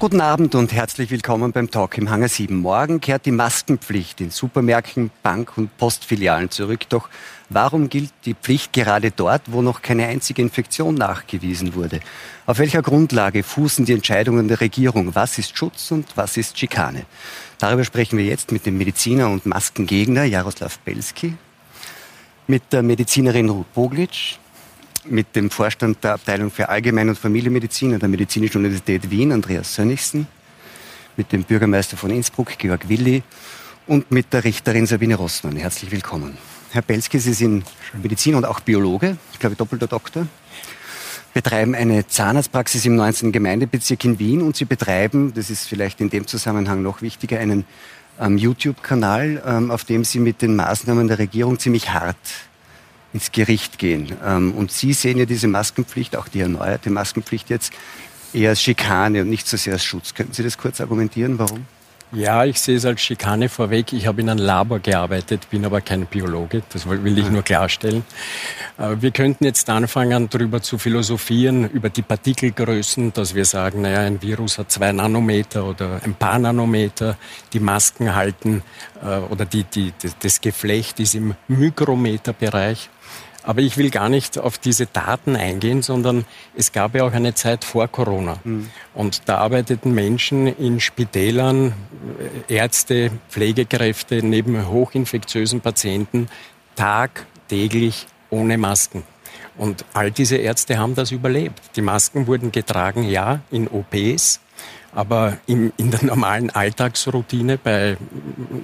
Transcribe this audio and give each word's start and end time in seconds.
Guten 0.00 0.20
Abend 0.20 0.54
und 0.54 0.72
herzlich 0.72 1.10
willkommen 1.10 1.50
beim 1.50 1.72
Talk 1.72 1.98
im 1.98 2.08
Hangar 2.08 2.28
7. 2.28 2.56
Morgen 2.56 3.00
kehrt 3.00 3.26
die 3.26 3.32
Maskenpflicht 3.32 4.20
in 4.20 4.30
Supermärkten, 4.30 5.10
Bank- 5.24 5.58
und 5.58 5.76
Postfilialen 5.76 6.52
zurück. 6.52 6.88
Doch 6.88 7.08
warum 7.48 7.88
gilt 7.88 8.12
die 8.24 8.34
Pflicht 8.34 8.72
gerade 8.72 9.10
dort, 9.10 9.42
wo 9.46 9.60
noch 9.60 9.82
keine 9.82 10.06
einzige 10.06 10.40
Infektion 10.40 10.94
nachgewiesen 10.94 11.74
wurde? 11.74 11.98
Auf 12.46 12.60
welcher 12.60 12.80
Grundlage 12.80 13.42
fußen 13.42 13.86
die 13.86 13.92
Entscheidungen 13.92 14.46
der 14.46 14.60
Regierung? 14.60 15.16
Was 15.16 15.36
ist 15.36 15.58
Schutz 15.58 15.90
und 15.90 16.16
was 16.16 16.36
ist 16.36 16.56
Schikane? 16.56 17.04
Darüber 17.58 17.82
sprechen 17.82 18.18
wir 18.18 18.24
jetzt 18.24 18.52
mit 18.52 18.66
dem 18.66 18.78
Mediziner 18.78 19.28
und 19.28 19.46
Maskengegner 19.46 20.22
Jaroslav 20.22 20.78
Belski, 20.78 21.34
mit 22.46 22.62
der 22.72 22.84
Medizinerin 22.84 23.48
Ruth 23.48 23.74
Boglitsch, 23.74 24.36
mit 25.10 25.34
dem 25.36 25.50
Vorstand 25.50 26.02
der 26.04 26.14
Abteilung 26.14 26.50
für 26.50 26.68
Allgemein- 26.68 27.08
und 27.08 27.18
Familienmedizin 27.18 27.94
an 27.94 28.00
der 28.00 28.08
Medizinischen 28.08 28.58
Universität 28.58 29.10
Wien, 29.10 29.32
Andreas 29.32 29.74
Sönnigsen, 29.74 30.26
mit 31.16 31.32
dem 31.32 31.44
Bürgermeister 31.44 31.96
von 31.96 32.10
Innsbruck, 32.10 32.58
Georg 32.58 32.88
Willi, 32.88 33.22
und 33.86 34.10
mit 34.10 34.32
der 34.32 34.44
Richterin 34.44 34.86
Sabine 34.86 35.14
Rossmann. 35.14 35.56
Herzlich 35.56 35.90
willkommen. 35.90 36.36
Herr 36.70 36.82
Belski, 36.82 37.18
Sie 37.18 37.32
sind 37.32 37.64
Mediziner 38.02 38.36
und 38.36 38.44
auch 38.44 38.60
Biologe, 38.60 39.16
ich 39.32 39.38
glaube 39.38 39.56
doppelter 39.56 39.86
Doktor, 39.86 40.26
betreiben 41.32 41.74
eine 41.74 42.06
Zahnarztpraxis 42.06 42.84
im 42.84 42.96
19. 42.96 43.32
Gemeindebezirk 43.32 44.04
in 44.04 44.18
Wien 44.18 44.42
und 44.42 44.56
Sie 44.56 44.66
betreiben, 44.66 45.32
das 45.34 45.50
ist 45.50 45.66
vielleicht 45.66 46.00
in 46.00 46.10
dem 46.10 46.26
Zusammenhang 46.26 46.82
noch 46.82 47.00
wichtiger, 47.00 47.38
einen 47.38 47.64
ähm, 48.20 48.36
YouTube-Kanal, 48.36 49.42
ähm, 49.46 49.70
auf 49.70 49.84
dem 49.84 50.04
Sie 50.04 50.18
mit 50.18 50.42
den 50.42 50.56
Maßnahmen 50.56 51.08
der 51.08 51.18
Regierung 51.18 51.58
ziemlich 51.58 51.90
hart 51.90 52.16
ins 53.12 53.32
Gericht 53.32 53.78
gehen. 53.78 54.12
Ähm, 54.24 54.52
und 54.52 54.70
Sie 54.70 54.92
sehen 54.92 55.18
ja 55.18 55.24
diese 55.24 55.48
Maskenpflicht, 55.48 56.16
auch 56.16 56.28
die 56.28 56.40
erneuerte 56.40 56.90
Maskenpflicht 56.90 57.50
jetzt, 57.50 57.72
eher 58.32 58.50
als 58.50 58.62
Schikane 58.62 59.22
und 59.22 59.30
nicht 59.30 59.46
so 59.46 59.56
sehr 59.56 59.74
als 59.74 59.84
Schutz. 59.84 60.14
Könnten 60.14 60.32
Sie 60.34 60.42
das 60.42 60.58
kurz 60.58 60.80
argumentieren, 60.80 61.38
warum? 61.38 61.66
Ja, 62.10 62.46
ich 62.46 62.58
sehe 62.58 62.76
es 62.76 62.86
als 62.86 63.02
Schikane 63.02 63.50
vorweg. 63.50 63.92
Ich 63.92 64.06
habe 64.06 64.22
in 64.22 64.30
einem 64.30 64.42
Labor 64.42 64.78
gearbeitet, 64.78 65.50
bin 65.50 65.62
aber 65.66 65.82
kein 65.82 66.06
Biologe, 66.06 66.62
das 66.70 66.88
will 66.88 67.18
ich 67.18 67.28
nur 67.28 67.42
klarstellen. 67.42 68.02
Äh, 68.78 68.96
wir 69.00 69.10
könnten 69.10 69.44
jetzt 69.44 69.68
anfangen, 69.68 70.26
darüber 70.30 70.62
zu 70.62 70.78
philosophieren, 70.78 71.68
über 71.68 71.90
die 71.90 72.00
Partikelgrößen, 72.00 73.12
dass 73.12 73.34
wir 73.34 73.44
sagen, 73.44 73.82
naja, 73.82 74.00
ein 74.00 74.22
Virus 74.22 74.56
hat 74.56 74.72
zwei 74.72 74.90
Nanometer 74.92 75.66
oder 75.66 76.00
ein 76.02 76.14
paar 76.14 76.38
Nanometer, 76.38 77.18
die 77.52 77.60
Masken 77.60 78.14
halten 78.14 78.62
äh, 79.02 79.18
oder 79.18 79.44
die, 79.44 79.64
die, 79.64 79.92
das 80.20 80.40
Geflecht 80.40 81.00
ist 81.00 81.14
im 81.14 81.34
Mikrometerbereich. 81.46 82.88
Aber 83.48 83.62
ich 83.62 83.78
will 83.78 83.88
gar 83.88 84.10
nicht 84.10 84.36
auf 84.36 84.58
diese 84.58 84.84
Daten 84.84 85.34
eingehen, 85.34 85.80
sondern 85.80 86.26
es 86.54 86.70
gab 86.70 86.94
ja 86.94 87.04
auch 87.04 87.14
eine 87.14 87.32
Zeit 87.32 87.64
vor 87.64 87.88
Corona. 87.88 88.36
Mhm. 88.44 88.68
Und 88.92 89.22
da 89.24 89.38
arbeiteten 89.38 89.94
Menschen 89.94 90.46
in 90.46 90.80
Spitälern, 90.80 91.72
äh, 92.48 92.54
Ärzte, 92.54 93.10
Pflegekräfte 93.30 94.22
neben 94.22 94.68
hochinfektiösen 94.68 95.62
Patienten 95.62 96.28
tagtäglich 96.76 98.06
ohne 98.28 98.58
Masken. 98.58 99.02
Und 99.56 99.86
all 99.94 100.10
diese 100.10 100.36
Ärzte 100.36 100.76
haben 100.76 100.94
das 100.94 101.10
überlebt. 101.10 101.58
Die 101.74 101.80
Masken 101.80 102.26
wurden 102.26 102.52
getragen, 102.52 103.04
ja, 103.04 103.40
in 103.50 103.66
OPs, 103.66 104.40
aber 104.94 105.38
in, 105.46 105.72
in 105.78 105.90
der 105.90 106.04
normalen 106.04 106.50
Alltagsroutine 106.50 107.56
bei 107.56 107.96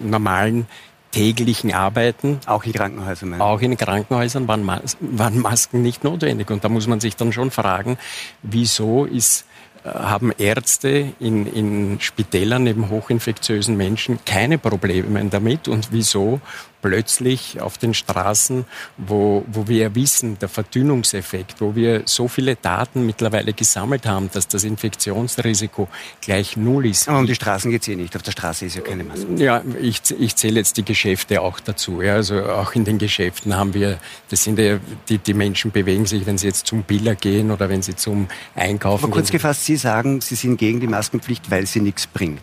normalen 0.03 0.67
täglichen 1.15 1.73
Arbeiten. 1.73 2.41
Auch 2.47 2.65
in 2.65 2.73
Krankenhäusern? 2.73 3.41
Auch 3.41 3.61
in 3.61 3.77
Krankenhäusern 3.77 4.48
waren, 4.48 4.65
Mas 4.65 4.97
waren 5.01 5.39
Masken 5.39 5.81
nicht 5.81 6.03
notwendig. 6.03 6.50
Und 6.50 6.65
da 6.65 6.69
muss 6.69 6.88
man 6.88 7.00
sich 7.00 7.15
dann 7.15 7.33
schon 7.33 7.50
fragen, 7.50 7.99
wieso 8.43 9.05
ist 9.05 9.47
äh, 9.84 9.91
haben 9.91 10.33
Ärzte 10.37 11.12
in, 11.21 11.47
in 11.47 12.00
Spitälern 12.00 12.65
neben 12.65 12.91
hochinfektiösen 12.91 13.77
Menschen 13.77 14.19
keine 14.25 14.59
Probleme 14.59 15.25
damit 15.27 15.69
und 15.69 15.93
wieso 15.93 16.41
plötzlich 16.84 17.62
auf 17.62 17.78
den 17.78 17.95
Straßen, 17.95 18.67
wo, 18.99 19.43
wo 19.50 19.67
wir 19.69 19.95
wissen, 19.95 20.39
der 20.39 20.50
Verdünnungseffekt, 20.50 21.62
wo 21.62 21.75
wir 21.75 22.03
so 22.05 22.28
viele 22.28 22.56
Daten 22.56 23.06
mittlerweile 23.06 23.55
gesammelt 23.55 24.05
haben, 24.05 24.28
dass 24.34 24.49
das 24.49 24.65
Infektionsrisiko 24.65 25.89
gleich 26.21 26.59
null 26.59 26.84
ist. 26.84 27.09
Aber 27.09 27.21
um 27.21 27.27
die 27.27 27.34
Straßen 27.34 27.71
geht 27.71 27.81
es 27.81 27.89
eh 27.89 27.97
nicht. 27.97 28.15
Auf 28.17 28.23
der 28.23 28.33
Straße 28.33 28.67
ist 28.67 28.77
ja 28.77 28.83
keine 28.83 29.03
Maske. 29.03 29.27
Ja, 29.37 29.62
ich, 29.81 30.03
ich 30.19 30.37
zähle 30.37 30.56
jetzt 30.61 30.77
die 30.77 30.84
Geschäfte 30.84 31.41
auch 31.41 31.59
dazu. 31.59 32.03
Ja. 32.03 32.17
Also 32.17 32.44
auch 32.44 32.75
in 32.75 32.84
den 32.84 32.99
Geschäften 32.99 33.56
haben 33.56 33.73
wir, 33.73 33.99
das 34.28 34.44
sind 34.44 34.59
ja, 34.59 34.78
die, 35.09 35.17
die 35.17 35.33
Menschen 35.33 35.71
bewegen 35.71 36.05
sich, 36.05 36.27
wenn 36.27 36.37
sie 36.37 36.49
jetzt 36.49 36.67
zum 36.67 36.83
Biller 36.83 37.15
gehen 37.15 37.50
oder 37.50 37.71
wenn 37.71 37.81
sie 37.81 37.97
zum 37.97 38.28
Einkaufen 38.55 39.05
Aber 39.05 39.12
kurz 39.15 39.28
gehen. 39.28 39.39
gefasst, 39.39 39.65
Sie 39.65 39.77
sagen, 39.77 40.21
Sie 40.21 40.34
sind 40.34 40.59
gegen 40.59 40.81
die 40.81 40.87
Maskenpflicht, 40.87 41.50
weil 41.50 41.67
sie 41.67 41.81
nichts 41.81 42.06
bringt. 42.06 42.43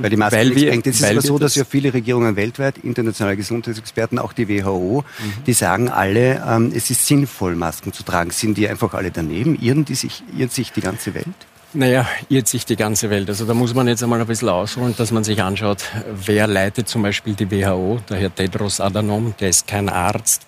Weil 0.00 0.10
die 0.10 0.16
Maske 0.16 0.36
Weil 0.38 0.54
wir-. 0.56 0.72
Es 0.72 0.86
ist 0.86 1.04
aber 1.04 1.22
so, 1.22 1.38
dass 1.38 1.52
das- 1.52 1.56
ja 1.56 1.64
viele 1.64 1.94
Regierungen 1.94 2.34
weltweit, 2.36 2.78
internationale 2.78 3.36
Gesundheitsexperten, 3.36 4.18
auch 4.18 4.32
die 4.32 4.48
WHO, 4.48 5.04
Mhm. 5.18 5.44
die 5.46 5.52
sagen 5.52 5.88
alle, 5.88 6.42
ähm, 6.46 6.72
es 6.74 6.90
ist 6.90 7.06
sinnvoll, 7.06 7.54
Masken 7.54 7.92
zu 7.92 8.02
tragen. 8.02 8.30
Sind 8.30 8.56
die 8.58 8.68
einfach 8.68 8.94
alle 8.94 9.10
daneben? 9.10 9.56
Irren 9.60 9.84
die 9.84 9.94
sich, 9.94 10.22
irrt 10.36 10.52
sich 10.52 10.72
die 10.72 10.80
ganze 10.80 11.14
Welt? 11.14 11.26
Naja, 11.74 12.08
irrt 12.30 12.48
sich 12.48 12.64
die 12.64 12.76
ganze 12.76 13.10
Welt. 13.10 13.28
Also 13.28 13.44
da 13.44 13.52
muss 13.52 13.74
man 13.74 13.86
jetzt 13.88 14.02
einmal 14.02 14.18
ein 14.20 14.26
bisschen 14.26 14.48
ausholen, 14.48 14.94
dass 14.96 15.10
man 15.12 15.22
sich 15.22 15.42
anschaut, 15.42 15.84
wer 16.24 16.46
leitet 16.46 16.88
zum 16.88 17.02
Beispiel 17.02 17.34
die 17.34 17.50
WHO, 17.50 18.00
der 18.08 18.16
Herr 18.16 18.34
Tedros 18.34 18.80
Adhanom, 18.80 19.34
der 19.38 19.50
ist 19.50 19.66
kein 19.66 19.90
Arzt. 19.90 20.46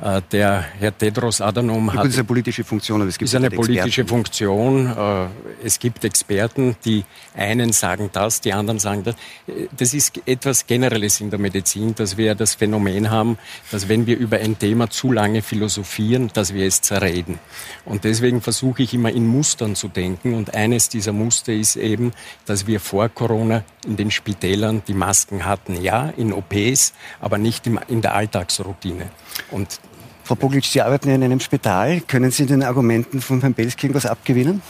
Äh, 0.00 0.20
Der 0.30 0.64
Herr 0.78 0.96
Tedros 0.96 1.40
Adhanom 1.40 1.92
hat 1.92 2.04
das 2.04 2.10
ist 2.10 2.18
eine 2.18 2.24
politische 2.24 2.62
Funktion, 2.62 3.00
aber 3.00 3.08
es 3.10 3.18
gibt 3.18 3.28
ist 3.28 3.34
eine 3.34 3.46
Experten. 3.48 3.66
politische 3.66 4.06
Funktion. 4.06 4.86
Äh, 4.96 5.26
Es 5.66 5.78
gibt 5.80 6.04
Experten, 6.04 6.76
die 6.84 7.04
einen 7.36 7.72
sagen 7.72 8.08
das, 8.12 8.40
die 8.40 8.52
anderen 8.52 8.78
sagen 8.78 9.02
das. 9.02 9.16
Äh, 9.48 9.66
Das 9.76 9.92
ist 9.92 10.20
etwas 10.24 10.66
Generelles 10.68 11.20
in 11.20 11.30
der 11.30 11.40
Medizin, 11.40 11.96
dass 11.96 12.16
wir 12.16 12.36
das 12.36 12.54
Phänomen 12.54 13.10
haben, 13.10 13.38
dass 13.72 13.88
wenn 13.88 14.06
wir 14.06 14.16
über 14.16 14.36
ein 14.38 14.56
Thema 14.56 14.88
zu 14.88 15.10
lange 15.10 15.42
philosophieren, 15.42 16.30
dass 16.32 16.54
wir 16.54 16.64
es 16.66 16.80
zerreden. 16.80 17.40
Und 17.84 18.04
deswegen 18.04 18.40
versuche 18.40 18.84
ich 18.84 18.94
immer 18.94 19.10
in 19.10 19.26
Mustern 19.26 19.74
zu 19.74 19.88
denken. 19.88 20.34
Und 20.34 20.54
eines 20.60 20.88
dieser 20.88 21.12
Muster 21.12 21.52
ist 21.52 21.76
eben, 21.76 22.12
dass 22.46 22.66
wir 22.66 22.80
vor 22.80 23.08
Corona 23.08 23.64
in 23.86 23.96
den 23.96 24.10
Spitälern 24.10 24.82
die 24.86 24.94
Masken 24.94 25.44
hatten. 25.46 25.80
Ja, 25.82 26.12
in 26.16 26.32
OPs, 26.32 26.92
aber 27.20 27.38
nicht 27.38 27.66
im- 27.66 27.80
in 27.88 28.00
der 28.02 28.14
Alltagsroutine. 28.14 29.10
Und 29.50 29.80
Frau 30.24 30.34
Boglitsch, 30.36 30.70
Sie 30.70 30.80
arbeiten 30.82 31.08
ja 31.08 31.14
in 31.16 31.24
einem 31.24 31.40
Spital. 31.40 32.00
Können 32.02 32.30
Sie 32.30 32.46
den 32.46 32.62
Argumenten 32.62 33.20
von 33.20 33.40
Herrn 33.40 33.54
Belski 33.54 33.86
irgendwas 33.86 34.06
abgewinnen? 34.06 34.62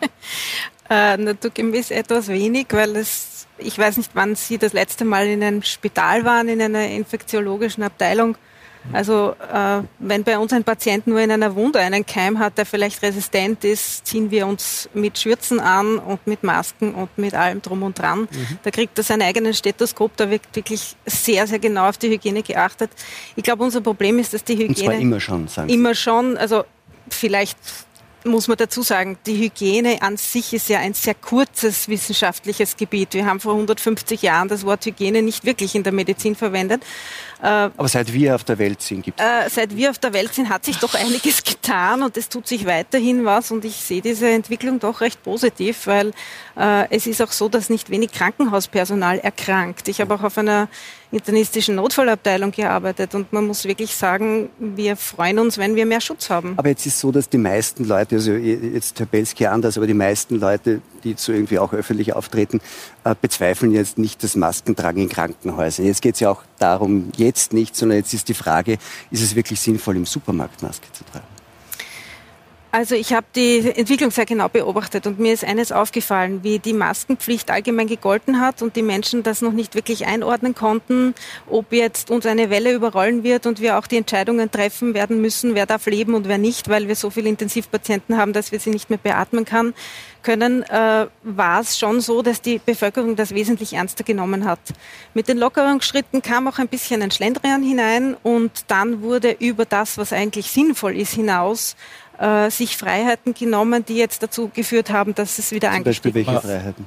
Äh, 0.92 1.16
naturgemäß 1.18 1.92
etwas 1.92 2.26
wenig, 2.26 2.66
weil 2.70 2.96
es, 2.96 3.46
ich 3.58 3.78
weiß 3.78 3.96
nicht, 3.98 4.10
wann 4.14 4.34
Sie 4.34 4.58
das 4.58 4.72
letzte 4.72 5.04
Mal 5.04 5.28
in 5.28 5.40
einem 5.40 5.62
Spital 5.62 6.24
waren, 6.24 6.48
in 6.48 6.60
einer 6.60 6.88
infektiologischen 6.88 7.84
Abteilung. 7.84 8.36
Also 8.92 9.34
äh, 9.52 9.82
wenn 9.98 10.24
bei 10.24 10.38
uns 10.38 10.52
ein 10.52 10.64
Patient 10.64 11.06
nur 11.06 11.20
in 11.20 11.30
einer 11.30 11.54
Wunde 11.54 11.78
einen 11.78 12.04
Keim 12.04 12.38
hat, 12.38 12.58
der 12.58 12.66
vielleicht 12.66 13.02
resistent 13.02 13.64
ist, 13.64 14.06
ziehen 14.06 14.30
wir 14.30 14.46
uns 14.46 14.88
mit 14.94 15.18
Schürzen 15.18 15.60
an 15.60 15.98
und 15.98 16.26
mit 16.26 16.42
Masken 16.42 16.94
und 16.94 17.16
mit 17.16 17.34
allem 17.34 17.62
drum 17.62 17.82
und 17.82 17.98
dran. 17.98 18.28
Da 18.62 18.70
kriegt 18.70 18.98
er 18.98 19.04
sein 19.04 19.22
eigenes 19.22 19.58
Stethoskop, 19.58 20.16
da 20.16 20.30
wird 20.30 20.42
wirklich 20.54 20.96
sehr, 21.06 21.46
sehr 21.46 21.58
genau 21.58 21.88
auf 21.88 21.98
die 21.98 22.08
Hygiene 22.08 22.42
geachtet. 22.42 22.90
Ich 23.36 23.44
glaube, 23.44 23.62
unser 23.62 23.80
Problem 23.80 24.18
ist, 24.18 24.34
dass 24.34 24.44
die 24.44 24.54
Hygiene 24.54 24.68
Und 24.68 24.76
zwar 24.76 24.94
immer 24.94 25.20
schon, 25.20 25.48
sagen 25.48 25.68
Sie. 25.68 25.74
Immer 25.74 25.94
schon, 25.94 26.36
also 26.36 26.64
vielleicht 27.08 27.58
muss 28.24 28.48
man 28.48 28.56
dazu 28.56 28.82
sagen, 28.82 29.18
die 29.26 29.36
Hygiene 29.36 30.02
an 30.02 30.16
sich 30.16 30.52
ist 30.52 30.68
ja 30.68 30.78
ein 30.78 30.94
sehr 30.94 31.14
kurzes 31.14 31.88
wissenschaftliches 31.88 32.76
Gebiet. 32.76 33.14
Wir 33.14 33.26
haben 33.26 33.40
vor 33.40 33.54
150 33.54 34.22
Jahren 34.22 34.48
das 34.48 34.64
Wort 34.64 34.84
Hygiene 34.84 35.22
nicht 35.22 35.44
wirklich 35.44 35.74
in 35.74 35.82
der 35.82 35.92
Medizin 35.92 36.34
verwendet. 36.34 36.82
Aber 37.42 37.88
seit 37.88 38.12
wir 38.12 38.34
auf 38.34 38.44
der 38.44 38.58
Welt 38.58 38.82
sind, 38.82 39.02
gibt 39.02 39.18
es 39.18 39.26
Äh, 39.26 39.48
seit 39.48 39.74
wir 39.74 39.90
auf 39.90 39.98
der 39.98 40.12
Welt 40.12 40.34
sind, 40.34 40.50
hat 40.50 40.64
sich 40.64 40.76
doch 40.76 40.94
einiges 40.94 41.42
getan 41.44 42.02
und 42.02 42.16
es 42.16 42.28
tut 42.28 42.46
sich 42.46 42.66
weiterhin 42.66 43.24
was 43.24 43.50
und 43.50 43.64
ich 43.64 43.76
sehe 43.76 44.02
diese 44.02 44.28
Entwicklung 44.28 44.78
doch 44.78 45.00
recht 45.00 45.22
positiv, 45.22 45.86
weil 45.86 46.12
äh, 46.58 46.86
es 46.90 47.06
ist 47.06 47.22
auch 47.22 47.32
so, 47.32 47.48
dass 47.48 47.70
nicht 47.70 47.88
wenig 47.88 48.12
Krankenhauspersonal 48.12 49.18
erkrankt. 49.20 49.88
Ich 49.88 50.00
habe 50.00 50.14
auch 50.14 50.22
auf 50.22 50.36
einer 50.36 50.68
internistischen 51.12 51.74
Notfallabteilung 51.74 52.52
gearbeitet 52.52 53.14
und 53.14 53.32
man 53.32 53.46
muss 53.46 53.64
wirklich 53.64 53.94
sagen, 53.96 54.50
wir 54.58 54.96
freuen 54.96 55.38
uns, 55.40 55.58
wenn 55.58 55.74
wir 55.74 55.84
mehr 55.86 56.00
Schutz 56.00 56.30
haben. 56.30 56.54
Aber 56.56 56.68
jetzt 56.68 56.86
ist 56.86 57.00
so, 57.00 57.10
dass 57.10 57.28
die 57.28 57.38
meisten 57.38 57.84
Leute, 57.84 58.16
also 58.16 58.32
jetzt 58.32 58.98
Herr 58.98 59.06
Belski 59.06 59.46
anders, 59.46 59.76
aber 59.76 59.86
die 59.86 59.94
meisten 59.94 60.38
Leute, 60.38 60.80
die 61.02 61.14
so 61.16 61.32
irgendwie 61.32 61.58
auch 61.58 61.72
öffentlich 61.72 62.14
auftreten, 62.14 62.60
äh, 63.04 63.14
bezweifeln 63.20 63.72
jetzt 63.72 63.98
nicht 63.98 64.22
das 64.22 64.36
Maskentragen 64.36 65.02
in 65.02 65.08
Krankenhäusern. 65.08 65.86
Jetzt 65.86 66.02
geht 66.02 66.14
es 66.14 66.20
ja 66.20 66.30
auch 66.30 66.42
darum, 66.58 67.10
jetzt 67.16 67.52
nicht, 67.52 67.74
sondern 67.74 67.98
jetzt 67.98 68.14
ist 68.14 68.28
die 68.28 68.34
Frage, 68.34 68.78
ist 69.10 69.22
es 69.22 69.34
wirklich 69.34 69.60
sinnvoll, 69.60 69.96
im 69.96 70.06
Supermarkt 70.06 70.62
Maske 70.62 70.86
zu 70.92 71.04
tragen? 71.04 71.39
Also 72.72 72.94
ich 72.94 73.12
habe 73.12 73.26
die 73.34 73.68
Entwicklung 73.74 74.12
sehr 74.12 74.26
genau 74.26 74.48
beobachtet 74.48 75.04
und 75.08 75.18
mir 75.18 75.32
ist 75.32 75.44
eines 75.44 75.72
aufgefallen, 75.72 76.44
wie 76.44 76.60
die 76.60 76.72
Maskenpflicht 76.72 77.50
allgemein 77.50 77.88
gegolten 77.88 78.40
hat 78.40 78.62
und 78.62 78.76
die 78.76 78.82
Menschen 78.82 79.24
das 79.24 79.42
noch 79.42 79.50
nicht 79.50 79.74
wirklich 79.74 80.06
einordnen 80.06 80.54
konnten, 80.54 81.14
ob 81.48 81.72
jetzt 81.72 82.12
uns 82.12 82.26
eine 82.26 82.48
Welle 82.48 82.72
überrollen 82.72 83.24
wird 83.24 83.46
und 83.46 83.60
wir 83.60 83.76
auch 83.76 83.88
die 83.88 83.96
Entscheidungen 83.96 84.52
treffen 84.52 84.94
werden 84.94 85.20
müssen, 85.20 85.56
wer 85.56 85.66
darf 85.66 85.86
leben 85.86 86.14
und 86.14 86.28
wer 86.28 86.38
nicht, 86.38 86.68
weil 86.68 86.86
wir 86.86 86.94
so 86.94 87.10
viele 87.10 87.28
Intensivpatienten 87.28 88.16
haben, 88.16 88.32
dass 88.32 88.52
wir 88.52 88.60
sie 88.60 88.70
nicht 88.70 88.88
mehr 88.88 89.00
beatmen 89.02 89.44
kann, 89.44 89.74
können, 90.22 90.62
äh, 90.64 91.06
war 91.22 91.60
es 91.60 91.78
schon 91.78 92.00
so, 92.00 92.22
dass 92.22 92.40
die 92.40 92.60
Bevölkerung 92.64 93.16
das 93.16 93.34
wesentlich 93.34 93.72
ernster 93.72 94.04
genommen 94.04 94.44
hat. 94.44 94.60
Mit 95.14 95.28
den 95.28 95.38
Lockerungsschritten 95.38 96.22
kam 96.22 96.46
auch 96.46 96.58
ein 96.58 96.68
bisschen 96.68 97.02
ein 97.02 97.10
Schlendrian 97.10 97.62
hinein 97.62 98.16
und 98.22 98.64
dann 98.68 99.02
wurde 99.02 99.32
über 99.38 99.64
das, 99.64 99.98
was 99.98 100.12
eigentlich 100.12 100.50
sinnvoll 100.52 100.96
ist, 100.96 101.14
hinaus 101.14 101.74
äh, 102.20 102.50
sich 102.50 102.76
Freiheiten 102.76 103.34
genommen, 103.34 103.84
die 103.84 103.96
jetzt 103.96 104.22
dazu 104.22 104.50
geführt 104.54 104.90
haben, 104.90 105.14
dass 105.14 105.38
es 105.38 105.50
wieder 105.52 105.72
Zum 105.72 105.84
Beispiel 105.84 106.14
welche 106.14 106.40
Freiheiten? 106.40 106.86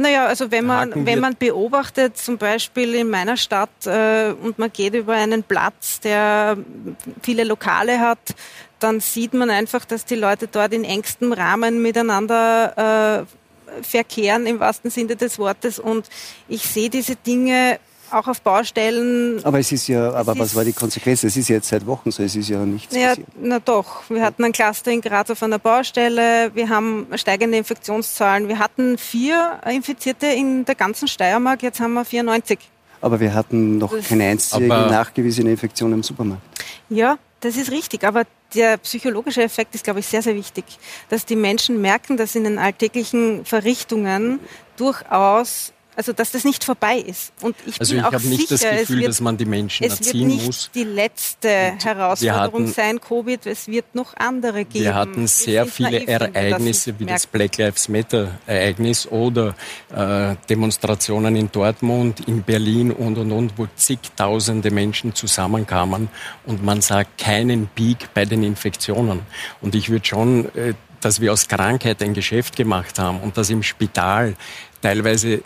Naja, 0.00 0.26
also 0.26 0.52
wenn 0.52 0.64
man, 0.64 1.04
wenn 1.06 1.18
man 1.18 1.34
beobachtet, 1.34 2.16
zum 2.16 2.38
Beispiel 2.38 2.94
in 2.94 3.10
meiner 3.10 3.36
Stadt, 3.36 3.84
äh, 3.84 4.30
und 4.30 4.56
man 4.56 4.72
geht 4.72 4.94
über 4.94 5.14
einen 5.14 5.42
Platz, 5.42 5.98
der 5.98 6.56
viele 7.20 7.42
Lokale 7.42 7.98
hat, 7.98 8.20
dann 8.78 9.00
sieht 9.00 9.34
man 9.34 9.50
einfach, 9.50 9.84
dass 9.84 10.04
die 10.04 10.14
Leute 10.14 10.46
dort 10.46 10.72
in 10.72 10.84
engstem 10.84 11.32
Rahmen 11.32 11.82
miteinander 11.82 13.26
äh, 13.26 13.82
verkehren, 13.82 14.46
im 14.46 14.60
wahrsten 14.60 14.92
Sinne 14.92 15.16
des 15.16 15.36
Wortes. 15.40 15.80
Und 15.80 16.08
ich 16.48 16.62
sehe 16.62 16.90
diese 16.90 17.16
Dinge 17.16 17.80
auch 18.12 18.26
auf 18.26 18.40
Baustellen. 18.42 19.40
Aber 19.44 19.58
es 19.58 19.72
ist 19.72 19.88
ja, 19.88 20.12
aber 20.12 20.38
was 20.38 20.54
war 20.54 20.64
die 20.64 20.72
Konsequenz? 20.72 21.24
Es 21.24 21.36
ist 21.36 21.48
jetzt 21.48 21.68
seit 21.68 21.86
Wochen 21.86 22.10
so, 22.10 22.22
es 22.22 22.36
ist 22.36 22.48
ja 22.48 22.64
nichts 22.64 22.94
ja, 22.94 23.08
passiert. 23.08 23.28
Na 23.40 23.58
doch, 23.58 24.08
wir 24.08 24.22
hatten 24.22 24.44
ein 24.44 24.52
Cluster 24.52 24.90
in 24.90 25.00
Graz 25.00 25.30
auf 25.30 25.42
einer 25.42 25.58
Baustelle, 25.58 26.50
wir 26.54 26.68
haben 26.68 27.06
steigende 27.14 27.58
Infektionszahlen. 27.58 28.48
Wir 28.48 28.58
hatten 28.58 28.98
vier 28.98 29.60
Infizierte 29.70 30.26
in 30.26 30.64
der 30.64 30.74
ganzen 30.74 31.08
Steiermark, 31.08 31.62
jetzt 31.62 31.80
haben 31.80 31.94
wir 31.94 32.04
94. 32.04 32.58
Aber 33.00 33.20
wir 33.20 33.32
hatten 33.34 33.78
noch 33.78 33.92
das 33.92 34.08
keine 34.08 34.24
einzige 34.24 34.66
nachgewiesene 34.66 35.50
Infektion 35.50 35.92
im 35.92 36.02
Supermarkt. 36.02 36.42
Ja, 36.88 37.18
das 37.40 37.56
ist 37.56 37.70
richtig, 37.70 38.04
aber 38.04 38.24
der 38.54 38.78
psychologische 38.78 39.42
Effekt 39.42 39.74
ist, 39.74 39.84
glaube 39.84 40.00
ich, 40.00 40.06
sehr, 40.06 40.22
sehr 40.22 40.34
wichtig, 40.34 40.64
dass 41.08 41.24
die 41.24 41.36
Menschen 41.36 41.80
merken, 41.80 42.16
dass 42.16 42.34
in 42.34 42.44
den 42.44 42.58
alltäglichen 42.58 43.44
Verrichtungen 43.44 44.40
durchaus 44.76 45.72
also 45.98 46.12
dass 46.12 46.30
das 46.30 46.44
nicht 46.44 46.62
vorbei 46.62 46.98
ist. 46.98 47.32
Und 47.40 47.56
ich 47.66 47.80
also 47.80 47.92
bin 47.92 47.98
ich 48.00 48.06
auch 48.06 48.12
habe 48.12 48.28
nicht 48.28 48.48
sicher, 48.48 48.70
das 48.70 48.80
Gefühl, 48.82 48.98
wird, 49.00 49.08
dass 49.08 49.20
man 49.20 49.36
die 49.36 49.44
Menschen 49.44 49.84
es 49.84 49.94
erziehen 49.94 50.28
wird 50.28 50.36
nicht 50.36 50.46
muss. 50.46 50.70
die 50.72 50.84
letzte 50.84 51.48
Herausforderung 51.48 52.62
hatten, 52.62 52.72
sein, 52.72 53.00
Covid. 53.00 53.44
Es 53.46 53.66
wird 53.66 53.96
noch 53.96 54.16
andere 54.16 54.64
geben. 54.64 54.84
Wir 54.84 54.94
hatten 54.94 55.26
sehr 55.26 55.64
wir 55.64 55.72
viele 55.72 55.90
naiv, 56.04 56.08
Ereignisse 56.08 56.94
wie 57.00 57.04
das 57.04 57.26
Black 57.26 57.58
Lives 57.58 57.88
Matter 57.88 58.38
Ereignis 58.46 59.08
oder 59.08 59.56
äh, 59.92 60.36
Demonstrationen 60.48 61.34
in 61.34 61.50
Dortmund, 61.50 62.20
in 62.28 62.44
Berlin 62.44 62.92
und 62.92 63.18
und 63.18 63.32
und, 63.32 63.58
wo 63.58 63.66
zigtausende 63.74 64.70
Menschen 64.70 65.16
zusammenkamen 65.16 66.08
und 66.46 66.64
man 66.64 66.80
sah 66.80 67.02
keinen 67.02 67.66
Peak 67.74 68.14
bei 68.14 68.24
den 68.24 68.44
Infektionen. 68.44 69.22
Und 69.60 69.74
ich 69.74 69.90
würde 69.90 70.06
schon 70.06 70.54
äh, 70.54 70.74
dass 71.00 71.20
wir 71.20 71.32
aus 71.32 71.48
Krankheit 71.48 72.02
ein 72.02 72.14
Geschäft 72.14 72.56
gemacht 72.56 72.98
haben 72.98 73.20
und 73.20 73.36
dass 73.36 73.50
im 73.50 73.62
Spital 73.62 74.34
teilweise 74.80 75.42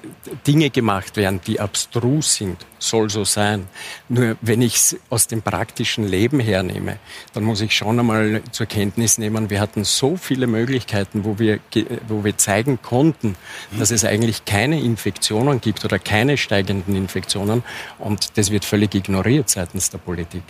Dinge 0.47 0.71
gemacht 0.71 1.17
werden, 1.17 1.41
die 1.47 1.61
abstrus 1.61 2.35
sind, 2.35 2.67
soll 2.79 3.11
so 3.11 3.25
sein. 3.25 3.69
Nur 4.09 4.37
wenn 4.41 4.61
ich 4.63 4.77
es 4.77 4.97
aus 5.11 5.27
dem 5.27 5.43
praktischen 5.43 6.07
Leben 6.07 6.41
hernehme, 6.41 6.99
dann 7.33 7.45
muss 7.45 7.61
ich 7.61 7.77
schon 7.77 7.99
einmal 7.99 8.43
zur 8.51 8.67
Kenntnis 8.67 9.19
nehmen, 9.19 9.51
wir 9.51 9.61
hatten 9.61 9.85
so 9.85 10.17
viele 10.17 10.47
Möglichkeiten, 10.47 11.25
wo 11.25 11.39
wir, 11.39 11.61
wo 12.09 12.25
wir 12.25 12.37
zeigen 12.37 12.81
konnten, 12.83 13.37
dass 13.79 13.91
es 13.91 14.05
eigentlich 14.05 14.45
keine 14.45 14.81
Infektionen 14.81 15.61
gibt 15.61 15.85
oder 15.85 15.99
keine 15.99 16.37
steigenden 16.37 16.97
Infektionen 16.97 17.63
und 17.99 18.37
das 18.37 18.51
wird 18.51 18.65
völlig 18.65 18.95
ignoriert 18.95 19.49
seitens 19.49 19.91
der 19.91 19.99
Politik. 19.99 20.43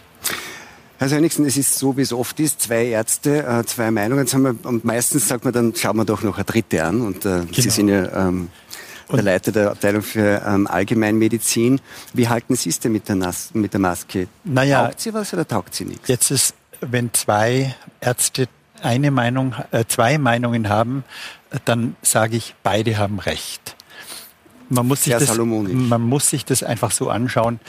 Herr 1.03 1.09
Sönigsen, 1.09 1.45
es 1.47 1.57
ist 1.57 1.81
so, 1.81 1.97
wie 1.97 2.03
es 2.03 2.13
oft 2.13 2.39
ist, 2.39 2.61
zwei 2.61 2.87
Ärzte, 2.87 3.45
äh, 3.45 3.65
zwei 3.65 3.91
Meinungen. 3.91 4.25
Wir, 4.25 4.55
und 4.63 4.85
meistens 4.85 5.27
sagt 5.27 5.43
man 5.43 5.53
dann, 5.53 5.75
schauen 5.75 5.97
wir 5.97 6.05
doch 6.05 6.23
noch 6.23 6.37
eine 6.37 6.45
dritte 6.45 6.85
an. 6.85 7.01
Und 7.01 7.27
äh, 7.27 7.41
genau. 7.41 7.47
Sie 7.51 7.71
sind 7.71 7.89
ja 7.89 8.29
ähm, 8.29 8.51
der 9.13 9.23
Leiter 9.23 9.53
der 9.53 9.71
Abteilung 9.71 10.03
für 10.03 10.43
ähm, 10.47 10.67
Allgemeinmedizin. 10.67 11.81
Wie 12.13 12.29
halten 12.29 12.57
Sie 12.57 12.71
es 12.71 12.81
denn 12.81 12.93
mit 12.93 13.09
der, 13.09 13.17
Nas 13.17 13.51
mit 13.55 13.73
der 13.73 13.81
Maske? 13.81 14.29
Naja, 14.45 14.87
taugt 14.87 15.01
sie 15.01 15.15
was 15.15 15.33
oder 15.33 15.47
taugt 15.47 15.75
sie 15.75 15.85
nichts? 15.85 16.09
Jetzt 16.09 16.31
ist, 16.31 16.55
wenn 16.81 17.13
zwei 17.13 17.75
Ärzte 18.01 18.49
eine 18.83 19.11
Meinung, 19.11 19.55
äh, 19.71 19.85
zwei 19.87 20.19
Meinungen 20.19 20.69
haben, 20.69 21.05
dann 21.65 21.97
sage 22.03 22.37
ich, 22.37 22.55
beide 22.63 22.99
haben 22.99 23.19
recht. 23.19 23.77
Man 24.69 24.87
muss, 24.89 25.05
sich 25.05 25.13
das, 25.13 25.37
man 25.37 26.01
muss 26.01 26.31
sich 26.31 26.45
das 26.45 26.63
einfach 26.63 26.91
so 26.91 27.11
anschauen. 27.11 27.61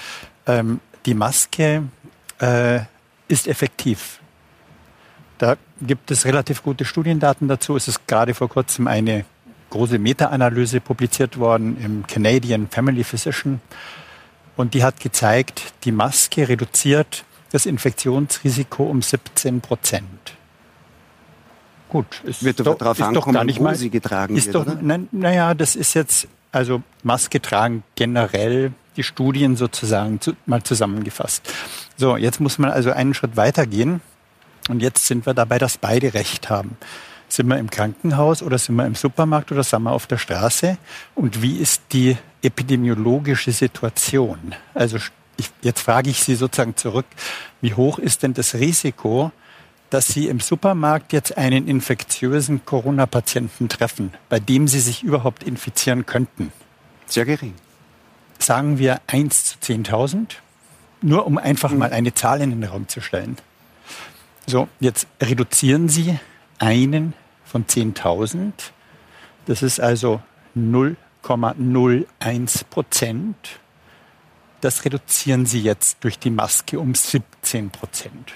Ähm, 0.48 0.80
die 1.06 1.14
Maske 1.14 1.84
äh, 2.40 2.80
ist 3.28 3.48
effektiv. 3.48 4.20
Da 5.38 5.58
gibt 5.82 6.12
es 6.12 6.24
relativ 6.24 6.64
gute 6.64 6.86
Studiendaten 6.86 7.50
dazu. 7.50 7.76
Es 7.76 7.90
ist 7.90 8.08
gerade 8.08 8.34
vor 8.34 8.48
kurzem 8.48 8.88
eine 8.88 9.26
große 9.74 10.00
Meta-Analyse 10.00 10.80
publiziert 10.80 11.38
worden 11.38 11.78
im 11.84 12.08
Canadian 12.08 12.68
Family 12.68 13.04
Physician. 13.04 13.60
Und 14.56 14.76
die 14.76 14.84
hat 14.84 15.00
gezeigt, 15.00 15.74
die 15.84 15.92
Maske 15.92 16.48
reduziert 16.48 17.26
das 17.52 17.66
Infektionsrisiko 17.66 18.84
um 18.84 19.02
17 19.02 19.62
Prozent. 19.62 20.34
Gut, 21.90 22.22
es 22.26 22.44
wird 22.44 22.60
doch, 22.60 22.78
darauf 22.78 23.02
ankommen, 23.02 23.34
gar 23.34 23.44
nicht 23.44 23.60
wo 23.60 23.64
mal, 23.64 23.76
sie 23.76 23.90
getragen 23.90 24.36
ist 24.36 24.54
wird, 24.54 24.56
doch, 24.56 24.68
oder? 24.68 25.00
Naja, 25.12 25.54
das 25.54 25.76
ist 25.76 25.94
jetzt, 25.94 26.28
also 26.52 26.82
Maske 27.04 27.42
tragen 27.42 27.84
generell 27.96 28.74
die 28.96 29.04
Studien 29.04 29.56
sozusagen 29.56 30.22
zu, 30.22 30.34
mal 30.46 30.64
zusammengefasst. 30.64 31.52
So, 31.98 32.16
jetzt 32.16 32.40
muss 32.40 32.60
man 32.60 32.72
also 32.72 32.92
einen 32.92 33.14
Schritt 33.14 33.38
weitergehen. 33.38 34.02
Und 34.70 34.82
jetzt 34.82 35.08
sind 35.08 35.26
wir 35.26 35.34
dabei, 35.34 35.58
dass 35.58 35.78
beide 35.78 36.14
Recht 36.14 36.50
haben. 36.50 36.78
Sind 37.34 37.48
wir 37.48 37.58
im 37.58 37.72
Krankenhaus 37.72 38.44
oder 38.44 38.60
sind 38.60 38.76
wir 38.76 38.86
im 38.86 38.94
Supermarkt 38.94 39.52
oder 39.52 39.64
sind 39.64 39.82
wir 39.82 39.92
auf 39.92 40.06
der 40.06 40.20
Straße? 40.20 40.78
Und 41.16 41.42
wie 41.42 41.58
ist 41.58 41.82
die 41.92 42.16
epidemiologische 42.44 43.52
Situation? 43.52 44.54
Also 44.76 44.98
ich, 45.38 45.50
jetzt 45.64 45.82
frage 45.82 46.12
ich 46.12 46.22
Sie 46.22 46.36
sozusagen 46.36 46.76
zurück, 46.76 47.08
wie 47.60 47.74
hoch 47.74 47.98
ist 47.98 48.22
denn 48.22 48.36
das 48.36 48.54
Risiko, 48.54 49.32
dass 49.90 50.10
Sie 50.10 50.28
im 50.28 50.42
Supermarkt 50.42 51.12
jetzt 51.12 51.36
einen 51.36 51.68
infektiösen 51.68 52.66
Corona-Patienten 52.66 53.68
treffen, 53.68 54.14
bei 54.30 54.40
dem 54.40 54.68
Sie 54.68 54.80
sich 54.80 55.02
überhaupt 55.02 55.42
infizieren 55.42 56.06
könnten? 56.06 56.52
Sehr 57.08 57.26
gering 57.26 57.56
sagen 58.38 58.78
wir 58.78 59.02
1 59.08 59.60
zu 59.60 59.74
10.000, 59.74 60.36
nur 61.02 61.26
um 61.26 61.40
einfach 61.40 61.72
mhm. 61.72 61.80
mal 61.80 61.94
eine 61.94 62.14
Zahl 62.14 62.42
in 62.42 62.52
den 62.52 62.64
Raum 62.64 62.88
zu 62.88 63.02
stellen. 63.02 63.38
So, 64.46 64.68
jetzt 64.80 65.08
reduzieren 65.20 65.90
Sie 65.90 66.20
einen 66.60 67.14
von 67.54 67.66
10.000. 67.68 68.52
Das 69.46 69.62
ist 69.62 69.80
also 69.80 70.20
0,01 70.58 72.64
Prozent. 72.66 73.36
Das 74.62 74.84
reduzieren 74.86 75.46
Sie 75.46 75.62
jetzt 75.62 76.04
durch 76.04 76.18
die 76.18 76.32
Maske 76.32 76.80
um 76.80 76.96
17 76.96 77.70
Prozent. 77.70 78.34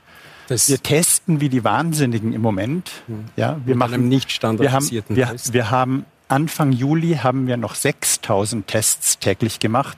Das 0.48 0.68
wir 0.68 0.80
testen 0.82 1.40
wie 1.40 1.48
die 1.48 1.64
Wahnsinnigen 1.64 2.32
im 2.32 2.40
Moment. 2.40 2.90
Hm. 3.06 3.24
Ja, 3.36 3.60
wir 3.64 3.74
machen 3.74 4.08
nicht 4.08 4.30
standardisierten 4.30 5.16
wir 5.16 5.28
haben, 5.28 5.38
wir, 5.44 5.52
wir 5.52 5.70
haben 5.70 6.04
Anfang 6.28 6.72
Juli 6.72 7.20
haben 7.22 7.46
wir 7.46 7.56
noch 7.56 7.74
6000 7.74 8.66
Tests 8.66 9.18
täglich 9.18 9.58
gemacht. 9.58 9.96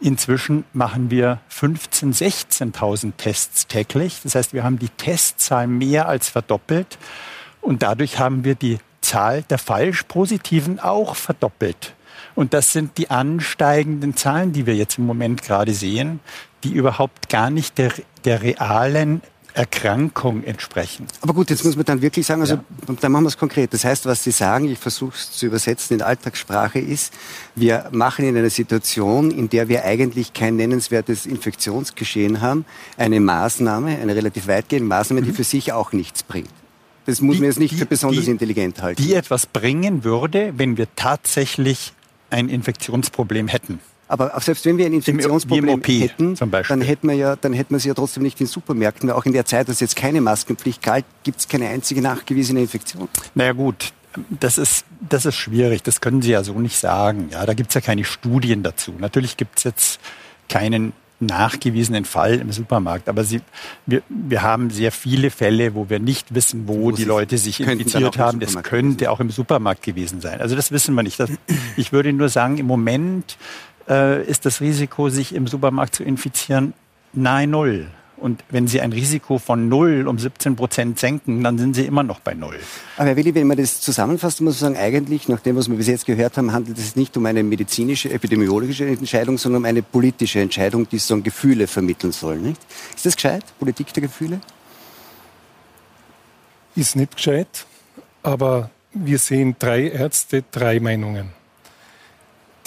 Inzwischen 0.00 0.64
machen 0.72 1.10
wir 1.10 1.40
15.000, 1.50 2.72
16.000 2.72 3.12
Tests 3.16 3.66
täglich. 3.66 4.20
Das 4.22 4.36
heißt, 4.36 4.52
wir 4.52 4.62
haben 4.62 4.78
die 4.78 4.90
Testzahl 4.90 5.66
mehr 5.66 6.08
als 6.08 6.28
verdoppelt 6.28 6.98
und 7.60 7.82
dadurch 7.82 8.18
haben 8.20 8.44
wir 8.44 8.54
die 8.54 8.78
Zahl 9.00 9.42
der 9.42 9.58
falsch 9.58 10.04
Positiven 10.04 10.78
auch 10.78 11.16
verdoppelt. 11.16 11.94
Und 12.38 12.54
das 12.54 12.72
sind 12.72 12.98
die 12.98 13.10
ansteigenden 13.10 14.14
Zahlen, 14.14 14.52
die 14.52 14.64
wir 14.64 14.76
jetzt 14.76 14.96
im 14.96 15.06
Moment 15.06 15.42
gerade 15.42 15.74
sehen, 15.74 16.20
die 16.62 16.70
überhaupt 16.70 17.28
gar 17.28 17.50
nicht 17.50 17.78
der, 17.78 17.92
der 18.24 18.42
realen 18.42 19.22
Erkrankung 19.54 20.44
entsprechen. 20.44 21.08
Aber 21.20 21.34
gut, 21.34 21.50
jetzt 21.50 21.64
muss 21.64 21.74
man 21.74 21.84
dann 21.84 22.00
wirklich 22.00 22.24
sagen, 22.24 22.40
also 22.42 22.54
ja. 22.54 22.94
dann 23.00 23.10
machen 23.10 23.24
wir 23.24 23.28
es 23.30 23.38
konkret. 23.38 23.74
Das 23.74 23.84
heißt, 23.84 24.06
was 24.06 24.22
Sie 24.22 24.30
sagen, 24.30 24.70
ich 24.70 24.78
versuche 24.78 25.16
es 25.16 25.32
zu 25.32 25.46
übersetzen 25.46 25.96
in 25.96 26.02
Alltagssprache, 26.02 26.78
ist, 26.78 27.12
wir 27.56 27.88
machen 27.90 28.24
in 28.24 28.36
einer 28.36 28.50
Situation, 28.50 29.32
in 29.32 29.50
der 29.50 29.68
wir 29.68 29.84
eigentlich 29.84 30.32
kein 30.32 30.54
nennenswertes 30.54 31.26
Infektionsgeschehen 31.26 32.40
haben, 32.40 32.66
eine 32.96 33.18
Maßnahme, 33.18 33.98
eine 33.98 34.14
relativ 34.14 34.46
weitgehende 34.46 34.86
Maßnahme, 34.86 35.22
die 35.22 35.32
mhm. 35.32 35.34
für 35.34 35.42
sich 35.42 35.72
auch 35.72 35.90
nichts 35.90 36.22
bringt. 36.22 36.50
Das 37.06 37.20
muss 37.20 37.34
die, 37.34 37.40
man 37.40 37.48
jetzt 37.48 37.58
nicht 37.58 37.72
die, 37.72 37.78
für 37.78 37.86
besonders 37.86 38.26
die, 38.26 38.30
intelligent 38.30 38.80
halten. 38.80 39.02
Die 39.02 39.14
etwas 39.14 39.46
bringen 39.46 40.04
würde, 40.04 40.52
wenn 40.56 40.76
wir 40.76 40.86
tatsächlich 40.94 41.94
ein 42.30 42.48
Infektionsproblem 42.48 43.48
hätten. 43.48 43.80
Aber 44.08 44.32
selbst 44.40 44.64
wenn 44.64 44.78
wir 44.78 44.86
ein 44.86 44.94
Infektionsproblem 44.94 45.82
hätten, 45.82 46.34
dann 46.34 46.80
hätten 46.80 47.08
wir 47.08 47.14
ja, 47.14 47.36
dann 47.36 47.52
hätten 47.52 47.74
wir 47.74 47.78
sie 47.78 47.88
ja 47.88 47.94
trotzdem 47.94 48.22
nicht 48.22 48.40
in 48.40 48.46
Supermärkten, 48.46 49.08
weil 49.08 49.16
auch 49.16 49.26
in 49.26 49.34
der 49.34 49.44
Zeit, 49.44 49.68
dass 49.68 49.80
jetzt 49.80 49.96
keine 49.96 50.22
Maskenpflicht 50.22 50.82
galt, 50.82 51.04
gibt 51.24 51.40
es 51.40 51.48
keine 51.48 51.68
einzige 51.68 52.00
nachgewiesene 52.00 52.60
Infektion. 52.60 53.08
Naja 53.34 53.52
gut, 53.52 53.92
das 54.30 54.56
ist, 54.56 54.86
das 55.06 55.26
ist 55.26 55.36
schwierig. 55.36 55.82
Das 55.82 56.00
können 56.00 56.22
Sie 56.22 56.30
ja 56.30 56.42
so 56.42 56.58
nicht 56.58 56.78
sagen. 56.78 57.28
Ja, 57.30 57.44
da 57.44 57.52
gibt 57.52 57.70
es 57.70 57.74
ja 57.74 57.82
keine 57.82 58.04
Studien 58.04 58.62
dazu. 58.62 58.94
Natürlich 58.98 59.36
gibt 59.36 59.58
es 59.58 59.64
jetzt 59.64 60.00
keinen 60.48 60.94
nachgewiesenen 61.20 62.04
Fall 62.04 62.34
im 62.34 62.52
Supermarkt. 62.52 63.08
Aber 63.08 63.24
sie, 63.24 63.40
wir, 63.86 64.02
wir 64.08 64.42
haben 64.42 64.70
sehr 64.70 64.92
viele 64.92 65.30
Fälle, 65.30 65.74
wo 65.74 65.90
wir 65.90 65.98
nicht 65.98 66.34
wissen, 66.34 66.68
wo, 66.68 66.82
wo 66.82 66.90
die 66.92 67.04
Leute 67.04 67.38
sich 67.38 67.60
infiziert 67.60 68.18
haben. 68.18 68.40
Das 68.40 68.62
könnte 68.62 69.10
auch 69.10 69.20
im 69.20 69.30
Supermarkt 69.30 69.82
gewesen 69.82 70.20
sein. 70.20 70.40
Also 70.40 70.54
das 70.54 70.70
wissen 70.70 70.94
wir 70.94 71.02
nicht. 71.02 71.18
Das, 71.18 71.30
ich 71.76 71.92
würde 71.92 72.12
nur 72.12 72.28
sagen, 72.28 72.58
im 72.58 72.66
Moment 72.66 73.36
äh, 73.88 74.24
ist 74.24 74.46
das 74.46 74.60
Risiko, 74.60 75.08
sich 75.08 75.34
im 75.34 75.46
Supermarkt 75.46 75.94
zu 75.94 76.04
infizieren, 76.04 76.74
nahe 77.12 77.46
Null. 77.46 77.88
Und 78.20 78.42
wenn 78.50 78.66
Sie 78.66 78.80
ein 78.80 78.92
Risiko 78.92 79.38
von 79.38 79.68
null 79.68 80.08
um 80.08 80.18
17 80.18 80.56
Prozent 80.56 80.98
senken, 80.98 81.42
dann 81.42 81.58
sind 81.58 81.74
Sie 81.74 81.86
immer 81.86 82.02
noch 82.02 82.20
bei 82.20 82.34
null. 82.34 82.58
Aber 82.96 83.08
Herr 83.08 83.16
Willi, 83.16 83.34
wenn 83.34 83.46
man 83.46 83.56
das 83.56 83.80
zusammenfasst, 83.80 84.40
muss 84.40 84.60
man 84.60 84.74
sagen, 84.74 84.82
eigentlich, 84.82 85.28
nach 85.28 85.40
dem, 85.40 85.56
was 85.56 85.68
wir 85.68 85.76
bis 85.76 85.86
jetzt 85.86 86.06
gehört 86.06 86.36
haben, 86.36 86.52
handelt 86.52 86.78
es 86.78 86.96
nicht 86.96 87.16
um 87.16 87.26
eine 87.26 87.42
medizinische, 87.42 88.10
epidemiologische 88.10 88.86
Entscheidung, 88.86 89.38
sondern 89.38 89.62
um 89.62 89.66
eine 89.66 89.82
politische 89.82 90.40
Entscheidung, 90.40 90.88
die 90.88 90.98
so 90.98 91.20
Gefühle 91.20 91.66
vermitteln 91.66 92.12
soll. 92.12 92.38
Nicht? 92.38 92.60
Ist 92.94 93.06
das 93.06 93.16
gescheit? 93.16 93.44
Politik 93.58 93.92
der 93.92 94.02
Gefühle? 94.02 94.40
Ist 96.74 96.96
nicht 96.96 97.16
gescheit, 97.16 97.66
aber 98.22 98.70
wir 98.92 99.18
sehen 99.18 99.56
drei 99.58 99.88
Ärzte, 99.88 100.44
drei 100.50 100.80
Meinungen 100.80 101.38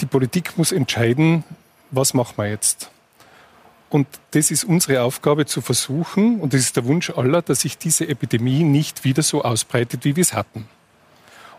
die 0.02 0.06
Politik 0.06 0.58
muss 0.58 0.72
entscheiden, 0.72 1.44
was 1.90 2.12
machen 2.12 2.34
wir 2.36 2.48
jetzt. 2.48 2.90
Und 3.92 4.06
das 4.30 4.50
ist 4.50 4.64
unsere 4.64 5.02
Aufgabe 5.02 5.44
zu 5.44 5.60
versuchen, 5.60 6.40
und 6.40 6.54
das 6.54 6.62
ist 6.62 6.76
der 6.76 6.86
Wunsch 6.86 7.10
aller, 7.10 7.42
dass 7.42 7.60
sich 7.60 7.76
diese 7.76 8.08
Epidemie 8.08 8.64
nicht 8.64 9.04
wieder 9.04 9.22
so 9.22 9.42
ausbreitet, 9.42 10.06
wie 10.06 10.16
wir 10.16 10.22
es 10.22 10.32
hatten. 10.32 10.66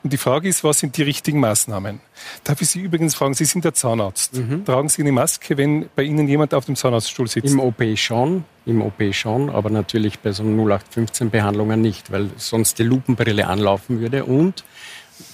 Und 0.01 0.13
die 0.13 0.17
Frage 0.17 0.49
ist, 0.49 0.63
was 0.63 0.79
sind 0.79 0.97
die 0.97 1.03
richtigen 1.03 1.39
Maßnahmen? 1.39 2.01
Darf 2.43 2.59
ich 2.59 2.69
Sie 2.69 2.81
übrigens 2.81 3.13
fragen, 3.13 3.35
Sie 3.35 3.45
sind 3.45 3.65
der 3.65 3.75
Zahnarzt. 3.75 4.33
Mhm. 4.33 4.65
Tragen 4.65 4.89
Sie 4.89 5.03
eine 5.03 5.11
Maske, 5.11 5.57
wenn 5.57 5.87
bei 5.95 6.01
Ihnen 6.01 6.27
jemand 6.27 6.55
auf 6.55 6.65
dem 6.65 6.75
Zahnarztstuhl 6.75 7.27
sitzt? 7.27 7.53
Im 7.53 7.59
OP 7.59 7.81
schon, 7.97 8.45
im 8.65 8.81
OP 8.81 9.13
schon, 9.13 9.51
aber 9.51 9.69
natürlich 9.69 10.19
bei 10.19 10.31
so 10.31 10.43
0815-Behandlungen 10.43 11.79
nicht, 11.81 12.11
weil 12.11 12.31
sonst 12.37 12.79
die 12.79 12.83
Lupenbrille 12.83 13.45
anlaufen 13.45 13.99
würde. 13.99 14.25
Und 14.25 14.65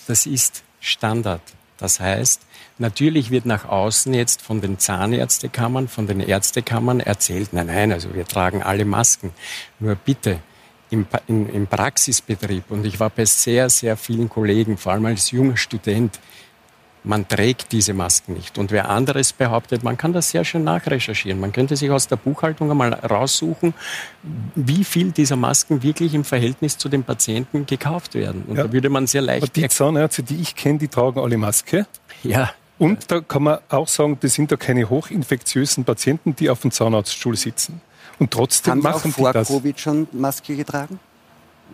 das 0.08 0.26
ist 0.26 0.64
Standard. 0.82 1.42
Das 1.80 2.00
heißt, 2.00 2.42
natürlich 2.78 3.32
wird 3.32 3.46
nach 3.46 3.66
außen 3.66 4.14
jetzt 4.14 4.42
von 4.42 4.62
den 4.62 4.80
Zahnärztekammern, 4.80 5.88
von 5.88 6.08
den 6.08 6.20
Ärztekammern 6.20 7.00
erzählt, 7.00 7.54
nein, 7.54 7.68
nein, 7.68 7.92
also 7.92 8.14
wir 8.14 8.26
tragen 8.26 8.62
alle 8.62 8.86
Masken. 8.86 9.32
Nur 9.80 9.96
bitte, 9.96 10.40
im, 10.92 11.06
im, 11.28 11.50
im 11.50 11.68
Praxisbetrieb, 11.68 12.66
und 12.70 12.86
ich 12.86 13.00
war 13.00 13.10
bei 13.10 13.26
sehr, 13.26 13.70
sehr 13.70 13.96
vielen 13.96 14.28
Kollegen, 14.28 14.78
vor 14.78 14.94
allem 14.94 15.06
als 15.06 15.32
junger 15.32 15.58
Student, 15.58 16.20
man 17.04 17.28
trägt 17.28 17.72
diese 17.72 17.94
Masken 17.94 18.34
nicht. 18.34 18.58
Und 18.58 18.72
wer 18.72 18.90
anderes 18.90 19.34
behauptet, 19.34 19.84
man 19.84 19.98
kann 19.98 20.14
das 20.14 20.32
sehr 20.32 20.44
schön 20.44 20.64
nachrecherchieren. 20.64 21.40
Man 21.40 21.52
könnte 21.52 21.76
sich 21.76 21.90
aus 21.92 22.08
der 22.08 22.18
Buchhaltung 22.18 22.70
einmal 22.72 22.94
raussuchen, 22.94 23.74
wie 24.56 24.84
viel 24.84 25.12
dieser 25.12 25.36
Masken 25.36 25.82
wirklich 25.82 26.14
im 26.14 26.24
Verhältnis 26.24 26.78
zu 26.78 26.90
den 26.90 27.04
Patienten 27.04 27.66
gekauft 27.66 28.16
werden. 28.16 28.44
Und 28.48 28.58
ja. 28.58 28.64
da 28.64 28.74
würde 28.74 28.90
man 28.90 29.08
sehr 29.08 29.22
leicht. 29.22 29.44
Aber 29.44 29.52
die 29.52 29.68
Zahnärzte, 29.68 30.24
die 30.24 30.42
ich 30.42 30.56
kenne, 30.56 30.80
die 30.80 30.88
tragen 30.88 31.20
alle 31.20 31.38
Maske. 31.38 31.86
Ja. 32.24 32.52
Und 32.78 33.12
da 33.12 33.20
kann 33.20 33.44
man 33.44 33.60
auch 33.70 33.88
sagen, 33.88 34.18
das 34.22 34.34
sind 34.34 34.52
da 34.52 34.56
keine 34.56 34.90
hochinfektiösen 34.90 35.84
Patienten, 35.84 36.36
die 36.36 36.50
auf 36.50 36.62
dem 36.62 36.72
Zahnarztstuhl 36.72 37.36
sitzen. 37.36 37.82
Und 38.20 38.32
trotzdem 38.32 38.72
Haben 38.72 38.82
machen 38.82 39.12
Sie 39.12 39.22
auch 39.22 39.24
vor 39.24 39.32
die 39.32 39.40
das. 39.40 39.48
Covid 39.48 39.80
schon 39.80 40.08
Maske 40.12 40.56
getragen? 40.56 41.00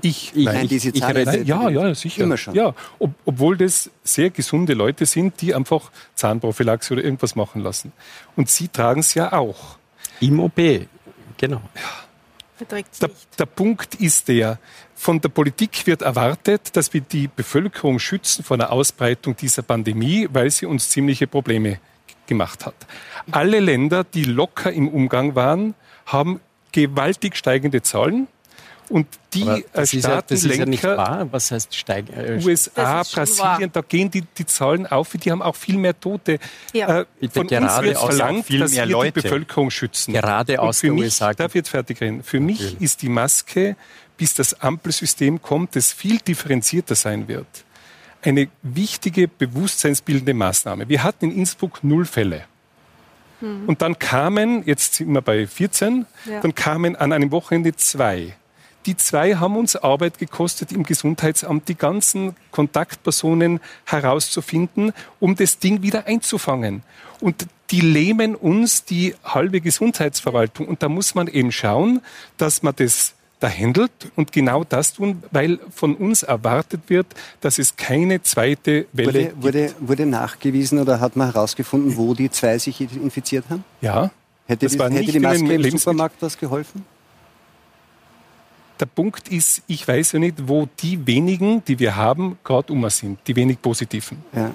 Ich, 0.01 0.31
ich, 0.35 0.45
Nein, 0.45 0.67
diese 0.67 0.89
ich, 0.89 0.95
ich 0.95 1.47
ja, 1.47 1.69
ja, 1.69 1.95
sicher. 1.95 2.23
Immer 2.23 2.37
schon. 2.37 2.53
Ja, 2.53 2.73
ob, 2.99 3.11
obwohl 3.25 3.57
das 3.57 3.89
sehr 4.03 4.29
gesunde 4.29 4.73
Leute 4.73 5.05
sind, 5.05 5.41
die 5.41 5.55
einfach 5.55 5.91
Zahnprophylaxe 6.15 6.93
oder 6.93 7.03
irgendwas 7.03 7.35
machen 7.35 7.61
lassen. 7.61 7.91
Und 8.35 8.49
sie 8.49 8.67
tragen 8.67 8.99
es 8.99 9.13
ja 9.13 9.33
auch. 9.33 9.77
Im 10.19 10.39
OP, 10.39 10.57
genau. 11.37 11.61
Ja. 11.75 12.05
Der, 12.69 13.09
der 13.37 13.45
Punkt 13.47 13.95
ist 13.95 14.29
der, 14.29 14.59
von 14.95 15.19
der 15.19 15.27
Politik 15.27 15.85
wird 15.87 16.01
erwartet, 16.01 16.75
dass 16.77 16.93
wir 16.93 17.01
die 17.01 17.27
Bevölkerung 17.27 17.99
schützen 17.99 18.45
vor 18.45 18.57
der 18.57 18.71
Ausbreitung 18.71 19.35
dieser 19.35 19.61
Pandemie, 19.61 20.29
weil 20.31 20.49
sie 20.51 20.65
uns 20.65 20.89
ziemliche 20.89 21.27
Probleme 21.27 21.79
gemacht 22.27 22.65
hat. 22.65 22.75
Alle 23.31 23.59
Länder, 23.59 24.05
die 24.05 24.23
locker 24.23 24.71
im 24.71 24.87
Umgang 24.87 25.35
waren, 25.35 25.75
haben 26.05 26.39
gewaltig 26.71 27.35
steigende 27.35 27.81
Zahlen. 27.81 28.27
Und 28.89 29.07
die 29.33 29.65
das 29.73 29.89
Staatenlenker, 29.89 30.09
ja, 30.09 30.21
das 30.21 30.43
ist 30.43 30.57
ja 30.57 30.65
nicht 30.65 30.83
wahr. 30.83 31.27
Was 31.31 31.51
heißt 31.51 31.75
steigen? 31.75 32.13
Äh, 32.13 32.39
USA, 32.43 33.03
Brasilien, 33.03 33.71
da 33.71 33.81
gehen 33.81 34.11
die, 34.11 34.21
die 34.21 34.45
Zahlen 34.45 34.85
auf, 34.85 35.11
die 35.11 35.31
haben 35.31 35.41
auch 35.41 35.55
viel 35.55 35.77
mehr 35.77 35.99
Tote. 35.99 36.39
Ja. 36.73 37.01
Äh, 37.01 37.05
Bitte 37.19 37.33
von 37.33 37.47
gerade 37.47 37.65
uns 37.65 37.81
wird 37.81 37.97
verlangt, 37.97 38.61
dass 38.61 38.71
wir 38.73 38.85
Leute. 38.85 39.11
die 39.11 39.21
Bevölkerung 39.21 39.71
schützen. 39.71 40.13
Gerade 40.13 40.61
aus 40.61 40.81
für 40.81 40.91
mich, 40.91 41.05
USA. 41.05 41.33
Darf 41.33 41.51
ich 41.51 41.55
jetzt 41.55 41.69
fertig 41.69 41.99
reden? 41.99 42.21
Für 42.23 42.39
Natürlich. 42.39 42.73
mich 42.73 42.81
ist 42.81 43.01
die 43.01 43.09
Maske, 43.09 43.75
bis 44.17 44.33
das 44.33 44.61
Ampelsystem 44.61 45.41
kommt, 45.41 45.75
das 45.75 45.91
viel 45.91 46.19
differenzierter 46.19 46.95
sein 46.95 47.27
wird, 47.27 47.47
eine 48.21 48.47
wichtige 48.61 49.27
bewusstseinsbildende 49.27 50.33
Maßnahme. 50.33 50.87
Wir 50.87 51.03
hatten 51.03 51.25
in 51.25 51.39
Innsbruck 51.39 51.83
null 51.83 52.05
Fälle. 52.05 52.43
Hm. 53.39 53.67
Und 53.67 53.81
dann 53.81 53.99
kamen, 53.99 54.63
jetzt 54.65 54.95
sind 54.95 55.11
wir 55.11 55.21
bei 55.21 55.45
14, 55.45 56.05
ja. 56.25 56.39
dann 56.39 56.55
kamen 56.55 56.95
an 56.95 57.11
einem 57.11 57.31
Wochenende 57.31 57.75
zwei. 57.75 58.35
Die 58.85 58.95
zwei 58.95 59.35
haben 59.35 59.57
uns 59.57 59.75
Arbeit 59.75 60.19
gekostet 60.19 60.71
im 60.71 60.83
Gesundheitsamt, 60.83 61.67
die 61.67 61.75
ganzen 61.75 62.35
Kontaktpersonen 62.51 63.59
herauszufinden, 63.85 64.93
um 65.19 65.35
das 65.35 65.57
Ding 65.57 65.81
wieder 65.81 66.05
einzufangen. 66.05 66.83
Und 67.19 67.47
die 67.71 67.81
lähmen 67.81 68.35
uns 68.35 68.85
die 68.85 69.15
halbe 69.23 69.61
Gesundheitsverwaltung. 69.61 70.67
Und 70.67 70.83
da 70.83 70.89
muss 70.89 71.15
man 71.15 71.27
eben 71.27 71.51
schauen, 71.51 72.01
dass 72.37 72.61
man 72.61 72.73
das 72.75 73.15
da 73.39 73.49
handelt 73.49 73.91
und 74.15 74.31
genau 74.31 74.63
das 74.63 74.93
tun, 74.93 75.23
weil 75.31 75.59
von 75.69 75.95
uns 75.95 76.23
erwartet 76.23 76.81
wird, 76.87 77.07
dass 77.41 77.59
es 77.59 77.75
keine 77.75 78.21
zweite 78.21 78.85
Welle 78.93 79.33
wurde, 79.35 79.65
gibt. 79.67 79.87
Wurde, 79.87 80.05
nachgewiesen 80.05 80.79
oder 80.79 81.01
hat 81.01 81.15
man 81.15 81.33
herausgefunden, 81.33 81.97
wo 81.97 82.13
die 82.13 82.29
zwei 82.29 82.57
sich 82.59 82.79
infiziert 82.79 83.45
haben? 83.49 83.63
Ja. 83.81 84.11
Hätte, 84.47 84.67
die, 84.67 84.77
hätte 84.77 85.11
die 85.11 85.19
Maske 85.19 85.53
im 85.53 85.77
Supermarkt 85.77 86.21
was 86.21 86.37
geholfen? 86.37 86.85
Der 88.79 88.85
Punkt 88.85 89.29
ist, 89.29 89.61
ich 89.67 89.87
weiß 89.87 90.13
ja 90.13 90.19
nicht, 90.19 90.47
wo 90.47 90.67
die 90.79 91.05
wenigen, 91.07 91.63
die 91.65 91.79
wir 91.79 91.95
haben, 91.95 92.37
gerade 92.43 92.71
um 92.71 92.89
sind, 92.89 93.19
die 93.27 93.35
wenig 93.35 93.61
positiven. 93.61 94.17
Ja. 94.35 94.51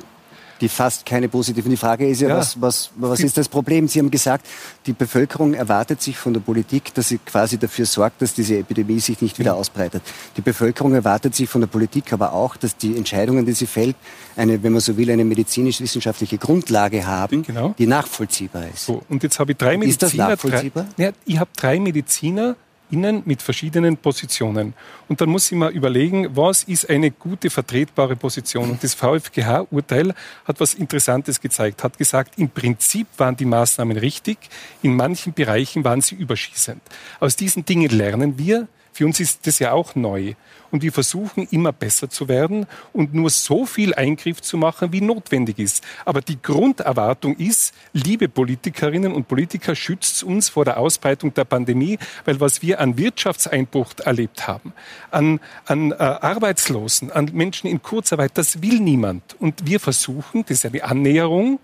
Die 0.61 0.69
fast 0.69 1.07
keine 1.07 1.27
positiven. 1.31 1.71
Die 1.71 1.77
Frage 1.79 2.07
ist 2.07 2.21
ja, 2.21 2.29
ja. 2.29 2.37
was, 2.37 2.61
was, 2.61 2.91
was 2.97 3.21
ist 3.21 3.39
das 3.39 3.49
Problem? 3.49 3.89
Sie 3.89 3.99
haben 3.99 4.11
gesagt, 4.11 4.47
die 4.85 4.93
Bevölkerung 4.93 5.55
erwartet 5.55 6.03
sich 6.03 6.19
von 6.19 6.35
der 6.35 6.41
Politik, 6.41 6.93
dass 6.93 7.09
sie 7.09 7.17
quasi 7.17 7.57
dafür 7.57 7.87
sorgt, 7.87 8.21
dass 8.21 8.35
diese 8.35 8.59
Epidemie 8.59 9.01
sich 9.01 9.23
nicht 9.23 9.39
wieder 9.39 9.55
ausbreitet. 9.55 10.03
Die 10.37 10.43
Bevölkerung 10.43 10.93
erwartet 10.93 11.35
sich 11.35 11.49
von 11.49 11.63
der 11.63 11.69
Politik 11.69 12.13
aber 12.13 12.35
auch, 12.35 12.57
dass 12.57 12.77
die 12.77 12.95
Entscheidungen, 12.95 13.47
die 13.47 13.53
sie 13.53 13.67
fällt, 13.67 13.97
eine, 14.37 14.63
wenn 14.63 14.73
man 14.73 14.83
so 14.83 14.99
will, 14.99 15.11
eine 15.11 15.25
medizinisch-wissenschaftliche 15.25 16.37
Grundlage 16.37 17.07
haben, 17.07 17.43
genau. 17.43 17.75
die 17.79 17.87
nachvollziehbar 17.87 18.69
ist. 18.69 18.85
So, 18.85 19.03
und 19.09 19.23
jetzt 19.23 19.39
habe 19.39 19.53
ich 19.53 19.59
drei 19.59 19.79
Mediziner. 19.79 19.93
Ist 19.93 20.03
das 20.03 20.15
nachvollziehbar? 20.15 20.87
Drei, 20.95 21.05
ja, 21.05 21.13
ich 21.25 21.39
habe 21.39 21.51
drei 21.57 21.81
Mediziner, 21.81 22.57
innen 22.91 23.23
mit 23.25 23.43
verschiedenen 23.43 23.97
Positionen. 23.97 24.75
Und 25.09 25.21
dann 25.21 25.29
muss 25.29 25.51
ich 25.51 25.59
mal 25.59 25.71
überlegen, 25.71 26.37
was 26.37 26.65
ist 26.65 26.89
eine 26.89 27.11
gute, 27.11 27.51
vertretbare 27.51 28.17
Position. 28.17 28.71
Und 28.71 28.83
das 28.83 28.95
VfGH-Urteil 28.95 30.15
hat 30.45 30.61
was 30.61 30.75
Interessantes 30.75 31.41
gezeigt, 31.41 31.83
hat 31.85 31.99
gesagt, 31.99 32.39
im 32.39 32.49
Prinzip 32.49 33.07
waren 33.17 33.37
die 33.37 33.45
Maßnahmen 33.45 33.97
richtig, 33.97 34.39
in 34.83 34.95
manchen 34.95 35.33
Bereichen 35.33 35.85
waren 35.85 36.01
sie 36.01 36.15
überschießend. 36.15 36.81
Aus 37.21 37.37
diesen 37.37 37.65
Dingen 37.65 37.91
lernen 37.91 38.39
wir, 38.39 38.69
für 38.93 39.07
uns 39.07 39.21
ist 39.21 39.47
das 39.47 39.59
ja 39.59 39.73
auch 39.73 39.95
neu. 39.95 40.35
Und 40.71 40.83
wir 40.83 40.93
versuchen 40.93 41.49
immer 41.51 41.73
besser 41.73 42.09
zu 42.09 42.29
werden 42.29 42.67
und 42.93 43.13
nur 43.13 43.31
so 43.31 43.67
viel 43.67 43.95
Eingriff 43.95 44.41
zu 44.41 44.57
machen, 44.57 44.93
wie 44.93 45.01
notwendig 45.01 45.59
ist. 45.59 45.85
Aber 46.05 46.21
die 46.21 46.41
Grunderwartung 46.41 47.37
ist, 47.37 47.75
liebe 47.93 48.29
Politikerinnen 48.29 49.13
und 49.13 49.27
Politiker, 49.27 49.75
schützt 49.75 50.23
uns 50.23 50.49
vor 50.49 50.65
der 50.65 50.79
Ausbreitung 50.79 51.35
der 51.35 51.45
Pandemie, 51.45 51.99
weil 52.25 52.41
was 52.41 52.63
wir 52.63 52.81
an 52.81 52.97
Wirtschaftseinbruch 52.97 53.95
erlebt 54.05 54.47
haben, 54.47 54.73
an, 55.11 55.41
an 55.67 55.93
äh, 55.93 55.97
Arbeitslosen, 55.97 57.11
an 57.11 57.31
Menschen 57.33 57.69
in 57.69 57.83
Kurzarbeit, 57.83 58.33
das 58.35 58.63
will 58.63 58.81
niemand. 58.81 59.37
Und 59.41 59.67
wir 59.67 59.81
versuchen, 59.81 60.45
das 60.45 60.59
ist 60.59 60.67
eine 60.67 60.85
Annäherung, 60.85 61.59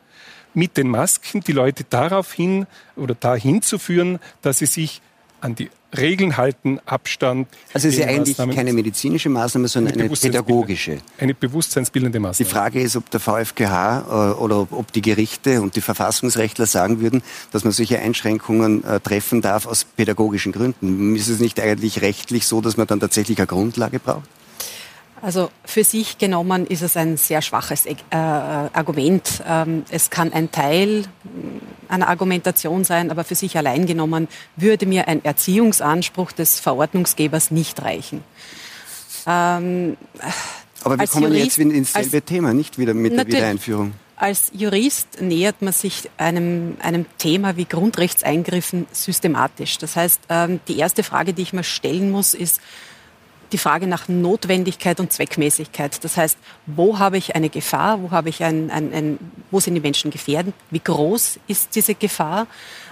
mit 0.54 0.78
den 0.78 0.88
Masken 0.88 1.42
die 1.42 1.52
Leute 1.52 1.84
darauf 1.84 2.32
hin 2.32 2.66
oder 2.96 3.14
dahin 3.14 3.60
zu 3.60 3.78
führen, 3.78 4.18
dass 4.40 4.58
sie 4.58 4.66
sich 4.66 5.02
an 5.40 5.54
die 5.54 5.70
Regeln 5.98 6.36
halten, 6.36 6.80
Abstand. 6.86 7.48
Also 7.72 7.88
es 7.88 7.94
ist 7.94 8.00
ja 8.00 8.06
eigentlich 8.06 8.36
keine 8.36 8.72
medizinische 8.72 9.28
Maßnahme, 9.28 9.68
sondern 9.68 9.94
eine, 9.94 10.04
eine 10.04 10.14
pädagogische. 10.14 10.98
Eine 11.18 11.34
bewusstseinsbildende 11.34 12.20
Maßnahme. 12.20 12.48
Die 12.48 12.52
Frage 12.52 12.80
ist, 12.80 12.96
ob 12.96 13.10
der 13.10 13.20
VfGH 13.20 14.00
äh, 14.00 14.40
oder 14.40 14.66
ob 14.70 14.92
die 14.92 15.02
Gerichte 15.02 15.62
und 15.62 15.76
die 15.76 15.80
Verfassungsrechtler 15.80 16.66
sagen 16.66 17.00
würden, 17.00 17.22
dass 17.52 17.64
man 17.64 17.72
solche 17.72 17.98
Einschränkungen 17.98 18.84
äh, 18.84 19.00
treffen 19.00 19.42
darf 19.42 19.66
aus 19.66 19.84
pädagogischen 19.84 20.52
Gründen. 20.52 21.16
Ist 21.16 21.28
es 21.28 21.40
nicht 21.40 21.60
eigentlich 21.60 22.02
rechtlich 22.02 22.46
so, 22.46 22.60
dass 22.60 22.76
man 22.76 22.86
dann 22.86 23.00
tatsächlich 23.00 23.38
eine 23.38 23.46
Grundlage 23.46 23.98
braucht? 23.98 24.28
Also 25.26 25.50
für 25.64 25.82
sich 25.82 26.18
genommen 26.18 26.68
ist 26.68 26.82
es 26.82 26.96
ein 26.96 27.16
sehr 27.16 27.42
schwaches 27.42 27.84
äh, 27.84 27.96
Argument. 28.12 29.42
Ähm, 29.44 29.82
es 29.90 30.08
kann 30.08 30.32
ein 30.32 30.52
Teil 30.52 31.02
einer 31.88 32.06
Argumentation 32.06 32.84
sein, 32.84 33.10
aber 33.10 33.24
für 33.24 33.34
sich 33.34 33.58
allein 33.58 33.86
genommen 33.86 34.28
würde 34.54 34.86
mir 34.86 35.08
ein 35.08 35.24
Erziehungsanspruch 35.24 36.30
des 36.30 36.60
Verordnungsgebers 36.60 37.50
nicht 37.50 37.82
reichen. 37.82 38.22
Ähm, 39.26 39.96
aber 40.84 40.96
wir 40.96 41.08
kommen 41.08 41.34
Jurist, 41.34 41.58
jetzt 41.58 41.72
ins 41.72 41.92
selbe 41.92 42.22
Thema, 42.22 42.54
nicht 42.54 42.78
wieder 42.78 42.94
mit 42.94 43.16
der 43.16 43.26
Wiedereinführung. 43.26 43.94
Als 44.14 44.52
Jurist 44.54 45.20
nähert 45.20 45.60
man 45.60 45.72
sich 45.72 46.08
einem, 46.18 46.76
einem 46.80 47.04
Thema 47.18 47.56
wie 47.56 47.64
Grundrechtseingriffen 47.64 48.86
systematisch. 48.92 49.78
Das 49.78 49.96
heißt, 49.96 50.20
ähm, 50.28 50.60
die 50.68 50.78
erste 50.78 51.02
Frage, 51.02 51.32
die 51.32 51.42
ich 51.42 51.52
mir 51.52 51.64
stellen 51.64 52.12
muss, 52.12 52.32
ist, 52.32 52.60
die 53.52 53.58
Frage 53.58 53.86
nach 53.86 54.08
Notwendigkeit 54.08 55.00
und 55.00 55.12
Zweckmäßigkeit. 55.12 56.02
Das 56.04 56.16
heißt, 56.16 56.38
wo 56.66 56.98
habe 56.98 57.18
ich 57.18 57.34
eine 57.36 57.48
Gefahr, 57.48 58.02
wo 58.02 58.10
habe 58.10 58.28
ich 58.28 58.42
ein, 58.42 58.70
ein, 58.70 58.92
ein 58.92 59.18
wo 59.50 59.60
sind 59.60 59.74
die 59.74 59.80
Menschen 59.80 60.10
gefährdet, 60.10 60.54
wie 60.70 60.80
groß 60.80 61.38
ist 61.46 61.74
diese 61.74 61.94
Gefahr 61.94 62.46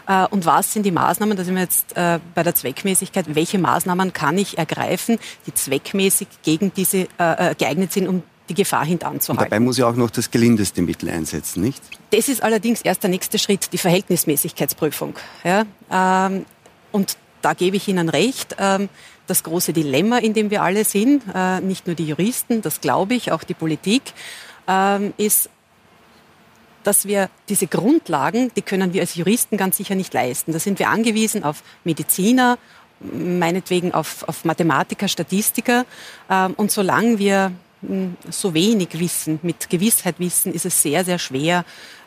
äh, 0.06 0.26
und 0.28 0.46
was 0.46 0.72
sind 0.72 0.84
die 0.84 0.90
Maßnahmen, 0.90 1.36
da 1.36 1.44
sind 1.44 1.54
wir 1.54 1.62
jetzt 1.62 1.96
äh, 1.96 2.18
bei 2.34 2.42
der 2.42 2.54
Zweckmäßigkeit, 2.54 3.34
welche 3.34 3.58
Maßnahmen 3.58 4.12
kann 4.12 4.38
ich 4.38 4.58
ergreifen, 4.58 5.18
die 5.46 5.54
zweckmäßig 5.54 6.28
gegen 6.42 6.72
diese 6.74 7.08
äh, 7.18 7.50
äh 7.50 7.54
geeignet 7.54 7.92
sind, 7.92 8.08
um 8.08 8.22
die 8.48 8.54
Gefahr 8.54 8.84
hintanzuhalten. 8.84 9.44
Und 9.44 9.50
dabei 9.50 9.60
muss 9.60 9.78
ich 9.78 9.84
auch 9.84 9.96
noch 9.96 10.10
das 10.10 10.30
gelindeste 10.30 10.82
Mittel 10.82 11.08
einsetzen, 11.08 11.62
nicht? 11.62 11.82
Das 12.10 12.28
ist 12.28 12.42
allerdings 12.42 12.82
erst 12.82 13.02
der 13.02 13.10
nächste 13.10 13.38
Schritt, 13.38 13.72
die 13.72 13.78
Verhältnismäßigkeitsprüfung. 13.78 15.14
Ja? 15.44 15.64
Ähm, 15.90 16.44
und 16.92 17.16
da 17.40 17.54
gebe 17.54 17.76
ich 17.76 17.88
Ihnen 17.88 18.08
recht. 18.08 18.56
Ähm, 18.58 18.88
das 19.26 19.42
große 19.42 19.72
Dilemma, 19.72 20.18
in 20.18 20.34
dem 20.34 20.50
wir 20.50 20.62
alle 20.62 20.84
sind, 20.84 21.22
äh, 21.34 21.60
nicht 21.60 21.86
nur 21.86 21.96
die 21.96 22.06
Juristen, 22.06 22.62
das 22.62 22.80
glaube 22.80 23.14
ich, 23.14 23.32
auch 23.32 23.42
die 23.42 23.54
Politik, 23.54 24.02
ähm, 24.68 25.14
ist, 25.16 25.50
dass 26.82 27.06
wir 27.06 27.30
diese 27.48 27.66
Grundlagen, 27.66 28.50
die 28.56 28.62
können 28.62 28.92
wir 28.92 29.00
als 29.00 29.14
Juristen 29.14 29.56
ganz 29.56 29.78
sicher 29.78 29.94
nicht 29.94 30.12
leisten. 30.12 30.52
Da 30.52 30.58
sind 30.58 30.78
wir 30.78 30.90
angewiesen 30.90 31.42
auf 31.42 31.62
Mediziner, 31.84 32.58
meinetwegen 33.00 33.92
auf, 33.92 34.28
auf 34.28 34.44
Mathematiker, 34.44 35.08
Statistiker. 35.08 35.86
Ähm, 36.30 36.54
und 36.56 36.70
solange 36.70 37.18
wir 37.18 37.52
hm, 37.80 38.16
so 38.30 38.54
wenig 38.54 38.98
wissen, 38.98 39.40
mit 39.42 39.70
Gewissheit 39.70 40.16
wissen, 40.18 40.52
ist 40.52 40.66
es 40.66 40.82
sehr, 40.82 41.04
sehr 41.04 41.18
schwer, 41.18 41.64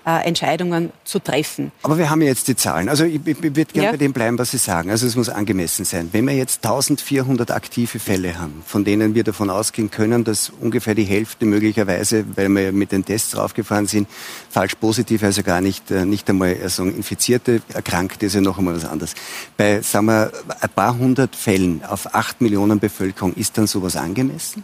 äh, 0.08 0.26
Entscheidungen 0.26 0.94
zu 1.04 1.20
treffen. 1.20 1.74
Aber 1.84 1.98
wir 1.98 2.10
haben 2.10 2.22
ja 2.22 2.30
jetzt 2.30 2.48
die 2.48 2.56
Zahlen. 2.56 2.88
Also 2.88 3.04
ich, 3.04 3.16
ich, 3.26 3.44
ich 3.44 3.56
würde 3.56 3.66
gerne 3.66 3.88
ja. 3.88 3.92
bei 3.92 3.98
dem 3.98 4.14
bleiben, 4.14 4.38
was 4.40 4.52
Sie 4.52 4.58
sagen. 4.58 4.90
Also 4.90 5.06
es 5.06 5.18
muss 5.18 5.28
angemessen 5.28 5.84
sein. 5.84 6.08
Wenn 6.14 6.26
wir 6.26 6.34
jetzt 6.34 6.66
1400 6.66 7.52
aktive 7.52 8.00
Fälle 8.00 8.40
haben, 8.40 8.64
von 8.66 8.86
denen 8.86 9.16
wir 9.16 9.26
davon 9.26 9.50
ausgehen 9.50 9.92
können, 9.92 10.24
dass 10.24 10.50
ungefähr 10.62 10.96
die 10.96 11.04
Hälfte 11.04 11.46
möglicherweise, 11.46 12.24
weil 12.38 12.48
wir 12.48 12.72
mit 12.72 12.94
den 12.94 13.04
Tests 13.04 13.32
draufgefahren 13.32 13.86
sind, 13.86 14.08
falsch 14.50 14.76
positiv, 14.76 15.24
also 15.24 15.44
gar 15.44 15.60
nicht, 15.60 15.92
äh, 15.92 16.06
nicht 16.06 16.30
einmal 16.30 16.56
also 16.64 16.84
Infizierte, 16.84 17.62
Erkrankte 17.74 18.28
ist 18.28 18.36
ja 18.36 18.40
noch 18.40 18.58
einmal 18.58 18.76
was 18.76 18.86
anderes. 18.86 19.14
Bei, 19.58 19.82
sagen 19.82 20.06
wir, 20.06 20.32
ein 20.62 20.70
paar 20.70 20.98
hundert 20.98 21.36
Fällen 21.36 21.84
auf 21.84 22.16
acht 22.16 22.40
Millionen 22.40 22.80
Bevölkerung, 22.80 23.34
ist 23.34 23.58
dann 23.58 23.68
sowas 23.68 23.98
angemessen? 23.98 24.64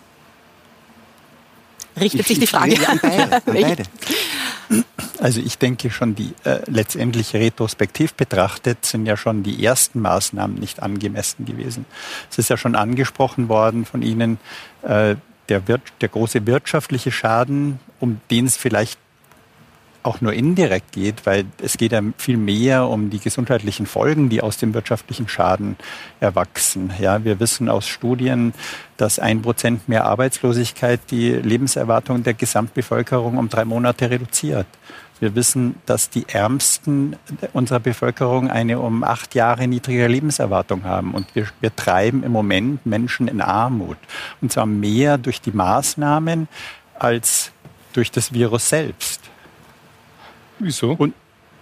Richtet 2.00 2.22
ich, 2.22 2.28
sich 2.28 2.40
die 2.40 2.48
Frage 2.48 2.76
an 2.88 3.00
beide. 3.02 3.36
An 3.36 3.42
beide. 3.46 3.84
Also 5.20 5.40
ich 5.40 5.58
denke 5.58 5.90
schon, 5.90 6.16
die 6.16 6.34
äh, 6.44 6.60
letztendlich 6.68 7.34
retrospektiv 7.34 8.14
betrachtet 8.14 8.86
sind 8.86 9.06
ja 9.06 9.16
schon 9.16 9.44
die 9.44 9.64
ersten 9.64 10.02
Maßnahmen 10.02 10.60
nicht 10.60 10.82
angemessen 10.82 11.46
gewesen. 11.46 11.86
Es 12.30 12.38
ist 12.38 12.50
ja 12.50 12.58
schon 12.58 12.76
angesprochen 12.76 13.50
worden 13.50 13.86
von 13.86 14.02
Ihnen, 14.02 14.40
äh, 14.82 15.16
der, 15.50 15.62
der 16.02 16.10
große 16.10 16.46
wirtschaftliche 16.46 17.12
Schaden, 17.12 17.80
um 18.00 18.22
den 18.32 18.46
es 18.46 18.58
vielleicht 18.58 19.00
auch 20.04 20.22
nur 20.22 20.34
indirekt 20.34 20.92
geht, 20.92 21.26
weil 21.26 21.46
es 21.62 21.78
geht 21.78 21.94
ja 21.94 22.02
viel 22.18 22.38
mehr 22.38 22.88
um 22.88 23.10
die 23.10 23.20
gesundheitlichen 23.20 23.86
Folgen, 23.86 24.30
die 24.30 24.42
aus 24.42 24.58
dem 24.58 24.74
wirtschaftlichen 24.74 25.28
Schaden 25.28 25.78
erwachsen. 26.20 26.92
Ja, 27.00 27.24
wir 27.24 27.40
wissen 27.40 27.70
aus 27.70 27.88
Studien, 27.88 28.54
dass 28.98 29.20
ein 29.20 29.42
Prozent 29.42 29.90
mehr 29.90 30.06
Arbeitslosigkeit 30.06 31.00
die 31.10 31.32
Lebenserwartung 31.32 32.24
der 32.24 32.34
Gesamtbevölkerung 32.34 33.38
um 33.38 33.50
drei 33.50 33.66
Monate 33.66 34.10
reduziert. 34.10 34.68
Wir 35.20 35.36
wissen, 35.36 35.76
dass 35.86 36.10
die 36.10 36.26
Ärmsten 36.28 37.16
unserer 37.54 37.80
Bevölkerung 37.80 38.50
eine 38.52 38.80
um 38.80 39.06
acht 39.06 39.36
Jahre 39.36 39.68
niedrigere 39.68 40.08
Lebenserwartung 40.08 40.84
haben. 40.84 41.14
Und 41.14 41.34
wir, 41.34 41.48
wir 41.62 41.74
treiben 41.74 42.24
im 42.24 42.34
Moment 42.34 42.86
Menschen 42.86 43.30
in 43.30 43.40
Armut. 43.40 43.98
Und 44.42 44.52
zwar 44.52 44.66
mehr 44.66 45.18
durch 45.18 45.40
die 45.40 45.52
Maßnahmen 45.52 46.50
als 47.00 47.52
durch 47.94 48.12
das 48.12 48.34
Virus 48.34 48.68
selbst. 48.68 49.23
Wieso? 50.64 50.92
Und 50.92 51.14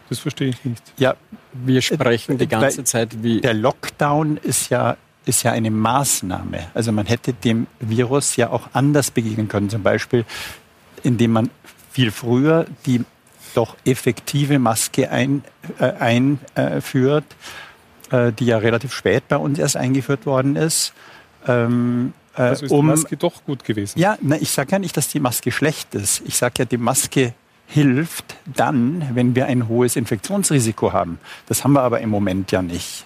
das 0.10 0.20
verstehe 0.20 0.50
ich 0.50 0.66
nicht. 0.66 0.84
Ja, 0.98 1.16
wir 1.54 1.82
sprechen 1.82 2.38
die 2.38 2.48
ganze 2.48 2.84
Zeit 2.84 3.24
wie. 3.24 3.42
Der 3.42 3.54
Lockdown 3.54 4.38
ist 4.38 4.70
ja, 4.70 4.98
ist 5.26 5.44
ja 5.44 5.52
eine 5.52 5.72
Maßnahme. 5.72 6.68
Also 6.74 6.92
man 6.92 7.06
hätte 7.06 7.34
dem 7.34 7.68
Virus 7.80 8.36
ja 8.36 8.50
auch 8.50 8.70
anders 8.74 9.12
begegnen 9.12 9.48
können. 9.48 9.70
Zum 9.70 9.84
Beispiel, 9.84 10.26
indem 11.04 11.32
man 11.32 11.50
viel 11.92 12.12
früher 12.12 12.66
die 12.86 13.06
doch 13.54 13.76
effektive 13.86 14.60
Maske 14.60 15.10
ein, 15.12 15.44
äh, 15.80 15.92
einführt, 16.56 17.26
äh, 18.12 18.32
die 18.32 18.46
ja 18.46 18.58
relativ 18.58 18.94
spät 18.94 19.28
bei 19.28 19.38
uns 19.38 19.60
erst 19.60 19.78
eingeführt 19.78 20.26
worden 20.26 20.56
ist. 20.56 20.94
Ähm, 21.48 22.14
äh, 22.36 22.42
also 22.42 22.66
ist 22.66 22.72
um, 22.72 22.86
die 22.86 22.92
Maske 22.92 23.18
doch 23.18 23.44
gut 23.46 23.64
gewesen? 23.64 24.00
Ja, 24.00 24.18
na, 24.22 24.38
ich 24.38 24.52
sage 24.52 24.74
ja 24.74 24.80
nicht, 24.80 24.96
dass 24.98 25.08
die 25.08 25.20
Maske 25.20 25.52
schlecht 25.52 25.96
ist. 25.96 26.22
Ich 26.26 26.38
sage 26.38 26.56
ja, 26.60 26.66
die 26.66 26.78
Maske 26.78 27.34
hilft 27.72 28.36
dann, 28.46 29.10
wenn 29.14 29.34
wir 29.34 29.46
ein 29.46 29.70
hohes 29.70 29.96
Infektionsrisiko 29.96 30.92
haben. 30.92 31.20
Das 31.48 31.64
haben 31.64 31.74
wir 31.74 31.82
aber 31.82 32.02
im 32.02 32.10
Moment 32.10 32.52
ja 32.52 32.62
nicht. 32.62 33.06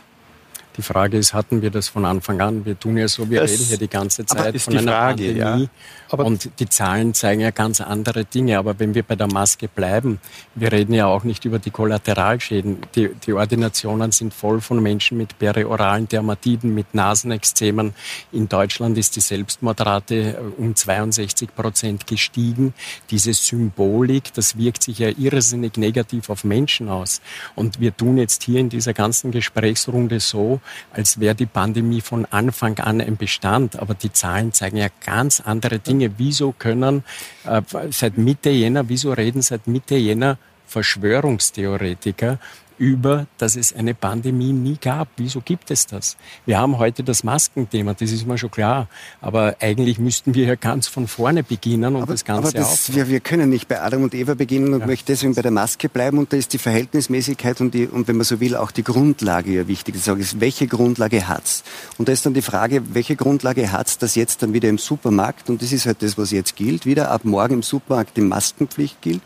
Die 0.78 0.82
Frage 0.82 1.17
ist, 1.17 1.34
hatten 1.34 1.62
wir 1.62 1.69
das 1.69 1.88
von 1.88 2.04
Anfang 2.04 2.41
an? 2.41 2.65
Wir 2.65 2.78
tun 2.78 2.97
ja 2.97 3.08
so, 3.08 3.30
wir 3.30 3.41
das 3.41 3.51
reden 3.51 3.63
hier 3.65 3.78
die 3.78 3.88
ganze 3.88 4.25
Zeit 4.25 4.60
von 4.60 4.78
einer 4.78 4.91
Frage, 4.91 5.23
Pandemie. 5.23 5.63
Ja. 5.63 5.69
Aber 6.15 6.25
und 6.25 6.49
die 6.60 6.69
Zahlen 6.69 7.13
zeigen 7.13 7.41
ja 7.41 7.51
ganz 7.51 7.82
andere 7.82 8.25
Dinge. 8.25 8.58
Aber 8.58 8.80
wenn 8.80 8.95
wir 8.95 9.04
bei 9.04 9.15
der 9.15 9.28
Maske 9.28 9.67
bleiben, 9.67 10.19
wir 10.56 10.71
reden 10.71 10.93
ja 10.93 11.08
auch 11.08 11.23
nicht 11.25 11.43
über 11.43 11.60
die 11.60 11.71
Kollateralschäden. 11.71 12.78
Die, 12.95 13.10
die 13.25 13.34
Ordinationen 13.34 14.12
sind 14.12 14.34
voll 14.34 14.62
von 14.62 14.82
Menschen 14.82 15.17
mit 15.17 15.38
perioralen 15.38 16.08
Dermatiden, 16.08 16.73
mit 16.73 16.93
Nasenexzemen. 16.93 17.93
In 18.32 18.47
Deutschland 18.47 18.97
ist 18.97 19.15
die 19.15 19.19
Selbstmordrate 19.19 20.15
äh, 20.15 20.36
um 20.58 20.75
62 20.75 21.54
Prozent 21.54 22.08
gestiegen. 22.08 22.73
Diese 23.10 23.34
Symbolik, 23.34 24.34
das 24.34 24.58
wirkt 24.58 24.84
sich 24.84 24.99
ja 24.99 25.10
irrsinnig 25.10 25.78
negativ 25.78 26.30
auf 26.30 26.43
Menschen 26.43 26.88
aus. 26.89 27.21
Und 27.56 27.80
wir 27.80 27.95
tun 27.95 28.17
jetzt 28.17 28.43
hier 28.43 28.60
in 28.60 28.69
dieser 28.69 28.93
ganzen 28.93 29.32
Gesprächsrunde 29.32 30.19
so, 30.19 30.62
als 30.93 31.19
wäre 31.19 31.36
die 31.36 31.45
Pandemie 31.45 32.01
von 32.01 32.25
Anfang 32.25 32.80
an 32.80 33.01
ein 33.01 33.17
Bestand. 33.17 33.78
Aber 33.80 33.93
die 33.93 34.13
Zahlen 34.13 34.54
zeigen 34.54 34.78
ja 34.78 34.88
ganz 35.04 35.41
andere 35.41 35.80
Dinge. 35.80 36.04
Wieso 36.17 36.51
können 36.51 37.03
äh, 37.45 37.61
seit 37.91 38.17
Mitte 38.17 38.49
Jänner, 38.49 38.87
wieso 38.89 39.13
reden 39.13 39.41
seit 39.41 39.67
Mitte 39.67 39.95
Jänner 39.95 40.37
Verschwörungstheoretiker 40.67 42.39
über, 42.77 43.27
dass 43.38 43.55
es 43.55 43.73
eine 43.73 43.93
Pandemie 43.93 44.53
nie 44.53 44.77
gab. 44.79 45.07
Wieso 45.17 45.41
gibt 45.41 45.71
es 45.71 45.88
das? 45.88 46.17
Wir 46.45 46.59
haben 46.59 46.77
heute 46.77 47.03
das 47.03 47.23
Maskenthema, 47.23 47.93
das 47.93 48.11
ist 48.11 48.27
mir 48.27 48.38
schon 48.38 48.51
klar. 48.51 48.88
Aber 49.21 49.55
eigentlich 49.59 49.99
müssten 49.99 50.33
wir 50.33 50.45
ja 50.45 50.55
ganz 50.55 50.88
von 50.88 51.07
vorne 51.07 51.43
beginnen 51.43 51.95
und 51.95 52.03
aber, 52.03 52.13
das 52.13 52.25
Ganze 52.25 52.49
aber 52.49 52.57
das, 52.57 52.93
wir, 52.93 53.07
wir, 53.07 53.19
können 53.19 53.49
nicht 53.49 53.67
bei 53.67 53.81
Adam 53.81 54.03
und 54.03 54.13
Eva 54.13 54.33
beginnen 54.33 54.73
und 54.73 54.81
ja. 54.81 54.85
möchte 54.85 55.13
deswegen 55.13 55.35
bei 55.35 55.41
der 55.41 55.51
Maske 55.51 55.89
bleiben. 55.89 56.17
Und 56.17 56.33
da 56.33 56.38
ist 56.38 56.53
die 56.53 56.57
Verhältnismäßigkeit 56.57 57.61
und, 57.61 57.73
die, 57.73 57.88
und 57.88 58.07
wenn 58.07 58.17
man 58.17 58.25
so 58.25 58.39
will, 58.39 58.55
auch 58.55 58.71
die 58.71 58.83
Grundlage 58.83 59.51
ja 59.51 59.67
wichtig. 59.67 59.95
Die 59.95 60.01
Frage 60.01 60.21
ist, 60.21 60.39
welche 60.39 60.67
Grundlage 60.67 61.27
hat's? 61.27 61.63
Und 61.97 62.07
da 62.07 62.13
ist 62.13 62.25
dann 62.25 62.33
die 62.33 62.41
Frage, 62.41 62.93
welche 62.93 63.15
Grundlage 63.15 63.71
hat's, 63.71 63.97
dass 63.97 64.15
jetzt 64.15 64.43
dann 64.43 64.53
wieder 64.53 64.69
im 64.69 64.77
Supermarkt, 64.77 65.49
und 65.49 65.61
das 65.61 65.71
ist 65.71 65.85
halt 65.85 66.01
das, 66.01 66.17
was 66.17 66.31
jetzt 66.31 66.55
gilt, 66.55 66.85
wieder 66.85 67.11
ab 67.11 67.25
morgen 67.25 67.55
im 67.55 67.63
Supermarkt 67.63 68.17
die 68.17 68.21
Maskenpflicht 68.21 69.01
gilt 69.01 69.21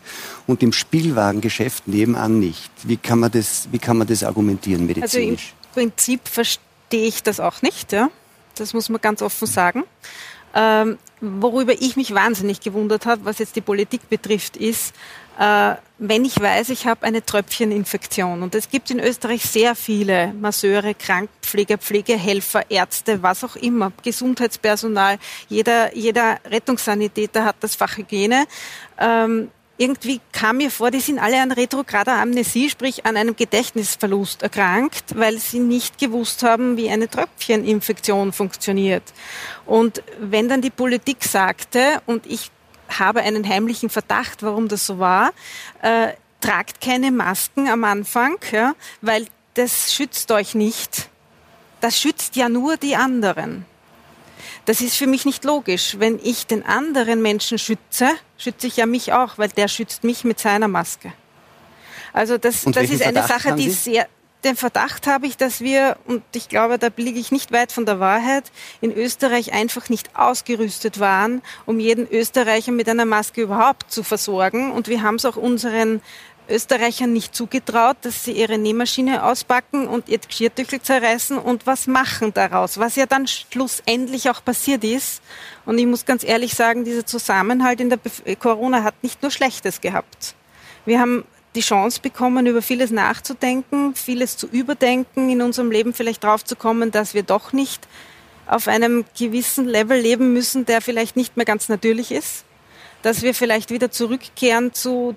und 0.50 0.62
im 0.62 0.72
Spielwarengeschäft 0.72 1.88
nebenan 1.88 2.38
nicht. 2.38 2.70
Wie 2.82 2.96
kann 2.96 3.20
man 3.20 3.30
das, 3.30 3.68
wie 3.70 3.78
kann 3.78 3.96
man 3.98 4.06
das 4.06 4.24
argumentieren 4.24 4.86
medizinisch? 4.86 5.54
Also 5.74 5.80
im 5.80 5.90
Prinzip 5.90 6.28
verstehe 6.28 7.06
ich 7.06 7.22
das 7.22 7.40
auch 7.40 7.62
nicht, 7.62 7.92
ja. 7.92 8.10
Das 8.56 8.74
muss 8.74 8.88
man 8.88 9.00
ganz 9.00 9.22
offen 9.22 9.46
sagen. 9.46 9.84
Ähm, 10.54 10.98
worüber 11.20 11.72
ich 11.72 11.96
mich 11.96 12.12
wahnsinnig 12.12 12.60
gewundert 12.60 13.06
habe, 13.06 13.24
was 13.24 13.38
jetzt 13.38 13.54
die 13.54 13.60
Politik 13.60 14.08
betrifft, 14.08 14.56
ist, 14.56 14.94
äh, 15.38 15.74
wenn 15.98 16.24
ich 16.24 16.40
weiß, 16.40 16.70
ich 16.70 16.86
habe 16.86 17.06
eine 17.06 17.24
Tröpfcheninfektion 17.24 18.42
und 18.42 18.54
es 18.54 18.68
gibt 18.68 18.90
in 18.90 18.98
Österreich 18.98 19.42
sehr 19.42 19.74
viele 19.74 20.34
Masseure, 20.34 20.94
Krankenpfleger, 20.94 21.78
Pflegehelfer, 21.78 22.70
Ärzte, 22.70 23.22
was 23.22 23.44
auch 23.44 23.56
immer, 23.56 23.92
Gesundheitspersonal, 24.02 25.18
jeder, 25.48 25.94
jeder 25.96 26.38
Rettungssanitäter 26.44 27.44
hat 27.44 27.56
das 27.60 27.76
Fach 27.76 27.96
Hygiene. 27.96 28.46
Ähm, 28.98 29.48
irgendwie 29.80 30.20
kam 30.32 30.58
mir 30.58 30.70
vor, 30.70 30.90
die 30.90 31.00
sind 31.00 31.18
alle 31.18 31.40
an 31.40 31.52
retrograder 31.52 32.16
Amnesie, 32.20 32.68
sprich 32.68 33.06
an 33.06 33.16
einem 33.16 33.34
Gedächtnisverlust 33.34 34.42
erkrankt, 34.42 35.18
weil 35.18 35.38
sie 35.38 35.58
nicht 35.58 35.96
gewusst 35.96 36.42
haben, 36.42 36.76
wie 36.76 36.90
eine 36.90 37.08
Tröpfcheninfektion 37.08 38.34
funktioniert. 38.34 39.02
Und 39.64 40.02
wenn 40.18 40.50
dann 40.50 40.60
die 40.60 40.68
Politik 40.68 41.24
sagte, 41.24 42.02
und 42.04 42.26
ich 42.26 42.50
habe 42.90 43.22
einen 43.22 43.48
heimlichen 43.48 43.88
Verdacht, 43.88 44.42
warum 44.42 44.68
das 44.68 44.84
so 44.84 44.98
war, 44.98 45.32
äh, 45.80 46.08
tragt 46.42 46.82
keine 46.82 47.10
Masken 47.10 47.66
am 47.66 47.84
Anfang, 47.84 48.36
ja, 48.52 48.74
weil 49.00 49.28
das 49.54 49.94
schützt 49.94 50.30
euch 50.30 50.54
nicht. 50.54 51.08
Das 51.80 51.98
schützt 51.98 52.36
ja 52.36 52.50
nur 52.50 52.76
die 52.76 52.96
anderen. 52.96 53.64
Das 54.66 54.82
ist 54.82 54.96
für 54.96 55.06
mich 55.06 55.24
nicht 55.24 55.44
logisch. 55.46 55.96
Wenn 55.98 56.20
ich 56.22 56.46
den 56.46 56.66
anderen 56.66 57.22
Menschen 57.22 57.58
schütze, 57.58 58.10
schütze 58.40 58.66
ich 58.66 58.76
ja 58.78 58.86
mich 58.86 59.12
auch, 59.12 59.38
weil 59.38 59.50
der 59.50 59.68
schützt 59.68 60.02
mich 60.02 60.24
mit 60.24 60.40
seiner 60.40 60.68
Maske. 60.68 61.12
Also 62.12 62.38
das, 62.38 62.64
das 62.64 62.90
ist 62.90 63.02
eine 63.02 63.22
Sache, 63.26 63.54
die 63.54 63.70
sehr, 63.70 64.08
den 64.42 64.56
Verdacht 64.56 65.06
habe 65.06 65.26
ich, 65.26 65.36
dass 65.36 65.60
wir, 65.60 65.96
und 66.06 66.22
ich 66.34 66.48
glaube, 66.48 66.78
da 66.78 66.88
liege 66.96 67.20
ich 67.20 67.30
nicht 67.30 67.52
weit 67.52 67.70
von 67.72 67.84
der 67.84 68.00
Wahrheit, 68.00 68.50
in 68.80 68.92
Österreich 68.92 69.52
einfach 69.52 69.90
nicht 69.90 70.16
ausgerüstet 70.16 70.98
waren, 70.98 71.42
um 71.66 71.78
jeden 71.78 72.10
Österreicher 72.10 72.72
mit 72.72 72.88
einer 72.88 73.04
Maske 73.04 73.42
überhaupt 73.42 73.92
zu 73.92 74.02
versorgen. 74.02 74.72
Und 74.72 74.88
wir 74.88 75.02
haben 75.02 75.16
es 75.16 75.26
auch 75.26 75.36
unseren 75.36 76.00
Österreichern 76.50 77.12
nicht 77.12 77.34
zugetraut, 77.34 77.96
dass 78.02 78.24
sie 78.24 78.32
ihre 78.32 78.58
Nähmaschine 78.58 79.24
auspacken 79.24 79.86
und 79.86 80.08
ihr 80.08 80.18
Geschirrtüchel 80.18 80.80
zerreißen 80.82 81.38
und 81.38 81.66
was 81.66 81.86
machen 81.86 82.34
daraus, 82.34 82.78
was 82.78 82.96
ja 82.96 83.06
dann 83.06 83.26
schlussendlich 83.26 84.28
auch 84.30 84.44
passiert 84.44 84.84
ist. 84.84 85.22
Und 85.66 85.78
ich 85.78 85.86
muss 85.86 86.04
ganz 86.04 86.24
ehrlich 86.24 86.54
sagen, 86.54 86.84
dieser 86.84 87.06
Zusammenhalt 87.06 87.80
in 87.80 87.90
der 87.90 87.96
Be 87.96 88.10
Corona 88.36 88.82
hat 88.82 89.02
nicht 89.02 89.22
nur 89.22 89.30
Schlechtes 89.30 89.80
gehabt. 89.80 90.34
Wir 90.84 91.00
haben 91.00 91.24
die 91.54 91.60
Chance 91.60 92.00
bekommen, 92.00 92.46
über 92.46 92.62
vieles 92.62 92.90
nachzudenken, 92.90 93.94
vieles 93.94 94.36
zu 94.36 94.46
überdenken, 94.46 95.30
in 95.30 95.42
unserem 95.42 95.70
Leben 95.70 95.94
vielleicht 95.94 96.22
draufzukommen, 96.22 96.90
dass 96.90 97.14
wir 97.14 97.22
doch 97.22 97.52
nicht 97.52 97.86
auf 98.46 98.68
einem 98.68 99.04
gewissen 99.18 99.66
Level 99.66 99.98
leben 99.98 100.32
müssen, 100.32 100.66
der 100.66 100.80
vielleicht 100.80 101.16
nicht 101.16 101.36
mehr 101.36 101.46
ganz 101.46 101.68
natürlich 101.68 102.10
ist, 102.10 102.44
dass 103.02 103.22
wir 103.22 103.34
vielleicht 103.34 103.70
wieder 103.70 103.90
zurückkehren 103.90 104.72
zu 104.72 105.16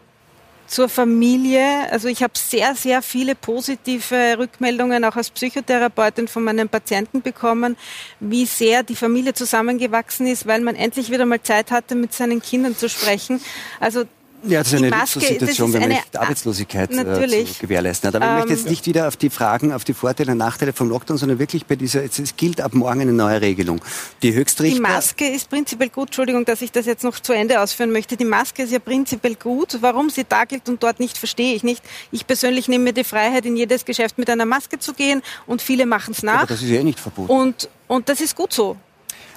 zur 0.68 0.90
Familie. 0.90 1.92
Also 1.92 2.08
ich 2.08 2.24
habe 2.24 2.34
sehr, 2.36 2.76
sehr 2.76 3.02
viele 3.02 3.36
positive 3.36 4.38
Rückmeldungen 4.38 5.06
auch 5.06 5.16
als 5.16 5.30
Psychotherapeutin 5.30 6.28
von 6.28 6.44
meinen 6.44 6.70
Patienten 6.70 7.22
bekommen, 7.22 7.78
wie 8.20 8.46
sehr 8.46 8.84
die 8.84 8.96
Familie 8.96 9.34
zusammengewachsen 9.34 10.28
ist, 10.28 10.48
weil 10.48 10.62
man 10.62 10.76
endlich 10.76 11.12
wieder 11.12 11.26
mal 11.26 11.42
Zeit 11.42 11.72
hatte, 11.72 11.96
mit 11.96 12.14
seinen 12.14 12.42
Kindern 12.42 12.76
zu 12.76 12.90
sprechen. 12.90 13.42
Also 13.80 14.06
ja, 14.46 14.60
das 14.60 14.74
ist 14.74 14.80
eine 14.80 14.90
Maske, 14.90 15.20
Situation, 15.20 15.74
wenn 15.74 15.82
man 15.82 15.90
nicht 15.90 16.18
Arbeitslosigkeit 16.18 16.92
äh, 16.92 17.46
zu 17.46 17.60
gewährleisten 17.60 18.08
hat. 18.08 18.16
Aber 18.16 18.26
ähm, 18.26 18.32
ich 18.32 18.38
möchte 18.38 18.54
jetzt 18.54 18.66
ähm, 18.66 18.72
nicht 18.72 18.86
wieder 18.86 19.08
auf 19.08 19.18
die 19.18 19.30
Fragen, 19.30 19.72
auf 19.72 19.84
die 19.84 19.94
Vorteile 19.94 20.32
und 20.34 20.38
Nachteile 20.38 20.74
vom 20.74 20.90
Lockdown, 20.90 21.18
sondern 21.18 21.40
wirklich 21.40 21.66
bei 21.66 21.76
dieser, 21.76 22.04
es 22.04 22.36
gilt 22.36 22.62
ab 22.62 22.74
morgen 22.74 23.02
eine 23.02 23.14
neue 23.14 23.42
Regelung. 23.42 23.82
Die 24.22 24.34
Höchstrichter... 24.34 24.76
Die 24.76 24.82
Maske 24.82 25.28
ist 25.28 25.50
prinzipiell 25.50 25.90
gut, 25.90 26.10
Entschuldigung, 26.10 26.46
dass 26.46 26.62
ich 26.62 26.72
das 26.72 26.86
jetzt 26.86 27.04
noch 27.04 27.20
zu 27.20 27.34
Ende 27.34 27.62
ausführen 27.62 27.92
möchte. 27.92 28.18
Die 28.18 28.26
Maske 28.26 28.64
ist 28.64 28.72
ja 28.72 28.80
prinzipiell 28.80 29.36
gut. 29.36 29.78
Warum 29.82 30.10
sie 30.10 30.26
da 30.28 30.46
gilt 30.46 30.68
und 30.70 30.82
dort 30.84 31.00
nicht, 31.00 31.18
verstehe 31.18 31.56
ich 31.56 31.64
nicht. 31.64 31.84
Ich 32.12 32.28
persönlich 32.28 32.68
nehme 32.68 32.86
mir 32.86 32.94
die 32.94 33.04
Freiheit, 33.04 33.46
in 33.46 33.56
jedes 33.56 33.86
Geschäft 33.86 34.18
mit 34.18 34.30
einer 34.30 34.46
Maske 34.46 34.80
zu 34.80 34.94
gehen 34.94 35.22
und 35.48 35.62
viele 35.62 35.86
machen 35.86 36.12
es 36.12 36.24
nach. 36.24 36.40
Aber 36.40 36.48
das 36.48 36.62
ist 36.62 36.70
ja 36.70 36.80
eh 36.80 36.84
nicht 36.84 37.00
verboten. 37.00 37.32
Und, 37.32 37.70
und 37.88 38.10
das 38.10 38.22
ist 38.22 38.36
gut 38.36 38.54
so. 38.54 38.78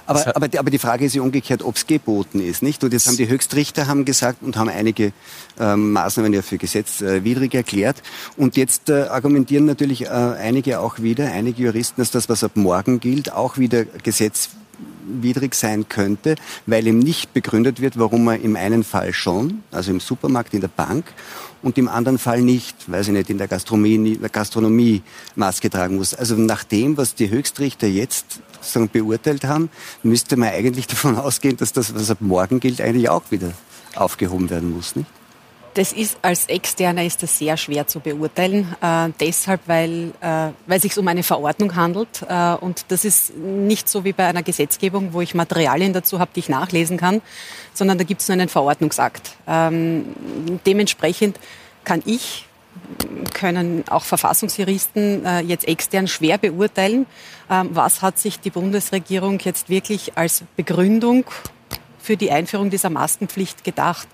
Aber, 0.06 0.36
aber, 0.36 0.48
aber 0.58 0.70
die 0.70 0.78
Frage 0.78 1.04
ist 1.04 1.14
ja 1.14 1.22
umgekehrt, 1.22 1.62
ob 1.62 1.76
es 1.76 1.86
geboten 1.86 2.40
ist, 2.40 2.62
nicht? 2.62 2.82
Und 2.84 2.92
jetzt 2.92 3.06
haben 3.08 3.16
die 3.16 3.28
Höchstrichter 3.28 3.86
haben 3.86 4.04
gesagt 4.04 4.42
und 4.42 4.56
haben 4.56 4.68
einige 4.68 5.12
ähm, 5.58 5.92
Maßnahmen 5.92 6.32
ja 6.32 6.42
für 6.42 6.58
gesetzwidrig 6.58 7.54
äh, 7.54 7.58
erklärt. 7.58 8.02
Und 8.36 8.56
jetzt 8.56 8.88
äh, 8.88 9.02
argumentieren 9.04 9.64
natürlich 9.64 10.06
äh, 10.06 10.08
einige 10.08 10.80
auch 10.80 11.00
wieder, 11.00 11.32
einige 11.32 11.64
Juristen, 11.64 12.00
dass 12.00 12.10
das, 12.10 12.28
was 12.28 12.44
ab 12.44 12.52
morgen 12.54 13.00
gilt, 13.00 13.32
auch 13.32 13.58
wieder 13.58 13.84
gesetzwidrig 13.84 14.65
sein 15.52 15.88
könnte, 15.88 16.36
weil 16.66 16.86
ihm 16.86 16.98
nicht 16.98 17.32
begründet 17.32 17.80
wird, 17.80 17.98
warum 17.98 18.28
er 18.28 18.40
im 18.40 18.56
einen 18.56 18.84
Fall 18.84 19.12
schon, 19.12 19.62
also 19.70 19.90
im 19.90 20.00
Supermarkt, 20.00 20.54
in 20.54 20.60
der 20.60 20.68
Bank, 20.68 21.04
und 21.62 21.78
im 21.78 21.88
anderen 21.88 22.18
Fall 22.18 22.42
nicht, 22.42 22.76
weil 22.86 23.02
sie 23.02 23.12
nicht 23.12 23.30
in 23.30 23.38
der 23.38 23.48
Gastronomie, 23.48 24.18
Gastronomie 24.30 25.02
Maske 25.34 25.70
tragen 25.70 25.96
muss. 25.96 26.14
Also 26.14 26.36
nach 26.36 26.64
dem, 26.64 26.96
was 26.96 27.14
die 27.14 27.30
Höchstrichter 27.30 27.86
jetzt 27.86 28.40
sozusagen 28.60 28.88
beurteilt 28.88 29.44
haben, 29.44 29.70
müsste 30.02 30.36
man 30.36 30.50
eigentlich 30.50 30.86
davon 30.88 31.16
ausgehen, 31.16 31.56
dass 31.56 31.72
das, 31.72 31.94
was 31.94 32.10
ab 32.10 32.18
morgen 32.20 32.60
gilt, 32.60 32.80
eigentlich 32.80 33.08
auch 33.08 33.30
wieder 33.30 33.52
aufgehoben 33.94 34.50
werden 34.50 34.74
muss. 34.74 34.96
Nicht? 34.96 35.08
Das 35.76 35.92
ist 35.92 36.16
als 36.22 36.46
Externer 36.46 37.04
ist 37.04 37.22
das 37.22 37.36
sehr 37.36 37.58
schwer 37.58 37.86
zu 37.86 38.00
beurteilen, 38.00 38.74
äh, 38.80 39.10
deshalb, 39.20 39.60
weil, 39.66 40.12
äh, 40.22 40.48
weil 40.66 40.78
es 40.78 40.82
sich 40.82 40.96
um 40.96 41.06
eine 41.06 41.22
Verordnung 41.22 41.76
handelt 41.76 42.24
äh, 42.26 42.54
und 42.54 42.86
das 42.88 43.04
ist 43.04 43.36
nicht 43.36 43.86
so 43.86 44.02
wie 44.02 44.14
bei 44.14 44.24
einer 44.24 44.42
Gesetzgebung, 44.42 45.12
wo 45.12 45.20
ich 45.20 45.34
Materialien 45.34 45.92
dazu 45.92 46.18
habe, 46.18 46.30
die 46.34 46.40
ich 46.40 46.48
nachlesen 46.48 46.96
kann, 46.96 47.20
sondern 47.74 47.98
da 47.98 48.04
gibt 48.04 48.22
es 48.22 48.28
nur 48.28 48.32
einen 48.32 48.48
Verordnungsakt. 48.48 49.32
Ähm, 49.46 50.06
dementsprechend 50.64 51.38
kann 51.84 52.02
ich 52.06 52.46
können 53.34 53.84
auch 53.90 54.04
Verfassungsjuristen 54.04 55.26
äh, 55.26 55.40
jetzt 55.40 55.68
extern 55.68 56.08
schwer 56.08 56.38
beurteilen, 56.38 57.04
ähm, 57.50 57.68
was 57.72 58.00
hat 58.00 58.18
sich 58.18 58.40
die 58.40 58.50
Bundesregierung 58.50 59.38
jetzt 59.40 59.68
wirklich 59.68 60.16
als 60.16 60.42
Begründung 60.56 61.24
für 62.06 62.16
die 62.16 62.30
Einführung 62.30 62.70
dieser 62.70 62.88
Maskenpflicht 62.88 63.64
gedacht. 63.64 64.06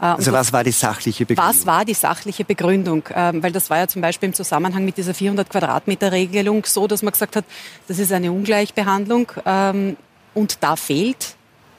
Äh, 0.00 0.06
also 0.06 0.32
was 0.32 0.52
war 0.52 0.64
die 0.64 0.72
sachliche 0.72 1.24
Begründung? 1.24 1.54
Was 1.54 1.66
war 1.66 1.84
die 1.84 1.94
sachliche 1.94 2.44
Begründung? 2.44 3.04
Ähm, 3.14 3.42
weil 3.42 3.52
das 3.52 3.70
war 3.70 3.78
ja 3.78 3.86
zum 3.86 4.02
Beispiel 4.02 4.28
im 4.28 4.34
Zusammenhang 4.34 4.84
mit 4.84 4.96
dieser 4.96 5.14
400 5.14 5.48
Quadratmeter 5.48 6.12
Regelung 6.12 6.64
so, 6.66 6.86
dass 6.86 7.02
man 7.02 7.12
gesagt 7.12 7.36
hat, 7.36 7.44
das 7.88 7.98
ist 7.98 8.12
eine 8.12 8.32
Ungleichbehandlung 8.32 9.30
ähm, 9.46 9.96
und 10.34 10.62
da 10.62 10.76
fehlt 10.76 11.36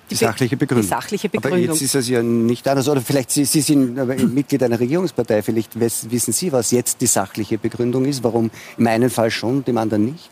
die, 0.10 0.16
sachliche 0.16 0.56
Begründung. 0.56 0.84
Die 0.84 0.88
sachliche 0.88 1.28
Begründung. 1.28 1.64
Aber 1.64 1.74
jetzt 1.74 1.82
ist 1.82 1.94
es 1.94 2.08
ja 2.08 2.24
nicht 2.24 2.66
anders. 2.68 2.88
Oder 2.88 3.02
vielleicht 3.02 3.30
Sie, 3.30 3.44
Sie 3.44 3.60
sind 3.60 3.96
Mitglied 4.34 4.64
einer 4.64 4.80
Regierungspartei. 4.80 5.42
Vielleicht 5.42 5.78
wissen 5.78 6.32
Sie, 6.32 6.52
was 6.54 6.72
jetzt 6.72 7.02
die 7.02 7.08
sachliche 7.08 7.58
Begründung 7.58 8.06
ist. 8.06 8.24
Warum 8.24 8.50
im 8.78 8.88
einen 8.88 9.10
Fall 9.10 9.32
schon, 9.32 9.66
dem 9.66 9.78
anderen 9.78 10.06
nicht? 10.06 10.30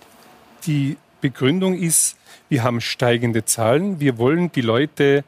Die 0.66 0.96
Begründung 1.20 1.78
ist, 1.78 2.16
wir 2.50 2.64
haben 2.64 2.82
steigende 2.82 3.46
Zahlen. 3.46 4.00
Wir 4.00 4.18
wollen 4.18 4.52
die 4.52 4.62
Leute 4.62 5.24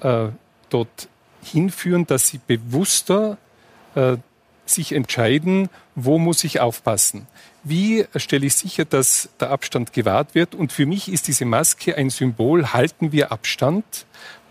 äh, 0.00 0.26
dort 0.70 1.08
hinführen, 1.42 2.06
dass 2.06 2.28
sie 2.28 2.40
bewusster 2.46 3.38
äh, 3.94 4.16
sich 4.66 4.92
entscheiden, 4.92 5.68
wo 5.94 6.18
muss 6.18 6.42
ich 6.44 6.60
aufpassen 6.60 7.26
wie 7.64 8.04
stelle 8.16 8.46
ich 8.46 8.54
sicher, 8.54 8.84
dass 8.84 9.30
der 9.40 9.50
Abstand 9.50 9.92
gewahrt 9.92 10.34
wird. 10.34 10.54
Und 10.54 10.72
für 10.72 10.86
mich 10.86 11.10
ist 11.10 11.26
diese 11.26 11.46
Maske 11.46 11.96
ein 11.96 12.10
Symbol, 12.10 12.72
halten 12.72 13.10
wir 13.10 13.32
Abstand, 13.32 13.84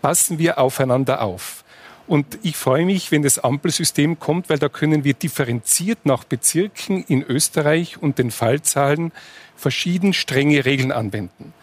passen 0.02 0.38
wir 0.38 0.58
aufeinander 0.58 1.22
auf. 1.22 1.64
Und 2.06 2.38
ich 2.42 2.56
freue 2.56 2.84
mich, 2.84 3.12
wenn 3.12 3.22
das 3.22 3.38
Ampelsystem 3.38 4.18
kommt, 4.18 4.50
weil 4.50 4.58
da 4.58 4.68
können 4.68 5.04
wir 5.04 5.14
differenziert 5.14 6.04
nach 6.04 6.24
Bezirken 6.24 7.02
in 7.04 7.22
Österreich 7.22 8.02
und 8.02 8.18
den 8.18 8.30
Fallzahlen 8.30 9.12
verschieden 9.56 10.12
strenge 10.12 10.66
Regeln 10.66 10.92
anwenden. 10.92 11.54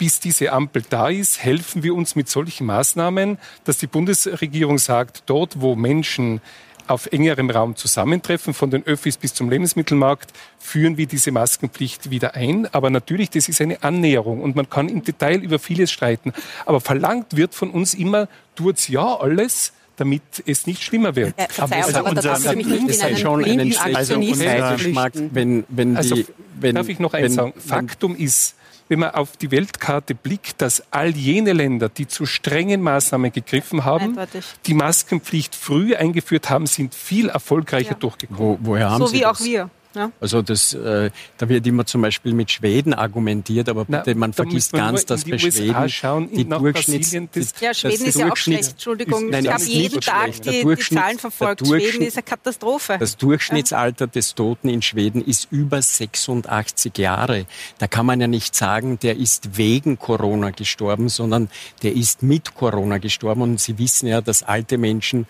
Bis 0.00 0.18
diese 0.18 0.50
Ampel 0.52 0.82
da 0.88 1.10
ist, 1.10 1.44
helfen 1.44 1.82
wir 1.82 1.94
uns 1.94 2.16
mit 2.16 2.26
solchen 2.26 2.66
Maßnahmen, 2.66 3.36
dass 3.64 3.76
die 3.76 3.86
Bundesregierung 3.86 4.78
sagt, 4.78 5.24
dort 5.26 5.60
wo 5.60 5.76
Menschen 5.76 6.40
auf 6.86 7.06
engerem 7.12 7.50
Raum 7.50 7.76
zusammentreffen, 7.76 8.54
von 8.54 8.70
den 8.70 8.86
Öffis 8.86 9.18
bis 9.18 9.34
zum 9.34 9.50
Lebensmittelmarkt, 9.50 10.32
führen 10.58 10.96
wir 10.96 11.04
diese 11.04 11.32
Maskenpflicht 11.32 12.10
wieder 12.10 12.34
ein. 12.34 12.66
Aber 12.72 12.88
natürlich, 12.88 13.28
das 13.28 13.50
ist 13.50 13.60
eine 13.60 13.82
Annäherung 13.82 14.40
und 14.40 14.56
man 14.56 14.70
kann 14.70 14.88
im 14.88 15.04
Detail 15.04 15.42
über 15.42 15.58
vieles 15.58 15.90
streiten. 15.90 16.32
Aber 16.64 16.80
verlangt 16.80 17.36
wird 17.36 17.54
von 17.54 17.68
uns 17.68 17.92
immer, 17.92 18.26
tut's 18.54 18.88
ja 18.88 19.16
alles, 19.16 19.74
damit 19.96 20.22
es 20.46 20.66
nicht 20.66 20.82
schlimmer 20.82 21.14
wird. 21.14 21.38
Äh, 21.38 21.46
Verzeihung, 21.50 21.94
aber, 21.94 22.06
aber 22.08 22.22
das 22.22 22.40
ist 22.40 22.56
mich 22.56 22.66
nicht 22.66 22.96
in 22.96 23.02
einen 23.02 23.16
schon 23.18 23.44
einen 23.44 23.76
also, 23.76 24.18
wenn, 24.18 25.64
wenn 25.68 25.96
also, 25.98 26.14
die, 26.14 26.26
wenn, 26.58 26.74
Darf 26.74 26.88
ich 26.88 26.98
noch 26.98 27.12
eins 27.12 27.34
sagen? 27.34 27.52
Faktum 27.58 28.16
ist, 28.16 28.54
wenn 28.90 28.98
man 28.98 29.10
auf 29.12 29.36
die 29.36 29.52
Weltkarte 29.52 30.16
blickt, 30.16 30.60
dass 30.60 30.82
all 30.90 31.10
jene 31.10 31.52
Länder, 31.52 31.88
die 31.88 32.08
zu 32.08 32.26
strengen 32.26 32.82
Maßnahmen 32.82 33.30
gegriffen 33.30 33.84
haben, 33.84 34.18
Eindeutig. 34.18 34.44
die 34.66 34.74
Maskenpflicht 34.74 35.54
früh 35.54 35.94
eingeführt 35.94 36.50
haben, 36.50 36.66
sind 36.66 36.92
viel 36.92 37.28
erfolgreicher 37.28 37.90
ja. 37.92 37.96
durchgekommen. 37.96 38.40
Wo, 38.40 38.58
woher 38.60 38.90
haben 38.90 38.98
so 38.98 39.06
Sie 39.06 39.18
wie 39.18 39.20
das? 39.20 39.40
auch 39.40 39.44
wir. 39.44 39.70
Ja. 39.94 40.12
Also 40.20 40.42
das, 40.42 40.72
äh, 40.72 41.10
da 41.38 41.48
wird 41.48 41.66
immer 41.66 41.84
zum 41.84 42.02
Beispiel 42.02 42.32
mit 42.32 42.50
Schweden 42.50 42.94
argumentiert, 42.94 43.68
aber 43.68 43.84
bitte, 43.84 44.14
man 44.14 44.32
vergisst 44.32 44.72
man 44.72 44.82
ganz, 44.82 45.04
dass 45.04 45.24
bei 45.24 45.36
Schweden 45.38 45.88
schauen, 45.88 46.30
die 46.32 46.48
Durchschnitts... 46.48 47.12
Ja, 47.60 47.74
Schweden 47.74 48.04
ist 48.06 48.18
ja 48.18 48.30
auch 48.30 48.36
schlecht, 48.36 48.70
Entschuldigung. 48.70 49.24
Ist, 49.24 49.30
nein, 49.32 49.44
ich 49.44 49.50
habe 49.50 49.64
jeden 49.64 50.00
Tag 50.00 50.42
die, 50.42 50.64
die, 50.64 50.76
Zahlen 50.76 51.18
verfolgt. 51.18 51.66
Schweden 51.66 52.02
ist 52.02 52.16
eine 52.16 52.22
Katastrophe. 52.22 52.98
Das 52.98 53.16
Durchschnittsalter 53.16 54.06
des 54.06 54.34
Toten 54.34 54.68
in 54.68 54.82
Schweden 54.82 55.24
ist 55.24 55.48
über 55.50 55.82
86 55.82 56.96
Jahre. 56.98 57.46
Da 57.78 57.88
kann 57.88 58.06
man 58.06 58.20
ja 58.20 58.28
nicht 58.28 58.54
sagen, 58.54 58.98
der 59.00 59.16
ist 59.16 59.56
wegen 59.56 59.98
Corona 59.98 60.50
gestorben, 60.50 61.08
sondern 61.08 61.48
der 61.82 61.94
ist 61.94 62.22
mit 62.22 62.54
Corona 62.54 62.98
gestorben. 62.98 63.42
Und 63.42 63.60
Sie 63.60 63.78
wissen 63.78 64.06
ja, 64.06 64.20
dass 64.20 64.42
alte 64.42 64.78
Menschen 64.78 65.26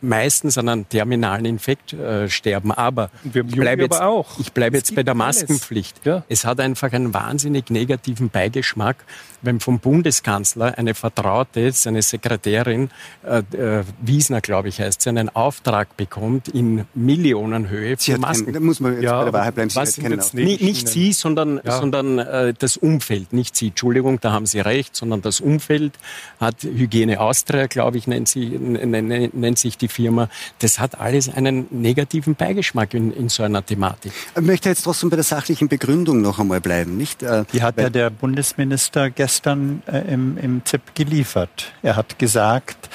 meistens 0.00 0.58
an 0.58 0.68
einem 0.68 0.88
terminalen 0.88 1.44
Infekt 1.44 1.92
äh, 1.92 2.28
sterben. 2.28 2.72
Aber 2.72 3.10
ich 3.24 3.32
bleibe 3.32 3.82
jetzt 3.82 4.01
auch. 4.02 4.38
Ich 4.38 4.52
bleibe 4.52 4.76
jetzt 4.76 4.94
bei 4.94 5.02
der 5.02 5.14
Maskenpflicht. 5.14 6.04
Ja. 6.04 6.24
Es 6.28 6.44
hat 6.44 6.60
einfach 6.60 6.92
einen 6.92 7.14
wahnsinnig 7.14 7.70
negativen 7.70 8.30
Beigeschmack, 8.30 8.96
wenn 9.42 9.60
vom 9.60 9.80
Bundeskanzler 9.80 10.78
eine 10.78 10.94
Vertraute, 10.94 11.72
seine 11.72 12.02
Sekretärin, 12.02 12.90
äh, 13.24 13.42
äh, 13.56 13.84
Wiesner, 14.00 14.40
glaube 14.40 14.68
ich, 14.68 14.80
heißt 14.80 15.02
sie, 15.02 15.08
einen 15.10 15.28
Auftrag 15.28 15.96
bekommt 15.96 16.48
in 16.48 16.84
Millionenhöhe 16.94 17.96
für 17.96 18.18
Masken. 18.18 18.52
da 18.52 18.60
muss 18.60 18.80
man 18.80 18.94
jetzt 18.94 19.02
ja, 19.02 19.18
bei 19.18 19.24
der 19.24 19.32
Wahrheit 19.32 19.54
bleiben. 19.56 19.74
Was, 19.74 19.98
nicht, 20.32 20.62
nicht 20.62 20.88
Sie, 20.88 21.12
sondern, 21.12 21.60
ja. 21.64 21.78
sondern 21.78 22.18
äh, 22.18 22.54
das 22.56 22.76
Umfeld. 22.76 23.32
Nicht 23.32 23.56
Sie, 23.56 23.68
Entschuldigung, 23.68 24.20
da 24.20 24.32
haben 24.32 24.46
Sie 24.46 24.60
recht, 24.60 24.94
sondern 24.94 25.22
das 25.22 25.40
Umfeld 25.40 25.98
hat 26.40 26.62
Hygiene 26.62 27.20
Austria, 27.20 27.66
glaube 27.66 27.98
ich, 27.98 28.06
nennt, 28.06 28.28
sie, 28.28 28.48
nennt 28.48 29.58
sich 29.58 29.76
die 29.76 29.88
Firma. 29.88 30.28
Das 30.60 30.78
hat 30.78 31.00
alles 31.00 31.28
einen 31.28 31.66
negativen 31.70 32.34
Beigeschmack 32.36 32.94
in, 32.94 33.12
in 33.12 33.28
so 33.28 33.42
einer 33.42 33.64
Thematik. 33.64 34.12
Ich 34.36 34.42
möchte 34.42 34.68
jetzt 34.68 34.82
trotzdem 34.82 35.10
bei 35.10 35.16
der 35.16 35.24
sachlichen 35.24 35.68
Begründung 35.68 36.20
noch 36.20 36.38
einmal 36.38 36.60
bleiben. 36.60 36.96
Nicht? 36.96 37.22
Äh, 37.22 37.44
die 37.52 37.62
hat 37.62 37.78
ja 37.78 37.90
der 37.90 38.10
Bundesminister 38.10 39.10
gestern 39.10 39.31
gestern 39.32 39.82
äh, 39.86 40.12
im, 40.12 40.36
im 40.36 40.62
ZIP 40.62 40.94
geliefert. 40.94 41.72
Er 41.82 41.96
hat 41.96 42.18
gesagt, 42.18 42.90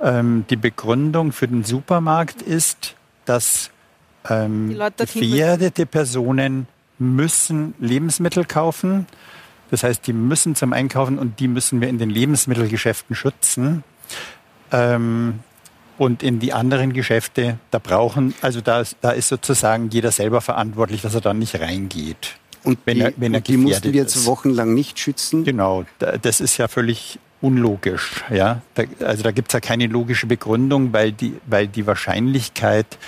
ähm, 0.00 0.44
die 0.48 0.54
Begründung 0.54 1.32
für 1.32 1.48
den 1.48 1.64
Supermarkt 1.64 2.42
ist, 2.42 2.94
dass 3.24 3.70
ähm, 4.28 4.78
gefährdete 4.96 5.86
Personen 5.86 6.68
müssen 7.00 7.74
Lebensmittel 7.80 8.44
kaufen. 8.44 9.08
Das 9.72 9.82
heißt, 9.82 10.06
die 10.06 10.12
müssen 10.12 10.54
zum 10.54 10.72
Einkaufen 10.72 11.18
und 11.18 11.40
die 11.40 11.48
müssen 11.48 11.80
wir 11.80 11.88
in 11.88 11.98
den 11.98 12.10
Lebensmittelgeschäften 12.10 13.16
schützen. 13.16 13.82
Ähm, 14.70 15.40
und 15.98 16.22
in 16.22 16.38
die 16.38 16.52
anderen 16.52 16.92
Geschäfte, 16.92 17.58
da 17.72 17.80
brauchen, 17.80 18.32
also 18.42 18.60
da, 18.60 18.84
da 19.00 19.10
ist 19.10 19.26
sozusagen 19.26 19.90
jeder 19.90 20.12
selber 20.12 20.40
verantwortlich, 20.40 21.02
dass 21.02 21.16
er 21.16 21.20
da 21.20 21.34
nicht 21.34 21.58
reingeht. 21.58 22.39
Und 22.64 22.78
wenn 22.84 22.96
die, 22.96 23.02
er, 23.02 23.12
wenn 23.16 23.34
er 23.34 23.40
die 23.40 23.56
mussten 23.56 23.92
wir 23.92 24.02
jetzt 24.02 24.26
wochenlang 24.26 24.74
nicht 24.74 24.98
schützen? 24.98 25.44
Genau, 25.44 25.84
das 25.98 26.40
ist 26.40 26.56
ja 26.58 26.68
völlig 26.68 27.18
unlogisch. 27.40 28.22
Ja? 28.30 28.60
Da, 28.74 28.84
also 29.00 29.22
da 29.22 29.30
gibt 29.30 29.48
es 29.48 29.54
ja 29.54 29.60
keine 29.60 29.86
logische 29.86 30.26
Begründung, 30.26 30.92
weil 30.92 31.12
die, 31.12 31.34
weil 31.46 31.68
die 31.68 31.86
Wahrscheinlichkeit, 31.86 32.98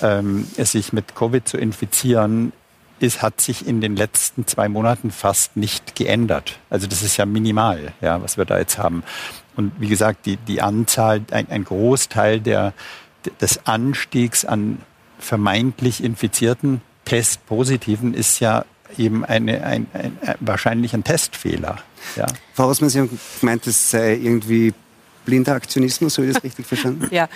ähm, 0.00 0.46
sich 0.56 0.92
mit 0.92 1.14
Covid 1.14 1.46
zu 1.46 1.56
infizieren, 1.56 2.52
ist, 3.00 3.22
hat 3.22 3.40
sich 3.40 3.66
in 3.66 3.80
den 3.80 3.96
letzten 3.96 4.46
zwei 4.46 4.68
Monaten 4.68 5.10
fast 5.10 5.56
nicht 5.56 5.94
geändert. 5.94 6.58
Also 6.70 6.86
das 6.86 7.02
ist 7.02 7.16
ja 7.16 7.26
minimal, 7.26 7.92
ja, 8.00 8.22
was 8.22 8.38
wir 8.38 8.44
da 8.44 8.58
jetzt 8.58 8.78
haben. 8.78 9.02
Und 9.56 9.72
wie 9.78 9.88
gesagt, 9.88 10.26
die, 10.26 10.36
die 10.36 10.62
Anzahl, 10.62 11.20
ein, 11.30 11.48
ein 11.50 11.64
Großteil 11.64 12.40
der, 12.40 12.72
des 13.40 13.66
Anstiegs 13.66 14.44
an 14.44 14.78
vermeintlich 15.18 16.02
Infizierten, 16.02 16.80
Testpositiven 17.04 18.14
ist 18.14 18.40
ja 18.40 18.64
eben 18.98 19.24
eine, 19.24 19.64
ein, 19.64 19.86
ein, 19.92 20.18
ein, 20.22 20.34
wahrscheinlich 20.40 20.94
ein 20.94 21.04
Testfehler. 21.04 21.78
Ja. 22.16 22.26
Frau 22.54 22.66
Rossmann, 22.66 22.90
Sie 22.90 23.00
haben 23.00 23.18
gemeint, 23.40 23.66
es 23.66 23.90
sei 23.90 24.14
irgendwie 24.14 24.74
blinder 25.24 25.54
Aktionismus, 25.54 26.18
habe 26.18 26.28
ich 26.28 26.34
das 26.34 26.44
richtig 26.44 26.66
verstanden? 26.66 27.08
Ja, 27.14 27.28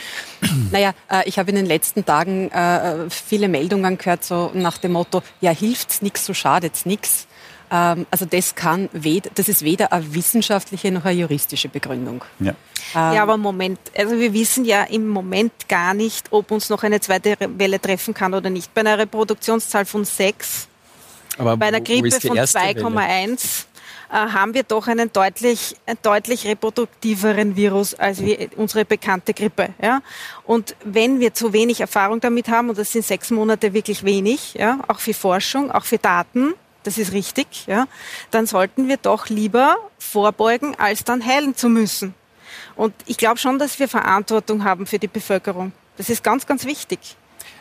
naja, 0.71 0.93
äh, 1.11 1.29
ich 1.29 1.39
habe 1.39 1.51
in 1.51 1.57
den 1.57 1.67
letzten 1.67 2.05
Tagen 2.05 2.51
äh, 2.51 3.09
viele 3.11 3.49
Meldungen 3.49 3.97
gehört, 3.99 4.25
so 4.25 4.51
nach 4.55 4.79
dem 4.79 4.93
Motto, 4.93 5.23
ja, 5.41 5.51
hilft's 5.51 6.03
nichts, 6.03 6.27
so 6.27 6.35
schadet's 6.35 6.85
nichts. 6.85 7.27
Ähm, 7.71 8.07
also 8.11 8.25
das 8.25 8.55
kann, 8.55 8.89
das 9.35 9.49
ist 9.49 9.63
weder 9.63 9.93
eine 9.93 10.15
wissenschaftliche 10.15 10.91
noch 10.91 11.05
eine 11.05 11.21
juristische 11.21 11.69
Begründung. 11.69 12.25
Ja. 12.41 12.55
Ähm, 12.95 13.15
ja, 13.15 13.23
aber 13.23 13.37
Moment, 13.37 13.79
also 13.97 14.19
wir 14.19 14.33
wissen 14.33 14.65
ja 14.65 14.85
im 14.85 15.09
Moment 15.09 15.69
gar 15.69 15.95
nicht, 15.95 16.27
ob 16.31 16.51
uns 16.51 16.71
noch 16.71 16.83
eine 16.83 17.01
zweite 17.01 17.37
Welle 17.39 17.81
treffen 17.81 18.15
kann 18.15 18.35
oder 18.35 18.51
nicht. 18.51 18.73
Bei 18.75 18.81
einer 18.81 18.99
Reproduktionszahl 18.99 19.85
von 19.85 20.05
sechs 20.05 20.68
aber 21.39 21.57
Bei 21.57 21.67
einer 21.67 21.81
Grippe 21.81 22.11
von 22.21 22.37
2,1 22.37 23.65
äh, 24.11 24.15
haben 24.15 24.55
wir 24.55 24.63
doch 24.63 24.87
einen 24.89 25.13
deutlich, 25.13 25.77
deutlich 26.03 26.47
reproduktiveren 26.47 27.57
Virus 27.57 27.95
als 27.95 28.23
wie 28.23 28.49
unsere 28.57 28.85
bekannte 28.85 29.35
Grippe. 29.35 29.71
Ja? 29.83 30.01
Und 30.45 30.75
wenn 30.85 31.21
wir 31.21 31.35
zu 31.35 31.53
wenig 31.53 31.81
Erfahrung 31.81 32.21
damit 32.21 32.49
haben, 32.49 32.71
und 32.71 32.79
das 32.79 32.93
sind 32.93 33.05
sechs 33.05 33.31
Monate 33.31 33.73
wirklich 33.75 34.05
wenig, 34.05 34.55
ja, 34.55 34.81
auch 34.89 34.99
für 34.99 35.15
Forschung, 35.15 35.71
auch 35.71 35.85
für 35.85 35.99
Daten, 35.99 36.55
das 36.85 36.97
ist 36.97 37.13
richtig, 37.13 37.67
ja, 37.67 37.87
dann 38.31 38.47
sollten 38.47 38.89
wir 38.89 38.97
doch 38.97 39.29
lieber 39.29 39.77
vorbeugen, 39.99 40.75
als 40.79 41.05
dann 41.05 41.25
heilen 41.25 41.55
zu 41.55 41.69
müssen. 41.69 42.15
Und 42.77 42.95
ich 43.07 43.19
glaube 43.19 43.39
schon, 43.39 43.59
dass 43.59 43.79
wir 43.79 43.89
Verantwortung 43.89 44.65
haben 44.65 44.87
für 44.87 44.99
die 44.99 45.09
Bevölkerung. 45.09 45.73
Das 45.97 46.09
ist 46.09 46.25
ganz, 46.25 46.47
ganz 46.47 46.65
wichtig. 46.65 47.17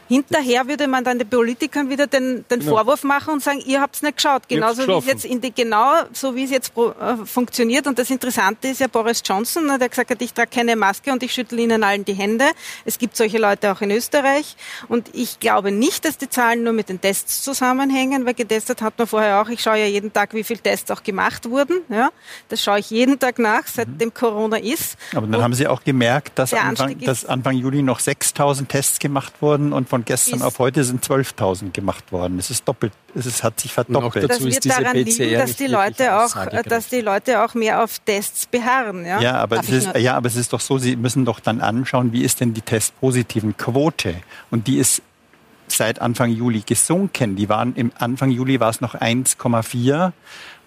Hinterher 0.08 0.68
würde 0.68 0.88
man 0.88 1.04
dann 1.04 1.20
den 1.20 1.30
Politikern 1.30 1.90
wieder 1.90 2.08
den, 2.08 2.46
den 2.50 2.60
genau. 2.60 2.76
Vorwurf 2.76 3.04
machen 3.04 3.34
und 3.34 3.44
sagen, 3.44 3.62
ihr 3.66 3.82
habt 3.82 3.96
es 3.96 4.02
nicht 4.02 4.18
geschaut. 4.18 4.48
Genauso 4.48 4.88
wie 4.88 4.94
es 4.94 5.06
jetzt 5.06 5.26
in 5.26 5.42
die, 5.42 5.54
genau 5.54 5.94
so 6.14 6.36
wie 6.36 6.44
es 6.44 6.52
jetzt 6.52 6.72
äh, 6.78 7.26
funktioniert. 7.26 7.88
Und 7.88 8.00
das 8.00 8.10
Interessante 8.10 8.70
ist 8.70 8.80
ja 8.80 8.88
Boris 8.88 9.22
Johnson, 9.26 9.66
ne, 9.66 9.78
der 9.78 9.90
gesagt 9.90 10.10
hat, 10.10 10.22
ich 10.22 10.34
trage 10.34 10.50
keine 10.54 10.76
Maske 10.76 11.12
und 11.12 11.24
ich 11.24 11.34
schüttle 11.34 11.62
ihnen 11.62 11.84
allen 11.84 12.06
die 12.06 12.14
Hände. 12.14 12.46
Es 12.86 12.98
gibt 12.98 13.18
solche 13.18 13.38
Leute 13.38 13.72
auch 13.72 13.82
in 13.82 13.92
Österreich. 13.92 14.56
Und 14.88 15.10
ich 15.14 15.40
glaube 15.40 15.72
nicht, 15.72 16.06
dass 16.06 16.18
die 16.18 16.30
Zahlen 16.30 16.64
nur 16.64 16.74
mit 16.74 16.90
den 16.90 17.02
Tests 17.02 17.44
zusammenhängen, 17.44 18.26
weil 18.26 18.34
getestet 18.34 18.82
hat 18.82 18.98
man 18.98 19.08
vorher 19.08 19.42
auch. 19.42 19.50
Ich 19.50 19.62
schaue 19.62 19.78
ja 19.78 19.86
jeden 19.86 20.14
Tag, 20.14 20.34
wie 20.34 20.44
viele 20.44 20.60
Tests 20.60 20.90
auch 20.92 21.04
gemacht 21.04 21.50
wurden. 21.50 21.82
Ja, 21.90 22.10
das 22.50 22.64
schaue 22.64 22.80
ich 22.80 22.90
jeden 22.90 23.20
Tag 23.20 23.40
nach, 23.40 23.64
seitdem 23.66 24.10
mhm. 24.10 24.14
Corona 24.14 24.58
ist. 24.58 24.98
Aber 25.12 25.28
dann 25.28 25.36
und 25.36 25.44
haben 25.44 25.54
Sie 25.54 25.68
auch 25.68 25.84
gemerkt, 25.84 26.38
dass 26.40 26.54
Anfang, 26.54 27.00
dass 27.00 27.26
Anfang 27.26 27.56
Juli 27.56 27.82
noch 27.82 28.00
6000 28.00 28.70
Tests 28.70 29.00
gemacht 29.00 29.34
wurden 29.42 29.74
und 29.74 29.90
von 29.90 29.97
von 29.98 30.06
gestern 30.06 30.42
auf 30.44 30.60
heute 30.60 30.84
sind 30.84 31.04
12.000 31.04 31.72
gemacht 31.72 32.12
worden. 32.12 32.38
Es 32.38 32.52
ist 32.52 32.68
doppelt, 32.68 32.94
es 33.16 33.26
ist, 33.26 33.44
hat 33.44 33.60
sich 33.60 33.74
verdoppelt. 33.74 34.30
Das 34.30 34.44
wird 34.44 34.64
daran 34.70 34.96
liegen, 34.96 35.34
dass 35.34 35.56
die 35.56 35.66
Leute 35.66 36.16
auch, 36.20 36.36
dass 36.64 36.88
die 36.90 37.02
Leute 37.02 37.44
auch 37.44 37.56
mehr 37.56 37.84
auf 37.84 37.98
Tests 38.00 38.46
beharren. 38.46 39.06
Ja, 39.06 39.20
ja, 39.20 39.36
aber, 39.38 39.60
es 39.60 39.70
ist, 39.70 39.96
ja 39.98 40.16
aber 40.16 40.28
es 40.28 40.36
ist 40.36 40.54
doch 40.54 40.60
so, 40.60 40.78
Sie 40.78 40.96
müssen 40.96 41.26
doch 41.26 41.40
dann 41.40 41.62
anschauen, 41.62 42.14
wie 42.14 42.24
ist 42.24 42.42
denn 42.42 42.54
die 42.54 42.62
testpositiven 42.62 43.58
Quote? 43.58 44.16
Und 44.52 44.68
die 44.68 44.78
ist 44.78 45.02
seit 45.68 46.00
Anfang 46.00 46.30
Juli 46.30 46.62
gesunken. 46.66 47.36
Die 47.36 47.50
waren 47.50 47.76
im 47.76 47.92
Anfang 47.98 48.30
Juli 48.30 48.60
war 48.60 48.70
es 48.70 48.82
noch 48.82 48.94
1,4 48.94 50.12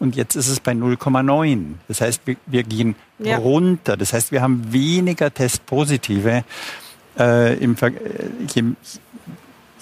und 0.00 0.16
jetzt 0.16 0.34
ist 0.34 0.48
es 0.48 0.58
bei 0.58 0.72
0,9. 0.72 1.74
Das 1.86 2.00
heißt, 2.00 2.22
wir, 2.24 2.36
wir 2.46 2.64
gehen 2.64 2.96
ja. 3.20 3.36
runter. 3.36 3.96
Das 3.96 4.12
heißt, 4.12 4.32
wir 4.32 4.42
haben 4.42 4.72
weniger 4.72 5.32
Testpositive 5.32 6.44
äh, 7.18 7.54
im, 7.62 7.76
Ver 7.76 7.92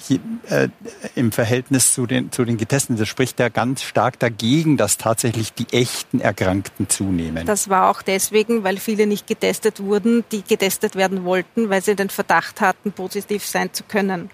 je, 0.08 0.20
äh, 0.48 0.68
im 1.14 1.32
Verhältnis 1.32 1.92
zu 1.92 2.06
den, 2.06 2.32
zu 2.32 2.44
den 2.44 2.56
Getesteten. 2.56 2.96
Das 2.96 3.08
spricht 3.08 3.38
ja 3.40 3.48
ganz 3.48 3.82
stark 3.82 4.18
dagegen, 4.18 4.76
dass 4.76 4.98
tatsächlich 4.98 5.52
die 5.52 5.66
echten 5.72 6.20
Erkrankten 6.20 6.88
zunehmen. 6.88 7.46
Das 7.46 7.68
war 7.68 7.90
auch 7.90 8.02
deswegen, 8.02 8.64
weil 8.64 8.78
viele 8.78 9.06
nicht 9.06 9.26
getestet 9.26 9.80
wurden, 9.80 10.24
die 10.32 10.42
getestet 10.42 10.96
werden 10.96 11.24
wollten, 11.24 11.70
weil 11.70 11.82
sie 11.82 11.94
den 11.94 12.10
Verdacht 12.10 12.60
hatten, 12.60 12.92
positiv 12.92 13.46
sein 13.46 13.72
zu 13.72 13.84
können. 13.84 14.30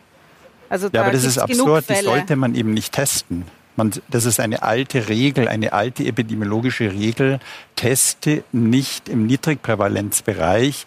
Also 0.69 0.89
ja, 0.93 1.03
aber 1.03 1.13
das 1.13 1.25
ist 1.25 1.39
absurd, 1.39 1.89
die 1.89 2.03
sollte 2.03 2.37
man 2.37 2.55
eben 2.55 2.73
nicht 2.73 2.93
testen. 2.93 3.45
Man, 3.77 3.91
das 4.09 4.25
ist 4.25 4.39
eine 4.39 4.63
alte 4.63 5.09
Regel, 5.09 5.49
eine 5.49 5.73
alte 5.73 6.05
epidemiologische 6.05 6.93
Regel. 6.93 7.41
Teste 7.75 8.45
nicht 8.53 9.09
im 9.09 9.27
Niedrigprävalenzbereich 9.27 10.87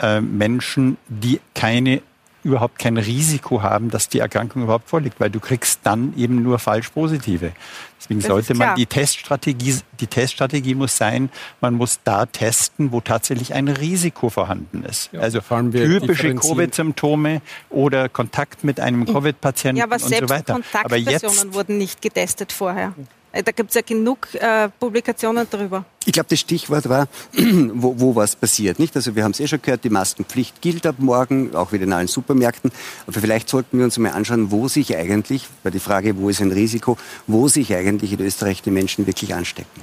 äh, 0.00 0.20
Menschen, 0.20 0.96
die 1.08 1.40
keine 1.54 2.02
überhaupt 2.48 2.78
kein 2.78 2.96
Risiko 2.96 3.62
haben, 3.62 3.90
dass 3.90 4.08
die 4.08 4.18
Erkrankung 4.18 4.62
überhaupt 4.62 4.88
vorliegt, 4.88 5.20
weil 5.20 5.30
du 5.30 5.38
kriegst 5.38 5.80
dann 5.84 6.14
eben 6.16 6.42
nur 6.42 6.58
falsch 6.58 6.88
positive. 6.90 7.52
Deswegen 8.00 8.20
das 8.20 8.28
sollte 8.28 8.54
man 8.54 8.76
die 8.76 8.86
Teststrategie, 8.86 9.76
die 10.00 10.06
Teststrategie 10.06 10.74
muss 10.74 10.96
sein, 10.96 11.30
man 11.60 11.74
muss 11.74 12.00
da 12.04 12.26
testen, 12.26 12.92
wo 12.92 13.00
tatsächlich 13.00 13.54
ein 13.54 13.68
Risiko 13.68 14.30
vorhanden 14.30 14.84
ist. 14.84 15.10
Ja, 15.12 15.20
also 15.20 15.40
typische 15.40 16.34
Covid-Symptome 16.34 17.42
oder 17.70 18.08
Kontakt 18.08 18.64
mit 18.64 18.80
einem 18.80 19.04
Covid-Patienten 19.04 19.78
ja, 19.78 19.84
aber 19.84 19.96
und 19.96 20.14
so 20.14 20.28
weiter. 20.28 20.60
Aber 20.84 20.96
jetzt 20.96 21.52
wurden 21.52 21.78
nicht 21.78 22.00
getestet 22.00 22.52
vorher. 22.52 22.94
Äh, 23.32 23.42
da 23.42 23.52
gibt 23.52 23.70
es 23.70 23.74
ja 23.74 23.82
genug 23.82 24.34
äh, 24.34 24.68
Publikationen 24.80 25.46
darüber. 25.50 25.84
Ich 26.08 26.12
glaube, 26.12 26.30
das 26.30 26.40
Stichwort 26.40 26.88
war, 26.88 27.06
wo, 27.74 28.00
wo 28.00 28.16
was 28.16 28.34
passiert. 28.34 28.78
Nicht? 28.78 28.96
Also 28.96 29.14
wir 29.14 29.24
haben 29.24 29.32
es 29.32 29.40
eh 29.40 29.46
schon 29.46 29.60
gehört, 29.60 29.84
die 29.84 29.90
Maskenpflicht 29.90 30.62
gilt 30.62 30.86
ab 30.86 30.94
morgen, 30.96 31.54
auch 31.54 31.70
wieder 31.72 31.84
in 31.84 31.92
allen 31.92 32.06
Supermärkten. 32.06 32.72
Aber 33.06 33.20
vielleicht 33.20 33.50
sollten 33.50 33.76
wir 33.76 33.84
uns 33.84 33.98
mal 33.98 34.12
anschauen, 34.12 34.50
wo 34.50 34.68
sich 34.68 34.96
eigentlich, 34.96 35.46
bei 35.62 35.68
der 35.68 35.82
Frage, 35.82 36.16
wo 36.16 36.30
ist 36.30 36.40
ein 36.40 36.50
Risiko, 36.50 36.96
wo 37.26 37.48
sich 37.48 37.74
eigentlich 37.74 38.14
in 38.14 38.20
Österreich 38.20 38.62
die 38.62 38.70
Menschen 38.70 39.06
wirklich 39.06 39.34
anstecken. 39.34 39.82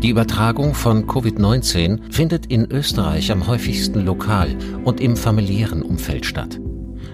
Die 0.00 0.08
Übertragung 0.08 0.76
von 0.76 1.04
Covid-19 1.04 2.12
findet 2.12 2.46
in 2.46 2.70
Österreich 2.70 3.32
am 3.32 3.48
häufigsten 3.48 4.04
lokal 4.04 4.56
und 4.84 5.00
im 5.00 5.16
familiären 5.16 5.82
Umfeld 5.82 6.26
statt. 6.26 6.60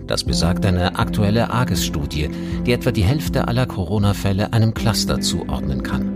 Das 0.06 0.24
besagt 0.24 0.66
eine 0.66 0.98
aktuelle 0.98 1.50
AGES-Studie, 1.50 2.28
die 2.66 2.72
etwa 2.72 2.92
die 2.92 3.04
Hälfte 3.04 3.48
aller 3.48 3.66
Corona-Fälle 3.66 4.52
einem 4.52 4.74
Cluster 4.74 5.20
zuordnen 5.20 5.82
kann. 5.82 6.14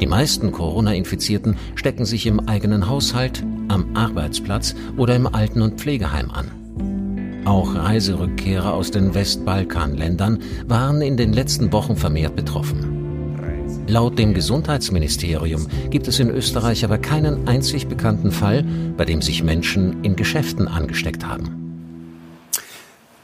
Die 0.00 0.06
meisten 0.06 0.52
Corona-Infizierten 0.52 1.56
stecken 1.74 2.04
sich 2.04 2.26
im 2.26 2.48
eigenen 2.48 2.88
Haushalt, 2.88 3.44
am 3.68 3.94
Arbeitsplatz 3.94 4.74
oder 4.96 5.16
im 5.16 5.26
Alten- 5.26 5.62
und 5.62 5.80
Pflegeheim 5.80 6.30
an. 6.30 7.44
Auch 7.44 7.74
Reiserückkehrer 7.74 8.72
aus 8.72 8.90
den 8.90 9.14
Westbalkanländern 9.14 10.38
waren 10.66 11.02
in 11.02 11.16
den 11.16 11.32
letzten 11.32 11.72
Wochen 11.72 11.96
vermehrt 11.96 12.36
betroffen. 12.36 13.84
Laut 13.86 14.18
dem 14.18 14.32
Gesundheitsministerium 14.32 15.66
gibt 15.90 16.08
es 16.08 16.18
in 16.18 16.30
Österreich 16.30 16.86
aber 16.86 16.96
keinen 16.96 17.46
einzig 17.46 17.86
bekannten 17.86 18.30
Fall, 18.30 18.64
bei 18.96 19.04
dem 19.04 19.20
sich 19.20 19.42
Menschen 19.42 20.02
in 20.02 20.16
Geschäften 20.16 20.68
angesteckt 20.68 21.26
haben. 21.26 21.63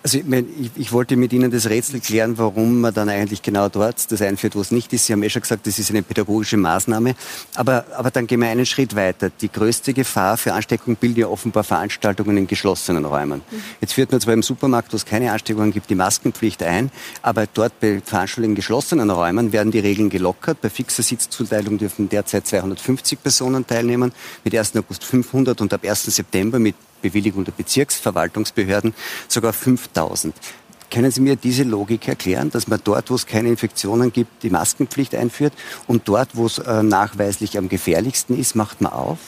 Also 0.02 0.18
ich, 0.18 0.24
mein, 0.24 0.46
ich, 0.58 0.70
ich, 0.76 0.92
wollte 0.92 1.14
mit 1.16 1.30
Ihnen 1.34 1.50
das 1.50 1.68
Rätsel 1.68 2.00
klären, 2.00 2.38
warum 2.38 2.80
man 2.80 2.94
dann 2.94 3.10
eigentlich 3.10 3.42
genau 3.42 3.68
dort 3.68 4.10
das 4.10 4.22
einführt, 4.22 4.56
wo 4.56 4.62
es 4.62 4.70
nicht 4.70 4.90
ist. 4.94 5.04
Sie 5.04 5.12
haben 5.12 5.22
ja 5.22 5.28
schon 5.28 5.42
gesagt, 5.42 5.66
das 5.66 5.78
ist 5.78 5.90
eine 5.90 6.02
pädagogische 6.02 6.56
Maßnahme. 6.56 7.14
Aber, 7.54 7.84
aber 7.94 8.10
dann 8.10 8.26
gehen 8.26 8.40
wir 8.40 8.48
einen 8.48 8.64
Schritt 8.64 8.96
weiter. 8.96 9.30
Die 9.42 9.52
größte 9.52 9.92
Gefahr 9.92 10.38
für 10.38 10.54
Ansteckung 10.54 10.96
bilden 10.96 11.20
ja 11.20 11.26
offenbar 11.26 11.64
Veranstaltungen 11.64 12.38
in 12.38 12.46
geschlossenen 12.46 13.04
Räumen. 13.04 13.42
Jetzt 13.82 13.92
führt 13.92 14.10
man 14.10 14.22
zwar 14.22 14.32
im 14.32 14.42
Supermarkt, 14.42 14.90
wo 14.94 14.96
es 14.96 15.04
keine 15.04 15.32
Ansteckungen 15.32 15.70
gibt, 15.70 15.90
die 15.90 15.94
Maskenpflicht 15.94 16.62
ein, 16.62 16.90
aber 17.20 17.46
dort 17.52 17.78
bei 17.78 18.00
Veranstaltungen 18.02 18.52
in 18.52 18.56
geschlossenen 18.56 19.10
Räumen 19.10 19.52
werden 19.52 19.70
die 19.70 19.80
Regeln 19.80 20.08
gelockert. 20.08 20.62
Bei 20.62 20.70
fixer 20.70 21.02
Sitzzuteilung 21.02 21.76
dürfen 21.76 22.08
derzeit 22.08 22.46
250 22.46 23.22
Personen 23.22 23.66
teilnehmen, 23.66 24.12
mit 24.44 24.54
1. 24.54 24.76
August 24.76 25.04
500 25.04 25.60
und 25.60 25.74
ab 25.74 25.84
1. 25.84 26.04
September 26.04 26.58
mit 26.58 26.74
Bewilligung 27.00 27.44
der 27.44 27.52
Bezirksverwaltungsbehörden 27.52 28.94
sogar 29.28 29.52
5000. 29.52 30.34
Können 30.90 31.10
Sie 31.12 31.20
mir 31.20 31.36
diese 31.36 31.62
Logik 31.62 32.08
erklären, 32.08 32.50
dass 32.50 32.66
man 32.66 32.80
dort, 32.82 33.10
wo 33.10 33.14
es 33.14 33.26
keine 33.26 33.48
Infektionen 33.48 34.12
gibt, 34.12 34.42
die 34.42 34.50
Maskenpflicht 34.50 35.14
einführt 35.14 35.52
und 35.86 36.08
dort, 36.08 36.30
wo 36.34 36.46
es 36.46 36.58
äh, 36.58 36.82
nachweislich 36.82 37.56
am 37.56 37.68
gefährlichsten 37.68 38.36
ist, 38.38 38.56
macht 38.56 38.80
man 38.80 38.92
auf? 38.92 39.18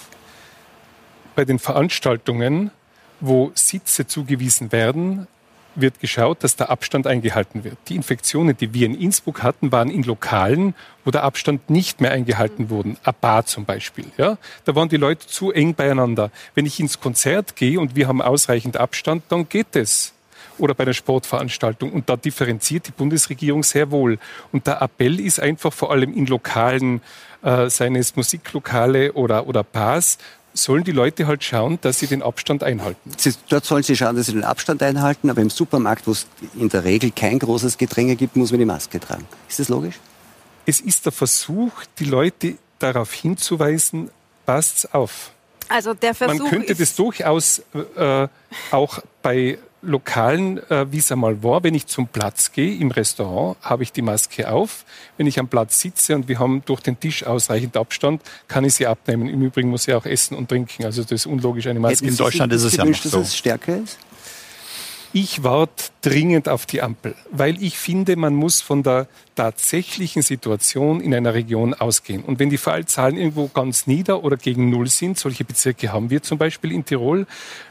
Bei 1.36 1.44
den 1.44 1.60
Veranstaltungen, 1.60 2.72
wo 3.20 3.52
Sitze 3.54 4.06
zugewiesen 4.08 4.72
werden, 4.72 5.28
wird 5.74 6.00
geschaut, 6.00 6.44
dass 6.44 6.56
der 6.56 6.70
Abstand 6.70 7.06
eingehalten 7.06 7.64
wird. 7.64 7.76
Die 7.88 7.96
Infektionen, 7.96 8.56
die 8.56 8.74
wir 8.74 8.86
in 8.86 8.94
Innsbruck 8.94 9.42
hatten, 9.42 9.72
waren 9.72 9.90
in 9.90 10.02
Lokalen, 10.02 10.74
wo 11.04 11.10
der 11.10 11.24
Abstand 11.24 11.70
nicht 11.70 12.00
mehr 12.00 12.12
eingehalten 12.12 12.70
wurde. 12.70 12.96
A 13.04 13.12
Bar 13.12 13.46
zum 13.46 13.64
Beispiel. 13.64 14.06
Ja? 14.16 14.38
Da 14.64 14.74
waren 14.74 14.88
die 14.88 14.96
Leute 14.96 15.26
zu 15.26 15.52
eng 15.52 15.74
beieinander. 15.74 16.30
Wenn 16.54 16.66
ich 16.66 16.80
ins 16.80 17.00
Konzert 17.00 17.56
gehe 17.56 17.80
und 17.80 17.96
wir 17.96 18.08
haben 18.08 18.22
ausreichend 18.22 18.76
Abstand, 18.76 19.24
dann 19.28 19.48
geht 19.48 19.74
es. 19.76 20.12
Oder 20.58 20.74
bei 20.74 20.84
einer 20.84 20.94
Sportveranstaltung. 20.94 21.92
Und 21.92 22.08
da 22.08 22.16
differenziert 22.16 22.86
die 22.86 22.92
Bundesregierung 22.92 23.62
sehr 23.62 23.90
wohl. 23.90 24.18
Und 24.52 24.66
der 24.66 24.82
Appell 24.82 25.18
ist 25.18 25.40
einfach 25.40 25.72
vor 25.72 25.90
allem 25.90 26.14
in 26.14 26.26
Lokalen, 26.26 27.00
äh, 27.42 27.68
seien 27.68 27.96
es 27.96 28.14
Musiklokale 28.16 29.12
oder, 29.14 29.46
oder 29.46 29.64
Bars, 29.64 30.18
sollen 30.54 30.84
die 30.84 30.92
Leute 30.92 31.26
halt 31.26 31.42
schauen, 31.44 31.78
dass 31.80 31.98
sie 31.98 32.06
den 32.06 32.22
Abstand 32.22 32.62
einhalten. 32.62 33.12
Sie, 33.16 33.32
dort 33.48 33.64
sollen 33.64 33.82
sie 33.82 33.96
schauen, 33.96 34.16
dass 34.16 34.26
sie 34.26 34.32
den 34.32 34.44
Abstand 34.44 34.82
einhalten, 34.82 35.30
aber 35.30 35.40
im 35.40 35.50
Supermarkt, 35.50 36.06
wo 36.06 36.12
es 36.12 36.26
in 36.58 36.68
der 36.68 36.84
Regel 36.84 37.10
kein 37.10 37.38
großes 37.38 37.78
Gedränge 37.78 38.16
gibt, 38.16 38.36
muss 38.36 38.50
man 38.50 38.60
die 38.60 38.66
Maske 38.66 39.00
tragen. 39.00 39.26
Ist 39.48 39.58
das 39.58 39.68
logisch? 39.68 39.98
Es 40.66 40.80
ist 40.80 41.04
der 41.06 41.12
Versuch, 41.12 41.72
die 41.98 42.04
Leute 42.04 42.56
darauf 42.78 43.12
hinzuweisen, 43.12 44.10
passt's 44.46 44.86
auf. 44.92 45.30
Also 45.68 45.94
der 45.94 46.14
Versuch 46.14 46.38
Man 46.38 46.50
könnte 46.50 46.74
das 46.74 46.94
durchaus 46.94 47.62
äh, 47.96 48.28
auch 48.70 48.98
bei 49.22 49.58
Lokalen, 49.82 50.58
äh, 50.70 50.90
wie 50.92 50.98
es 50.98 51.10
einmal 51.10 51.42
war, 51.42 51.64
wenn 51.64 51.74
ich 51.74 51.86
zum 51.86 52.06
Platz 52.06 52.52
gehe, 52.52 52.76
im 52.76 52.92
Restaurant, 52.92 53.56
habe 53.62 53.82
ich 53.82 53.92
die 53.92 54.02
Maske 54.02 54.50
auf. 54.50 54.84
Wenn 55.16 55.26
ich 55.26 55.38
am 55.40 55.48
Platz 55.48 55.80
sitze 55.80 56.14
und 56.14 56.28
wir 56.28 56.38
haben 56.38 56.62
durch 56.64 56.80
den 56.80 56.98
Tisch 56.98 57.24
ausreichend 57.24 57.76
Abstand, 57.76 58.22
kann 58.46 58.64
ich 58.64 58.74
sie 58.74 58.86
abnehmen. 58.86 59.28
Im 59.28 59.42
Übrigen 59.42 59.70
muss 59.70 59.88
ich 59.88 59.94
auch 59.94 60.06
essen 60.06 60.36
und 60.36 60.48
trinken. 60.48 60.84
Also 60.84 61.02
das 61.02 61.12
ist 61.12 61.26
unlogisch, 61.26 61.66
eine 61.66 61.80
Maske. 61.80 62.06
In 62.06 62.16
Deutschland 62.16 62.52
ist 62.52 62.62
es 62.62 62.76
ja 62.76 62.84
noch 62.84 62.94
so. 62.94 63.18
Dass 63.18 63.28
es 63.28 63.36
stärker 63.36 63.78
ist? 63.78 63.98
Ich 65.12 65.42
warte 65.42 65.90
dringend 66.00 66.48
auf 66.48 66.64
die 66.64 66.80
Ampel, 66.80 67.14
weil 67.30 67.62
ich 67.62 67.76
finde, 67.76 68.16
man 68.16 68.34
muss 68.34 68.62
von 68.62 68.82
der 68.82 69.08
tatsächlichen 69.34 70.22
Situation 70.22 71.00
in 71.00 71.14
einer 71.14 71.34
Region 71.34 71.74
ausgehen. 71.74 72.22
Und 72.22 72.38
wenn 72.38 72.50
die 72.50 72.58
Fallzahlen 72.58 73.16
irgendwo 73.16 73.48
ganz 73.48 73.86
nieder 73.86 74.24
oder 74.24 74.36
gegen 74.36 74.70
Null 74.70 74.88
sind, 74.88 75.18
solche 75.18 75.44
Bezirke 75.44 75.92
haben 75.92 76.10
wir 76.10 76.22
zum 76.22 76.38
Beispiel 76.38 76.72
in 76.72 76.84
Tirol, 76.84 77.26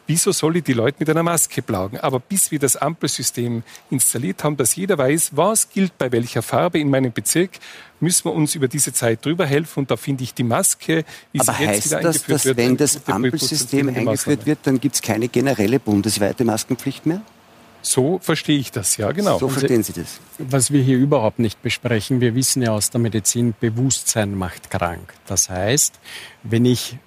wieso 0.07 0.31
soll 0.31 0.57
ich 0.57 0.63
die 0.63 0.73
Leute 0.73 0.97
mit 0.99 1.09
einer 1.09 1.23
Maske 1.23 1.61
plagen? 1.61 1.99
Aber 1.99 2.19
bis 2.19 2.51
wir 2.51 2.59
das 2.59 2.75
Ampelsystem 2.75 3.63
installiert 3.89 4.43
haben, 4.43 4.57
dass 4.57 4.75
jeder 4.75 4.97
weiß, 4.97 5.31
was 5.35 5.69
gilt 5.69 5.97
bei 5.97 6.11
welcher 6.11 6.41
Farbe 6.41 6.79
in 6.79 6.89
meinem 6.89 7.11
Bezirk, 7.11 7.51
müssen 7.99 8.25
wir 8.25 8.33
uns 8.33 8.55
über 8.55 8.67
diese 8.67 8.91
Zeit 8.91 9.23
drüber 9.23 9.45
helfen. 9.45 9.81
Und 9.81 9.91
da 9.91 9.97
finde 9.97 10.23
ich 10.23 10.33
die 10.33 10.43
Maske, 10.43 11.05
wie 11.31 11.39
Aber 11.39 11.53
sie 11.53 11.63
jetzt 11.63 11.85
wieder 11.85 12.01
das, 12.01 12.15
eingeführt 12.15 12.35
dass, 12.35 12.45
wird, 12.45 12.57
wenn 12.57 12.77
das 12.77 13.07
Ampelsystem 13.07 13.89
eingeführt 13.89 14.45
wird, 14.45 14.59
dann 14.63 14.79
gibt 14.79 14.95
es 14.95 15.01
keine 15.01 15.27
generelle 15.27 15.79
bundesweite 15.79 16.43
Maskenpflicht 16.43 17.05
mehr? 17.05 17.21
So 17.81 18.19
verstehe 18.19 18.59
ich 18.59 18.71
das, 18.71 18.97
ja, 18.97 19.11
genau. 19.11 19.39
So 19.39 19.49
verstehen 19.49 19.83
Sie 19.83 19.93
das. 19.93 20.19
Was 20.37 20.71
wir 20.71 20.81
hier 20.81 20.97
überhaupt 20.97 21.39
nicht 21.39 21.61
besprechen, 21.61 22.21
wir 22.21 22.35
wissen 22.35 22.61
ja 22.61 22.71
aus 22.71 22.89
der 22.89 23.01
Medizin, 23.01 23.53
Bewusstsein 23.59 24.35
macht 24.35 24.69
krank. 24.69 25.13
Das 25.25 25.49
heißt, 25.49 25.99
wenn 26.43 26.65
ich 26.65 26.97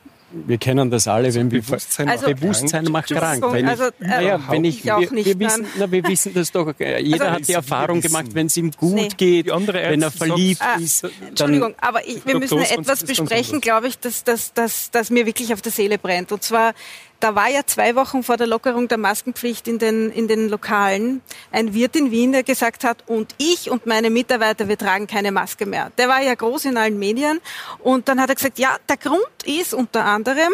wir 0.47 0.59
kennen 0.59 0.91
das 0.91 1.07
alle, 1.07 1.27
also 1.27 1.41
wenn 1.41 1.49
Bewusstsein, 1.49 2.09
also, 2.09 2.27
Bewusstsein 2.27 2.85
macht 2.87 3.09
krank. 3.09 3.45
Wenn 3.53 3.69
also, 3.69 3.87
ich, 3.87 4.07
naja, 4.07 4.41
wenn 4.49 4.65
ich, 4.65 4.85
wir, 4.85 4.99
wir, 4.99 5.39
wissen, 5.39 5.67
na, 5.79 5.91
wir 5.91 6.05
wissen 6.05 6.35
das 6.35 6.51
doch, 6.51 6.75
äh, 6.81 7.01
jeder 7.01 7.27
also, 7.27 7.35
hat 7.35 7.49
die 7.49 7.53
Erfahrung 7.53 8.01
gemacht, 8.01 8.27
wenn 8.33 8.47
es 8.47 8.57
ihm 8.57 8.71
gut 8.73 8.95
nee. 8.95 9.09
geht, 9.17 9.47
wenn 9.47 10.03
er 10.03 10.11
verliebt 10.11 10.59
sagt, 10.61 10.81
ist. 10.81 11.05
Ah, 11.05 11.09
Entschuldigung, 11.29 11.75
aber 11.81 12.07
ich, 12.07 12.27
wir 12.27 12.39
müssen 12.39 12.59
etwas 12.59 13.05
besprechen, 13.05 13.61
glaube 13.61 13.89
ich, 13.89 13.99
das, 13.99 14.25
das, 14.25 14.53
das, 14.53 14.91
das 14.91 15.11
mir 15.11 15.27
wirklich 15.27 15.53
auf 15.53 15.63
der 15.63 15.73
Seele 15.73 15.99
brennt. 15.99 16.33
Und 16.33 16.43
zwar 16.43 16.75
da 17.21 17.35
war 17.35 17.49
ja 17.49 17.61
zwei 17.67 17.95
Wochen 17.95 18.23
vor 18.23 18.37
der 18.37 18.47
Lockerung 18.47 18.89
der 18.89 18.99
Maskenpflicht 18.99 19.67
in 19.67 19.79
den, 19.79 20.11
in 20.11 20.29
den 20.29 20.49
Lokalen 20.49 21.23
ein 21.51 21.73
Wirt 21.73 21.97
in 21.97 22.11
Wien, 22.11 22.33
der 22.33 22.43
gesagt 22.43 22.85
hat, 22.85 23.05
und 23.07 23.35
ich 23.39 23.71
und 23.71 23.87
meine 23.87 24.11
Mitarbeiter, 24.11 24.69
wir 24.69 24.77
tragen 24.77 25.07
keine 25.07 25.33
Maske 25.33 25.65
mehr. 25.65 25.91
Der 25.97 26.09
war 26.09 26.21
ja 26.21 26.35
groß 26.35 26.67
in 26.67 26.77
allen 26.77 26.99
Medien. 26.99 27.41
Und 27.79 28.09
dann 28.09 28.21
hat 28.21 28.29
er 28.29 28.35
gesagt, 28.35 28.59
ja, 28.59 28.77
der 28.89 28.97
Grund 28.97 29.27
ist 29.47 29.73
unter 29.73 30.05
anderem, 30.05 30.53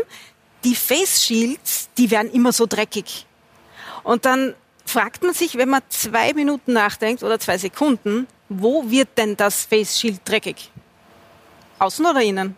die 0.64 0.76
Face 0.76 1.24
Shields, 1.24 1.88
die 1.98 2.10
werden 2.10 2.30
immer 2.32 2.52
so 2.52 2.66
dreckig. 2.66 3.26
Und 4.02 4.24
dann 4.24 4.54
fragt 4.84 5.22
man 5.22 5.34
sich, 5.34 5.56
wenn 5.56 5.68
man 5.68 5.82
zwei 5.88 6.32
Minuten 6.34 6.72
nachdenkt 6.72 7.22
oder 7.22 7.38
zwei 7.38 7.58
Sekunden, 7.58 8.26
wo 8.48 8.90
wird 8.90 9.08
denn 9.16 9.36
das 9.36 9.64
Face 9.64 9.98
Shield 9.98 10.20
dreckig? 10.24 10.70
Außen 11.78 12.04
oder 12.04 12.20
innen? 12.20 12.56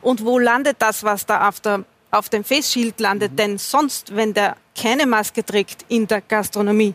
Und 0.00 0.24
wo 0.24 0.38
landet 0.38 0.76
das, 0.80 1.02
was 1.04 1.26
da 1.26 1.48
auf 1.48 1.60
der 1.60 1.84
auf 2.16 2.28
dem 2.28 2.44
Face 2.44 2.72
Shield 2.72 3.00
landet 3.00 3.32
mhm. 3.32 3.36
denn 3.36 3.58
sonst, 3.58 4.14
wenn 4.14 4.34
der 4.34 4.56
keine 4.80 5.06
Maske 5.06 5.44
trägt 5.44 5.84
in 5.88 6.06
der 6.06 6.20
Gastronomie? 6.20 6.94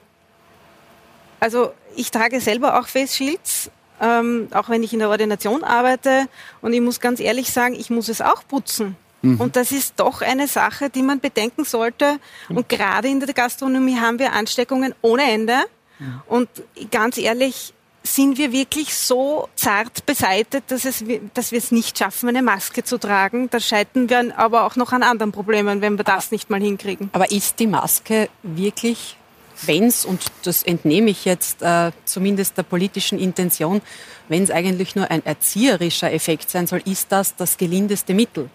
Also 1.39 1.73
ich 1.95 2.11
trage 2.11 2.39
selber 2.39 2.79
auch 2.79 2.87
Face 2.87 3.15
Shields, 3.15 3.71
ähm, 3.99 4.47
auch 4.53 4.69
wenn 4.69 4.83
ich 4.83 4.93
in 4.93 4.99
der 4.99 5.09
Ordination 5.09 5.63
arbeite. 5.63 6.27
Und 6.61 6.73
ich 6.73 6.81
muss 6.81 6.99
ganz 6.99 7.19
ehrlich 7.19 7.51
sagen, 7.51 7.75
ich 7.75 7.89
muss 7.89 8.09
es 8.09 8.21
auch 8.21 8.47
putzen. 8.47 8.95
Mhm. 9.21 9.39
Und 9.39 9.55
das 9.55 9.71
ist 9.71 9.93
doch 9.97 10.21
eine 10.21 10.47
Sache, 10.47 10.89
die 10.89 11.03
man 11.03 11.19
bedenken 11.19 11.65
sollte. 11.65 12.17
Mhm. 12.49 12.57
Und 12.57 12.69
gerade 12.69 13.07
in 13.07 13.19
der 13.19 13.33
Gastronomie 13.33 13.99
haben 13.99 14.19
wir 14.19 14.33
Ansteckungen 14.33 14.95
ohne 15.01 15.23
Ende. 15.31 15.57
Mhm. 15.99 16.21
Und 16.27 16.49
ganz 16.91 17.17
ehrlich, 17.17 17.73
sind 18.03 18.37
wir 18.37 18.51
wirklich 18.51 18.95
so 18.95 19.47
zart 19.55 20.05
beseitet, 20.05 20.65
dass, 20.69 20.85
es, 20.85 21.03
dass 21.33 21.51
wir 21.51 21.59
es 21.59 21.71
nicht 21.71 21.97
schaffen, 21.97 22.29
eine 22.29 22.41
Maske 22.41 22.83
zu 22.83 22.97
tragen. 22.97 23.49
Da 23.49 23.59
scheitern 23.59 24.09
wir 24.09 24.37
aber 24.37 24.65
auch 24.65 24.75
noch 24.75 24.91
an 24.91 25.03
anderen 25.03 25.31
Problemen, 25.31 25.81
wenn 25.81 25.97
wir 25.97 26.03
das 26.03 26.31
nicht 26.31 26.49
mal 26.49 26.59
hinkriegen. 26.59 27.09
Aber 27.13 27.31
ist 27.31 27.59
die 27.59 27.67
Maske 27.67 28.29
wirklich, 28.41 29.17
wenn 29.63 29.85
es, 29.85 30.05
und 30.05 30.23
das 30.43 30.63
entnehme 30.63 31.11
ich 31.11 31.25
jetzt 31.25 31.61
äh, 31.61 31.91
zumindest 32.05 32.57
der 32.57 32.63
politischen 32.63 33.19
Intention, 33.19 33.81
wenn 34.29 34.43
es 34.43 34.51
eigentlich 34.51 34.95
nur 34.95 35.11
ein 35.11 35.23
erzieherischer 35.25 36.11
Effekt 36.11 36.49
sein 36.49 36.65
soll, 36.65 36.81
ist 36.85 37.11
das 37.11 37.35
das 37.35 37.57
gelindeste 37.57 38.13
Mittel? 38.13 38.49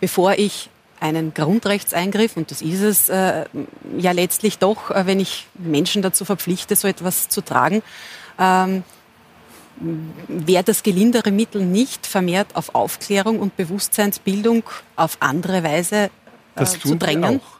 Bevor 0.00 0.32
ich 0.32 0.70
einen 0.98 1.34
Grundrechtseingriff, 1.34 2.36
und 2.36 2.50
das 2.50 2.62
ist 2.62 2.80
es 2.80 3.08
äh, 3.08 3.44
ja 3.98 4.12
letztlich 4.12 4.58
doch, 4.58 4.90
äh, 4.90 5.06
wenn 5.06 5.20
ich 5.20 5.46
Menschen 5.54 6.02
dazu 6.02 6.24
verpflichte, 6.24 6.74
so 6.74 6.88
etwas 6.88 7.28
zu 7.28 7.40
tragen, 7.40 7.82
ähm, 8.38 8.84
wäre 10.28 10.64
das 10.64 10.82
gelindere 10.82 11.30
Mittel 11.30 11.64
nicht 11.64 12.06
vermehrt 12.06 12.54
auf 12.54 12.74
Aufklärung 12.74 13.40
und 13.40 13.56
Bewusstseinsbildung 13.56 14.62
auf 14.96 15.16
andere 15.20 15.64
Weise 15.64 16.10
äh, 16.56 16.64
zu 16.64 16.96
drängen? 16.96 17.40
Auch. 17.40 17.54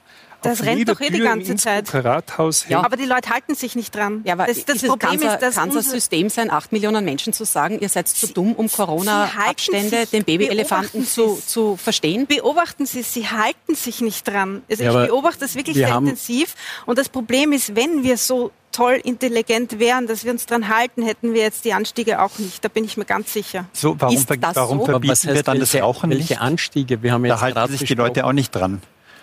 Das 0.45 0.63
rennt 0.63 0.89
doch 0.89 1.01
eh 1.01 1.11
die 1.11 1.21
ganze 1.21 1.57
Zeit. 1.57 1.93
Rathaus 1.93 2.67
ja. 2.69 2.85
Aber 2.85 2.97
die 2.97 3.07
Leute 3.07 3.31
halten 3.31 3.55
sich 3.55 3.75
nicht 3.77 3.95
dran. 3.95 4.23
Ja, 4.25 4.35
aber 4.35 4.47
das, 4.47 4.65
das 4.65 4.83
ist 4.83 4.89
Problem 4.89 5.23
ist, 5.23 5.39
dass 5.39 5.55
kann 5.57 5.71
das 5.71 5.91
System 5.91 6.29
sein, 6.29 6.51
acht 6.51 6.71
Millionen 6.71 7.05
Menschen 7.05 7.33
zu 7.33 7.45
sagen, 7.45 7.79
ihr 7.81 7.89
seid 7.89 8.09
zu 8.09 8.29
dumm, 8.29 8.53
um 8.53 8.71
Corona-Abstände, 8.71 10.07
den 10.07 10.25
Babyelefanten 10.25 11.07
zu, 11.07 11.41
zu 11.45 11.77
verstehen? 11.77 12.27
Beobachten 12.27 12.87
Sie 12.87 13.01
es, 13.01 13.15
Sie 13.15 13.27
halten 13.29 13.75
sich 13.75 14.01
nicht 14.01 14.29
dran. 14.29 14.63
Also 14.71 14.85
ja, 14.85 15.03
ich 15.03 15.09
beobachte 15.09 15.41
das 15.41 15.55
wirklich 15.55 15.77
sehr 15.77 15.97
intensiv. 15.97 16.55
Und 16.87 16.99
das 16.99 17.09
Problem 17.09 17.53
ist, 17.53 17.75
wenn 17.75 18.03
wir 18.03 18.19
so 18.19 18.51
toll 18.75 19.01
intelligent 19.03 19.79
wären, 19.79 20.07
dass 20.07 20.25
wir 20.25 20.33
uns 20.33 20.47
dran 20.47 20.69
halten, 20.69 21.03
hätten 21.03 21.33
wir 21.33 21.43
jetzt 21.43 21.65
die 21.65 21.73
Anstiege 21.73 22.21
auch 22.21 22.39
nicht. 22.39 22.65
Da 22.65 22.69
bin 22.69 22.85
ich 22.85 22.97
mir 22.97 23.05
ganz 23.05 23.33
sicher. 23.33 23.67
So, 23.73 23.97
warum, 23.99 24.19
ver 24.19 24.37
warum 24.55 24.79
so? 24.81 24.87
verbieten 24.87 25.35
wir 25.35 25.43
dann 25.43 25.59
welche, 25.61 25.79
das 25.79 25.83
Rauchen 25.83 26.11
welche 26.11 26.35
nicht? 26.35 26.41
Anstiege? 26.41 27.03
Wir 27.03 27.13
haben 27.13 27.25
jetzt 27.25 27.41
da 27.41 27.41
halten 27.41 27.73
sich 27.73 27.85
die 27.85 27.95
Leute 27.95 28.27
auch 28.27 28.33
nicht 28.33 28.51
dran. 28.55 28.83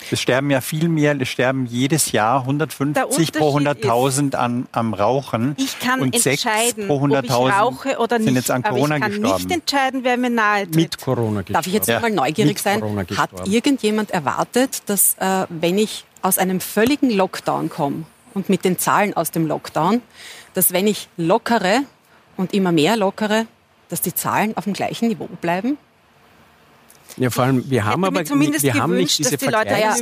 Es 0.10 0.20
sterben 0.20 0.50
ja 0.50 0.62
viel 0.62 0.90
mehr, 0.90 1.16
es 1.20 1.30
sterben 1.30 1.66
jedes 1.66 2.12
Jahr 2.12 2.42
150 2.42 3.34
pro 3.34 3.56
100.000 3.58 4.36
an, 4.36 4.68
am 4.72 4.94
Rauchen. 4.94 5.56
Ich 5.58 5.80
kann 5.80 6.02
und 6.02 6.26
entscheiden, 6.26 6.88
pro 6.88 6.96
100 6.96 7.30
ob 7.30 7.48
ich 7.48 7.54
rauche 7.54 7.98
oder 8.00 8.18
nicht. 8.18 8.28
Sind 8.28 8.36
jetzt 8.36 8.52
an 8.52 8.64
Corona 8.64 8.96
aber 8.96 8.96
ich 8.96 9.02
kann 9.02 9.12
gestorben. 9.12 9.44
nicht 9.44 9.52
entscheiden, 9.52 10.04
wer 10.04 10.18
mir 10.18 10.30
nahe 10.30 10.64
tritt. 10.64 10.76
Mit 10.76 11.00
Corona 11.00 11.42
gestorben. 11.42 11.54
Darf 11.54 11.68
ich 11.68 11.74
jetzt 11.74 11.88
ja. 11.88 12.00
mal 12.00 12.10
neugierig 12.10 12.60
sein? 12.60 12.82
Hat 13.16 13.48
irgendjemand 13.48 14.12
erwartet, 14.12 14.82
dass 14.88 15.16
äh, 15.20 15.46
wenn 15.50 15.78
ich 15.78 16.06
aus 16.22 16.38
einem 16.38 16.60
völligen 16.60 17.12
Lockdown 17.12 17.70
komme 17.70 18.06
und 18.34 18.50
mit 18.50 18.66
den 18.66 18.78
Zahlen 18.78 19.16
aus 19.16 19.32
dem 19.32 19.48
Lockdown, 19.48 20.02
dass 20.54 20.74
wenn 20.74 20.88
ich 20.88 21.08
lockere 21.18 21.84
und 22.38 22.54
immer 22.54 22.72
mehr 22.72 22.98
lockere, 22.98 23.46
dass 23.90 24.02
die 24.02 24.14
Zahlen 24.14 24.56
auf 24.58 24.64
dem 24.66 24.74
gleichen 24.74 25.08
Niveau 25.08 25.28
bleiben? 25.42 25.78
Ja, 27.18 27.30
vor 27.30 27.44
allem, 27.44 27.70
wir 27.70 27.86
haben 27.86 28.06
aber 28.06 28.24
zumindest 28.24 28.64
wir 28.64 28.72
gewünscht, 28.72 28.84
haben 28.84 28.96
nicht 28.96 29.20
diese 29.20 29.32
dass 29.32 29.40
die 29.40 29.46
Leute 29.48 29.72
ja, 29.72 29.96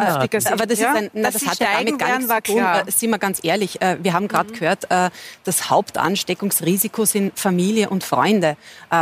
Aber 0.52 0.66
das, 0.66 0.80
ja? 0.80 0.92
ist 0.92 0.98
ein, 0.98 1.10
na, 1.14 1.32
das 1.32 1.46
hat 1.46 1.60
ja 1.60 1.68
damit 1.78 1.98
gar 1.98 2.20
nichts 2.20 2.34
zu 2.34 2.54
tun. 2.54 2.64
Äh, 2.64 2.92
sind 2.92 3.10
wir 3.10 3.18
ganz 3.18 3.40
ehrlich, 3.44 3.82
äh, 3.82 3.98
wir 4.02 4.14
haben 4.14 4.28
gerade 4.28 4.52
mhm. 4.52 4.58
gehört, 4.58 4.92
äh, 4.92 5.10
das 5.44 5.70
Hauptansteckungsrisiko 5.70 7.06
sind 7.06 7.38
Familie 7.38 7.90
und 7.90 8.04
Freunde. 8.04 8.58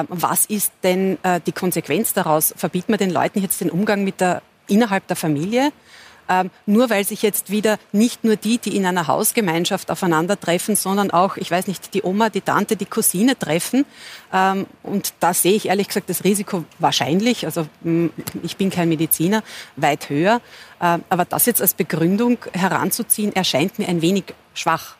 Was 0.10 0.46
ist 0.46 0.72
denn 0.84 1.18
die 1.46 1.52
Konsequenz 1.52 2.14
daraus? 2.14 2.54
Verbieten 2.56 2.94
wir 2.94 2.98
den 2.98 3.10
Leuten 3.10 3.42
jetzt 3.42 3.62
den 3.62 3.70
Umgang 3.70 4.04
mit 4.04 4.22
der 4.22 4.42
innerhalb 4.68 5.08
der 5.08 5.16
Familie? 5.16 5.72
Ähm, 6.30 6.50
nur 6.66 6.90
weil 6.90 7.04
sich 7.04 7.22
jetzt 7.22 7.52
wieder 7.52 7.78
nicht 7.92 8.24
nur 8.24 8.36
die, 8.36 8.58
die 8.58 8.76
in 8.76 8.86
einer 8.86 9.08
Hausgemeinschaft 9.08 9.92
aufeinandertreffen, 9.92 10.76
sondern 10.76 11.12
auch, 11.12 11.38
ich 11.38 11.50
weiß 11.50 11.68
nicht, 11.68 11.94
die 11.94 12.04
Oma, 12.04 12.30
die 12.30 12.42
Tante, 12.42 12.76
die 12.76 12.86
Cousine 12.86 13.38
treffen. 13.38 13.86
Ähm, 14.34 14.66
und 14.84 15.14
da 15.20 15.34
sehe 15.34 15.54
ich 15.54 15.68
ehrlich 15.68 15.88
gesagt 15.88 16.10
das 16.10 16.24
Risiko 16.24 16.66
wahrscheinlich, 16.80 17.46
also 17.46 17.68
ich 18.44 18.58
bin 18.58 18.70
kein 18.70 18.90
Mediziner, 18.90 19.44
weit 19.76 20.10
höher. 20.10 20.42
Ähm, 20.82 21.04
aber 21.10 21.26
das 21.26 21.46
jetzt 21.46 21.62
als 21.62 21.74
Begründung 21.74 22.38
heranzuziehen, 22.54 23.36
erscheint 23.36 23.80
mir 23.80 23.88
ein 23.88 24.02
wenig 24.02 24.26
schwach 24.54 24.96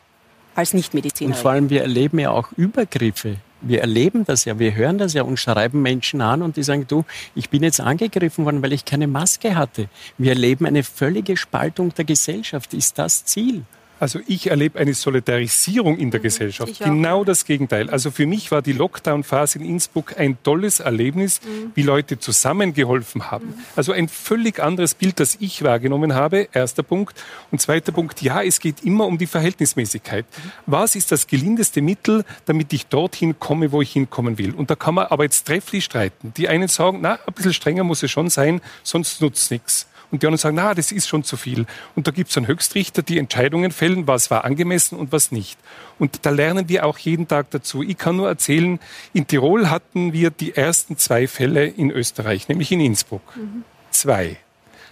als 0.54 0.74
Nichtmediziner. 0.74 1.34
Und 1.34 1.36
vor 1.36 1.52
allem, 1.52 1.70
wir 1.70 1.82
erleben 1.82 2.18
ja 2.18 2.30
auch 2.30 2.50
Übergriffe 2.56 3.36
wir 3.60 3.80
erleben 3.80 4.24
das 4.24 4.44
ja, 4.44 4.58
wir 4.58 4.74
hören 4.74 4.98
das 4.98 5.14
ja 5.14 5.22
und 5.22 5.38
schreiben 5.38 5.82
Menschen 5.82 6.20
an 6.20 6.42
und 6.42 6.56
die 6.56 6.62
sagen, 6.62 6.86
du, 6.86 7.04
ich 7.34 7.50
bin 7.50 7.62
jetzt 7.62 7.80
angegriffen 7.80 8.44
worden, 8.44 8.62
weil 8.62 8.72
ich 8.72 8.84
keine 8.84 9.06
Maske 9.06 9.56
hatte. 9.56 9.88
Wir 10.16 10.32
erleben 10.32 10.66
eine 10.66 10.82
völlige 10.82 11.36
Spaltung 11.36 11.94
der 11.94 12.04
Gesellschaft. 12.04 12.74
Ist 12.74 12.98
das 12.98 13.24
Ziel? 13.24 13.64
Also 14.00 14.20
ich 14.26 14.48
erlebe 14.48 14.78
eine 14.78 14.94
Solidarisierung 14.94 15.98
in 15.98 16.10
der 16.10 16.20
mhm, 16.20 16.24
Gesellschaft. 16.24 16.78
Genau 16.78 17.24
das 17.24 17.44
Gegenteil. 17.44 17.90
Also 17.90 18.10
für 18.10 18.26
mich 18.26 18.50
war 18.50 18.62
die 18.62 18.72
Lockdown-Phase 18.72 19.58
in 19.58 19.64
Innsbruck 19.64 20.18
ein 20.18 20.38
tolles 20.42 20.80
Erlebnis, 20.80 21.40
mhm. 21.42 21.72
wie 21.74 21.82
Leute 21.82 22.18
zusammengeholfen 22.18 23.30
haben. 23.30 23.46
Mhm. 23.46 23.64
Also 23.76 23.92
ein 23.92 24.08
völlig 24.08 24.60
anderes 24.60 24.94
Bild, 24.94 25.20
das 25.20 25.36
ich 25.40 25.62
wahrgenommen 25.62 26.14
habe. 26.14 26.48
Erster 26.52 26.82
Punkt. 26.82 27.20
Und 27.50 27.60
zweiter 27.60 27.92
Punkt, 27.92 28.22
ja, 28.22 28.42
es 28.42 28.60
geht 28.60 28.84
immer 28.84 29.06
um 29.06 29.18
die 29.18 29.26
Verhältnismäßigkeit. 29.26 30.24
Mhm. 30.24 30.50
Was 30.66 30.94
ist 30.94 31.10
das 31.10 31.26
gelindeste 31.26 31.82
Mittel, 31.82 32.24
damit 32.44 32.72
ich 32.72 32.86
dorthin 32.86 33.38
komme, 33.38 33.72
wo 33.72 33.82
ich 33.82 33.92
hinkommen 33.92 34.38
will? 34.38 34.54
Und 34.54 34.70
da 34.70 34.76
kann 34.76 34.94
man 34.94 35.06
aber 35.06 35.24
jetzt 35.24 35.46
trefflich 35.46 35.84
streiten. 35.84 36.32
Die 36.36 36.48
einen 36.48 36.68
sagen, 36.68 37.00
na, 37.02 37.18
ein 37.26 37.34
bisschen 37.34 37.52
strenger 37.52 37.84
muss 37.84 38.02
es 38.02 38.10
schon 38.10 38.30
sein, 38.30 38.60
sonst 38.82 39.20
nutzt 39.20 39.50
nichts. 39.50 39.87
Und 40.10 40.22
die 40.22 40.26
anderen 40.26 40.38
sagen, 40.38 40.56
na, 40.56 40.74
das 40.74 40.90
ist 40.90 41.06
schon 41.06 41.22
zu 41.22 41.36
viel. 41.36 41.66
Und 41.94 42.06
da 42.06 42.10
gibt 42.10 42.30
es 42.30 42.36
einen 42.36 42.46
Höchstrichter, 42.46 43.02
die 43.02 43.18
Entscheidungen 43.18 43.72
fällen, 43.72 44.06
was 44.06 44.30
war 44.30 44.44
angemessen 44.44 44.98
und 44.98 45.12
was 45.12 45.32
nicht. 45.32 45.58
Und 45.98 46.24
da 46.24 46.30
lernen 46.30 46.68
wir 46.68 46.86
auch 46.86 46.98
jeden 46.98 47.28
Tag 47.28 47.50
dazu. 47.50 47.82
Ich 47.82 47.98
kann 47.98 48.16
nur 48.16 48.28
erzählen, 48.28 48.80
in 49.12 49.26
Tirol 49.26 49.68
hatten 49.68 50.12
wir 50.12 50.30
die 50.30 50.54
ersten 50.54 50.96
zwei 50.96 51.26
Fälle 51.26 51.66
in 51.66 51.90
Österreich, 51.90 52.48
nämlich 52.48 52.72
in 52.72 52.80
Innsbruck. 52.80 53.36
Mhm. 53.36 53.64
Zwei. 53.90 54.38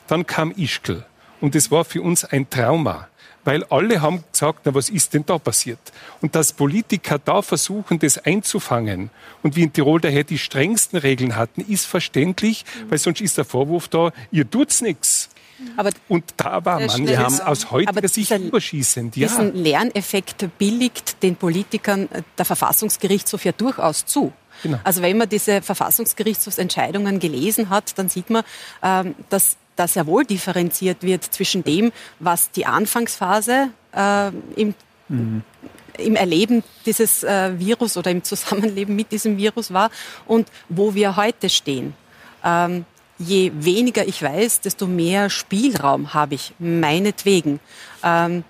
Dann 0.07 0.27
kam 0.27 0.53
Ischgl. 0.53 1.05
Und 1.41 1.55
es 1.55 1.71
war 1.71 1.85
für 1.85 2.03
uns 2.03 2.25
ein 2.25 2.49
Trauma 2.51 3.09
weil 3.47 3.65
alle 3.65 4.03
haben 4.03 4.25
gesagt, 4.31 4.61
na, 4.65 4.75
was 4.75 4.91
ist 4.91 5.15
denn 5.15 5.25
da 5.25 5.39
passiert? 5.39 5.79
Und 6.21 6.35
dass 6.35 6.53
Politiker 6.53 7.19
da 7.19 7.43
versuchen, 7.43 7.99
das 7.99 8.19
einzufangen 8.19 9.11
und 9.43 9.57
wie 9.57 9.63
in 9.63 9.73
Tirol 9.73 10.01
daher 10.01 10.25
die 10.25 10.39
strengsten 10.39 10.99
Regeln 10.99 11.37
hatten, 11.37 11.61
ist 11.63 11.87
verständlich, 11.87 12.65
weil 12.89 12.99
sonst 12.99 13.21
ist 13.21 13.39
der 13.39 13.45
Vorwurf 13.45 13.89
da, 13.89 14.13
ihr 14.31 14.51
tut's 14.51 14.83
nichts. 14.83 15.31
Aber 15.77 15.91
und 16.09 16.25
da 16.37 16.65
war 16.65 16.81
man 16.81 17.07
jetzt 17.07 17.43
aus 17.43 17.71
heutiger 17.71 18.09
Sicht 18.09 18.31
überschießend. 18.31 19.17
Ja. 19.17 19.29
Diesen 19.29 19.55
Lerneffekt 19.55 20.47
billigt 20.59 21.23
den 21.23 21.37
Politikern 21.37 22.09
der 22.37 22.45
Verfassungsgerichtshof 22.45 23.45
ja 23.45 23.53
durchaus 23.53 24.05
zu. 24.05 24.33
Genau. 24.63 24.79
Also 24.85 25.03
wenn 25.03 25.17
man 25.17 25.29
diese 25.29 25.63
Verfassungsgerichtshofsentscheidungen 25.63 27.21
gelesen 27.21 27.71
hat, 27.71 27.99
dann 27.99 28.09
sieht 28.09 28.29
man, 28.29 28.43
ähm, 28.83 29.15
dass 29.29 29.57
da 29.77 29.87
sehr 29.87 30.07
wohl 30.07 30.25
differenziert 30.25 31.03
wird 31.03 31.25
zwischen 31.25 31.63
dem, 31.63 31.93
was 32.19 32.51
die 32.51 32.67
Anfangsphase 32.67 33.69
äh, 33.95 34.29
im, 34.57 34.75
mhm. 35.09 35.43
im 35.99 36.17
Erleben 36.17 36.65
dieses 36.85 37.23
äh, 37.23 37.59
Virus 37.59 37.97
oder 37.97 38.11
im 38.11 38.25
Zusammenleben 38.25 38.97
mit 38.97 39.13
diesem 39.13 39.37
Virus 39.37 39.73
war 39.73 39.91
und 40.27 40.49
wo 40.69 40.95
wir 40.95 41.17
heute 41.17 41.49
stehen. 41.49 41.95
Ähm, 42.45 42.85
je 43.19 43.53
weniger 43.55 44.07
ich 44.07 44.23
weiß, 44.23 44.61
desto 44.61 44.87
mehr 44.87 45.31
Spielraum 45.31 46.15
habe 46.15 46.35
ich, 46.35 46.53
meinetwegen. 46.59 47.61
Ähm, 48.03 48.45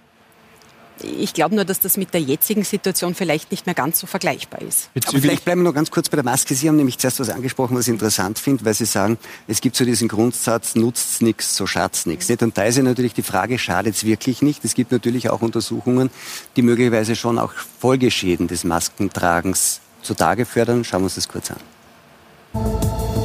ich 1.03 1.35
glaube 1.35 1.55
nur, 1.55 1.65
dass 1.65 1.81
das 1.81 1.97
mit 1.97 2.15
der 2.15 2.21
jetzigen 2.21 2.65
Situation 2.65 3.15
vielleicht 3.15 3.51
nicht 3.51 3.67
mehr 3.67 3.75
ganz 3.75 4.01
so 4.01 4.07
vergleichbar 4.07 4.63
ist. 4.63 4.91
Aber 5.07 5.19
vielleicht 5.19 5.45
bleiben 5.45 5.63
wir 5.63 5.69
noch 5.69 5.75
ganz 5.75 5.91
kurz 5.91 6.09
bei 6.09 6.17
der 6.17 6.25
Maske. 6.25 6.55
Sie 6.55 6.69
haben 6.69 6.77
nämlich 6.77 6.99
zuerst 6.99 7.21
was 7.21 7.29
angesprochen, 7.29 7.77
was 7.77 7.87
ich 7.87 7.93
interessant 7.93 8.39
finde, 8.39 8.65
weil 8.65 8.75
Sie 8.75 8.85
sagen, 8.85 9.19
es 9.47 9.61
gibt 9.61 9.77
so 9.77 9.85
diesen 9.85 10.09
Grundsatz, 10.09 10.75
nutzt's 10.75 11.21
nichts, 11.21 11.57
so 11.57 11.67
schadt's 11.67 12.07
nichts. 12.07 12.31
Und 12.31 12.57
da 12.57 12.65
ist 12.65 12.77
ja 12.77 12.83
natürlich 12.83 13.15
die 13.15 13.23
Frage, 13.23 13.59
schadet's 13.59 14.05
wirklich 14.05 14.43
nicht? 14.43 14.65
Es 14.65 14.75
gibt 14.75 14.93
natürlich 14.93 15.31
auch 15.31 15.43
Untersuchungen, 15.43 16.11
die 16.57 16.63
möglicherweise 16.63 17.17
schon 17.17 17.39
auch 17.39 17.53
Folgeschäden 17.81 18.49
des 18.49 18.65
Maskentragens 18.65 19.81
zutage 20.03 20.45
fördern. 20.45 20.85
Schauen 20.85 21.03
wir 21.03 21.07
uns 21.07 21.17
das 21.17 21.29
kurz 21.29 21.51
an. 21.51 23.16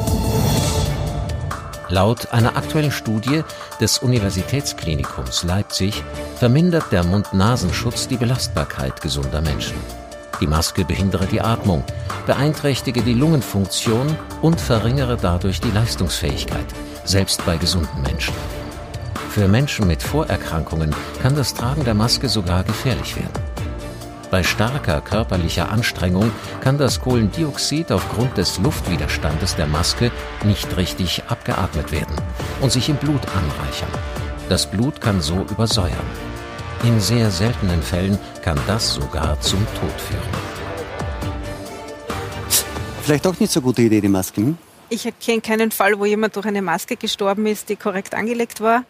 Laut 1.92 2.32
einer 2.32 2.56
aktuellen 2.56 2.92
Studie 2.92 3.44
des 3.82 3.98
Universitätsklinikums 3.98 5.44
Leipzig 5.44 6.02
vermindert 6.38 6.86
der 6.92 7.04
Mund-Nasenschutz 7.04 8.08
die 8.08 8.16
Belastbarkeit 8.16 9.02
gesunder 9.02 9.42
Menschen. 9.42 9.76
Die 10.40 10.48
Maske 10.48 10.86
behindere 10.86 11.28
die 11.28 11.42
Atmung, 11.42 11.84
beeinträchtige 12.26 13.02
die 13.02 13.14
Lungenfunktion 13.14 14.18
und 14.42 14.62
verringere 14.62 15.18
dadurch 15.18 15.60
die 15.60 15.72
Leistungsfähigkeit, 15.72 16.66
selbst 17.04 17.46
bei 17.46 17.58
gesunden 17.58 18.02
Menschen. 18.02 18.34
Für 19.30 19.50
Menschen 19.50 19.86
mit 19.86 20.02
Vorerkrankungen 20.02 20.96
kann 21.22 21.36
das 21.36 21.54
Tragen 21.54 21.84
der 21.84 21.94
Maske 21.94 22.30
sogar 22.30 22.64
gefährlich 22.64 23.18
werden. 23.18 23.51
Bei 24.32 24.44
starker 24.44 25.02
körperlicher 25.02 25.70
Anstrengung 25.70 26.32
kann 26.62 26.78
das 26.78 27.02
Kohlendioxid 27.02 27.92
aufgrund 27.92 28.38
des 28.38 28.60
Luftwiderstandes 28.60 29.58
der 29.58 29.68
Maske 29.68 30.10
nicht 30.46 30.78
richtig 30.78 31.24
abgeatmet 31.28 31.92
werden 31.92 32.16
und 32.62 32.72
sich 32.72 32.88
im 32.88 32.96
Blut 32.96 33.20
anreichern. 33.28 33.90
Das 34.48 34.72
Blut 34.72 35.02
kann 35.02 35.20
so 35.20 35.46
übersäuern. 35.52 35.92
In 36.86 37.02
sehr 37.02 37.30
seltenen 37.30 37.84
Fällen 37.84 38.18
kann 38.42 38.58
das 38.68 38.94
sogar 38.94 39.38
zum 39.42 39.60
Tod 39.76 40.00
führen. 40.00 40.22
Vielleicht 43.02 43.28
auch 43.28 43.38
nicht 43.38 43.52
so 43.52 43.60
gute 43.60 43.82
Idee, 43.82 44.00
die 44.00 44.08
Maske. 44.08 44.40
Hm? 44.40 44.58
Ich 44.88 45.12
kenne 45.20 45.42
keinen 45.42 45.72
Fall, 45.72 46.00
wo 46.00 46.06
jemand 46.06 46.38
durch 46.38 46.46
eine 46.46 46.62
Maske 46.62 46.96
gestorben 46.96 47.48
ist, 47.48 47.68
die 47.68 47.76
korrekt 47.76 48.16
angelegt 48.16 48.62
war. 48.62 48.86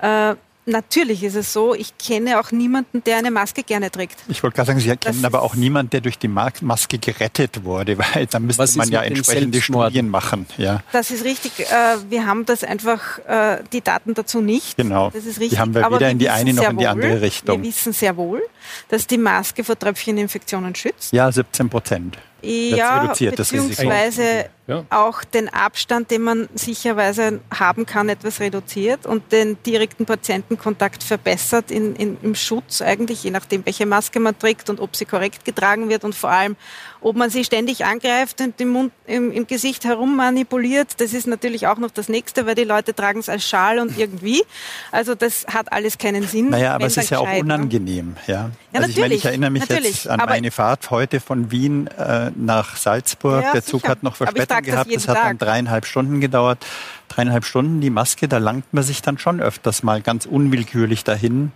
Äh, 0.00 0.36
Natürlich 0.66 1.22
ist 1.22 1.36
es 1.36 1.52
so. 1.52 1.74
Ich 1.74 1.96
kenne 1.96 2.38
auch 2.38 2.52
niemanden, 2.52 3.02
der 3.04 3.16
eine 3.16 3.30
Maske 3.30 3.62
gerne 3.62 3.90
trägt. 3.90 4.18
Ich 4.28 4.42
wollte 4.42 4.56
gerade 4.56 4.66
sagen, 4.68 4.80
Sie 4.80 4.94
kennen 4.96 5.24
aber 5.24 5.42
auch 5.42 5.54
niemanden, 5.54 5.90
der 5.90 6.00
durch 6.02 6.18
die 6.18 6.28
Maske 6.28 6.98
gerettet 6.98 7.64
wurde, 7.64 7.98
weil 8.14 8.26
da 8.26 8.38
müsste 8.38 8.62
Was 8.62 8.76
man 8.76 8.90
ja 8.90 9.02
entsprechende 9.02 9.60
Studien 9.60 10.08
machen. 10.08 10.46
Ja. 10.58 10.82
Das 10.92 11.10
ist 11.10 11.24
richtig. 11.24 11.60
Äh, 11.60 11.64
wir 12.08 12.26
haben 12.26 12.44
das 12.46 12.62
einfach, 12.62 13.18
äh, 13.26 13.62
die 13.72 13.80
Daten 13.80 14.14
dazu 14.14 14.40
nicht. 14.40 14.76
Genau. 14.76 15.10
Das 15.10 15.24
ist 15.24 15.40
richtig. 15.40 15.50
Die 15.50 15.58
haben 15.58 15.74
wir 15.74 15.86
weder 15.86 16.00
wir 16.00 16.10
in 16.10 16.18
die 16.18 16.28
eine 16.28 16.52
noch 16.52 16.68
in 16.68 16.78
die 16.78 16.86
andere 16.86 17.20
Richtung. 17.20 17.62
Wir 17.62 17.68
wissen 17.68 17.92
sehr 17.92 18.16
wohl, 18.16 18.42
dass 18.88 19.06
die 19.06 19.18
Maske 19.18 19.64
vor 19.64 19.78
Tröpfcheninfektionen 19.78 20.74
schützt. 20.74 21.12
Ja, 21.12 21.32
17 21.32 21.68
Prozent. 21.70 22.18
Ja, 22.42 23.06
beziehungsweise 23.06 24.46
ja. 24.66 24.84
auch 24.90 25.24
den 25.24 25.48
Abstand, 25.48 26.10
den 26.10 26.22
man 26.22 26.48
sicherweise 26.54 27.40
haben 27.52 27.86
kann, 27.86 28.08
etwas 28.08 28.40
reduziert 28.40 29.06
und 29.06 29.32
den 29.32 29.62
direkten 29.64 30.06
Patientenkontakt 30.06 31.02
verbessert 31.02 31.70
in, 31.70 31.96
in, 31.96 32.16
im 32.22 32.34
Schutz 32.34 32.82
eigentlich, 32.82 33.24
je 33.24 33.30
nachdem, 33.30 33.64
welche 33.66 33.86
Maske 33.86 34.20
man 34.20 34.38
trägt 34.38 34.70
und 34.70 34.80
ob 34.80 34.96
sie 34.96 35.04
korrekt 35.04 35.44
getragen 35.44 35.88
wird 35.88 36.04
und 36.04 36.14
vor 36.14 36.30
allem, 36.30 36.56
ob 37.00 37.16
man 37.16 37.30
sie 37.30 37.44
ständig 37.44 37.84
angreift 37.84 38.40
und 38.40 38.60
im, 38.60 38.70
Mund, 38.70 38.92
im, 39.06 39.32
im 39.32 39.46
Gesicht 39.46 39.84
herum 39.84 40.16
manipuliert. 40.16 41.00
Das 41.00 41.12
ist 41.12 41.26
natürlich 41.26 41.66
auch 41.66 41.78
noch 41.78 41.90
das 41.90 42.08
Nächste, 42.08 42.46
weil 42.46 42.54
die 42.54 42.64
Leute 42.64 42.94
tragen 42.94 43.20
es 43.20 43.28
als 43.28 43.44
Schal 43.44 43.78
und 43.78 43.96
irgendwie. 43.98 44.42
Also 44.92 45.14
das 45.14 45.46
hat 45.46 45.72
alles 45.72 45.98
keinen 45.98 46.24
Sinn. 46.24 46.50
Naja, 46.50 46.74
aber 46.74 46.86
es 46.86 46.96
ist 46.96 47.10
ja 47.10 47.18
auch 47.18 47.26
ne? 47.26 47.40
unangenehm. 47.40 48.16
Ja, 48.26 48.34
ja 48.34 48.50
also 48.80 48.88
natürlich. 48.88 48.96
Ich, 48.96 48.98
meine, 48.98 49.14
ich 49.14 49.24
erinnere 49.24 49.50
mich 49.50 49.68
natürlich, 49.68 50.04
jetzt 50.04 50.08
an 50.08 50.20
meine 50.26 50.50
Fahrt 50.50 50.90
heute 50.90 51.20
von 51.20 51.50
Wien 51.50 51.86
äh, 51.86 52.30
nach 52.36 52.76
Salzburg. 52.76 53.42
Ja, 53.42 53.52
Der 53.52 53.64
Zug 53.64 53.80
sicher. 53.80 53.92
hat 53.92 54.02
noch 54.02 54.16
Verspätung 54.16 54.62
gehabt. 54.62 54.90
Es 54.92 55.08
hat 55.08 55.16
dann 55.16 55.38
dreieinhalb 55.38 55.86
Stunden 55.86 56.20
gedauert. 56.20 56.64
Dreieinhalb 57.08 57.44
Stunden 57.44 57.80
die 57.80 57.90
Maske, 57.90 58.28
da 58.28 58.38
langt 58.38 58.72
man 58.72 58.84
sich 58.84 59.02
dann 59.02 59.18
schon 59.18 59.40
öfters 59.40 59.82
mal 59.82 60.00
ganz 60.00 60.26
unwillkürlich 60.26 61.02
dahin 61.02 61.50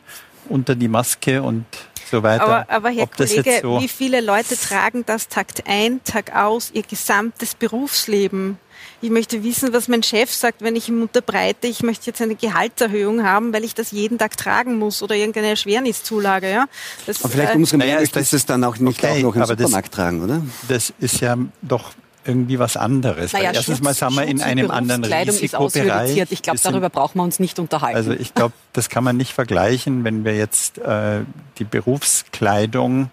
unter 0.48 0.74
die 0.74 0.88
Maske 0.88 1.42
und 1.42 1.64
so 2.10 2.22
weiter. 2.22 2.44
Aber, 2.44 2.70
aber 2.70 2.90
Herr 2.90 3.04
Ob 3.04 3.16
Kollege, 3.16 3.60
so 3.62 3.80
wie 3.80 3.88
viele 3.88 4.20
Leute 4.20 4.56
tragen 4.56 5.04
das 5.06 5.28
Tag 5.28 5.46
ein, 5.66 6.02
Tag 6.04 6.34
aus, 6.34 6.70
ihr 6.72 6.82
gesamtes 6.82 7.54
Berufsleben? 7.54 8.58
Ich 9.00 9.10
möchte 9.10 9.44
wissen, 9.44 9.72
was 9.72 9.88
mein 9.88 10.02
Chef 10.02 10.32
sagt, 10.32 10.62
wenn 10.62 10.76
ich 10.76 10.88
ihm 10.88 11.02
unterbreite, 11.02 11.66
ich 11.66 11.82
möchte 11.82 12.06
jetzt 12.06 12.22
eine 12.22 12.34
Gehaltserhöhung 12.34 13.22
haben, 13.22 13.52
weil 13.52 13.64
ich 13.64 13.74
das 13.74 13.90
jeden 13.90 14.18
Tag 14.18 14.36
tragen 14.36 14.78
muss 14.78 15.02
oder 15.02 15.14
irgendeine 15.14 15.48
Erschwerniszulage. 15.48 16.50
Ja? 16.50 16.66
Das, 17.06 17.22
aber 17.22 17.32
vielleicht 17.32 17.52
äh, 17.52 17.56
umso 17.56 17.76
mehr 17.76 18.00
ist 18.00 18.16
das 18.16 18.32
es 18.32 18.46
dann 18.46 18.64
auch 18.64 18.78
nicht 18.78 19.04
okay, 19.04 19.18
auch 19.18 19.34
noch 19.34 19.36
im 19.36 19.44
Supermarkt 19.44 19.88
das, 19.88 19.94
tragen, 19.94 20.22
oder? 20.22 20.42
Das 20.68 20.92
ist 21.00 21.20
ja 21.20 21.36
doch 21.60 21.92
irgendwie 22.24 22.58
was 22.58 22.76
anderes. 22.76 23.32
Naja, 23.32 23.48
Weil 23.48 23.56
erstens 23.56 23.82
mal 23.82 23.94
sind 23.94 24.14
wir 24.16 24.24
in 24.24 24.42
einem 24.42 24.70
anderen 24.70 25.04
Risikobereich. 25.04 26.16
Ist 26.16 26.32
Ich 26.32 26.42
glaube, 26.42 26.58
darüber 26.62 26.90
brauchen 26.90 27.18
wir 27.18 27.22
uns 27.22 27.38
nicht 27.38 27.58
unterhalten. 27.58 27.96
Also 27.96 28.12
ich 28.12 28.34
glaube, 28.34 28.54
das 28.72 28.88
kann 28.88 29.04
man 29.04 29.16
nicht 29.16 29.32
vergleichen, 29.32 30.04
wenn 30.04 30.24
wir 30.24 30.36
jetzt 30.36 30.78
äh, 30.78 31.20
die 31.58 31.64
Berufskleidung, 31.64 33.10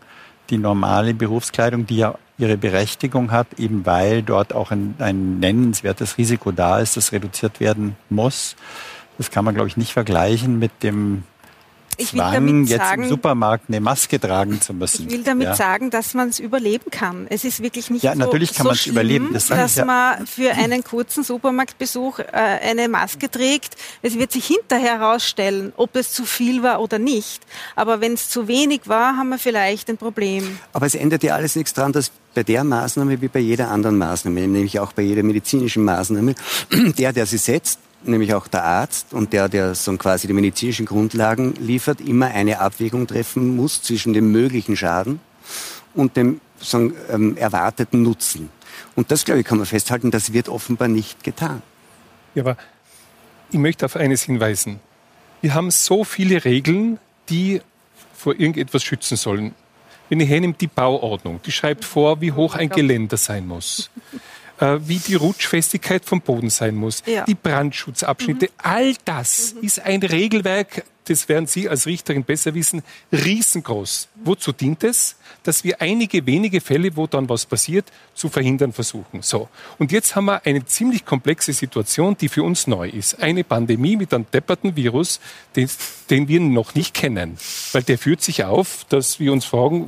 die 0.49 0.57
normale 0.57 1.13
Berufskleidung, 1.13 1.85
die 1.85 1.97
ja 1.97 2.15
ihre 2.37 2.57
Berechtigung 2.57 3.31
hat, 3.31 3.47
eben 3.57 3.85
weil 3.85 4.23
dort 4.23 4.53
auch 4.53 4.71
ein, 4.71 4.95
ein 4.99 5.39
nennenswertes 5.39 6.17
Risiko 6.17 6.51
da 6.51 6.79
ist, 6.79 6.97
das 6.97 7.11
reduziert 7.11 7.59
werden 7.59 7.95
muss. 8.09 8.55
Das 9.17 9.29
kann 9.29 9.45
man, 9.45 9.53
glaube 9.53 9.67
ich, 9.67 9.77
nicht 9.77 9.93
vergleichen 9.93 10.57
mit 10.57 10.71
dem 10.81 11.23
ich 12.01 12.13
will 12.13 12.19
damit 12.19 12.69
jetzt 12.69 12.79
sagen, 12.79 13.03
im 13.03 13.09
Supermarkt 13.09 13.65
eine 13.67 13.81
Maske 13.81 14.19
tragen 14.19 14.61
zu 14.61 14.73
müssen. 14.73 15.07
Ich 15.07 15.13
will 15.13 15.23
damit 15.23 15.47
ja. 15.47 15.55
sagen, 15.55 15.89
dass 15.89 16.13
man 16.13 16.29
es 16.29 16.39
überleben 16.39 16.91
kann. 16.91 17.27
Es 17.29 17.43
ist 17.43 17.61
wirklich 17.61 17.89
nicht 17.89 18.03
ja, 18.03 18.13
so, 18.13 18.19
natürlich 18.19 18.53
kann 18.53 18.67
so 18.67 18.73
schlimm, 18.73 18.93
überleben. 18.93 19.29
Das 19.33 19.47
dass 19.47 19.75
ja. 19.75 19.85
man 19.85 20.25
für 20.27 20.51
einen 20.51 20.83
kurzen 20.83 21.23
Supermarktbesuch 21.23 22.19
äh, 22.19 22.25
eine 22.31 22.87
Maske 22.89 23.29
trägt. 23.29 23.75
Es 24.01 24.17
wird 24.17 24.31
sich 24.31 24.45
hinterher 24.45 24.99
herausstellen, 24.99 25.73
ob 25.77 25.95
es 25.95 26.11
zu 26.11 26.25
viel 26.25 26.63
war 26.63 26.81
oder 26.81 26.99
nicht. 26.99 27.43
Aber 27.75 28.01
wenn 28.01 28.13
es 28.13 28.29
zu 28.29 28.47
wenig 28.47 28.81
war, 28.85 29.17
haben 29.17 29.29
wir 29.29 29.39
vielleicht 29.39 29.89
ein 29.89 29.97
Problem. 29.97 30.59
Aber 30.73 30.85
es 30.85 30.95
ändert 30.95 31.23
ja 31.23 31.35
alles 31.35 31.55
nichts 31.55 31.73
daran, 31.73 31.91
dass 31.91 32.11
bei 32.33 32.43
der 32.43 32.63
Maßnahme 32.63 33.21
wie 33.21 33.27
bei 33.27 33.39
jeder 33.39 33.69
anderen 33.69 33.97
Maßnahme, 33.97 34.47
nämlich 34.47 34.79
auch 34.79 34.93
bei 34.93 35.01
jeder 35.01 35.23
medizinischen 35.23 35.83
Maßnahme, 35.83 36.35
der, 36.97 37.13
der 37.13 37.25
sie 37.25 37.37
setzt, 37.37 37.79
nämlich 38.03 38.33
auch 38.33 38.47
der 38.47 38.63
Arzt 38.63 39.13
und 39.13 39.33
der, 39.33 39.49
der 39.49 39.75
so 39.75 39.95
quasi 39.97 40.27
die 40.27 40.33
medizinischen 40.33 40.85
Grundlagen 40.85 41.53
liefert, 41.55 42.01
immer 42.01 42.27
eine 42.27 42.59
Abwägung 42.59 43.07
treffen 43.07 43.55
muss 43.55 43.81
zwischen 43.81 44.13
dem 44.13 44.31
möglichen 44.31 44.75
Schaden 44.75 45.19
und 45.93 46.15
dem 46.15 46.41
so, 46.59 46.91
ähm, 47.09 47.37
erwarteten 47.37 48.01
Nutzen. 48.01 48.49
Und 48.95 49.11
das, 49.11 49.25
glaube 49.25 49.41
ich, 49.41 49.45
kann 49.45 49.57
man 49.57 49.67
festhalten, 49.67 50.11
das 50.11 50.33
wird 50.33 50.49
offenbar 50.49 50.87
nicht 50.87 51.23
getan. 51.23 51.61
Ja, 52.35 52.43
aber 52.43 52.57
ich 53.51 53.59
möchte 53.59 53.85
auf 53.85 53.95
eines 53.95 54.23
hinweisen. 54.23 54.79
Wir 55.41 55.53
haben 55.53 55.71
so 55.71 56.03
viele 56.03 56.45
Regeln, 56.45 56.99
die 57.29 57.61
vor 58.13 58.33
irgendetwas 58.33 58.83
schützen 58.83 59.17
sollen. 59.17 59.55
Wenn 60.09 60.19
ich 60.19 60.29
hernehme, 60.29 60.53
die 60.53 60.67
Bauordnung, 60.67 61.41
die 61.43 61.51
schreibt 61.51 61.85
vor, 61.85 62.21
wie 62.21 62.31
hoch 62.31 62.55
ein 62.55 62.69
Geländer 62.69 63.17
sein 63.17 63.47
muss 63.47 63.89
äh, 64.61 64.79
wie 64.87 64.99
die 64.99 65.15
Rutschfestigkeit 65.15 66.05
vom 66.05 66.21
Boden 66.21 66.49
sein 66.49 66.75
muss, 66.75 67.03
ja. 67.05 67.25
die 67.25 67.35
Brandschutzabschnitte. 67.35 68.45
Mhm. 68.45 68.51
All 68.57 68.93
das 69.05 69.55
mhm. 69.55 69.63
ist 69.63 69.79
ein 69.79 70.01
Regelwerk, 70.03 70.83
das 71.05 71.27
werden 71.27 71.47
Sie 71.47 71.67
als 71.67 71.87
Richterin 71.87 72.23
besser 72.23 72.53
wissen, 72.53 72.83
riesengroß. 73.11 74.07
Wozu 74.23 74.51
dient 74.51 74.83
es? 74.83 75.15
Dass 75.43 75.63
wir 75.63 75.81
einige 75.81 76.25
wenige 76.25 76.61
Fälle, 76.61 76.95
wo 76.95 77.07
dann 77.07 77.27
was 77.27 77.45
passiert, 77.45 77.91
zu 78.13 78.29
verhindern 78.29 78.73
versuchen. 78.73 79.21
So. 79.21 79.49
Und 79.79 79.91
jetzt 79.91 80.15
haben 80.15 80.25
wir 80.25 80.45
eine 80.45 80.65
ziemlich 80.65 81.05
komplexe 81.05 81.53
Situation, 81.53 82.15
die 82.17 82.29
für 82.29 82.43
uns 82.43 82.67
neu 82.67 82.87
ist. 82.87 83.21
Eine 83.21 83.43
Pandemie 83.43 83.95
mit 83.95 84.13
einem 84.13 84.25
depperten 84.31 84.75
Virus, 84.75 85.19
den, 85.55 85.69
den 86.09 86.27
wir 86.27 86.39
noch 86.39 86.75
nicht 86.75 86.93
kennen. 86.93 87.37
Weil 87.71 87.83
der 87.83 87.97
führt 87.97 88.21
sich 88.21 88.43
auf, 88.43 88.85
dass 88.89 89.19
wir 89.19 89.33
uns 89.33 89.45
fragen, 89.45 89.87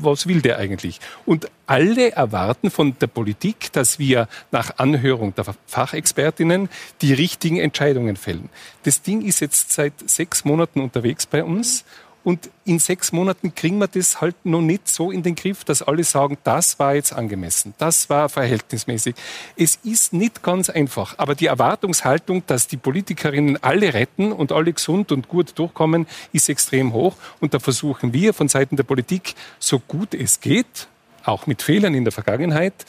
was 0.00 0.26
will 0.26 0.42
der 0.42 0.58
eigentlich? 0.58 1.00
Und 1.24 1.48
alle 1.66 2.12
erwarten 2.12 2.70
von 2.70 2.98
der 2.98 3.06
Politik, 3.06 3.72
dass 3.72 3.98
wir 3.98 4.28
nach 4.50 4.78
Anhörung 4.78 5.34
der 5.34 5.46
Fachexpertinnen 5.66 6.68
die 7.00 7.14
richtigen 7.14 7.58
Entscheidungen 7.58 8.16
fällen. 8.16 8.50
Das 8.82 9.00
Ding 9.00 9.22
ist 9.22 9.40
jetzt 9.40 9.72
seit 9.72 9.94
sechs 10.04 10.41
Monaten 10.44 10.80
unterwegs 10.80 11.26
bei 11.26 11.44
uns. 11.44 11.84
Und 12.24 12.50
in 12.64 12.78
sechs 12.78 13.10
Monaten 13.10 13.52
kriegen 13.54 13.78
wir 13.78 13.88
das 13.88 14.20
halt 14.20 14.36
noch 14.44 14.60
nicht 14.60 14.86
so 14.86 15.10
in 15.10 15.24
den 15.24 15.34
Griff, 15.34 15.64
dass 15.64 15.82
alle 15.82 16.04
sagen, 16.04 16.38
das 16.44 16.78
war 16.78 16.94
jetzt 16.94 17.12
angemessen, 17.12 17.74
das 17.78 18.08
war 18.10 18.28
verhältnismäßig. 18.28 19.16
Es 19.56 19.80
ist 19.82 20.12
nicht 20.12 20.42
ganz 20.42 20.70
einfach, 20.70 21.18
aber 21.18 21.34
die 21.34 21.46
Erwartungshaltung, 21.46 22.44
dass 22.46 22.68
die 22.68 22.76
Politikerinnen 22.76 23.60
alle 23.62 23.92
retten 23.92 24.30
und 24.30 24.52
alle 24.52 24.72
gesund 24.72 25.10
und 25.10 25.28
gut 25.28 25.58
durchkommen, 25.58 26.06
ist 26.32 26.48
extrem 26.48 26.92
hoch. 26.92 27.16
Und 27.40 27.54
da 27.54 27.58
versuchen 27.58 28.12
wir 28.12 28.34
von 28.34 28.46
Seiten 28.46 28.76
der 28.76 28.84
Politik, 28.84 29.34
so 29.58 29.80
gut 29.80 30.14
es 30.14 30.40
geht, 30.40 30.86
auch 31.24 31.48
mit 31.48 31.62
Fehlern 31.62 31.94
in 31.94 32.04
der 32.04 32.12
Vergangenheit, 32.12 32.86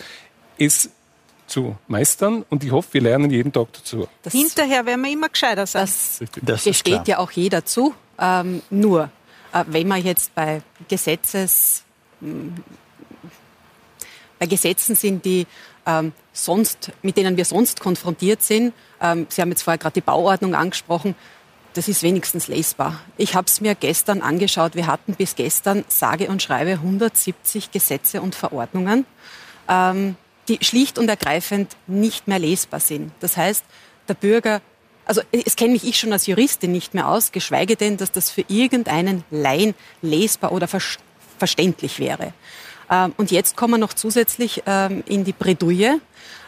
es 0.59 0.91
zu 1.53 1.75
meistern 1.87 2.43
und 2.49 2.63
ich 2.63 2.71
hoffe, 2.71 2.95
wir 2.95 3.01
lernen 3.01 3.29
jeden 3.29 3.53
Tag 3.53 3.67
dazu. 3.73 4.07
Das 4.23 4.33
Hinterher 4.33 4.87
werden 4.87 5.03
wir 5.03 5.11
immer 5.11 5.29
gescheiter 5.29 5.67
sein. 5.67 5.83
Das, 5.83 6.19
das 6.41 6.63
gesteht 6.63 7.07
ja 7.07 7.19
auch 7.19 7.29
jeder 7.29 7.63
zu. 7.63 7.93
Ähm, 8.19 8.63
nur, 8.71 9.11
äh, 9.53 9.63
wenn 9.67 9.87
man 9.87 10.03
jetzt 10.03 10.33
bei 10.33 10.63
Gesetzes, 10.87 11.83
hm, 12.21 12.55
bei 14.39 14.47
Gesetzen 14.47 14.95
sind, 14.95 15.23
die 15.25 15.45
ähm, 15.85 16.11
sonst, 16.31 16.91
mit 17.03 17.17
denen 17.17 17.37
wir 17.37 17.45
sonst 17.45 17.79
konfrontiert 17.79 18.41
sind, 18.41 18.73
ähm, 18.99 19.27
Sie 19.29 19.39
haben 19.39 19.49
jetzt 19.49 19.61
vorher 19.61 19.77
gerade 19.77 19.93
die 19.93 20.01
Bauordnung 20.01 20.55
angesprochen, 20.55 21.13
das 21.75 21.87
ist 21.87 22.01
wenigstens 22.01 22.47
lesbar. 22.47 22.99
Ich 23.17 23.35
habe 23.35 23.45
es 23.45 23.61
mir 23.61 23.75
gestern 23.75 24.21
angeschaut. 24.21 24.75
Wir 24.75 24.87
hatten 24.87 25.13
bis 25.15 25.35
gestern 25.35 25.85
sage 25.87 26.29
und 26.29 26.41
schreibe 26.41 26.71
170 26.71 27.71
Gesetze 27.71 28.21
und 28.21 28.33
Verordnungen. 28.35 29.05
Ähm, 29.67 30.15
die 30.47 30.59
schlicht 30.61 30.97
und 30.97 31.09
ergreifend 31.09 31.75
nicht 31.87 32.27
mehr 32.27 32.39
lesbar 32.39 32.79
sind. 32.79 33.11
Das 33.19 33.37
heißt, 33.37 33.63
der 34.07 34.13
Bürger, 34.13 34.61
also 35.05 35.21
es 35.31 35.55
kenne 35.55 35.73
mich 35.73 35.85
ich 35.85 35.97
schon 35.97 36.13
als 36.13 36.27
Juristin 36.27 36.71
nicht 36.71 36.93
mehr 36.93 37.07
aus, 37.07 37.31
geschweige 37.31 37.75
denn, 37.75 37.97
dass 37.97 38.11
das 38.11 38.29
für 38.29 38.43
irgendeinen 38.47 39.23
Laien 39.31 39.73
lesbar 40.01 40.51
oder 40.51 40.67
ver 40.67 40.81
verständlich 41.39 41.99
wäre. 41.99 42.31
Ähm, 42.89 43.13
und 43.17 43.31
jetzt 43.31 43.57
kommen 43.57 43.73
wir 43.73 43.77
noch 43.77 43.93
zusätzlich 43.93 44.63
ähm, 44.65 45.03
in 45.07 45.23
die 45.23 45.33
Bredouille, 45.33 45.99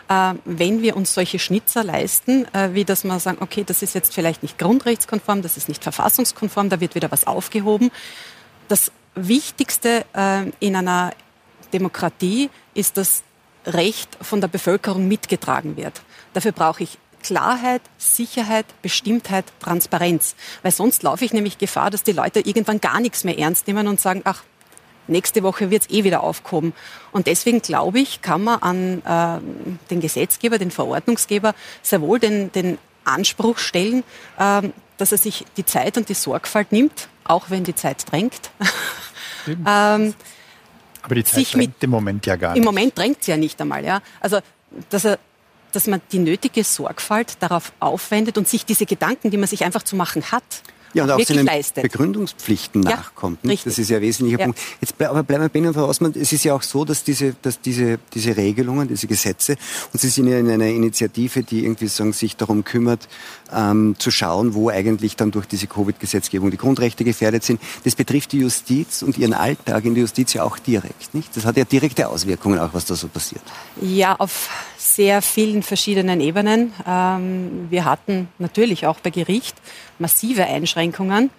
äh, 0.08 0.34
wenn 0.46 0.82
wir 0.82 0.96
uns 0.96 1.14
solche 1.14 1.40
Schnitzer 1.40 1.84
leisten, 1.84 2.46
äh, 2.54 2.74
wie 2.74 2.86
dass 2.86 3.04
wir 3.04 3.20
sagen, 3.20 3.40
okay, 3.42 3.64
das 3.66 3.82
ist 3.82 3.96
jetzt 3.96 4.14
vielleicht 4.14 4.44
nicht 4.44 4.58
grundrechtskonform, 4.58 5.42
das 5.42 5.58
ist 5.58 5.68
nicht 5.68 5.84
verfassungskonform, 5.84 6.70
da 6.70 6.80
wird 6.80 6.96
wieder 6.96 7.12
was 7.12 7.28
aufgehoben. 7.28 7.92
Das 8.68 8.92
Wichtigste 9.16 10.06
in 10.60 10.76
einer 10.76 11.12
Demokratie 11.72 12.50
ist, 12.74 12.98
dass 12.98 13.24
Recht 13.66 14.10
von 14.22 14.42
der 14.42 14.48
Bevölkerung 14.48 15.08
mitgetragen 15.08 15.78
wird. 15.78 16.02
Dafür 16.34 16.52
brauche 16.52 16.84
ich 16.84 16.98
Klarheit, 17.24 17.82
Sicherheit, 17.98 18.66
Bestimmtheit, 18.84 19.46
Transparenz. 19.60 20.36
Weil 20.62 20.72
sonst 20.72 21.02
laufe 21.02 21.26
ich 21.26 21.34
nämlich 21.34 21.58
Gefahr, 21.58 21.90
dass 21.90 22.04
die 22.04 22.12
Leute 22.12 22.40
irgendwann 22.40 22.80
gar 22.80 23.00
nichts 23.00 23.24
mehr 23.24 23.40
ernst 23.40 23.68
nehmen 23.68 23.88
und 23.88 24.00
sagen, 24.00 24.22
ach, 24.26 24.44
nächste 25.08 25.42
Woche 25.42 25.72
wird 25.72 25.84
es 25.84 25.90
eh 25.90 26.04
wieder 26.04 26.22
aufkommen. 26.22 26.74
Und 27.12 27.26
deswegen 27.26 27.62
glaube 27.62 28.00
ich, 28.00 28.22
kann 28.22 28.44
man 28.44 28.62
an 28.62 29.02
äh, 29.04 29.90
den 29.90 30.02
Gesetzgeber, 30.02 30.60
den 30.60 30.72
Verordnungsgeber 30.72 31.56
sehr 31.82 32.02
wohl 32.02 32.20
den, 32.20 32.52
den 32.52 32.78
Anspruch 33.06 33.58
stellen, 33.58 34.04
äh, 34.38 34.62
dass 34.98 35.12
er 35.12 35.18
sich 35.18 35.46
die 35.58 35.66
Zeit 35.66 35.98
und 35.98 36.10
die 36.10 36.14
Sorgfalt 36.14 36.72
nimmt, 36.72 37.08
auch 37.24 37.50
wenn 37.50 37.64
die 37.64 37.76
Zeit 37.76 38.10
drängt. 38.12 38.52
ähm, 39.68 40.14
Aber 41.06 41.16
die 41.16 41.24
Zeit 41.24 41.54
drängt 41.54 41.56
mit, 41.56 41.84
im 41.84 41.90
Moment 41.92 42.26
ja 42.26 42.36
gar 42.36 42.50
nicht. 42.50 42.60
Im 42.60 42.66
Moment 42.66 42.98
drängt 42.98 43.24
sie 43.24 43.32
ja 43.32 43.38
nicht 43.38 43.60
einmal. 43.62 43.86
Ja? 43.86 44.02
Also, 44.20 44.40
dass, 44.90 45.06
er, 45.06 45.20
dass 45.72 45.88
man 45.88 46.02
die 46.12 46.20
nötige 46.20 46.64
Sorgfalt 46.64 47.38
darauf 47.40 47.72
aufwendet 47.80 48.38
und 48.38 48.48
sich 48.48 48.66
diese 48.66 48.86
Gedanken, 48.86 49.32
die 49.32 49.38
man 49.38 49.48
sich 49.48 49.64
einfach 49.64 49.84
zu 49.84 49.96
machen 49.96 50.32
hat, 50.32 50.44
ja, 50.96 51.04
und 51.04 51.12
auch 51.12 51.20
seinen 51.20 51.46
leistet. 51.46 51.84
Begründungspflichten 51.84 52.84
ja, 52.84 52.92
nachkommt. 52.92 53.44
Nicht? 53.44 53.66
Das 53.66 53.78
ist 53.78 53.90
ja 53.90 53.98
ein 53.98 54.02
wesentlicher 54.02 54.40
ja. 54.40 54.46
Punkt. 54.46 54.60
Jetzt, 54.80 55.02
aber 55.02 55.24
bleiben 55.24 55.44
wir 55.44 55.50
bei 55.50 55.60
Ihnen, 55.60 55.74
Frau 55.74 55.88
Osman. 55.88 56.14
Es 56.16 56.32
ist 56.32 56.46
ja 56.46 56.56
auch 56.56 56.62
so, 56.62 56.86
dass 56.86 57.04
diese, 57.04 57.36
dass 57.42 57.60
diese, 57.60 58.00
diese 58.14 58.38
Regelungen, 58.38 58.88
diese 58.88 59.06
Gesetze, 59.06 59.58
und 59.92 60.00
Sie 60.00 60.08
sind 60.08 60.28
ja 60.28 60.40
in 60.40 60.50
einer 60.50 60.68
Initiative, 60.68 61.44
die 61.44 61.66
irgendwie 61.66 61.88
sagen, 61.88 62.14
sich 62.14 62.38
darum 62.38 62.64
kümmert, 62.64 63.10
ähm, 63.54 63.96
zu 64.00 64.10
schauen, 64.10 64.54
wo 64.54 64.70
eigentlich 64.70 65.18
dann 65.18 65.32
durch 65.32 65.48
diese 65.48 65.68
Covid-Gesetzgebung 65.68 66.50
die 66.50 66.58
Grundrechte 66.58 67.04
gefährdet 67.04 67.44
sind. 67.44 67.62
Das 67.84 67.96
betrifft 67.96 68.32
die 68.32 68.40
Justiz 68.40 69.02
und 69.02 69.18
ihren 69.18 69.34
Alltag 69.34 69.84
in 69.84 69.96
der 69.96 70.02
Justiz 70.02 70.34
ja 70.34 70.44
auch 70.44 70.58
direkt. 70.60 71.14
Nicht? 71.14 71.36
Das 71.36 71.46
hat 71.46 71.58
ja 71.58 71.66
direkte 71.66 72.08
Auswirkungen, 72.08 72.60
auch 72.60 72.74
was 72.74 72.86
da 72.86 72.96
so 72.96 73.10
passiert. 73.10 73.44
Ja, 73.82 74.16
auf 74.16 74.50
sehr 74.78 75.22
vielen 75.22 75.62
verschiedenen 75.62 76.22
Ebenen. 76.22 76.72
Ähm, 76.88 77.68
wir 77.70 77.84
hatten 77.84 78.30
natürlich 78.40 78.88
auch 78.88 79.00
bei 79.02 79.10
Gericht 79.10 79.56
massive 80.00 80.46
Einschränkungen. 80.46 81.30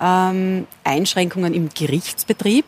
Ähm, 0.00 0.66
Einschränkungen 0.82 1.54
im 1.54 1.68
Gerichtsbetrieb. 1.68 2.66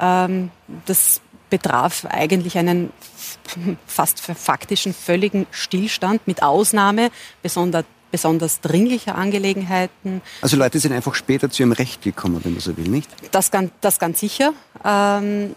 Ähm, 0.00 0.50
das 0.86 1.20
betraf 1.50 2.06
eigentlich 2.06 2.56
einen 2.56 2.92
fast 3.86 4.20
faktischen 4.20 4.94
völligen 4.94 5.46
Stillstand 5.50 6.26
mit 6.26 6.42
Ausnahme 6.42 7.10
besonders 7.42 7.84
besonders 8.10 8.60
dringlicher 8.60 9.14
Angelegenheiten. 9.14 10.20
Also 10.42 10.58
Leute 10.58 10.78
sind 10.78 10.92
einfach 10.92 11.14
später 11.14 11.48
zu 11.48 11.62
ihrem 11.62 11.72
Recht 11.72 12.02
gekommen, 12.02 12.40
wenn 12.44 12.52
man 12.52 12.60
so 12.60 12.76
will, 12.76 12.88
nicht? 12.88 13.08
Das 13.30 13.50
ganz, 13.50 13.72
das 13.80 13.98
ganz 13.98 14.20
sicher. 14.20 14.52
Ähm, 14.84 15.54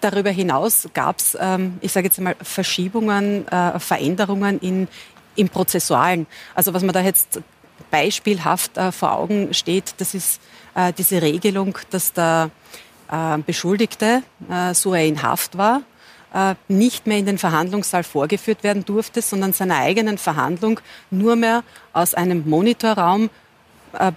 Darüber 0.00 0.30
hinaus 0.30 0.88
gab 0.94 1.18
es, 1.18 1.36
ähm, 1.40 1.78
ich 1.80 1.92
sage 1.92 2.08
jetzt 2.08 2.20
mal, 2.20 2.34
Verschiebungen, 2.42 3.46
äh, 3.46 3.78
Veränderungen 3.78 4.58
in, 4.58 4.88
im 5.36 5.48
Prozessualen. 5.48 6.26
Also 6.56 6.74
was 6.74 6.82
man 6.82 6.92
da 6.92 7.00
jetzt 7.00 7.40
beispielhaft 7.96 8.76
äh, 8.76 8.92
vor 8.92 9.12
Augen 9.12 9.54
steht, 9.54 9.94
das 9.98 10.14
ist 10.14 10.40
äh, 10.74 10.92
diese 10.92 11.22
Regelung, 11.22 11.78
dass 11.90 12.12
der 12.12 12.50
äh, 13.10 13.38
Beschuldigte, 13.38 14.22
so 14.72 14.94
er 14.94 15.06
in 15.06 15.22
Haft 15.22 15.56
war, 15.56 15.82
nicht 16.68 17.06
mehr 17.06 17.18
in 17.18 17.24
den 17.24 17.38
Verhandlungssaal 17.38 18.04
vorgeführt 18.04 18.62
werden 18.62 18.84
durfte, 18.84 19.22
sondern 19.22 19.52
seiner 19.54 19.76
eigenen 19.76 20.18
Verhandlung 20.18 20.80
nur 21.10 21.34
mehr 21.36 21.62
aus 21.94 22.12
einem 22.14 22.42
Monitorraum 22.46 23.30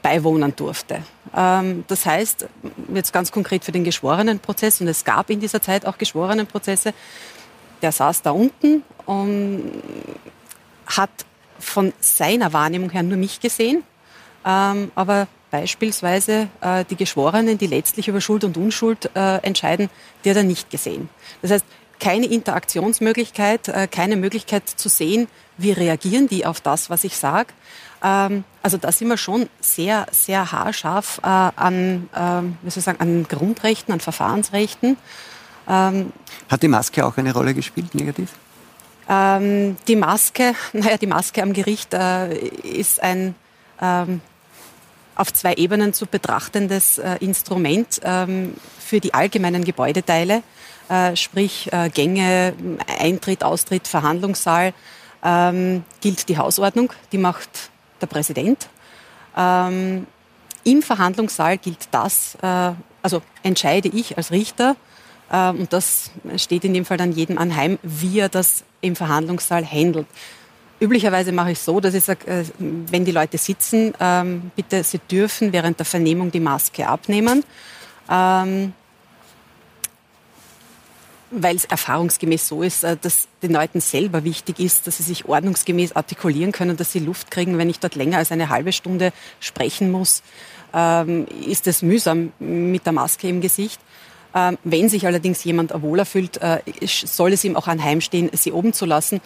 beiwohnen 0.01 0.53
durfte. 0.55 1.03
Ähm, 1.34 1.86
das 1.88 2.05
heißt, 2.05 2.47
jetzt 2.93 3.13
ganz 3.13 3.32
konkret 3.32 3.63
für 3.63 3.71
den 3.71 3.86
Geschworenenprozess, 3.86 4.82
und 4.82 4.89
es 4.89 5.05
gab 5.05 5.30
in 5.30 5.39
dieser 5.39 5.61
Zeit 5.61 5.86
auch 5.86 5.97
Geschworenenprozesse, 5.97 6.93
der 7.82 7.91
saß 7.93 8.23
da 8.23 8.32
unten 8.32 8.84
und 9.05 9.71
hat 10.88 11.11
von 11.60 11.93
seiner 11.99 12.53
Wahrnehmung 12.53 12.89
her 12.89 13.03
nur 13.03 13.18
mich 13.18 13.39
gesehen, 13.39 13.84
ähm, 14.45 14.91
aber 14.95 15.28
beispielsweise 15.51 16.47
äh, 16.62 16.86
die 16.89 16.95
Geschworenen, 16.95 17.57
die 17.57 17.68
letztlich 17.68 18.07
über 18.07 18.22
Schuld 18.22 18.43
und 18.43 18.57
Unschuld 18.57 19.10
äh, 19.16 19.38
entscheiden, 19.38 19.89
die 20.24 20.30
hat 20.30 20.38
er 20.38 20.43
nicht 20.43 20.70
gesehen. 20.70 21.10
Das 21.41 21.51
heißt, 21.51 21.66
keine 21.99 22.28
Interaktionsmöglichkeit, 22.28 23.91
keine 23.91 24.16
Möglichkeit 24.16 24.70
zu 24.70 24.88
sehen, 24.88 25.28
wie 25.57 25.74
reagieren 25.74 26.30
die 26.30 26.45
auf 26.45 26.62
das, 26.62 26.89
was 26.89 27.03
ich 27.03 27.18
sage. 27.18 27.49
Ähm, 28.03 28.43
also 28.64 28.78
da 28.78 28.91
sind 28.91 29.07
wir 29.10 29.18
schon 29.18 29.49
sehr, 29.60 30.07
sehr 30.12 30.51
haarscharf 30.51 31.20
äh, 31.24 31.28
an, 31.28 32.10
ähm, 32.16 32.57
wie 32.62 32.70
soll 32.70 32.80
ich 32.80 32.86
sagen, 32.86 33.01
an 33.01 33.26
Grundrechten, 33.28 33.93
an 33.93 33.99
Verfahrensrechten. 33.99 34.97
Ähm, 35.68 36.14
Hat 36.49 36.64
die 36.64 36.68
Maske 36.68 37.05
auch 37.05 37.18
eine 37.18 37.34
Rolle 37.34 37.53
gespielt, 37.53 37.93
negativ? 37.95 38.32
Ähm, 39.10 39.76
die 39.88 39.95
Maske, 39.95 40.53
naja, 40.74 40.97
die 40.97 41.07
Maske 41.07 41.41
am 41.41 41.53
Gericht 41.53 41.93
äh, 41.93 42.38
ist 42.38 43.01
ein 43.01 43.36
ähm, 43.82 44.22
auf 45.16 45.34
zwei 45.34 45.55
Ebenen 45.55 45.93
zu 45.93 46.05
betrachtendes 46.05 46.97
äh, 46.97 47.18
Instrument 47.20 47.99
ähm, 48.03 48.53
für 48.80 48.99
die 49.01 49.14
allgemeinen 49.14 49.66
Gebäudeteile, 49.66 50.43
äh, 50.88 51.16
sprich 51.16 51.72
äh, 51.74 51.89
Gänge, 51.89 52.53
Eintritt, 52.99 53.43
Austritt, 53.43 53.88
Verhandlungssaal, 53.88 54.74
ähm, 55.24 55.84
gilt 55.99 56.30
die 56.30 56.38
Hausordnung. 56.38 56.93
Die 57.12 57.18
macht 57.18 57.49
der 57.99 58.07
Präsident. 58.07 58.70
Ähm, 59.36 60.07
Im 60.64 60.82
Verhandlungssaal 60.82 61.57
gilt 61.57 61.89
das, 61.91 62.38
äh, 62.41 62.72
also 63.01 63.22
entscheide 63.43 63.89
ich 63.89 64.18
als 64.18 64.32
Richter, 64.32 64.78
und 65.32 65.71
das 65.71 66.11
steht 66.38 66.63
in 66.65 66.73
dem 66.73 66.86
Fall 66.86 66.97
dann 66.97 67.11
jedem 67.11 67.38
anheim, 67.38 67.77
wie 67.84 68.19
er 68.19 68.30
das 68.30 68.63
im 68.82 68.95
Verhandlungssaal 68.95 69.65
handelt. 69.65 70.07
Üblicherweise 70.80 71.34
mache 71.34 71.51
ich 71.51 71.59
so, 71.59 71.80
dass 71.82 71.93
ich 71.93 72.05
sage, 72.05 72.25
äh, 72.27 72.43
wenn 72.57 73.03
die 73.03 73.11
Leute 73.11 73.38
sitzen, 73.38 73.93
ähm, 73.99 74.51
bitte, 74.55 74.84
sie 74.84 74.99
dürfen 74.99 75.51
während 75.51 75.77
der 75.77 75.86
Vernehmung 75.86 76.32
die 76.32 76.39
Maske 76.39 76.88
abnehmen. 76.88 77.43
Ähm, 78.09 78.73
weil 81.32 81.55
es 81.55 81.65
erfahrungsgemäß 81.65 82.47
so 82.47 82.63
ist, 82.63 82.84
äh, 82.84 82.97
dass 82.99 83.27
den 83.43 83.51
Leuten 83.51 83.82
selber 83.82 84.23
wichtig 84.23 84.59
ist, 84.59 84.88
dass 84.88 84.97
sie 84.97 85.03
sich 85.03 85.25
ordnungsgemäß 85.25 85.95
artikulieren 85.95 86.51
können, 86.51 86.77
dass 86.77 86.93
sie 86.93 86.99
Luft 86.99 87.30
kriegen. 87.30 87.57
Wenn 87.57 87.69
ich 87.69 87.80
dort 87.80 87.95
länger 87.95 88.17
als 88.17 88.32
eine 88.32 88.49
halbe 88.49 88.71
Stunde 88.71 89.11
sprechen 89.41 89.91
muss, 89.91 90.23
ähm, 90.73 91.27
ist 91.45 91.67
es 91.67 91.82
mühsam 91.82 92.32
mit 92.39 92.86
der 92.86 92.93
Maske 92.93 93.27
im 93.27 93.41
Gesicht. 93.41 93.80
Ähm, 94.36 94.57
wenn 94.63 94.89
sich 94.89 95.05
allerdings 95.07 95.43
jemand 95.43 95.71
wohler 95.82 96.05
fühlt, 96.05 96.38
äh, 96.41 96.59
soll 96.86 97.34
es 97.34 97.43
ihm 97.43 97.55
auch 97.55 97.67
anheimstehen, 97.67 98.30
sie 98.34 98.51
oben 98.51 98.73
zu 98.73 98.86
lassen. 98.86 99.21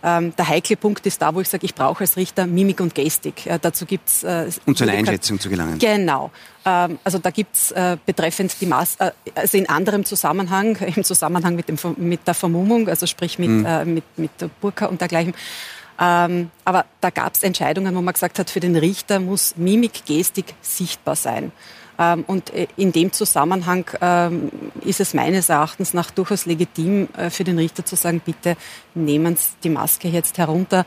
Ähm, 0.00 0.34
der 0.36 0.48
heikle 0.48 0.76
Punkt 0.76 1.04
ist 1.06 1.20
da, 1.20 1.34
wo 1.34 1.40
ich 1.40 1.48
sage, 1.48 1.64
ich 1.64 1.74
brauche 1.74 2.00
als 2.00 2.16
Richter 2.16 2.46
Mimik 2.46 2.80
und 2.80 2.94
Gestik. 2.94 3.46
Äh, 3.46 3.58
dazu 3.60 3.84
gibt's 3.84 4.22
äh, 4.22 4.48
um 4.64 4.76
zu 4.76 4.84
einer 4.84 4.92
Einschätzung 4.92 5.40
zu 5.40 5.48
gelangen. 5.48 5.78
Genau. 5.78 6.30
Ähm, 6.64 7.00
also 7.02 7.18
da 7.18 7.30
gibt's 7.30 7.72
äh, 7.72 7.96
betreffend 8.06 8.60
die 8.60 8.66
Maß, 8.66 8.96
äh, 9.00 9.10
also 9.34 9.58
in 9.58 9.68
anderem 9.68 10.04
Zusammenhang, 10.04 10.76
im 10.96 11.02
Zusammenhang 11.02 11.56
mit, 11.56 11.68
dem, 11.68 11.76
mit 11.96 12.26
der 12.26 12.34
Vermummung, 12.34 12.88
also 12.88 13.06
sprich 13.06 13.40
mit, 13.40 13.50
mhm. 13.50 13.66
äh, 13.66 13.84
mit, 13.84 14.04
mit 14.16 14.30
Burka 14.60 14.86
und 14.86 15.00
dergleichen. 15.00 15.34
Ähm, 16.00 16.52
aber 16.64 16.84
da 17.00 17.10
gab's 17.10 17.42
Entscheidungen, 17.42 17.92
wo 17.96 18.00
man 18.00 18.14
gesagt 18.14 18.38
hat, 18.38 18.50
für 18.50 18.60
den 18.60 18.76
Richter 18.76 19.18
muss 19.18 19.56
Mimik, 19.56 20.04
Gestik 20.06 20.54
sichtbar 20.62 21.16
sein. 21.16 21.50
Ähm, 21.98 22.24
und 22.26 22.50
äh, 22.54 22.68
in 22.76 22.92
dem 22.92 23.12
Zusammenhang 23.12 23.84
ähm, 24.00 24.50
ist 24.84 25.00
es 25.00 25.14
meines 25.14 25.48
Erachtens 25.48 25.94
nach 25.94 26.10
durchaus 26.10 26.46
legitim 26.46 27.08
äh, 27.16 27.30
für 27.30 27.44
den 27.44 27.58
Richter 27.58 27.84
zu 27.84 27.96
sagen, 27.96 28.22
bitte 28.24 28.56
nehmen 28.94 29.36
Sie 29.36 29.50
die 29.64 29.70
Maske 29.70 30.08
jetzt 30.08 30.38
herunter. 30.38 30.86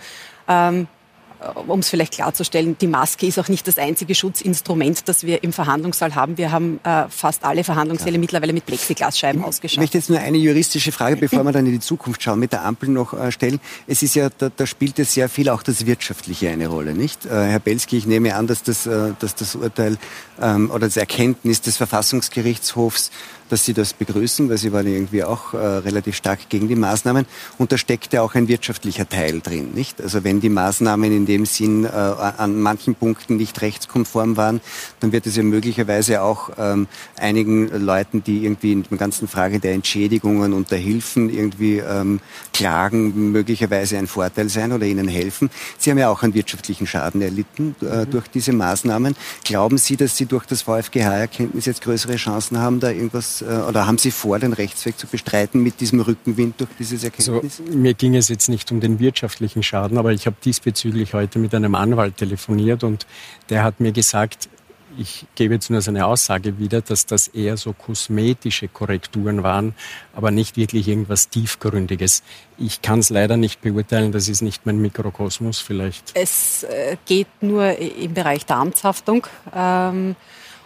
Ähm, 1.42 1.70
um 1.70 1.80
es 1.80 1.90
vielleicht 1.90 2.14
klarzustellen, 2.14 2.78
die 2.80 2.88
Maske 2.88 3.26
ist 3.26 3.40
auch 3.40 3.48
nicht 3.48 3.68
das 3.68 3.78
einzige 3.78 4.16
Schutzinstrument, 4.16 5.08
das 5.08 5.24
wir 5.24 5.44
im 5.44 5.54
Verhandlungssaal 5.54 6.16
haben. 6.16 6.38
Wir 6.38 6.52
haben 6.52 6.80
äh, 6.84 7.06
fast 7.10 7.44
alle 7.44 7.64
Verhandlungssäle 7.64 8.12
Klar. 8.12 8.20
mittlerweile 8.20 8.54
mit 8.54 8.66
Plexiglasscheiben 8.66 9.44
ausgeschaltet. 9.44 9.72
Ich 9.72 9.78
möchte 9.80 9.98
jetzt 9.98 10.10
nur 10.10 10.20
eine 10.20 10.38
juristische 10.38 10.92
Frage, 10.92 11.18
bevor 11.18 11.44
wir 11.44 11.52
dann 11.52 11.66
in 11.66 11.74
die 11.74 11.80
Zukunft 11.80 12.22
schauen, 12.24 12.40
mit 12.40 12.52
der 12.52 12.66
Ampel 12.66 12.90
noch 12.90 13.14
äh, 13.14 13.32
stellen. 13.32 13.60
Es 13.88 14.04
ist 14.04 14.16
ja, 14.16 14.30
da, 14.30 14.50
da 14.56 14.66
spielt 14.66 15.00
es 15.00 15.14
sehr 15.14 15.30
viel 15.30 15.50
auch 15.50 15.64
das 15.64 15.86
Wirtschaftliche 15.86 16.50
eine 16.50 16.68
Rolle, 16.68 16.94
nicht? 16.94 17.26
Äh, 17.26 17.30
Herr 17.30 17.60
Belski, 17.60 17.98
ich 17.98 18.06
nehme 18.06 18.36
an, 18.36 18.48
dass 18.48 18.64
das, 18.64 18.86
äh, 18.86 19.14
dass 19.20 19.36
das 19.36 19.56
Urteil 19.56 19.98
ähm, 20.42 20.70
oder 20.72 20.88
das 20.88 20.98
Erkenntnis 20.98 21.62
des 21.62 21.78
Verfassungsgerichtshofs 21.78 23.12
dass 23.52 23.66
Sie 23.66 23.74
das 23.74 23.94
begrüßen, 23.94 24.50
weil 24.50 24.58
Sie 24.58 24.72
waren 24.72 24.88
irgendwie 24.88 25.24
auch 25.24 25.54
äh, 25.54 25.58
relativ 25.58 26.16
stark 26.16 26.48
gegen 26.50 26.68
die 26.68 26.76
Maßnahmen. 26.76 27.26
Und 27.58 27.72
da 27.72 27.78
steckt 27.78 28.14
ja 28.14 28.22
auch 28.22 28.34
ein 28.36 28.48
wirtschaftlicher 28.48 29.08
Teil 29.08 29.42
drin, 29.42 29.72
nicht? 29.74 30.02
Also 30.02 30.24
wenn 30.24 30.40
die 30.40 30.50
Maßnahmen 30.50 31.12
in 31.12 31.26
dem 31.26 31.46
Sinn 31.46 31.84
äh, 31.84 31.90
an 31.90 32.62
manchen 32.62 32.96
Punkten 32.96 33.36
nicht 33.36 33.62
rechtskonform 33.62 34.38
waren, 34.38 34.62
dann 35.02 35.12
wird 35.12 35.28
es 35.28 35.36
ja 35.36 35.44
möglicherweise 35.44 36.22
auch 36.22 36.52
ähm, 36.58 36.88
einigen 37.18 37.68
Leuten, 37.86 38.24
die 38.24 38.46
irgendwie 38.46 38.72
in 38.72 38.84
der 38.84 38.98
ganzen 38.98 39.28
Frage 39.28 39.60
der 39.60 39.74
Entschädigungen 39.74 40.54
und 40.54 40.72
der 40.72 40.80
Hilfen 40.80 41.30
irgendwie 41.30 41.80
ähm, 41.80 42.22
klagen, 42.54 43.32
möglicherweise 43.32 43.98
ein 43.98 44.08
Vorteil 44.08 44.48
sein 44.48 44.72
oder 44.72 44.86
ihnen 44.86 45.08
helfen. 45.08 45.50
Sie 45.78 45.92
haben 45.92 45.98
ja 45.98 46.10
auch 46.10 46.24
einen 46.24 46.34
wirtschaftlichen 46.34 46.88
Schaden 46.88 47.22
erlitten 47.22 47.76
äh, 47.82 48.06
durch 48.06 48.28
diese 48.30 48.54
Maßnahmen. 48.54 49.16
Glauben 49.44 49.78
Sie, 49.78 49.98
dass 49.98 50.16
Sie 50.16 50.26
durch 50.26 50.46
das 50.46 50.62
VfGH-Erkenntnis 50.62 51.66
jetzt 51.66 51.82
größere 51.82 52.16
Chancen 52.16 52.58
haben, 52.58 52.80
da 52.80 52.92
irgendwas 52.92 53.41
äh, 53.42 53.46
oder 53.68 53.88
haben 53.88 53.98
Sie 53.98 54.12
vor, 54.12 54.40
den 54.40 54.54
Rechtsweg 54.54 54.98
zu 54.98 55.08
bestreiten 55.08 55.62
mit 55.62 55.80
diesem 55.80 56.00
Rückenwind 56.02 56.60
durch 56.60 56.70
dieses 56.80 57.04
Erkenntnis? 57.04 57.60
Also, 57.60 57.78
mir 57.78 57.94
ging 57.94 58.16
es 58.16 58.30
jetzt 58.30 58.50
nicht 58.50 58.72
um 58.72 58.80
den 58.80 59.00
wirtschaftlichen 59.00 59.64
Schaden, 59.64 59.98
aber 59.98 60.12
ich 60.12 60.26
habe 60.26 60.36
diesbezüglich 60.44 61.14
heute 61.14 61.40
mit 61.40 61.54
einem 61.54 61.76
Anwalt 61.76 62.18
telefoniert 62.18 62.84
und 62.84 63.06
der 63.50 63.64
hat 63.64 63.80
mir 63.80 63.92
gesagt, 63.92 64.50
ich 64.98 65.26
gebe 65.36 65.54
jetzt 65.54 65.70
nur 65.70 65.82
seine 65.82 66.06
Aussage 66.06 66.60
wieder, 66.60 66.82
dass 66.82 67.06
das 67.06 67.28
eher 67.28 67.58
so 67.58 67.74
kosmetische 67.74 68.68
Korrekturen 68.68 69.44
waren, 69.44 69.76
aber 70.14 70.32
nicht 70.32 70.58
wirklich 70.58 70.88
irgendwas 70.88 71.30
Tiefgründiges. 71.30 72.24
Ich 72.58 72.82
kann 72.82 73.00
es 73.00 73.10
leider 73.10 73.38
nicht 73.38 73.62
beurteilen, 73.62 74.12
das 74.12 74.28
ist 74.28 74.42
nicht 74.42 74.66
mein 74.66 74.80
Mikrokosmos 74.80 75.60
vielleicht. 75.60 76.12
Es 76.14 76.64
äh, 76.64 76.98
geht 77.06 77.28
nur 77.42 77.78
im 77.78 78.14
Bereich 78.14 78.46
der 78.46 78.58
Amtshaftung. 78.58 79.28
Ähm, 79.54 80.16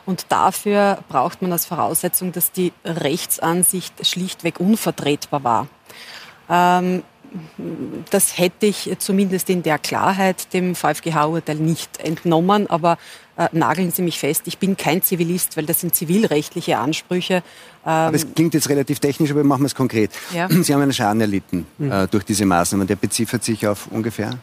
und 0.06 0.26
dafür 0.30 0.99
braucht 1.10 1.41
man 1.41 1.51
als 1.51 1.66
Voraussetzung, 1.66 2.32
dass 2.32 2.51
die 2.51 2.74
Rechtsansicht 2.84 4.06
schlichtweg 4.06 4.60
unvertretbar 4.60 5.43
war. 5.43 5.68
Ähm, 6.49 7.03
das 8.12 8.38
hätte 8.38 8.66
ich 8.66 8.91
zumindest 8.99 9.49
in 9.49 9.64
der 9.64 9.78
Klarheit 9.78 10.53
dem 10.53 10.76
VfGH-Urteil 10.76 11.56
nicht 11.56 11.99
entnommen, 11.99 12.68
aber 12.68 12.97
äh, 13.38 13.49
nageln 13.51 13.91
Sie 13.91 14.01
mich 14.01 14.20
fest, 14.20 14.43
ich 14.45 14.58
bin 14.58 14.78
kein 14.78 15.01
Zivilist, 15.01 15.58
weil 15.58 15.66
das 15.66 15.82
sind 15.82 15.93
zivilrechtliche 15.95 16.78
Ansprüche. 16.78 17.43
aber 17.84 18.16
es 18.16 18.24
ähm, 18.24 18.36
klingt 18.36 18.53
jetzt 18.53 18.70
relativ 18.70 18.99
technisch, 18.99 19.32
aber 19.32 19.43
machen 19.43 19.62
wir 19.62 19.68
es 19.68 19.76
konkret. 19.76 20.12
Ja. 20.34 20.47
Sie 20.64 20.74
haben 20.74 20.82
einen 20.82 20.93
Schaden 20.93 21.20
erlitten 21.20 21.66
mhm. 21.78 21.91
äh, 21.91 22.08
durch 22.08 22.24
diese 22.24 22.45
Maßnahmen. 22.45 22.88
Der 22.88 22.95
beziffert 22.95 23.43
sich 23.43 23.68
auf 23.68 23.88
ungefähr 23.88 24.38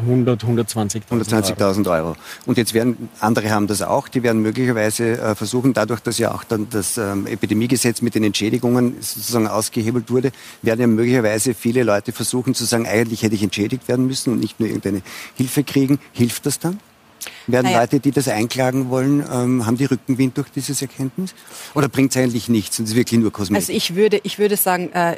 100, 0.00 0.42
120.000 0.44 1.02
120 1.04 1.88
Euro. 1.88 2.16
Und 2.44 2.58
jetzt 2.58 2.74
werden, 2.74 3.08
andere 3.20 3.50
haben 3.50 3.66
das 3.66 3.82
auch, 3.82 4.08
die 4.08 4.22
werden 4.22 4.42
möglicherweise 4.42 5.18
äh, 5.18 5.34
versuchen, 5.34 5.72
dadurch, 5.74 6.00
dass 6.00 6.18
ja 6.18 6.34
auch 6.34 6.44
dann 6.44 6.68
das 6.70 6.98
ähm, 6.98 7.26
Epidemiegesetz 7.26 8.02
mit 8.02 8.14
den 8.14 8.24
Entschädigungen 8.24 8.96
sozusagen 9.00 9.46
ausgehebelt 9.46 10.10
wurde, 10.10 10.32
werden 10.62 10.80
ja 10.80 10.86
möglicherweise 10.86 11.54
viele 11.54 11.82
Leute 11.82 12.12
versuchen 12.12 12.54
zu 12.54 12.64
sagen, 12.64 12.86
eigentlich 12.86 13.22
hätte 13.22 13.34
ich 13.34 13.42
entschädigt 13.42 13.88
werden 13.88 14.06
müssen 14.06 14.32
und 14.32 14.40
nicht 14.40 14.58
nur 14.58 14.68
irgendeine 14.68 15.02
Hilfe 15.34 15.62
kriegen. 15.62 15.98
Hilft 16.12 16.46
das 16.46 16.58
dann? 16.58 16.80
Werden 17.46 17.66
naja. 17.66 17.80
Leute, 17.80 18.00
die 18.00 18.10
das 18.10 18.28
einklagen 18.28 18.90
wollen, 18.90 19.24
ähm, 19.32 19.66
haben 19.66 19.76
die 19.76 19.84
Rückenwind 19.84 20.36
durch 20.36 20.48
dieses 20.50 20.82
Erkenntnis? 20.82 21.34
Oder 21.74 21.88
bringt 21.88 22.10
es 22.10 22.16
eigentlich 22.16 22.48
nichts 22.48 22.78
und 22.78 22.86
es 22.86 22.90
ist 22.90 22.96
wirklich 22.96 23.20
nur 23.20 23.32
Kosmetik? 23.32 23.62
Also 23.62 23.72
ich 23.72 23.94
würde, 23.94 24.20
ich 24.24 24.38
würde 24.38 24.56
sagen, 24.56 24.92
äh, 24.92 25.16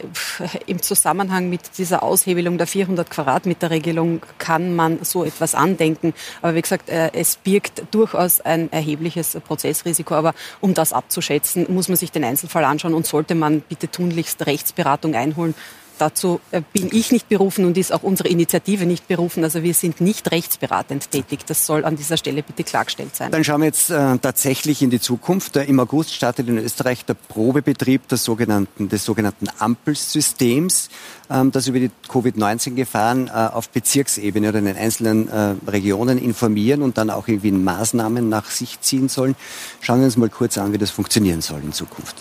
im 0.67 0.83
Zusammenhang 0.83 1.49
mit 1.49 1.79
dieser 1.79 2.03
Aushebelung 2.03 2.59
der 2.59 2.67
400 2.67 3.09
Quadratmeter 3.11 3.71
Regelung 3.71 4.21
kann 4.39 4.77
man 4.77 4.99
so 5.03 5.25
etwas 5.25 5.55
andenken. 5.55 6.13
Aber 6.43 6.55
wie 6.55 6.63
gesagt, 6.63 6.91
äh, 6.91 7.11
es 7.15 7.37
birgt 7.37 7.83
durchaus 7.91 8.41
ein 8.41 8.71
erhebliches 8.73 9.39
Prozessrisiko. 9.47 10.15
Aber 10.15 10.35
um 10.61 10.75
das 10.75 10.93
abzuschätzen, 10.93 11.67
muss 11.69 11.89
man 11.89 11.97
sich 11.97 12.13
den 12.13 12.25
Einzelfall 12.25 12.65
anschauen 12.65 12.95
und 12.95 13.07
sollte 13.07 13.35
man 13.35 13.63
bitte 13.63 13.91
tunlichst 13.91 14.45
Rechtsberatung 14.47 15.15
einholen. 15.15 15.55
Dazu 15.99 16.41
äh, 16.51 16.63
bin 16.73 16.89
ich 16.93 17.13
nicht 17.13 17.29
berufen 17.29 17.65
und 17.65 17.77
ist 17.77 17.93
auch 17.93 18.03
unsere 18.03 18.29
Initiative 18.29 18.87
nicht 18.87 19.09
berufen. 19.09 19.45
Also 19.45 19.63
wir 19.63 19.75
sind 19.75 20.01
nicht 20.01 20.31
rechtsberatend 20.31 21.11
tätig. 21.11 21.41
Das 21.47 21.67
soll 21.67 21.85
an 21.85 21.97
dieser 21.97 22.17
Stelle 22.17 22.43
bitte 22.43 22.65
klargestellt 22.65 23.15
sein. 23.17 23.33
Dann 23.33 23.45
schauen 23.45 23.61
wir 23.61 23.67
jetzt 23.67 23.91
äh, 23.91 24.19
tatsächlich 24.19 24.83
in 24.83 24.91
die 24.91 25.01
Zukunft. 25.01 25.57
Im 25.57 25.81
August 25.81 26.15
startet 26.15 26.49
in 26.49 26.59
Österreich 26.59 27.05
der 27.05 27.15
Probebetrieb 27.15 28.09
des 28.09 28.25
sogenannten, 28.25 28.89
des 28.89 29.05
sogenannten 29.05 29.49
Ampelsystems, 29.59 30.89
ähm, 31.31 31.51
das 31.51 31.67
über 31.67 31.81
die 31.81 31.91
Covid-19-Gefahren 32.09 33.29
äh, 33.29 33.31
auf 33.31 33.69
Bezirksebene 33.71 34.49
oder 34.49 34.61
in 34.61 34.67
den 34.67 34.77
einzelnen 34.77 35.29
äh, 35.29 35.55
Regionen 35.67 36.19
informieren 36.19 36.83
und 36.83 36.99
dann 36.99 37.11
auch 37.11 37.29
irgendwie 37.29 37.53
Maßnahmen 37.53 38.29
nach 38.29 38.51
sich 38.51 38.81
ziehen 38.81 39.09
sollen. 39.09 39.35
Schauen 39.81 39.99
wir 39.99 40.07
uns 40.07 40.17
mal 40.17 40.29
kurz 40.29 40.59
an, 40.59 40.73
wie 40.73 40.79
das 40.79 40.91
funktionieren 40.91 41.41
soll 41.41 41.61
in 41.63 41.73
Zukunft. 41.73 42.17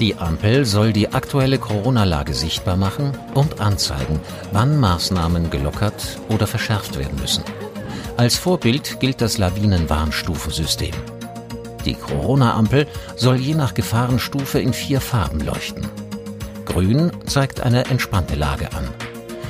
Die 0.00 0.16
Ampel 0.16 0.64
soll 0.64 0.92
die 0.92 1.12
aktuelle 1.12 1.58
Corona-Lage 1.58 2.32
sichtbar 2.32 2.76
machen 2.76 3.18
und 3.34 3.60
anzeigen, 3.60 4.20
wann 4.52 4.78
Maßnahmen 4.78 5.50
gelockert 5.50 6.20
oder 6.28 6.46
verschärft 6.46 6.96
werden 6.96 7.18
müssen. 7.20 7.42
Als 8.16 8.36
Vorbild 8.36 9.00
gilt 9.00 9.20
das 9.20 9.38
Lawinenwarnstufensystem. 9.38 10.94
Die 11.84 11.94
Corona-Ampel 11.94 12.86
soll 13.16 13.36
je 13.36 13.54
nach 13.54 13.74
Gefahrenstufe 13.74 14.60
in 14.60 14.72
vier 14.72 15.00
Farben 15.00 15.40
leuchten. 15.40 15.88
Grün 16.64 17.10
zeigt 17.26 17.60
eine 17.60 17.86
entspannte 17.86 18.36
Lage 18.36 18.72
an. 18.74 18.86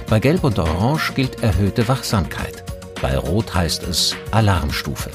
Bei 0.09 0.19
Gelb 0.19 0.45
und 0.45 0.59
Orange 0.59 1.13
gilt 1.15 1.43
erhöhte 1.43 1.89
Wachsamkeit. 1.89 2.65
Bei 3.03 3.19
Rot 3.19 3.55
heißt 3.55 3.83
es 3.83 4.17
Alarmstufe. 4.31 5.11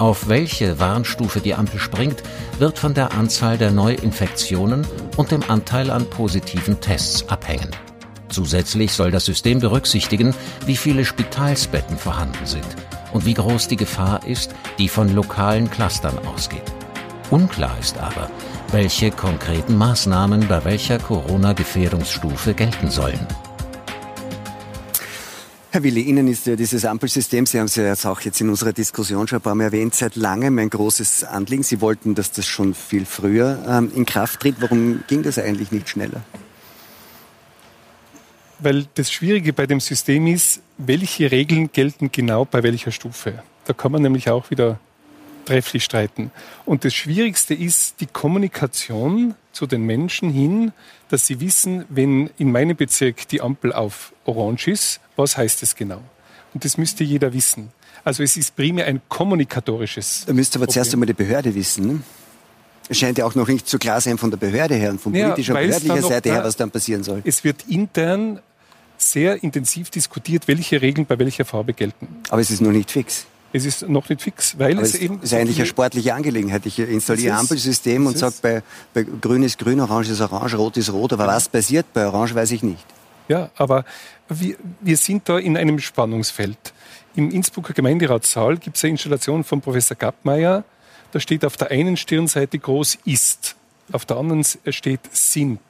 Auf 0.00 0.28
welche 0.28 0.80
Warnstufe 0.80 1.40
die 1.40 1.54
Ampel 1.54 1.78
springt, 1.78 2.22
wird 2.60 2.78
von 2.78 2.94
der 2.94 3.12
Anzahl 3.12 3.58
der 3.58 3.70
Neuinfektionen 3.70 4.86
und 5.16 5.30
dem 5.30 5.42
Anteil 5.48 5.90
an 5.90 6.08
positiven 6.08 6.80
Tests 6.80 7.28
abhängen. 7.28 7.70
Zusätzlich 8.28 8.92
soll 8.92 9.10
das 9.10 9.24
System 9.24 9.58
berücksichtigen, 9.58 10.34
wie 10.66 10.76
viele 10.76 11.04
Spitalsbetten 11.04 11.98
vorhanden 11.98 12.46
sind 12.46 12.66
und 13.12 13.24
wie 13.24 13.34
groß 13.34 13.68
die 13.68 13.76
Gefahr 13.76 14.26
ist, 14.26 14.54
die 14.78 14.88
von 14.88 15.12
lokalen 15.14 15.70
Clustern 15.70 16.16
ausgeht. 16.26 16.62
Unklar 17.30 17.76
ist 17.80 17.98
aber, 17.98 18.30
welche 18.70 19.10
konkreten 19.10 19.76
Maßnahmen 19.76 20.46
bei 20.46 20.64
welcher 20.64 20.98
Corona-Gefährdungsstufe 20.98 22.54
gelten 22.54 22.90
sollen. 22.90 23.26
Herr 25.72 25.84
Willi, 25.84 26.00
Ihnen 26.00 26.26
ist 26.26 26.48
ja 26.48 26.56
dieses 26.56 26.84
Ampelsystem, 26.84 27.46
Sie 27.46 27.56
haben 27.56 27.66
es 27.66 27.76
ja 27.76 27.84
jetzt 27.84 28.04
auch 28.04 28.20
jetzt 28.22 28.40
in 28.40 28.48
unserer 28.48 28.72
Diskussion 28.72 29.28
schon 29.28 29.38
ein 29.38 29.42
paar 29.42 29.54
Mal 29.54 29.64
erwähnt, 29.64 29.94
seit 29.94 30.16
langem 30.16 30.58
ein 30.58 30.68
großes 30.68 31.22
Anliegen. 31.22 31.62
Sie 31.62 31.80
wollten, 31.80 32.16
dass 32.16 32.32
das 32.32 32.44
schon 32.44 32.74
viel 32.74 33.06
früher 33.06 33.64
ähm, 33.68 33.92
in 33.94 34.04
Kraft 34.04 34.40
tritt. 34.40 34.56
Warum 34.58 35.04
ging 35.06 35.22
das 35.22 35.38
eigentlich 35.38 35.70
nicht 35.70 35.88
schneller? 35.88 36.22
Weil 38.58 38.86
das 38.94 39.12
Schwierige 39.12 39.52
bei 39.52 39.68
dem 39.68 39.78
System 39.78 40.26
ist, 40.26 40.60
welche 40.76 41.30
Regeln 41.30 41.70
gelten 41.72 42.10
genau 42.10 42.44
bei 42.44 42.64
welcher 42.64 42.90
Stufe. 42.90 43.40
Da 43.66 43.72
kann 43.72 43.92
man 43.92 44.02
nämlich 44.02 44.28
auch 44.28 44.50
wieder 44.50 44.80
trefflich 45.44 45.84
streiten. 45.84 46.32
Und 46.66 46.84
das 46.84 46.94
Schwierigste 46.94 47.54
ist 47.54 48.00
die 48.00 48.06
Kommunikation 48.06 49.36
zu 49.52 49.68
den 49.68 49.82
Menschen 49.82 50.30
hin, 50.30 50.72
dass 51.10 51.26
sie 51.26 51.40
wissen, 51.40 51.84
wenn 51.88 52.28
in 52.38 52.50
meinem 52.50 52.76
Bezirk 52.76 53.28
die 53.28 53.40
Ampel 53.40 53.72
auf 53.72 54.12
Orange 54.36 54.68
ist, 54.68 55.00
was 55.16 55.36
heißt 55.36 55.62
das 55.62 55.74
genau? 55.74 56.00
Und 56.54 56.64
das 56.64 56.78
müsste 56.78 57.04
jeder 57.04 57.32
wissen. 57.32 57.70
Also 58.04 58.22
es 58.22 58.36
ist 58.36 58.56
primär 58.56 58.86
ein 58.86 59.00
kommunikatorisches. 59.08 60.24
Da 60.26 60.32
müsste 60.32 60.58
aber 60.58 60.66
Problem. 60.66 60.74
zuerst 60.74 60.92
einmal 60.94 61.06
die 61.06 61.12
Behörde 61.12 61.54
wissen. 61.54 61.86
Ne? 61.86 62.00
Es 62.88 62.98
scheint 62.98 63.18
ja 63.18 63.24
auch 63.24 63.34
noch 63.34 63.46
nicht 63.46 63.68
so 63.68 63.78
klar 63.78 64.00
sein 64.00 64.18
von 64.18 64.30
der 64.30 64.38
Behörde 64.38 64.74
her 64.74 64.90
und 64.90 65.00
von 65.00 65.14
ja, 65.14 65.26
politischer, 65.26 65.54
behördlicher 65.54 66.02
Seite 66.02 66.32
her, 66.32 66.44
was 66.44 66.56
dann 66.56 66.70
passieren 66.70 67.04
soll. 67.04 67.22
Es 67.24 67.44
wird 67.44 67.64
intern 67.68 68.40
sehr 68.98 69.42
intensiv 69.42 69.90
diskutiert, 69.90 70.48
welche 70.48 70.82
Regeln 70.82 71.06
bei 71.06 71.18
welcher 71.18 71.44
Farbe 71.44 71.72
gelten. 71.72 72.08
Aber 72.28 72.40
es 72.40 72.50
ist 72.50 72.60
noch 72.60 72.72
nicht 72.72 72.90
fix. 72.90 73.26
Es 73.52 73.64
ist 73.64 73.88
noch 73.88 74.08
nicht 74.08 74.22
fix, 74.22 74.58
weil 74.58 74.78
es, 74.78 74.94
es 74.94 75.00
eben. 75.00 75.20
ist 75.22 75.34
eigentlich 75.34 75.58
eine 75.58 75.66
sportliche 75.66 76.14
Angelegenheit. 76.14 76.66
Ich 76.66 76.78
installiere 76.78 77.34
ein 77.34 77.40
Ampelsystem 77.40 78.06
und 78.06 78.16
sage, 78.16 78.34
bei, 78.42 78.62
bei 78.94 79.02
Grün 79.02 79.42
ist 79.42 79.58
Grün, 79.58 79.80
Orange 79.80 80.10
ist 80.10 80.20
Orange, 80.20 80.56
Rot 80.56 80.76
ist 80.76 80.92
Rot. 80.92 81.12
Aber 81.12 81.26
ja. 81.26 81.34
was 81.34 81.48
passiert 81.48 81.92
bei 81.92 82.06
Orange, 82.06 82.34
weiß 82.34 82.52
ich 82.52 82.62
nicht. 82.62 82.84
Ja, 83.30 83.48
aber 83.54 83.84
wir, 84.28 84.56
wir 84.80 84.96
sind 84.96 85.28
da 85.28 85.38
in 85.38 85.56
einem 85.56 85.78
Spannungsfeld. 85.78 86.72
Im 87.14 87.30
Innsbrucker 87.30 87.72
Gemeinderatssaal 87.72 88.56
gibt 88.56 88.76
es 88.76 88.82
eine 88.82 88.90
Installation 88.90 89.44
von 89.44 89.60
Professor 89.60 89.96
Gappmeier. 89.96 90.64
Da 91.12 91.20
steht 91.20 91.44
auf 91.44 91.56
der 91.56 91.70
einen 91.70 91.96
Stirnseite 91.96 92.58
groß 92.58 92.98
ist, 93.04 93.54
auf 93.92 94.04
der 94.04 94.16
anderen 94.16 94.44
steht 94.70 95.02
sind. 95.12 95.60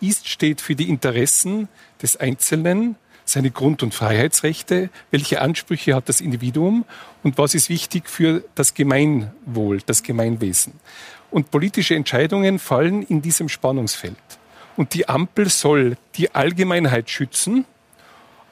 Ist 0.00 0.26
steht 0.26 0.62
für 0.62 0.74
die 0.74 0.88
Interessen 0.88 1.68
des 2.00 2.16
Einzelnen, 2.16 2.96
seine 3.26 3.50
Grund- 3.50 3.82
und 3.82 3.92
Freiheitsrechte, 3.92 4.88
welche 5.10 5.42
Ansprüche 5.42 5.94
hat 5.94 6.08
das 6.08 6.22
Individuum 6.22 6.86
und 7.22 7.36
was 7.36 7.54
ist 7.54 7.68
wichtig 7.68 8.08
für 8.08 8.42
das 8.54 8.72
Gemeinwohl, 8.72 9.82
das 9.84 10.02
Gemeinwesen. 10.02 10.80
Und 11.30 11.50
politische 11.50 11.94
Entscheidungen 11.94 12.58
fallen 12.58 13.02
in 13.02 13.20
diesem 13.20 13.50
Spannungsfeld. 13.50 14.16
Und 14.76 14.94
die 14.94 15.08
Ampel 15.08 15.48
soll 15.48 15.96
die 16.16 16.34
Allgemeinheit 16.34 17.10
schützen, 17.10 17.64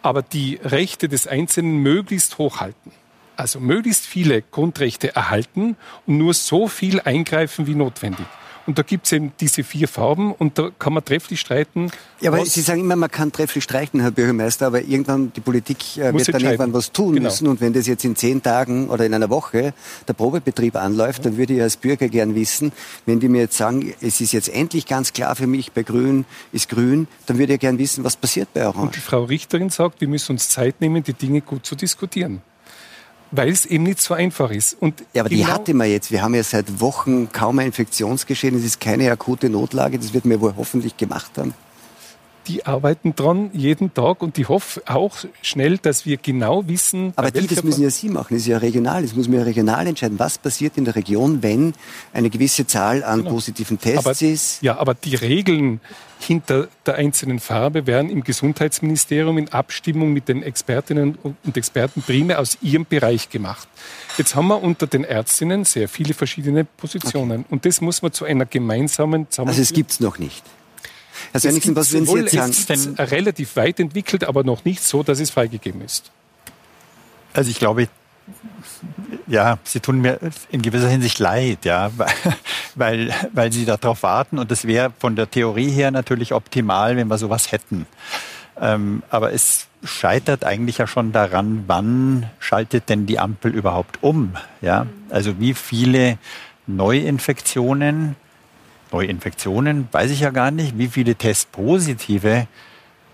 aber 0.02 0.22
die 0.22 0.60
Rechte 0.62 1.08
des 1.08 1.26
Einzelnen 1.26 1.78
möglichst 1.78 2.38
hochhalten. 2.38 2.92
Also 3.36 3.58
möglichst 3.58 4.06
viele 4.06 4.42
Grundrechte 4.42 5.14
erhalten 5.16 5.76
und 6.06 6.18
nur 6.18 6.34
so 6.34 6.68
viel 6.68 7.00
eingreifen 7.00 7.66
wie 7.66 7.74
notwendig. 7.74 8.26
Und 8.66 8.78
da 8.78 8.82
gibt 8.82 9.06
es 9.06 9.12
eben 9.12 9.32
diese 9.40 9.64
vier 9.64 9.88
Farben 9.88 10.32
und 10.32 10.58
da 10.58 10.70
kann 10.78 10.92
man 10.92 11.04
trefflich 11.04 11.40
streiten. 11.40 11.90
Ja, 12.20 12.30
aber 12.30 12.44
Sie 12.44 12.60
sagen 12.60 12.80
immer, 12.80 12.96
man 12.96 13.10
kann 13.10 13.32
trefflich 13.32 13.64
streiten, 13.64 14.00
Herr 14.00 14.10
Bürgermeister, 14.10 14.66
aber 14.66 14.82
irgendwann 14.82 15.32
die 15.32 15.40
Politik 15.40 15.96
äh, 15.96 16.12
wird 16.12 16.32
dann 16.32 16.42
irgendwann 16.42 16.72
was 16.72 16.92
tun 16.92 17.14
genau. 17.14 17.28
müssen. 17.28 17.48
Und 17.48 17.60
wenn 17.60 17.72
das 17.72 17.86
jetzt 17.86 18.04
in 18.04 18.16
zehn 18.16 18.42
Tagen 18.42 18.88
oder 18.88 19.06
in 19.06 19.14
einer 19.14 19.30
Woche 19.30 19.74
der 20.06 20.12
Probebetrieb 20.12 20.76
anläuft, 20.76 21.24
dann 21.24 21.36
würde 21.36 21.54
ich 21.54 21.62
als 21.62 21.76
Bürger 21.76 22.08
gern 22.08 22.34
wissen, 22.34 22.72
wenn 23.06 23.20
die 23.20 23.28
mir 23.28 23.42
jetzt 23.42 23.56
sagen, 23.56 23.94
es 24.00 24.20
ist 24.20 24.32
jetzt 24.32 24.48
endlich 24.48 24.86
ganz 24.86 25.12
klar 25.12 25.34
für 25.36 25.46
mich, 25.46 25.72
bei 25.72 25.82
Grün 25.82 26.24
ist 26.52 26.68
Grün, 26.68 27.08
dann 27.26 27.38
würde 27.38 27.54
ich 27.54 27.60
gern 27.60 27.78
wissen, 27.78 28.04
was 28.04 28.16
passiert 28.16 28.52
bei 28.52 28.66
Orange. 28.66 28.82
Und 28.82 28.96
die 28.96 29.00
Frau 29.00 29.24
Richterin 29.24 29.70
sagt, 29.70 30.00
wir 30.00 30.08
müssen 30.08 30.32
uns 30.32 30.50
Zeit 30.50 30.80
nehmen, 30.80 31.02
die 31.02 31.14
Dinge 31.14 31.40
gut 31.40 31.64
zu 31.64 31.74
diskutieren 31.74 32.42
weil 33.30 33.48
es 33.48 33.66
eben 33.66 33.84
nicht 33.84 34.00
so 34.00 34.14
einfach 34.14 34.50
ist. 34.50 34.76
Und 34.80 35.04
ja, 35.12 35.22
aber 35.22 35.28
die 35.28 35.38
genau 35.38 35.48
hatte 35.50 35.74
man 35.74 35.88
jetzt. 35.88 36.10
Wir 36.10 36.22
haben 36.22 36.34
ja 36.34 36.42
seit 36.42 36.80
Wochen 36.80 37.30
kaum 37.32 37.58
ein 37.58 37.66
Infektionsgeschehen. 37.66 38.56
Es 38.56 38.64
ist 38.64 38.80
keine 38.80 39.10
akute 39.10 39.48
Notlage. 39.48 39.98
Das 39.98 40.12
wird 40.12 40.24
mir 40.24 40.40
wohl 40.40 40.54
hoffentlich 40.56 40.96
gemacht 40.96 41.32
haben. 41.38 41.54
Die 42.46 42.66
arbeiten 42.66 43.14
dran 43.14 43.50
jeden 43.52 43.92
Tag 43.94 44.22
und 44.22 44.38
ich 44.38 44.48
hoffe 44.48 44.82
auch 44.86 45.16
schnell, 45.42 45.78
dass 45.78 46.06
wir 46.06 46.16
genau 46.16 46.66
wissen. 46.66 47.12
Aber 47.16 47.30
die, 47.30 47.46
das 47.46 47.62
müssen 47.62 47.82
ja 47.82 47.90
Sie 47.90 48.08
machen, 48.08 48.34
das 48.34 48.42
ist 48.42 48.48
ja 48.48 48.58
regional. 48.58 49.02
Das 49.02 49.14
muss 49.14 49.28
man 49.28 49.38
ja 49.38 49.44
regional 49.44 49.86
entscheiden. 49.86 50.18
Was 50.18 50.38
passiert 50.38 50.76
in 50.76 50.84
der 50.84 50.96
Region, 50.96 51.42
wenn 51.42 51.74
eine 52.12 52.30
gewisse 52.30 52.66
Zahl 52.66 53.04
an 53.04 53.20
genau. 53.20 53.30
positiven 53.30 53.78
Tests 53.78 54.06
aber, 54.06 54.20
ist? 54.20 54.62
Ja, 54.62 54.78
aber 54.78 54.94
die 54.94 55.14
Regeln 55.14 55.80
hinter 56.20 56.68
der 56.84 56.96
einzelnen 56.96 57.40
Farbe 57.40 57.86
werden 57.86 58.10
im 58.10 58.22
Gesundheitsministerium 58.22 59.38
in 59.38 59.48
Abstimmung 59.48 60.12
mit 60.12 60.28
den 60.28 60.42
Expertinnen 60.42 61.16
und 61.22 61.56
Experten 61.56 62.02
primär 62.02 62.40
aus 62.40 62.58
ihrem 62.60 62.84
Bereich 62.84 63.30
gemacht. 63.30 63.68
Jetzt 64.18 64.34
haben 64.34 64.48
wir 64.48 64.62
unter 64.62 64.86
den 64.86 65.04
Ärztinnen 65.04 65.64
sehr 65.64 65.88
viele 65.88 66.14
verschiedene 66.14 66.64
Positionen. 66.64 67.40
Okay. 67.40 67.48
Und 67.50 67.64
das 67.64 67.80
muss 67.80 68.02
man 68.02 68.12
zu 68.12 68.24
einer 68.24 68.44
gemeinsamen 68.44 69.26
Also 69.36 69.62
es 69.62 69.72
gibt 69.72 69.92
es 69.92 70.00
noch 70.00 70.18
nicht. 70.18 70.44
Herr 71.32 71.40
Sönnigsen, 71.40 71.76
was 71.76 71.92
würden 71.92 72.06
Sie 72.06 72.18
jetzt 72.18 72.32
sagen? 72.32 72.50
Ist 72.50 72.68
denn 72.68 72.94
relativ 72.96 73.56
weit 73.56 73.78
entwickelt, 73.80 74.24
aber 74.24 74.44
noch 74.44 74.64
nicht 74.64 74.82
so, 74.82 75.02
dass 75.02 75.20
es 75.20 75.30
freigegeben 75.30 75.82
ist. 75.82 76.10
Also 77.32 77.50
ich 77.50 77.58
glaube, 77.58 77.88
ja, 79.26 79.58
Sie 79.64 79.80
tun 79.80 80.00
mir 80.00 80.18
in 80.50 80.62
gewisser 80.62 80.88
Hinsicht 80.88 81.18
leid, 81.18 81.64
ja, 81.64 81.90
weil, 82.74 83.14
weil 83.32 83.52
Sie 83.52 83.64
darauf 83.64 84.02
warten 84.02 84.38
und 84.38 84.50
das 84.50 84.66
wäre 84.66 84.92
von 84.98 85.14
der 85.16 85.30
Theorie 85.30 85.70
her 85.70 85.90
natürlich 85.90 86.32
optimal, 86.32 86.96
wenn 86.96 87.08
wir 87.08 87.18
sowas 87.18 87.52
hätten. 87.52 87.86
Ähm, 88.60 89.02
aber 89.10 89.32
es 89.32 89.68
scheitert 89.84 90.44
eigentlich 90.44 90.78
ja 90.78 90.86
schon 90.86 91.12
daran, 91.12 91.64
wann 91.66 92.28
schaltet 92.38 92.88
denn 92.88 93.06
die 93.06 93.18
Ampel 93.18 93.54
überhaupt 93.54 94.02
um? 94.02 94.36
Ja, 94.60 94.86
also 95.08 95.38
wie 95.40 95.54
viele 95.54 96.18
Neuinfektionen 96.66 98.16
Neuinfektionen, 98.92 99.88
weiß 99.92 100.10
ich 100.10 100.20
ja 100.20 100.30
gar 100.30 100.50
nicht. 100.50 100.78
Wie 100.78 100.88
viele 100.88 101.14
Testpositive 101.14 102.46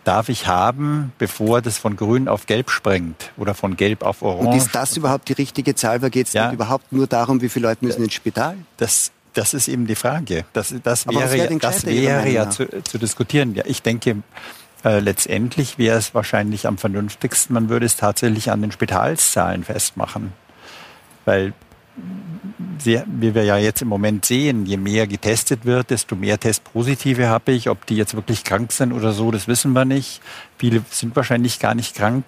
darf 0.07 0.29
ich 0.29 0.47
haben, 0.47 1.13
bevor 1.19 1.61
das 1.61 1.79
von 1.79 1.97
grün 1.97 2.29
auf 2.29 2.47
gelb 2.47 2.71
springt 2.71 3.33
oder 3.37 3.55
von 3.55 3.77
gelb 3.77 4.03
auf 4.03 4.23
orange? 4.23 4.49
Und 4.49 4.57
ist 4.57 4.75
das 4.75 4.97
überhaupt 4.97 5.29
die 5.29 5.33
richtige 5.33 5.75
Zahl? 5.75 6.01
Weil 6.03 6.11
geht 6.11 6.29
es 6.29 6.33
ja. 6.33 6.53
überhaupt 6.53 6.93
nur 6.93 7.07
darum, 7.07 7.41
wie 7.43 7.49
viele 7.49 7.69
Leute 7.69 7.85
müssen 7.85 8.05
ins 8.05 8.15
Spital? 8.15 8.57
Das, 8.77 9.11
das 9.35 9.53
ist 9.53 9.69
eben 9.69 9.87
die 9.87 9.97
Frage. 9.97 10.45
Das, 10.53 10.75
das 10.83 11.07
wäre, 11.09 11.33
wär 11.33 11.59
das 11.59 11.85
wäre 11.87 12.29
ja 12.29 12.49
zu, 12.49 12.83
zu, 12.85 12.99
diskutieren. 12.99 13.55
Ja, 13.55 13.65
ich 13.67 13.83
denke, 13.83 14.23
äh, 14.85 15.01
letztendlich 15.01 15.79
wäre 15.79 15.99
es 15.99 16.15
wahrscheinlich 16.15 16.67
am 16.67 16.79
vernünftigsten, 16.79 17.55
man 17.55 17.69
würde 17.69 17.87
es 17.87 17.97
tatsächlich 17.97 18.51
an 18.51 18.63
den 18.63 18.71
Spitalszahlen 18.71 19.65
festmachen. 19.65 20.33
Weil 21.25 21.53
sehr, 22.79 23.05
wie 23.07 23.35
wir 23.35 23.45
ja 23.45 23.57
jetzt 23.57 23.83
im 23.83 23.89
Moment 23.89 24.25
sehen, 24.25 24.67
je 24.67 24.77
mehr 24.77 25.07
getestet 25.07 25.65
wird, 25.65 25.91
desto 25.91 26.15
mehr 26.17 26.39
Testpositive 26.39 27.29
habe 27.29 27.53
ich. 27.53 27.69
Ob 27.69 27.87
die 27.87 27.97
jetzt 27.97 28.15
wirklich 28.15 28.45
krank 28.45 28.73
sind 28.73 28.93
oder 28.93 29.13
so, 29.13 29.31
das 29.31 29.49
wissen 29.49 29.73
wir 29.73 29.85
nicht. 29.85 30.21
Viele 30.59 30.83
sind 30.91 31.17
wahrscheinlich 31.17 31.59
gar 31.59 31.75
nicht 31.75 31.97
krank, 31.97 32.25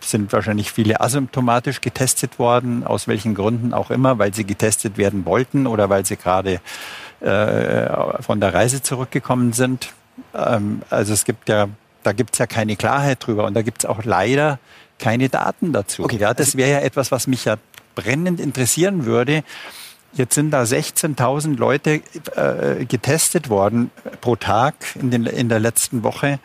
sind 0.00 0.32
wahrscheinlich 0.32 0.72
viele 0.72 1.00
asymptomatisch 1.00 1.80
getestet 1.80 2.38
worden, 2.38 2.84
aus 2.84 3.08
welchen 3.08 3.34
Gründen 3.34 3.72
auch 3.74 3.90
immer, 3.90 4.18
weil 4.18 4.34
sie 4.34 4.44
getestet 4.44 4.98
werden 4.98 5.24
wollten 5.24 5.66
oder 5.66 5.90
weil 5.90 6.06
sie 6.06 6.16
gerade 6.16 6.60
äh, 7.20 8.22
von 8.22 8.40
der 8.40 8.54
Reise 8.54 8.82
zurückgekommen 8.82 9.52
sind. 9.52 9.92
Ähm, 10.34 10.82
also 10.90 11.12
es 11.12 11.24
gibt 11.24 11.48
ja, 11.48 11.68
da 12.02 12.12
gibt 12.12 12.34
es 12.34 12.38
ja 12.38 12.46
keine 12.46 12.76
Klarheit 12.76 13.26
drüber 13.26 13.44
und 13.44 13.54
da 13.54 13.62
gibt 13.62 13.82
es 13.82 13.86
auch 13.86 14.04
leider 14.04 14.58
keine 14.98 15.28
Daten 15.28 15.72
dazu. 15.72 16.04
Okay, 16.04 16.18
ja, 16.18 16.34
das 16.34 16.56
wäre 16.56 16.70
ja 16.70 16.80
etwas, 16.80 17.12
was 17.12 17.26
mich 17.26 17.44
ja 17.44 17.56
brennend 17.98 18.38
interessieren 18.38 19.06
würde. 19.06 19.42
Jetzt 20.12 20.34
sind 20.34 20.52
da 20.52 20.62
16.000 20.62 21.58
Leute 21.58 22.00
äh, 22.36 22.84
getestet 22.84 23.50
worden 23.50 23.90
pro 24.20 24.36
Tag 24.36 24.74
in, 24.94 25.10
den, 25.10 25.26
in 25.26 25.48
der 25.48 25.58
letzten 25.58 26.04
Woche. 26.04 26.38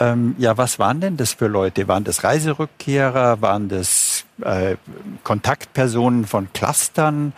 Ähm, 0.00 0.34
ja, 0.38 0.56
was 0.56 0.78
waren 0.78 1.00
denn 1.00 1.16
das 1.16 1.34
für 1.34 1.46
Leute? 1.46 1.86
Waren 1.86 2.02
das 2.02 2.24
Reiserückkehrer? 2.24 3.40
Waren 3.40 3.68
das 3.68 4.24
äh, 4.42 4.76
Kontaktpersonen 5.22 6.26
von 6.26 6.52
Clustern? 6.52 7.32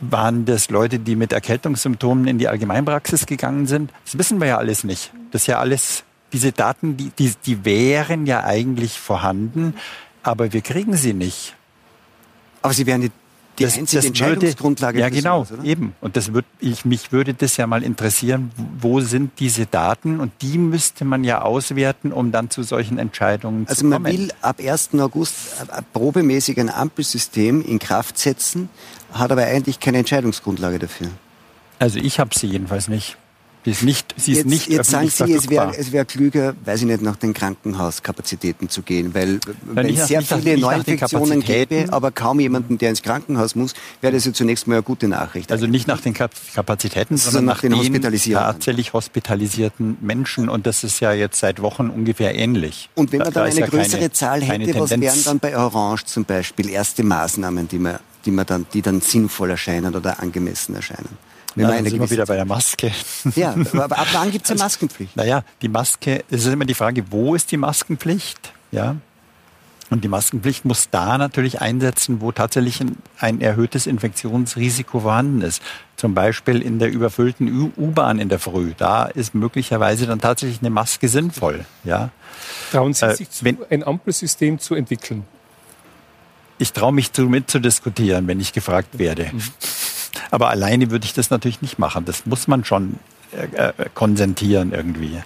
Waren 0.00 0.44
das 0.44 0.68
Leute, 0.68 0.98
die 0.98 1.16
mit 1.16 1.32
Erkältungssymptomen 1.32 2.26
in 2.26 2.38
die 2.38 2.48
Allgemeinpraxis 2.48 3.26
gegangen 3.26 3.66
sind? 3.66 3.92
Das 4.04 4.18
wissen 4.18 4.40
wir 4.40 4.48
ja 4.48 4.58
alles 4.58 4.84
nicht. 4.84 5.12
Das 5.30 5.42
ist 5.42 5.46
ja 5.46 5.58
alles, 5.58 6.04
diese 6.32 6.52
Daten, 6.52 6.96
die, 6.96 7.10
die, 7.10 7.32
die 7.46 7.64
wären 7.64 8.26
ja 8.26 8.44
eigentlich 8.44 8.98
vorhanden, 8.98 9.74
aber 10.22 10.52
wir 10.52 10.60
kriegen 10.60 10.96
sie 10.96 11.14
nicht. 11.14 11.54
Aber 12.66 12.74
Sie 12.74 12.86
wären 12.86 13.00
die, 13.00 13.10
die 13.58 13.64
das, 13.64 13.78
einzige 13.78 14.00
das 14.00 14.06
Entscheidungsgrundlage. 14.06 14.98
Würde, 14.98 15.14
ja, 15.14 15.20
genau, 15.20 15.44
sowas, 15.44 15.64
eben. 15.64 15.94
Und 16.00 16.16
das 16.16 16.32
wird, 16.32 16.44
ich, 16.60 16.84
mich 16.84 17.12
würde 17.12 17.34
das 17.34 17.56
ja 17.56 17.66
mal 17.66 17.82
interessieren, 17.82 18.50
wo 18.78 19.00
sind 19.00 19.32
diese 19.38 19.66
Daten? 19.66 20.20
Und 20.20 20.32
die 20.42 20.58
müsste 20.58 21.04
man 21.04 21.24
ja 21.24 21.42
auswerten, 21.42 22.12
um 22.12 22.32
dann 22.32 22.50
zu 22.50 22.62
solchen 22.62 22.98
Entscheidungen 22.98 23.66
also 23.68 23.80
zu 23.80 23.90
kommen. 23.90 24.06
Also 24.06 24.18
man 24.18 24.28
will 24.28 24.34
ab 24.42 24.60
1. 24.60 24.90
August 24.98 25.34
probemäßig 25.92 26.60
ein 26.60 26.70
Ampelsystem 26.70 27.62
in 27.62 27.78
Kraft 27.78 28.18
setzen, 28.18 28.68
hat 29.12 29.32
aber 29.32 29.44
eigentlich 29.44 29.80
keine 29.80 29.98
Entscheidungsgrundlage 29.98 30.78
dafür. 30.78 31.08
Also 31.78 31.98
ich 31.98 32.20
habe 32.20 32.30
sie 32.36 32.46
jedenfalls 32.46 32.88
nicht. 32.88 33.16
Die 33.66 33.72
ist 33.72 33.82
nicht, 33.82 34.14
sie 34.16 34.30
ist 34.30 34.38
jetzt, 34.38 34.46
nicht 34.46 34.68
jetzt 34.68 34.90
sagen 34.90 35.08
Sie, 35.08 35.32
es 35.32 35.50
wäre 35.50 35.74
wär 35.90 36.04
klüger, 36.04 36.54
weiß 36.64 36.82
ich 36.82 36.86
nicht, 36.86 37.02
nach 37.02 37.16
den 37.16 37.34
Krankenhauskapazitäten 37.34 38.68
zu 38.68 38.82
gehen, 38.82 39.12
weil 39.12 39.40
wenn 39.64 39.86
es 39.88 40.06
sehr 40.06 40.22
viele 40.22 40.56
Neuinfektionen 40.56 41.42
gäbe, 41.42 41.86
aber 41.90 42.12
kaum 42.12 42.38
jemanden, 42.38 42.78
der 42.78 42.90
ins 42.90 43.02
Krankenhaus 43.02 43.56
muss, 43.56 43.74
wäre 44.00 44.12
das 44.12 44.24
ja 44.24 44.32
zunächst 44.32 44.68
mal 44.68 44.76
eine 44.76 44.84
gute 44.84 45.08
Nachricht. 45.08 45.50
Also 45.50 45.66
nicht 45.66 45.88
nach 45.88 46.00
den 46.00 46.14
Kapazitäten, 46.14 47.16
sondern 47.16 47.44
nach, 47.44 47.54
nach 47.56 47.60
den, 47.62 47.76
hospitalisierten. 47.76 48.46
tatsächlich 48.46 48.92
hospitalisierten 48.92 49.98
Menschen 50.00 50.48
und 50.48 50.64
das 50.64 50.84
ist 50.84 51.00
ja 51.00 51.12
jetzt 51.12 51.40
seit 51.40 51.60
Wochen 51.60 51.90
ungefähr 51.90 52.36
ähnlich. 52.36 52.88
Und 52.94 53.10
wenn 53.10 53.18
man 53.18 53.32
da 53.32 53.40
dann 53.40 53.50
eine 53.50 53.60
ja 53.60 53.66
größere 53.66 53.98
keine, 53.98 54.12
Zahl 54.12 54.42
hätte, 54.42 54.78
was 54.78 54.90
wären 54.90 55.24
dann 55.24 55.40
bei 55.40 55.56
Orange 55.56 56.04
zum 56.04 56.24
Beispiel 56.24 56.70
erste 56.70 57.02
Maßnahmen, 57.02 57.66
die 57.66 57.80
man, 57.80 57.98
die 58.24 58.30
man 58.30 58.46
dann, 58.46 58.64
die 58.72 58.82
dann 58.82 59.00
sinnvoll 59.00 59.50
erscheinen 59.50 59.96
oder 59.96 60.20
angemessen 60.20 60.76
erscheinen? 60.76 61.18
Wenn 61.56 61.84
sind 61.86 62.00
wir 62.00 62.10
wieder 62.10 62.26
bei 62.26 62.36
der 62.36 62.44
Maske. 62.44 62.92
Ja, 63.34 63.54
aber 63.72 63.98
ab 63.98 64.08
wann 64.12 64.30
gibt 64.30 64.44
es 64.44 64.50
eine 64.50 64.60
Maskenpflicht? 64.60 65.16
Naja, 65.16 65.42
die 65.62 65.68
Maske, 65.68 66.24
es 66.30 66.44
ist 66.44 66.52
immer 66.52 66.64
die 66.64 66.74
Frage, 66.74 67.04
wo 67.10 67.34
ist 67.34 67.50
die 67.50 67.56
Maskenpflicht? 67.56 68.52
Ja. 68.70 68.96
Und 69.88 70.02
die 70.02 70.08
Maskenpflicht 70.08 70.64
muss 70.64 70.90
da 70.90 71.16
natürlich 71.16 71.60
einsetzen, 71.60 72.20
wo 72.20 72.32
tatsächlich 72.32 72.80
ein, 72.80 72.96
ein 73.20 73.40
erhöhtes 73.40 73.86
Infektionsrisiko 73.86 75.00
vorhanden 75.00 75.42
ist. 75.42 75.62
Zum 75.96 76.12
Beispiel 76.14 76.60
in 76.60 76.78
der 76.78 76.90
überfüllten 76.90 77.72
U-Bahn 77.76 78.18
in 78.18 78.28
der 78.28 78.40
Früh. 78.40 78.72
Da 78.76 79.04
ist 79.04 79.34
möglicherweise 79.34 80.06
dann 80.06 80.20
tatsächlich 80.20 80.60
eine 80.60 80.70
Maske 80.70 81.08
sinnvoll. 81.08 81.64
Ja. 81.84 82.10
Trauen 82.72 82.94
Sie 82.94 83.06
äh, 83.06 83.14
sich 83.14 83.30
zu, 83.30 83.44
wenn, 83.44 83.58
ein 83.70 83.84
Ampelsystem 83.84 84.58
zu 84.58 84.74
entwickeln? 84.74 85.24
Ich 86.58 86.72
traue 86.72 86.92
mich 86.92 87.12
zu 87.12 87.22
mitzudiskutieren, 87.22 88.26
wenn 88.26 88.40
ich 88.40 88.52
gefragt 88.52 88.98
werde. 88.98 89.30
Mhm. 89.32 89.42
Aber 90.30 90.50
alleine 90.50 90.90
würde 90.90 91.04
ich 91.04 91.14
das 91.14 91.30
natürlich 91.30 91.62
nicht 91.62 91.78
machen. 91.78 92.04
Das 92.04 92.26
muss 92.26 92.48
man 92.48 92.64
schon 92.64 92.98
äh, 93.32 93.68
äh, 93.68 93.72
konsentieren 93.94 94.72
irgendwie. 94.72 95.20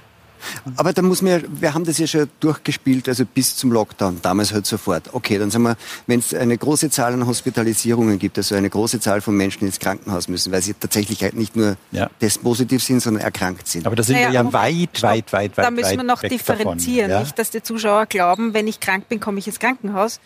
Aber 0.77 0.93
da 0.93 1.03
muss 1.03 1.23
man 1.23 1.33
ja, 1.33 1.39
wir 1.49 1.75
haben 1.75 1.85
das 1.85 1.99
ja 1.99 2.07
schon 2.07 2.29
durchgespielt, 2.41 3.09
also 3.09 3.25
bis 3.25 3.57
zum 3.57 3.73
Lockdown, 3.73 4.21
damals 4.23 4.53
halt 4.53 4.67
sofort. 4.67 5.13
Okay, 5.13 5.39
dann 5.39 5.51
sagen 5.51 5.65
wir, 5.65 5.77
wenn 6.07 6.21
es 6.21 6.35
eine 6.35 6.57
große 6.57 6.91
Zahl 6.91 7.13
an 7.13 7.27
Hospitalisierungen 7.27 8.19
gibt, 8.19 8.39
also 8.39 8.55
eine 8.55 8.71
große 8.71 9.01
Zahl 9.01 9.21
von 9.21 9.37
Menschen 9.37 9.67
ins 9.67 9.79
Krankenhaus 9.79 10.29
müssen, 10.29 10.53
weil 10.53 10.63
sie 10.63 10.75
tatsächlich 10.75 11.23
halt 11.23 11.35
nicht 11.35 11.57
nur 11.57 11.77
ja. 11.93 12.09
testpositiv 12.21 12.83
sind, 12.83 13.01
sondern 13.01 13.23
erkrankt 13.23 13.69
sind. 13.69 13.87
Aber 13.87 13.97
da 13.97 14.03
sind 14.03 14.17
naja, 14.17 14.29
wir 14.29 14.35
ja 14.35 14.53
weit, 14.53 15.03
weit, 15.03 15.33
weit, 15.33 15.57
weit. 15.57 15.67
Da 15.67 15.71
müssen 15.71 15.97
wir 15.97 16.05
noch 16.05 16.23
differenzieren, 16.23 17.11
davon, 17.11 17.11
ja? 17.11 17.21
nicht, 17.21 17.39
dass 17.39 17.51
die 17.51 17.63
Zuschauer 17.63 18.07
glauben, 18.07 18.55
wenn 18.55 18.67
ich 18.67 18.81
krank 18.81 19.09
bin, 19.09 19.21
komme 19.21 19.39
ich 19.39 19.47
ins 19.47 19.59
Krankenhaus 19.59 20.21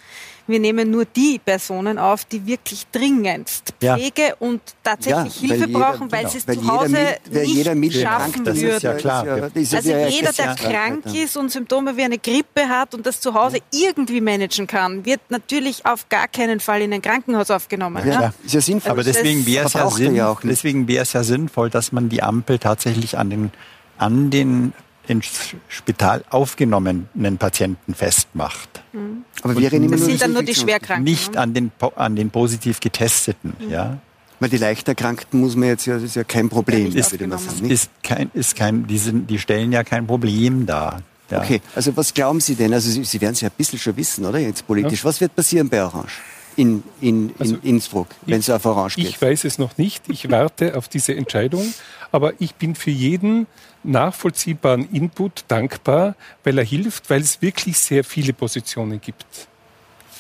wir 0.47 0.61
nehmen 0.61 0.91
nur 0.91 1.05
die 1.05 1.41
Personen 1.43 1.99
auf, 1.99 2.25
die 2.25 2.47
wirklich 2.47 2.87
dringendst 2.93 3.75
Pflege 3.81 4.23
ja. 4.23 4.35
und 4.39 4.61
tatsächlich 4.83 5.41
ja, 5.41 5.49
Hilfe 5.49 5.67
jeder, 5.67 5.79
brauchen, 5.79 6.13
weil 6.13 6.21
genau, 6.21 6.31
sie 6.31 6.39
es 6.39 6.47
zu 6.47 6.67
Hause 6.67 6.99
jeder 7.31 7.75
mit, 7.75 7.93
nicht 7.93 8.03
schaffen 8.03 8.45
das 8.45 8.61
würden. 8.61 8.77
Ist 8.77 8.83
ja 8.83 8.95
klar. 8.95 9.27
also 9.55 9.91
jeder, 9.91 10.33
der 10.33 10.55
krank 10.55 11.05
ist 11.15 11.37
und 11.37 11.51
Symptome 11.51 11.97
wie 11.97 12.05
eine 12.05 12.19
Grippe 12.19 12.69
hat 12.69 12.95
und 12.95 13.07
das 13.07 13.21
zu 13.21 13.35
Hause 13.35 13.59
irgendwie 13.73 14.21
managen 14.21 14.67
kann, 14.67 15.05
wird 15.05 15.21
natürlich 15.31 15.87
auf 15.87 16.09
gar 16.09 16.29
keinen 16.29 16.61
Fall 16.61 16.83
in 16.83 16.93
ein 16.93 17.03
Krankenhaus 17.03 17.51
aufgenommen. 17.51 18.07
Ja, 18.07 18.21
ja. 18.21 18.35
Ist 18.45 18.55
ja 18.55 18.61
sinnvoll. 18.61 18.93
Aber 18.93 19.05
deswegen 19.05 19.47
wäre 19.47 19.67
es 19.67 19.73
ja, 19.73 19.91
Sinn, 19.91 20.15
ja 20.15 20.37
deswegen 20.43 20.89
wäre 20.89 21.03
es 21.03 21.13
ja 21.13 21.23
sinnvoll, 21.23 21.71
dass 21.71 21.93
man 21.93 22.09
die 22.09 22.23
Ampel 22.23 22.59
tatsächlich 22.59 23.19
an 23.19 23.31
den 23.31 23.51
an 23.97 24.31
den 24.31 24.73
ins 25.07 25.55
Spital 25.69 26.25
aufgenommenen 26.31 27.39
Patienten 27.39 27.95
festmacht. 27.95 28.83
Mhm. 28.93 29.25
Aber 29.43 29.57
wir 29.57 29.71
reden 29.71 29.85
immer 29.85 29.97
das 29.97 30.07
sind 30.07 30.21
dann 30.21 30.33
nur 30.33 30.43
die 30.43 30.55
Schwerkranken. 30.55 31.05
Nicht 31.05 31.37
an 31.37 31.55
den, 31.55 31.73
an 31.97 32.17
den 32.17 32.31
positiv 32.31 32.81
Getesteten. 32.81 33.55
Mhm. 33.59 33.71
Ja. 33.71 33.99
Weil 34.41 34.51
die 34.51 34.59
leicht 34.59 34.89
Erkrankten 34.89 35.41
muss 35.41 35.57
man 35.57 35.69
jetzt 35.69 35.87
ja, 35.87 35.95
das 35.95 36.03
ist 36.03 36.17
ja 36.17 36.25
kein 36.25 36.49
Problem. 36.49 36.91
Ja, 36.91 37.01
ist, 37.01 37.13
ist, 37.13 37.91
kein, 38.03 38.31
ist 38.35 38.57
kein, 38.57 38.87
die, 38.87 38.99
sind, 38.99 39.31
die 39.31 39.39
stellen 39.39 39.73
ja 39.73 39.85
kein 39.85 40.07
Problem 40.07 40.67
dar. 40.67 41.03
Ja. 41.31 41.41
Okay, 41.41 41.63
also 41.75 41.97
was 41.97 42.13
glauben 42.13 42.41
Sie 42.41 42.55
denn? 42.55 42.73
Also 42.75 42.91
Sie, 42.91 43.03
Sie 43.05 43.21
werden 43.21 43.33
es 43.33 43.41
ja 43.41 43.49
ein 43.49 43.55
bisschen 43.57 43.79
schon 43.79 43.97
wissen, 43.97 44.27
oder 44.27 44.39
jetzt 44.39 44.67
politisch. 44.67 45.01
Ja. 45.01 45.05
Was 45.05 45.21
wird 45.21 45.35
passieren 45.35 45.69
bei 45.69 45.83
Orange? 45.83 46.13
In, 46.57 46.83
in, 47.01 47.35
also 47.39 47.57
in 47.57 47.63
Innsbruck, 47.63 48.09
wenn 48.27 48.41
es 48.41 48.51
auf 48.51 48.65
Orange 48.65 48.97
geht? 48.97 49.09
Ich 49.09 49.21
weiß 49.21 49.45
es 49.45 49.59
noch 49.59 49.77
nicht. 49.79 50.09
Ich 50.09 50.31
warte 50.31 50.77
auf 50.77 50.89
diese 50.89 51.15
Entscheidung. 51.15 51.73
Aber 52.13 52.33
ich 52.39 52.55
bin 52.55 52.75
für 52.75 52.91
jeden 52.91 53.47
nachvollziehbaren 53.83 54.89
Input 54.93 55.45
dankbar, 55.49 56.15
weil 56.43 56.59
er 56.59 56.65
hilft, 56.65 57.11
weil 57.11 57.21
es 57.21 57.43
wirklich 57.43 57.79
sehr 57.79 58.05
viele 58.05 58.33
Positionen 58.33 59.01
gibt. 59.01 59.27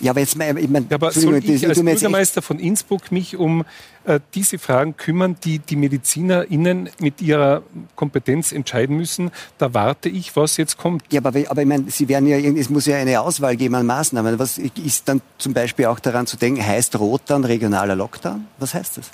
Ja, 0.01 0.11
aber 0.11 0.20
jetzt, 0.20 0.36
ich 0.36 0.68
mein, 0.68 0.86
aber 0.92 1.12
soll 1.12 1.36
ich 1.36 1.66
als 1.66 1.82
Bürgermeister 1.82 2.42
von 2.42 2.59
Innsbruck 2.59 3.12
mich 3.12 3.36
um 3.36 3.64
äh, 4.05 4.20
diese 4.34 4.59
Fragen 4.59 4.97
kümmern, 4.97 5.36
die 5.45 5.61
die 5.61 5.76
MedizinerInnen 5.76 6.90
mit 6.99 7.22
ihrer 7.22 7.62
Kompetenz 7.95 8.53
entscheiden 8.53 8.97
müssen? 8.97 9.30
Da 9.59 9.72
warte 9.72 10.09
ich, 10.09 10.34
was 10.36 10.57
jetzt 10.57 10.78
kommt. 10.78 11.05
Ja, 11.12 11.20
aber, 11.24 11.38
aber 11.49 11.62
ich 11.62 11.68
meine, 11.68 11.90
Sie 11.90 12.09
werden 12.09 12.26
ja, 12.26 12.36
es 12.36 12.70
muss 12.70 12.86
ja 12.86 12.97
eine 12.97 13.20
Auswahl 13.20 13.57
geben 13.57 13.74
an 13.76 13.86
Maßnahmen. 13.86 14.38
Was 14.38 14.59
ist 14.59 15.09
dann 15.09 15.20
zum 15.38 15.55
Beispiel 15.55 15.86
auch 15.86 16.01
daran 16.01 16.26
zu 16.26 16.36
denken, 16.36 16.64
heißt 16.64 16.99
Rot 16.99 17.22
dann 17.26 17.45
regionaler 17.45 17.95
Lockdown? 17.95 18.47
Was 18.59 18.74
heißt 18.74 18.99
das? 18.99 19.11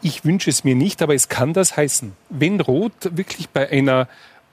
Ich 0.00 0.24
wünsche 0.24 0.50
es 0.50 0.64
mir 0.64 0.74
nicht, 0.74 1.00
aber 1.00 1.14
es 1.14 1.28
kann 1.28 1.54
das 1.54 1.76
heißen. 1.76 2.12
Wenn 2.28 2.60
Rot 2.60 2.92
wirklich 3.16 3.48
bei 3.48 3.70
einer 3.70 4.06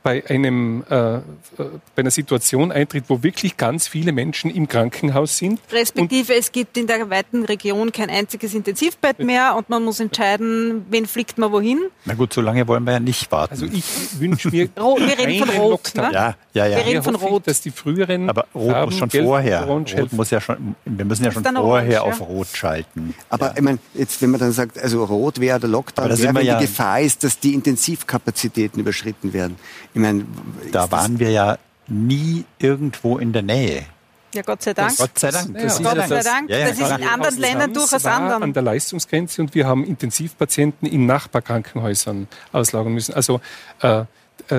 bei, 0.03 0.23
einem, 0.27 0.83
äh, 0.89 1.15
äh, 1.15 1.21
bei 1.57 1.97
einer 1.97 2.11
Situation 2.11 2.71
eintritt, 2.71 3.05
wo 3.07 3.23
wirklich 3.23 3.57
ganz 3.57 3.87
viele 3.87 4.11
Menschen 4.11 4.49
im 4.49 4.67
Krankenhaus 4.67 5.37
sind. 5.37 5.59
Respektive 5.71 6.33
es 6.33 6.51
gibt 6.51 6.77
in 6.77 6.87
der 6.87 7.09
weiten 7.09 7.45
Region 7.45 7.91
kein 7.91 8.09
einziges 8.09 8.53
Intensivbett 8.53 9.19
mehr 9.19 9.55
und 9.55 9.69
man 9.69 9.83
muss 9.83 9.99
entscheiden, 9.99 10.85
wen 10.89 11.05
fliegt 11.05 11.37
man 11.37 11.51
wohin. 11.51 11.79
Na 12.05 12.13
gut, 12.13 12.33
so 12.33 12.41
lange 12.41 12.67
wollen 12.67 12.83
wir 12.83 12.93
ja 12.93 12.99
nicht 12.99 13.31
warten. 13.31 13.53
Also 13.53 13.65
ich 13.65 13.83
wünsche 14.19 14.49
mir 14.49 14.69
Wir 14.75 15.17
reden 15.17 15.45
von 15.45 15.55
Rot, 15.57 15.91
ne? 15.95 16.09
Ja, 16.11 16.35
ja, 16.53 16.65
ja. 16.65 16.77
Wir 16.77 16.85
reden 16.85 17.03
von 17.03 17.15
Rot. 17.15 17.47
dass 17.47 17.61
die 17.61 17.71
früheren 17.71 18.29
Aber 18.29 18.47
Rot 18.55 18.71
Farben, 18.71 18.91
muss 18.91 18.99
schon 18.99 19.09
Gelb, 19.09 19.25
vorher. 19.25 19.63
Rot 19.65 20.13
muss 20.13 20.29
ja 20.29 20.41
schon, 20.41 20.75
wir 20.85 21.05
müssen 21.05 21.25
ja 21.25 21.31
schon 21.31 21.43
vorher 21.43 22.03
orange, 22.03 22.21
auf 22.21 22.27
Rot 22.27 22.47
schalten. 22.53 23.13
Aber 23.29 23.47
ja. 23.47 23.53
ich 23.55 23.61
meine, 23.61 23.79
jetzt 23.93 24.21
wenn 24.21 24.31
man 24.31 24.39
dann 24.39 24.51
sagt, 24.51 24.79
also 24.79 25.03
Rot 25.03 25.39
wäre 25.39 25.59
der 25.59 25.69
Lockdown, 25.69 26.09
wäre, 26.09 26.35
wenn 26.35 26.45
ja 26.45 26.57
die 26.57 26.65
Gefahr 26.65 27.01
ist, 27.01 27.23
dass 27.23 27.39
die 27.39 27.53
Intensivkapazitäten 27.53 28.79
überschritten 28.79 29.33
werden. 29.33 29.57
Ich 29.93 29.99
meine, 29.99 30.25
da 30.71 30.89
waren 30.91 31.19
wir 31.19 31.31
ja 31.31 31.57
nie 31.87 32.45
irgendwo 32.59 33.17
in 33.17 33.33
der 33.33 33.41
Nähe. 33.41 33.85
Ja, 34.33 34.43
Gott 34.43 34.61
sei 34.61 34.73
Dank. 34.73 34.89
Das, 34.89 34.97
Gott 34.97 35.19
sei 35.19 35.31
Dank. 35.31 35.53
Das, 35.53 35.79
ja, 35.79 35.93
Gott 35.93 36.07
sei 36.07 36.23
Dank. 36.23 36.49
Ja, 36.49 36.57
ja, 36.57 36.67
das 36.69 36.79
ist 36.79 36.89
in 36.89 37.07
anderen 37.07 37.37
Ländern 37.37 37.73
durchaus 37.73 38.05
anders. 38.05 38.41
an 38.41 38.53
der 38.53 38.63
Leistungsgrenze 38.63 39.41
und 39.41 39.53
wir 39.53 39.67
haben 39.67 39.83
Intensivpatienten 39.83 40.87
in 40.87 41.05
Nachbarkrankenhäusern 41.05 42.27
auslagern 42.53 42.93
müssen. 42.93 43.13
Also 43.13 43.41
äh, 43.81 44.05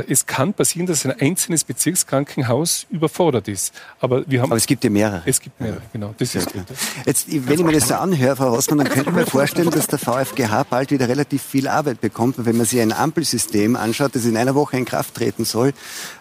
es 0.08 0.26
kann 0.26 0.54
passieren, 0.54 0.86
dass 0.86 1.04
ein 1.04 1.18
einzelnes 1.20 1.64
Bezirkskrankenhaus 1.64 2.86
überfordert 2.90 3.48
ist. 3.48 3.74
Aber, 4.00 4.24
wir 4.26 4.40
haben, 4.40 4.50
Aber 4.50 4.56
es 4.56 4.66
gibt 4.66 4.84
ja 4.84 4.90
mehrere. 4.90 5.22
Es 5.24 5.40
gibt 5.40 5.60
mehrere, 5.60 5.82
genau. 5.92 6.14
Das 6.18 6.34
ist 6.34 6.52
gut. 6.52 6.64
Jetzt, 7.04 7.26
wenn 7.28 7.58
ich 7.58 7.64
mir 7.64 7.72
das 7.72 7.88
so 7.88 7.94
anhöre, 7.94 8.36
Frau 8.36 8.50
Rossmann, 8.54 8.78
dann 8.78 8.88
könnte 8.88 9.10
ich 9.10 9.16
mir 9.16 9.26
vorstellen, 9.26 9.70
dass 9.70 9.86
der 9.86 9.98
VfGH 9.98 10.64
bald 10.64 10.90
wieder 10.90 11.08
relativ 11.08 11.42
viel 11.42 11.68
Arbeit 11.68 12.00
bekommt. 12.00 12.36
wenn 12.44 12.56
man 12.56 12.66
sich 12.66 12.80
ein 12.80 12.92
Ampelsystem 12.92 13.76
anschaut, 13.76 14.14
das 14.14 14.24
in 14.24 14.36
einer 14.36 14.54
Woche 14.54 14.76
in 14.76 14.84
Kraft 14.84 15.14
treten 15.14 15.44
soll 15.44 15.72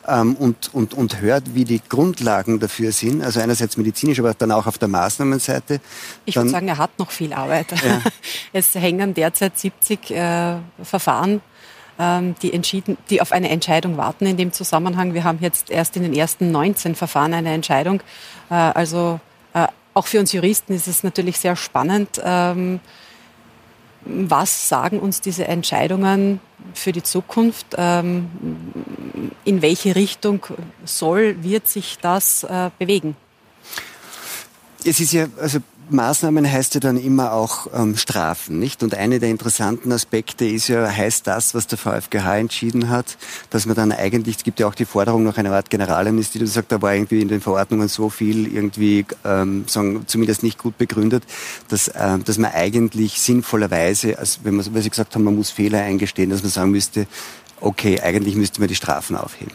ähm, 0.07 0.35
und, 0.35 0.73
und, 0.73 0.93
und 0.93 1.21
hört, 1.21 1.55
wie 1.55 1.65
die 1.65 1.81
Grundlagen 1.87 2.59
dafür 2.59 2.91
sind, 2.91 3.23
also 3.23 3.39
einerseits 3.39 3.77
medizinisch, 3.77 4.19
aber 4.19 4.33
dann 4.33 4.51
auch 4.51 4.67
auf 4.67 4.77
der 4.77 4.87
Maßnahmenseite. 4.87 5.79
Ich 6.25 6.35
würde 6.35 6.49
sagen, 6.49 6.67
er 6.67 6.77
hat 6.77 6.97
noch 6.99 7.11
viel 7.11 7.33
Arbeit. 7.33 7.71
Ja. 7.83 8.01
Es 8.53 8.75
hängen 8.75 9.13
derzeit 9.13 9.57
70 9.57 10.11
äh, 10.11 10.57
Verfahren 10.83 11.41
die, 12.41 12.53
entschieden, 12.53 12.97
die 13.09 13.21
auf 13.21 13.31
eine 13.31 13.49
Entscheidung 13.49 13.97
warten 13.97 14.25
in 14.25 14.37
dem 14.37 14.51
Zusammenhang. 14.51 15.13
Wir 15.13 15.23
haben 15.23 15.39
jetzt 15.41 15.69
erst 15.69 15.95
in 15.97 16.03
den 16.03 16.13
ersten 16.13 16.51
19 16.51 16.95
Verfahren 16.95 17.33
eine 17.33 17.53
Entscheidung. 17.53 18.01
Äh, 18.49 18.55
also 18.55 19.19
äh, 19.53 19.67
auch 19.93 20.07
für 20.07 20.19
uns 20.19 20.31
Juristen 20.31 20.73
ist 20.73 20.87
es 20.87 21.03
natürlich 21.03 21.37
sehr 21.37 21.55
spannend. 21.55 22.21
Ähm, 22.23 22.79
was 24.03 24.67
sagen 24.67 24.99
uns 24.99 25.21
diese 25.21 25.47
Entscheidungen 25.47 26.39
für 26.73 26.91
die 26.91 27.03
Zukunft? 27.03 27.67
Ähm, 27.77 28.29
in 29.45 29.61
welche 29.61 29.95
Richtung 29.95 30.45
soll, 30.85 31.43
wird 31.43 31.67
sich 31.67 31.99
das 32.01 32.43
äh, 32.43 32.71
bewegen? 32.79 33.15
Es 34.83 34.99
ist 34.99 35.13
ja, 35.13 35.27
also 35.39 35.59
Maßnahmen 35.93 36.49
heißt 36.49 36.75
ja 36.75 36.79
dann 36.79 36.97
immer 36.97 37.33
auch 37.33 37.67
ähm, 37.73 37.97
Strafen, 37.97 38.59
nicht? 38.59 38.83
Und 38.83 38.95
eine 38.95 39.19
der 39.19 39.29
interessanten 39.29 39.91
Aspekte 39.91 40.45
ist 40.45 40.67
ja, 40.67 40.89
heißt 40.89 41.27
das, 41.27 41.53
was 41.53 41.67
der 41.67 41.77
VfGH 41.77 42.37
entschieden 42.37 42.89
hat, 42.89 43.17
dass 43.49 43.65
man 43.65 43.75
dann 43.75 43.91
eigentlich, 43.91 44.37
es 44.37 44.43
gibt 44.43 44.59
ja 44.59 44.67
auch 44.67 44.75
die 44.75 44.85
Forderung 44.85 45.23
nach 45.23 45.37
einer 45.37 45.51
Art 45.51 45.69
Generalamnestie, 45.69 46.39
die 46.39 46.47
sagt, 46.47 46.71
da 46.71 46.81
war 46.81 46.93
irgendwie 46.93 47.21
in 47.21 47.27
den 47.27 47.41
Verordnungen 47.41 47.87
so 47.87 48.09
viel 48.09 48.51
irgendwie, 48.53 49.05
ähm, 49.23 49.65
sagen, 49.67 50.03
zumindest 50.07 50.43
nicht 50.43 50.57
gut 50.57 50.77
begründet, 50.77 51.23
dass, 51.69 51.91
ähm, 51.95 52.23
dass 52.23 52.37
man 52.37 52.51
eigentlich 52.51 53.19
sinnvollerweise, 53.21 54.17
also 54.17 54.39
wenn 54.43 54.55
man, 54.55 54.73
weil 54.73 54.81
Sie 54.81 54.89
gesagt 54.89 55.15
haben, 55.15 55.23
man 55.23 55.35
muss 55.35 55.51
Fehler 55.51 55.81
eingestehen, 55.81 56.29
dass 56.29 56.41
man 56.41 56.51
sagen 56.51 56.71
müsste, 56.71 57.07
okay, 57.59 57.99
eigentlich 58.01 58.35
müsste 58.35 58.59
man 58.59 58.67
die 58.67 58.75
Strafen 58.75 59.15
aufheben. 59.15 59.53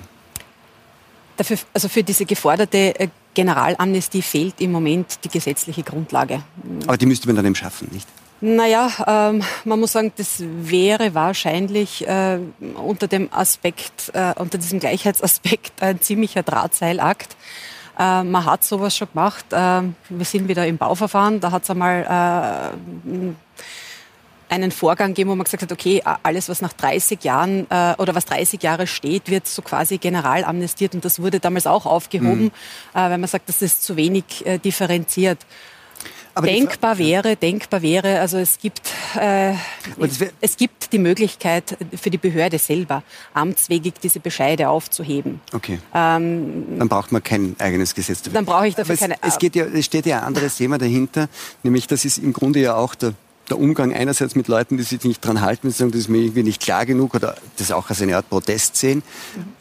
Dafür, 1.36 1.58
also 1.74 1.88
für 1.88 2.02
diese 2.02 2.24
geforderte 2.24 2.98
äh, 2.98 3.08
Generalamnestie 3.36 4.22
fehlt 4.22 4.60
im 4.60 4.72
Moment 4.72 5.22
die 5.24 5.28
gesetzliche 5.28 5.82
Grundlage. 5.82 6.42
Aber 6.86 6.96
die 6.96 7.06
müsste 7.06 7.28
man 7.28 7.36
dann 7.36 7.44
eben 7.44 7.54
schaffen, 7.54 7.88
nicht? 7.92 8.08
Naja, 8.40 8.90
ähm, 9.06 9.42
man 9.64 9.80
muss 9.80 9.92
sagen, 9.92 10.12
das 10.16 10.42
wäre 10.42 11.14
wahrscheinlich 11.14 12.06
äh, 12.06 12.38
unter 12.74 13.08
dem 13.08 13.32
Aspekt, 13.32 14.10
äh, 14.14 14.34
unter 14.36 14.58
diesem 14.58 14.80
Gleichheitsaspekt 14.80 15.72
ein 15.82 16.00
ziemlicher 16.00 16.42
Drahtseilakt. 16.42 17.36
Äh, 17.98 18.24
man 18.24 18.44
hat 18.44 18.64
sowas 18.64 18.96
schon 18.96 19.08
gemacht. 19.12 19.46
Äh, 19.52 19.82
wir 20.08 20.24
sind 20.24 20.48
wieder 20.48 20.66
im 20.66 20.78
Bauverfahren. 20.78 21.40
Da 21.40 21.50
hat 21.50 21.62
es 21.62 21.70
einmal 21.70 22.74
äh, 22.74 23.32
einen 24.48 24.70
Vorgang 24.70 25.14
geben, 25.14 25.30
wo 25.30 25.34
man 25.34 25.44
gesagt 25.44 25.62
hat, 25.62 25.72
okay, 25.72 26.02
alles, 26.22 26.48
was 26.48 26.62
nach 26.62 26.72
30 26.72 27.22
Jahren 27.24 27.66
äh, 27.70 27.94
oder 27.98 28.14
was 28.14 28.24
30 28.26 28.62
Jahre 28.62 28.86
steht, 28.86 29.30
wird 29.30 29.46
so 29.46 29.62
quasi 29.62 29.98
general 29.98 30.44
amnestiert. 30.44 30.94
Und 30.94 31.04
das 31.04 31.20
wurde 31.20 31.40
damals 31.40 31.66
auch 31.66 31.86
aufgehoben, 31.86 32.44
mhm. 32.44 32.50
äh, 32.94 33.10
weil 33.10 33.18
man 33.18 33.28
sagt, 33.28 33.48
das 33.48 33.62
ist 33.62 33.82
zu 33.82 33.96
wenig 33.96 34.46
äh, 34.46 34.58
differenziert. 34.58 35.38
Aber 36.36 36.48
denkbar 36.48 36.98
wäre, 36.98 37.34
denkbar 37.34 37.80
wäre, 37.80 38.20
also 38.20 38.36
es 38.36 38.58
gibt, 38.58 38.92
äh, 39.18 39.54
es 40.42 40.58
gibt 40.58 40.92
die 40.92 40.98
Möglichkeit 40.98 41.78
für 41.98 42.10
die 42.10 42.18
Behörde 42.18 42.58
selber, 42.58 43.02
amtswegig 43.32 43.94
diese 44.02 44.20
Bescheide 44.20 44.68
aufzuheben. 44.68 45.40
Okay. 45.54 45.78
Ähm, 45.94 46.78
dann 46.78 46.88
braucht 46.90 47.10
man 47.10 47.22
kein 47.22 47.56
eigenes 47.58 47.94
Gesetz 47.94 48.20
dafür. 48.20 48.34
Dann 48.34 48.44
brauche 48.44 48.68
ich 48.68 48.74
dafür 48.74 48.92
es, 48.92 49.00
keine. 49.00 49.16
Es, 49.22 49.38
geht 49.38 49.56
ja, 49.56 49.64
es 49.64 49.86
steht 49.86 50.04
ja 50.04 50.18
ein 50.18 50.24
anderes 50.24 50.56
Thema 50.56 50.76
dahinter, 50.76 51.30
nämlich 51.62 51.86
das 51.86 52.04
ist 52.04 52.18
im 52.18 52.34
Grunde 52.34 52.60
ja 52.60 52.74
auch 52.74 52.94
der 52.94 53.14
der 53.48 53.58
Umgang 53.58 53.92
einerseits 53.92 54.34
mit 54.34 54.48
Leuten, 54.48 54.76
die 54.76 54.82
sich 54.82 55.02
nicht 55.04 55.24
dran 55.24 55.40
halten, 55.40 55.70
sagen, 55.70 55.92
das 55.92 56.02
ist 56.02 56.08
mir 56.08 56.18
irgendwie 56.18 56.42
nicht 56.42 56.60
klar 56.60 56.84
genug 56.84 57.14
oder 57.14 57.36
das 57.58 57.70
auch 57.70 57.88
als 57.88 58.02
eine 58.02 58.16
Art 58.16 58.28
Protest 58.28 58.76
sehen. 58.76 59.02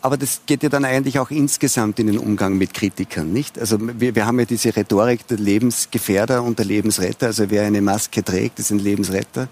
Aber 0.01 0.17
das 0.17 0.41
geht 0.45 0.63
ja 0.63 0.69
dann 0.69 0.85
eigentlich 0.85 1.19
auch 1.19 1.31
insgesamt 1.31 1.99
in 1.99 2.07
den 2.07 2.17
Umgang 2.17 2.57
mit 2.57 2.73
Kritikern, 2.73 3.31
nicht? 3.31 3.59
Also 3.59 3.77
wir, 3.79 4.15
wir 4.15 4.25
haben 4.25 4.39
ja 4.39 4.45
diese 4.45 4.75
Rhetorik 4.75 5.27
der 5.27 5.37
Lebensgefährder 5.37 6.43
und 6.43 6.57
der 6.57 6.65
Lebensretter. 6.65 7.27
Also 7.27 7.49
wer 7.49 7.63
eine 7.63 7.81
Maske 7.81 8.23
trägt, 8.23 8.59
ist 8.59 8.71
ein 8.71 8.79
Lebensretter 8.79 9.47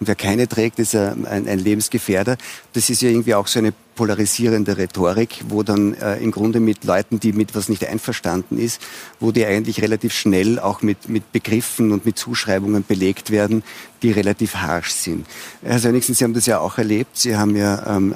und 0.00 0.06
wer 0.06 0.14
keine 0.14 0.48
trägt, 0.48 0.78
ist 0.78 0.94
ein, 0.94 1.26
ein 1.26 1.58
Lebensgefährder. 1.58 2.36
Das 2.72 2.88
ist 2.88 3.02
ja 3.02 3.10
irgendwie 3.10 3.34
auch 3.34 3.46
so 3.46 3.58
eine 3.58 3.72
polarisierende 3.94 4.76
Rhetorik, 4.76 5.44
wo 5.48 5.62
dann 5.62 5.94
äh, 5.94 6.16
im 6.16 6.30
Grunde 6.30 6.60
mit 6.60 6.84
Leuten, 6.84 7.20
die 7.20 7.32
mit 7.32 7.54
was 7.54 7.68
nicht 7.68 7.86
einverstanden 7.86 8.58
ist, 8.58 8.80
wo 9.20 9.32
die 9.32 9.44
eigentlich 9.44 9.82
relativ 9.82 10.12
schnell 10.12 10.58
auch 10.58 10.82
mit, 10.82 11.08
mit 11.08 11.32
Begriffen 11.32 11.92
und 11.92 12.04
mit 12.04 12.18
Zuschreibungen 12.18 12.84
belegt 12.86 13.30
werden, 13.30 13.62
die 14.02 14.10
relativ 14.12 14.56
harsch 14.56 14.90
sind. 14.90 15.26
Herr 15.62 15.78
Sönnigsen, 15.78 16.14
Sie 16.14 16.24
haben 16.24 16.34
das 16.34 16.46
ja 16.46 16.58
auch 16.58 16.78
erlebt. 16.78 17.16
Sie 17.16 17.36
haben 17.36 17.56
ja 17.56 17.96
ähm, 17.96 18.14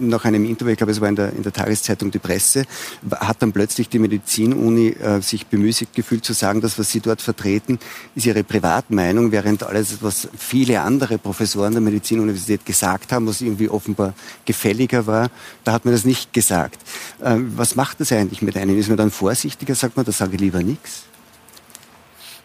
nach 0.00 0.24
einem 0.24 0.44
Interview, 0.44 0.72
ich 0.72 0.78
glaube, 0.78 0.92
es 0.92 1.00
war 1.00 1.08
in 1.08 1.16
der, 1.16 1.32
in 1.34 1.42
der 1.42 1.52
Tageszeitung 1.52 2.10
Die 2.10 2.18
Presse, 2.18 2.64
hat 3.10 3.42
dann 3.42 3.52
plötzlich 3.52 3.88
die 3.88 3.98
Medizinuni 3.98 4.88
äh, 4.88 5.20
sich 5.20 5.46
bemüßigt 5.46 5.94
gefühlt 5.94 6.24
zu 6.24 6.32
sagen, 6.32 6.60
dass 6.60 6.78
was 6.78 6.90
Sie 6.90 7.00
dort 7.00 7.20
vertreten, 7.20 7.78
ist 8.14 8.26
Ihre 8.26 8.42
Privatmeinung, 8.42 9.32
während 9.32 9.62
alles, 9.62 10.02
was 10.02 10.28
viele 10.36 10.80
andere 10.80 11.18
Professoren 11.18 11.72
der 11.72 11.82
Medizinuniversität 11.82 12.64
gesagt 12.64 13.12
haben, 13.12 13.26
was 13.26 13.40
irgendwie 13.40 13.68
offenbar 13.68 14.14
gefälliger 14.44 15.06
war, 15.06 15.30
da 15.64 15.72
hat 15.72 15.84
man 15.84 15.92
das 15.92 16.04
nicht 16.04 16.32
gesagt. 16.32 16.80
Ähm, 17.22 17.52
was 17.56 17.76
macht 17.76 18.00
das 18.00 18.12
eigentlich 18.12 18.42
mit 18.42 18.56
einem? 18.56 18.78
Ist 18.78 18.88
man 18.88 18.96
dann 18.96 19.10
vorsichtiger, 19.10 19.74
sagt 19.74 19.96
man, 19.96 20.06
da 20.06 20.12
sage 20.12 20.36
ich 20.36 20.40
lieber 20.40 20.62
nichts? 20.62 21.02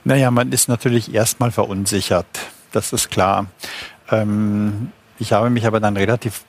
Naja, 0.04 0.32
man 0.32 0.52
ist 0.52 0.68
natürlich 0.68 1.14
erstmal 1.14 1.52
verunsichert 1.52 2.28
das 2.74 2.94
ist 2.94 3.10
klar. 3.10 3.48
Ähm, 4.12 4.92
ich 5.20 5.34
habe 5.34 5.50
mich 5.50 5.66
aber 5.66 5.80
dann 5.80 5.96
relativ 5.96 6.44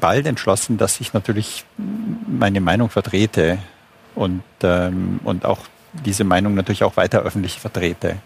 bald 0.00 0.26
entschlossen, 0.26 0.78
dass 0.78 1.00
ich 1.00 1.12
natürlich 1.12 1.64
meine 2.26 2.60
Meinung 2.60 2.90
vertrete 2.90 3.58
und, 4.14 4.42
ähm, 4.62 5.20
und 5.22 5.44
auch 5.44 5.60
diese 6.04 6.24
Meinung 6.24 6.54
natürlich 6.54 6.82
auch 6.82 6.96
weiter 6.96 7.20
öffentlich 7.20 7.60
vertrete. 7.60 8.16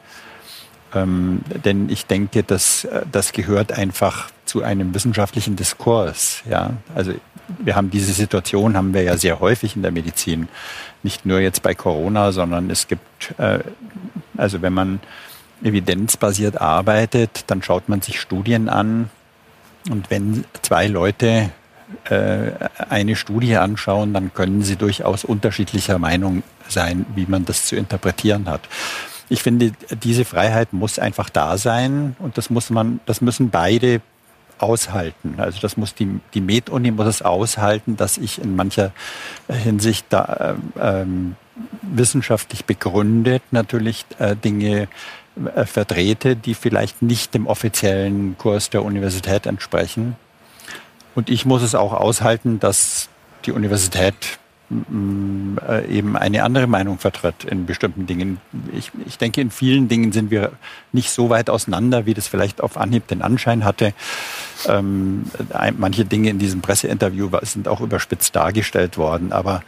Ähm, 0.95 1.41
denn 1.65 1.89
ich 1.91 2.07
denke, 2.07 2.43
dass 2.43 2.87
das 3.11 3.33
gehört 3.33 3.73
einfach 3.73 4.31
zu 4.45 4.63
einem 4.63 4.95
wissenschaftlichen 4.95 5.57
Diskurs. 5.57 6.43
Ja, 6.49 6.75
also 6.95 7.13
wir 7.59 7.77
haben 7.77 7.91
diese 7.91 8.13
Situation 8.13 8.77
haben 8.77 8.95
wir 8.95 9.03
ja 9.03 9.17
sehr 9.17 9.41
häufig 9.41 9.77
in 9.77 9.83
der 9.83 9.91
Medizin, 9.91 10.49
nicht 11.03 11.27
nur 11.27 11.41
jetzt 11.41 11.63
bei 11.63 11.75
Corona, 11.75 12.33
sondern 12.33 12.71
es 12.71 12.89
gibt, 12.89 13.39
äh, 13.39 13.59
also 14.37 14.63
wenn 14.63 14.73
man 14.73 15.01
evidenzbasiert 15.63 16.61
arbeitet, 16.61 17.45
dann 17.47 17.63
schaut 17.63 17.89
man 17.89 18.03
sich 18.03 18.21
Studien 18.21 18.69
an 18.69 19.11
und 19.91 20.11
wenn 20.11 20.45
zwei 20.63 20.87
Leute 20.87 21.51
äh, 22.09 22.51
eine 22.89 23.17
Studie 23.17 23.57
anschauen, 23.57 24.15
dann 24.15 24.33
können 24.33 24.63
sie 24.63 24.77
durchaus 24.77 25.25
unterschiedlicher 25.25 25.99
Meinung 25.99 26.43
sein, 26.69 27.07
wie 27.15 27.27
man 27.27 27.45
das 27.45 27.67
zu 27.67 27.77
interpretieren 27.77 28.49
hat. 28.49 28.63
Ich 29.29 29.43
finde, 29.43 29.73
diese 30.03 30.25
Freiheit 30.25 30.73
muss 30.73 30.99
einfach 30.99 31.31
da 31.31 31.57
sein 31.59 32.17
und 32.19 32.39
das 32.39 32.51
muss 32.51 32.71
man, 32.71 33.01
das 33.07 33.21
müssen 33.21 33.51
beide 33.51 34.01
aushalten. 34.59 35.35
Also 35.39 35.61
das 35.61 35.77
muss 35.77 35.95
die, 35.95 36.21
die 36.33 36.41
Med-Uni 36.41 36.91
muss 36.91 37.07
es 37.07 37.23
aushalten, 37.23 37.97
dass 37.97 38.19
ich 38.19 38.41
in 38.41 38.57
mancher 38.57 38.93
Hinsicht 39.49 40.07
da 40.11 40.57
ähm, 40.81 41.37
wissenschaftlich 41.83 42.65
begründet 42.65 43.43
natürlich 43.51 44.07
äh, 44.19 44.37
Dinge 44.37 44.89
vertrete, 45.65 46.37
die 46.37 46.55
vielleicht 46.55 47.03
nicht 47.03 47.35
dem 47.35 47.47
offiziellen 47.47 48.39
Kurs 48.39 48.71
der 48.71 48.85
Universität 48.85 49.47
entsprechen. 49.47 50.17
Und 51.15 51.31
ich 51.31 51.45
muss 51.45 51.63
es 51.63 51.75
auch 51.75 51.93
aushalten, 51.93 52.61
dass 52.61 53.09
die 53.45 53.53
Universität 53.53 54.39
äh, 54.71 55.87
eben 55.89 56.17
eine 56.17 56.43
andere 56.43 56.67
Meinung 56.67 56.99
vertritt 56.99 57.45
in 57.45 57.67
bestimmten 57.67 58.07
Dingen. 58.07 58.41
Ich, 58.73 58.91
ich 59.07 59.19
denke, 59.19 59.41
in 59.41 59.51
vielen 59.51 59.89
Dingen 59.89 60.11
sind 60.11 60.31
wir 60.31 60.53
nicht 60.93 61.11
so 61.11 61.29
weit 61.29 61.51
auseinander, 61.51 62.07
wie 62.07 62.15
das 62.15 62.29
vielleicht 62.29 62.63
auf 62.63 62.79
Anhieb 62.79 63.07
den 63.07 63.21
Anschein 63.21 63.65
hatte. 63.65 63.93
Ähm, 64.67 65.25
manche 65.77 66.07
Dinge 66.07 66.31
in 66.31 66.39
diesem 66.39 66.63
Presseinterview 66.63 67.29
sind 67.43 67.69
auch 67.69 67.83
überspitzt 67.83 68.35
dargestellt 68.35 68.97
worden, 68.97 69.33
aber 69.33 69.63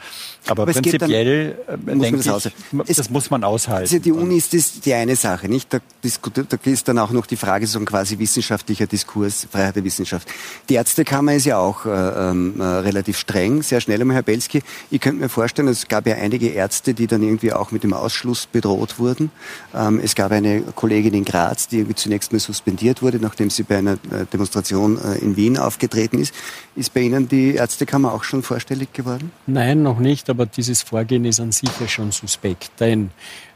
aber, 0.48 0.62
aber 0.62 0.72
prinzipiell 0.72 1.56
dann, 1.66 1.88
äh, 1.88 2.00
denke 2.00 2.22
das 2.22 2.46
ich, 2.86 2.96
das 2.96 3.10
muss 3.10 3.30
man 3.30 3.44
aushalten. 3.44 3.82
Also 3.82 3.98
die 3.98 4.12
Uni 4.12 4.36
ist 4.36 4.54
das 4.54 4.80
die 4.80 4.94
eine 4.94 5.16
Sache, 5.16 5.48
nicht? 5.48 5.72
Da, 5.72 5.78
da 6.02 6.58
ist 6.64 6.88
dann 6.88 6.98
auch 6.98 7.10
noch 7.10 7.26
die 7.26 7.36
Frage 7.36 7.66
so 7.66 7.78
ein 7.78 7.84
quasi 7.84 8.18
wissenschaftlicher 8.18 8.86
Diskurs, 8.86 9.46
Freiheit 9.50 9.76
der 9.76 9.84
Wissenschaft. 9.84 10.28
Die 10.68 10.74
Ärztekammer 10.74 11.34
ist 11.34 11.46
ja 11.46 11.58
auch 11.58 11.86
äh, 11.86 11.90
ähm, 11.90 12.60
äh, 12.60 12.64
relativ 12.64 13.18
streng, 13.18 13.62
sehr 13.62 13.80
schnell 13.80 14.00
einmal, 14.00 14.16
Herr 14.16 14.22
Belski. 14.22 14.62
Ich 14.90 15.00
könnte 15.00 15.20
mir 15.20 15.28
vorstellen, 15.28 15.68
es 15.68 15.88
gab 15.88 16.06
ja 16.06 16.16
einige 16.16 16.48
Ärzte, 16.48 16.94
die 16.94 17.06
dann 17.06 17.22
irgendwie 17.22 17.52
auch 17.52 17.70
mit 17.72 17.82
dem 17.82 17.92
Ausschluss 17.92 18.46
bedroht 18.46 18.98
wurden. 18.98 19.30
Ähm, 19.74 20.00
es 20.02 20.14
gab 20.14 20.32
eine 20.32 20.62
Kollegin 20.74 21.14
in 21.14 21.24
Graz, 21.24 21.68
die 21.68 21.78
irgendwie 21.78 21.94
zunächst 21.96 22.32
mal 22.32 22.38
suspendiert 22.38 23.02
wurde, 23.02 23.18
nachdem 23.18 23.50
sie 23.50 23.62
bei 23.62 23.78
einer 23.78 23.94
äh, 23.94 24.26
Demonstration 24.32 24.98
äh, 24.98 25.18
in 25.18 25.36
Wien 25.36 25.58
aufgetreten 25.58 26.18
ist. 26.18 26.34
Ist 26.76 26.92
bei 26.92 27.00
Ihnen 27.00 27.28
die 27.28 27.54
Ärztekammer 27.54 28.12
auch 28.12 28.22
schon 28.22 28.42
vorstellig 28.42 28.92
geworden? 28.92 29.32
Nein, 29.46 29.82
noch 29.82 29.98
nicht 29.98 30.28
aber 30.36 30.46
dieses 30.46 30.82
Vorgehen 30.82 31.24
ist 31.24 31.40
an 31.40 31.50
sich 31.50 31.70
ja 31.80 31.88
schon 31.88 32.12
suspekt. 32.12 32.72
Denn 32.78 33.10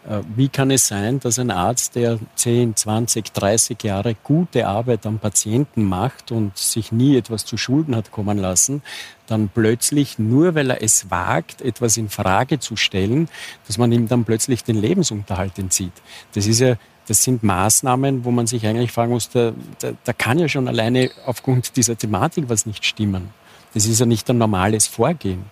äh, 0.08 0.20
wie 0.34 0.48
kann 0.48 0.70
es 0.70 0.86
sein, 0.86 1.20
dass 1.20 1.38
ein 1.38 1.50
Arzt, 1.50 1.94
der 1.94 2.18
10, 2.36 2.74
20, 2.74 3.32
30 3.32 3.82
Jahre 3.82 4.16
gute 4.24 4.66
Arbeit 4.66 5.04
am 5.04 5.18
Patienten 5.18 5.84
macht 5.84 6.32
und 6.32 6.56
sich 6.56 6.90
nie 6.90 7.16
etwas 7.16 7.44
zu 7.44 7.58
Schulden 7.58 7.94
hat 7.94 8.10
kommen 8.10 8.38
lassen, 8.38 8.82
dann 9.26 9.50
plötzlich, 9.52 10.18
nur 10.18 10.54
weil 10.54 10.70
er 10.70 10.82
es 10.82 11.10
wagt, 11.10 11.60
etwas 11.60 11.98
in 11.98 12.08
Frage 12.08 12.60
zu 12.60 12.76
stellen, 12.76 13.28
dass 13.66 13.76
man 13.76 13.92
ihm 13.92 14.08
dann 14.08 14.24
plötzlich 14.24 14.64
den 14.64 14.76
Lebensunterhalt 14.76 15.58
entzieht. 15.58 15.92
Das 16.32 16.46
ist 16.46 16.60
ja 16.60 16.76
das 17.06 17.24
sind 17.24 17.42
Maßnahmen, 17.42 18.24
wo 18.24 18.30
man 18.30 18.46
sich 18.46 18.64
eigentlich 18.68 18.92
fragen 18.92 19.10
muss, 19.10 19.30
da, 19.30 19.52
da, 19.80 19.90
da, 20.04 20.12
kann 20.12 20.38
ja 20.38 20.48
schon 20.48 20.68
alleine 20.68 21.10
aufgrund 21.26 21.76
dieser 21.76 21.98
Thematik 21.98 22.44
was 22.48 22.66
nicht 22.66 22.84
stimmen. 22.84 23.30
Das 23.74 23.86
ist 23.86 23.98
ja 23.98 24.06
nicht 24.06 24.30
ein 24.30 24.38
normales 24.38 24.86
Vorgehen. 24.86 25.44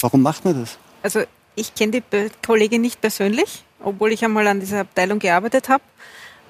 Warum 0.00 0.22
macht 0.22 0.44
man 0.44 0.60
das? 0.60 0.78
Also 1.02 1.22
ich 1.54 1.74
kenne 1.74 2.00
die 2.00 2.02
Kollegin 2.44 2.80
nicht 2.80 3.00
persönlich, 3.00 3.64
obwohl 3.82 4.12
ich 4.12 4.24
einmal 4.24 4.46
an 4.46 4.60
dieser 4.60 4.80
Abteilung 4.80 5.18
gearbeitet 5.18 5.68
habe. 5.68 5.82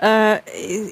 Äh, 0.01 0.39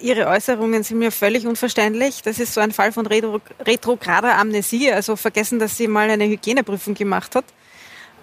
ihre 0.03 0.27
Äußerungen 0.27 0.83
sind 0.83 0.99
mir 0.99 1.11
völlig 1.11 1.47
unverständlich. 1.47 2.23
Das 2.23 2.39
ist 2.39 2.53
so 2.53 2.61
ein 2.61 2.73
Fall 2.73 2.93
von 2.93 3.07
retro, 3.07 3.41
retrograder 3.61 4.37
Amnesie, 4.37 4.93
also 4.93 5.17
vergessen, 5.17 5.59
dass 5.59 5.77
sie 5.77 5.89
mal 5.89 6.11
eine 6.11 6.27
Hygieneprüfung 6.27 6.95
gemacht 6.95 7.35
hat. 7.35 7.45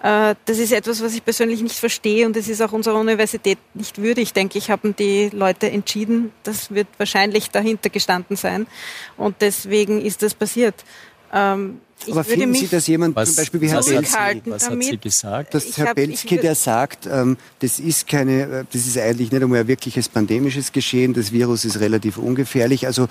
Äh, 0.02 0.36
das 0.44 0.58
ist 0.58 0.72
etwas, 0.72 1.02
was 1.02 1.14
ich 1.14 1.24
persönlich 1.24 1.60
nicht 1.62 1.76
verstehe 1.76 2.26
und 2.26 2.36
es 2.36 2.48
ist 2.48 2.60
auch 2.62 2.70
unserer 2.70 3.00
Universität 3.00 3.58
nicht 3.74 4.00
würdig, 4.00 4.32
denke 4.32 4.58
ich, 4.58 4.70
haben 4.70 4.94
die 4.94 5.30
Leute 5.32 5.70
entschieden. 5.70 6.32
Das 6.44 6.72
wird 6.72 6.86
wahrscheinlich 6.98 7.50
dahinter 7.50 7.90
gestanden 7.90 8.36
sein 8.36 8.68
und 9.16 9.36
deswegen 9.40 10.00
ist 10.00 10.22
das 10.22 10.34
passiert. 10.34 10.84
Ähm, 11.32 11.80
ich 12.04 12.12
Aber 12.12 12.24
finden 12.24 12.54
Sie, 12.54 12.68
dass 12.68 12.86
jemand 12.86 13.16
was, 13.16 13.30
zum 13.30 13.36
Beispiel 13.36 13.60
wie 13.62 13.68
Herr 13.68 13.78
was 13.78 14.70
hat 14.70 14.82
sie 14.82 14.98
gesagt? 14.98 15.54
Dass 15.54 15.76
Herr 15.78 15.88
hab, 15.88 15.96
Belski, 15.96 16.36
der 16.36 16.54
sagt, 16.54 17.06
ähm, 17.06 17.36
das 17.60 17.78
ist 17.78 18.06
keine, 18.06 18.42
äh, 18.42 18.64
das 18.70 18.86
ist 18.86 18.98
eigentlich 18.98 19.32
nicht 19.32 19.42
einmal 19.42 19.60
ein 19.60 19.68
wirkliches 19.68 20.08
pandemisches 20.08 20.72
Geschehen, 20.72 21.14
das 21.14 21.32
Virus 21.32 21.64
ist 21.64 21.80
relativ 21.80 22.18
ungefährlich. 22.18 22.86
Also 22.86 23.08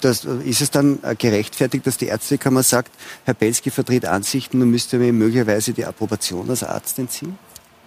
das, 0.00 0.24
ist 0.24 0.62
es 0.62 0.70
dann 0.70 0.98
gerechtfertigt, 1.18 1.86
dass 1.86 1.98
die 1.98 2.06
Ärztekammer 2.06 2.62
sagt, 2.62 2.90
Herr 3.24 3.34
Belski 3.34 3.70
vertritt 3.70 4.06
Ansichten 4.06 4.62
und 4.62 4.70
müsste 4.70 4.98
mir 4.98 5.12
möglicherweise 5.12 5.72
die 5.72 5.84
Approbation 5.84 6.48
als 6.48 6.62
Arzt 6.62 6.98
entziehen? 6.98 7.36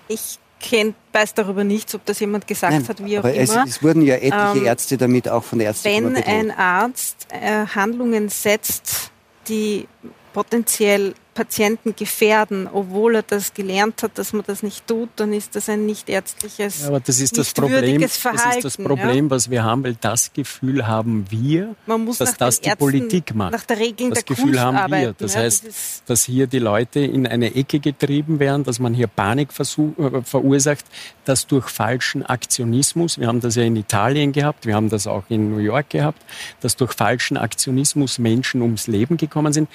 Ich 0.07 0.37
kennt, 0.59 0.95
weiß 1.11 1.33
darüber 1.33 1.63
nichts, 1.63 1.95
ob 1.95 2.05
das 2.05 2.19
jemand 2.19 2.47
gesagt 2.47 2.73
Nein, 2.73 2.87
hat, 2.87 3.03
wie 3.03 3.17
auch 3.17 3.23
es, 3.23 3.49
immer. 3.49 3.65
Es, 3.67 3.81
wurden 3.81 4.03
ja 4.03 4.15
etliche 4.15 4.59
ähm, 4.59 4.65
Ärzte 4.65 4.97
damit 4.97 5.27
auch 5.27 5.43
von 5.43 5.57
der 5.57 5.69
Ärztekammer 5.69 6.15
Wenn 6.15 6.23
ein 6.23 6.51
Arzt 6.51 7.27
äh, 7.29 7.65
Handlungen 7.65 8.29
setzt, 8.29 9.11
die 9.51 9.87
potenziell 10.33 11.13
Patienten 11.33 11.95
gefährden, 11.95 12.67
obwohl 12.71 13.15
er 13.15 13.23
das 13.23 13.53
gelernt 13.53 14.03
hat, 14.03 14.17
dass 14.17 14.33
man 14.33 14.43
das 14.45 14.63
nicht 14.63 14.85
tut, 14.85 15.09
dann 15.15 15.31
ist 15.31 15.55
das 15.55 15.69
ein 15.69 15.85
nicht 15.85 16.09
ärztliches, 16.09 16.81
ja, 16.81 16.87
aber 16.87 16.99
das 16.99 17.21
ist 17.21 17.37
das 17.37 17.53
Problem, 17.53 18.01
Verhalten. 18.09 18.43
Das 18.43 18.55
ist 18.57 18.65
das 18.65 18.77
Problem, 18.77 19.25
ja? 19.25 19.31
was 19.31 19.49
wir 19.49 19.63
haben, 19.63 19.83
weil 19.83 19.95
das 19.95 20.33
Gefühl 20.33 20.87
haben 20.87 21.25
wir, 21.29 21.75
dass 22.17 22.35
das 22.35 22.59
die 22.59 22.67
Ärzten, 22.67 22.79
Politik 22.79 23.33
macht. 23.33 23.53
Nach 23.53 23.63
der 23.63 23.79
Regel 23.79 24.09
das 24.09 24.19
der 24.19 24.23
Gefühl 24.35 24.45
Kunst 24.45 24.59
haben 24.59 24.77
arbeiten, 24.77 25.05
wir. 25.05 25.13
Das 25.13 25.35
ja, 25.35 25.41
heißt, 25.41 25.67
das 25.67 26.03
dass 26.05 26.23
hier 26.25 26.47
die 26.47 26.59
Leute 26.59 26.99
in 26.99 27.25
eine 27.25 27.55
Ecke 27.55 27.79
getrieben 27.79 28.39
werden, 28.39 28.65
dass 28.65 28.79
man 28.79 28.93
hier 28.93 29.07
Panik 29.07 29.49
äh, 29.57 30.21
verursacht, 30.23 30.85
dass 31.23 31.47
durch 31.47 31.69
falschen 31.69 32.25
Aktionismus, 32.25 33.17
wir 33.17 33.27
haben 33.27 33.39
das 33.39 33.55
ja 33.55 33.63
in 33.63 33.77
Italien 33.77 34.33
gehabt, 34.33 34.65
wir 34.65 34.75
haben 34.75 34.89
das 34.89 35.07
auch 35.07 35.23
in 35.29 35.51
New 35.51 35.59
York 35.59 35.91
gehabt, 35.91 36.21
dass 36.59 36.75
durch 36.75 36.91
falschen 36.91 37.37
Aktionismus 37.37 38.19
Menschen 38.19 38.61
ums 38.61 38.87
Leben 38.87 39.15
gekommen 39.15 39.53
sind 39.53 39.69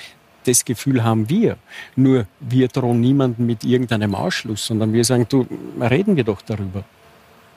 das 0.46 0.64
Gefühl 0.64 1.04
haben 1.04 1.28
wir. 1.28 1.56
Nur 1.94 2.26
wir 2.40 2.68
drohen 2.68 3.00
niemanden 3.00 3.46
mit 3.46 3.64
irgendeinem 3.64 4.14
Ausschluss, 4.14 4.66
sondern 4.66 4.92
wir 4.92 5.04
sagen, 5.04 5.26
du, 5.28 5.46
reden 5.80 6.16
wir 6.16 6.24
doch 6.24 6.42
darüber. 6.42 6.84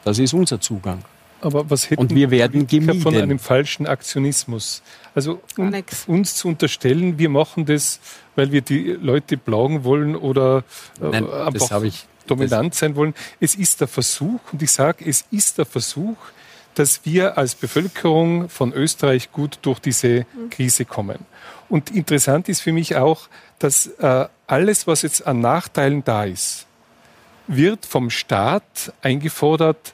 Das 0.03 0.19
ist 0.19 0.33
unser 0.33 0.59
Zugang. 0.59 1.03
Aber 1.41 1.69
was 1.69 1.89
hätten 1.89 2.01
und 2.01 2.15
wir 2.15 2.31
werden 2.31 2.67
gemieden. 2.67 3.01
von 3.01 3.15
einem 3.15 3.39
falschen 3.39 3.87
Aktionismus? 3.87 4.81
Also 5.15 5.41
um, 5.57 5.73
uns 6.07 6.35
zu 6.35 6.49
unterstellen, 6.49 7.17
wir 7.17 7.29
machen 7.29 7.65
das, 7.65 7.99
weil 8.35 8.51
wir 8.51 8.61
die 8.61 8.97
Leute 9.01 9.37
plagen 9.37 9.83
wollen 9.83 10.15
oder 10.15 10.63
äh, 11.01 11.09
Nein, 11.09 11.29
einfach 11.29 11.83
ich, 11.83 12.05
dominant 12.27 12.75
sein 12.75 12.95
wollen. 12.95 13.13
Es 13.39 13.55
ist 13.55 13.79
der 13.79 13.87
Versuch, 13.87 14.39
und 14.51 14.61
ich 14.61 14.71
sage, 14.71 15.05
es 15.07 15.25
ist 15.31 15.57
der 15.57 15.65
Versuch, 15.65 16.17
dass 16.75 17.05
wir 17.05 17.37
als 17.37 17.55
Bevölkerung 17.55 18.49
von 18.49 18.73
Österreich 18.73 19.31
gut 19.31 19.59
durch 19.61 19.79
diese 19.79 20.19
mhm. 20.19 20.49
Krise 20.49 20.85
kommen. 20.85 21.19
Und 21.69 21.91
interessant 21.91 22.49
ist 22.49 22.61
für 22.61 22.73
mich 22.73 22.95
auch, 22.95 23.29
dass 23.59 23.87
äh, 23.87 24.27
alles, 24.47 24.87
was 24.87 25.03
jetzt 25.03 25.25
an 25.25 25.39
Nachteilen 25.39 26.03
da 26.03 26.23
ist, 26.23 26.65
wird 27.47 27.85
vom 27.85 28.09
Staat 28.09 28.93
eingefordert, 29.01 29.93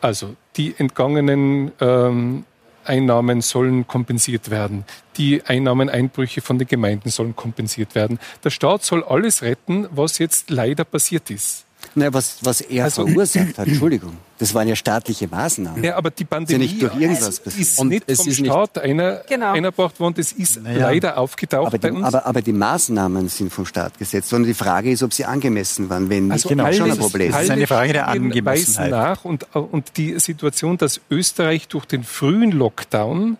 also 0.00 0.34
die 0.56 0.74
entgangenen 0.76 1.72
ähm, 1.80 2.44
Einnahmen 2.84 3.42
sollen 3.42 3.86
kompensiert 3.86 4.50
werden. 4.50 4.84
Die 5.16 5.42
Einnahmeneinbrüche 5.44 6.40
von 6.40 6.58
den 6.58 6.66
Gemeinden 6.66 7.10
sollen 7.10 7.36
kompensiert 7.36 7.94
werden. 7.94 8.18
Der 8.42 8.50
Staat 8.50 8.84
soll 8.84 9.04
alles 9.04 9.42
retten, 9.42 9.86
was 9.90 10.18
jetzt 10.18 10.50
leider 10.50 10.84
passiert 10.84 11.30
ist. 11.30 11.66
Naja, 11.94 12.12
was, 12.12 12.38
was 12.42 12.60
er 12.60 12.84
also, 12.84 13.06
verursacht 13.06 13.58
hat, 13.58 13.66
Entschuldigung. 13.66 14.16
Das 14.38 14.54
waren 14.54 14.68
ja 14.68 14.76
staatliche 14.76 15.28
Maßnahmen. 15.28 15.82
Ja, 15.82 15.96
aber 15.96 16.10
die 16.10 16.24
Pandemie 16.24 16.64
ist, 16.64 16.72
ja 16.72 16.78
nicht 16.78 16.82
durch 16.82 17.00
irgendwas 17.02 17.40
passiert. 17.40 17.68
ist 17.68 17.84
nicht 17.84 18.04
es 18.06 18.18
vom 18.18 18.28
ist 18.28 18.38
Staat 18.38 18.76
nicht 18.76 18.84
einer, 18.84 19.22
genau. 19.28 19.52
einerbracht 19.52 20.00
worden. 20.00 20.14
Das 20.16 20.32
ist 20.32 20.62
naja. 20.62 20.90
leider 20.90 21.18
aufgetaucht 21.18 21.66
aber 21.66 21.78
die, 21.78 21.88
bei 21.88 21.92
uns. 21.92 22.06
Aber, 22.06 22.26
aber, 22.26 22.40
die 22.40 22.52
Maßnahmen 22.52 23.28
sind 23.28 23.52
vom 23.52 23.66
Staat 23.66 23.98
gesetzt 23.98 24.32
worden. 24.32 24.44
Die 24.44 24.54
Frage 24.54 24.90
ist, 24.90 25.02
ob 25.02 25.12
sie 25.12 25.24
angemessen 25.24 25.90
waren. 25.90 26.08
Wenn 26.08 26.24
nicht, 26.24 26.32
also 26.32 26.48
genau, 26.48 26.72
schon 26.72 26.90
ein 26.90 26.98
Problem. 26.98 27.32
Das 27.32 27.42
ist 27.42 27.50
eine 27.50 27.66
Frage 27.66 27.92
der 27.92 28.08
Angemessenheit. 28.08 28.90
nach 28.90 29.24
und, 29.24 29.54
und 29.54 29.96
die 29.96 30.18
Situation, 30.18 30.78
dass 30.78 31.00
Österreich 31.10 31.68
durch 31.68 31.84
den 31.84 32.04
frühen 32.04 32.52
Lockdown 32.52 33.36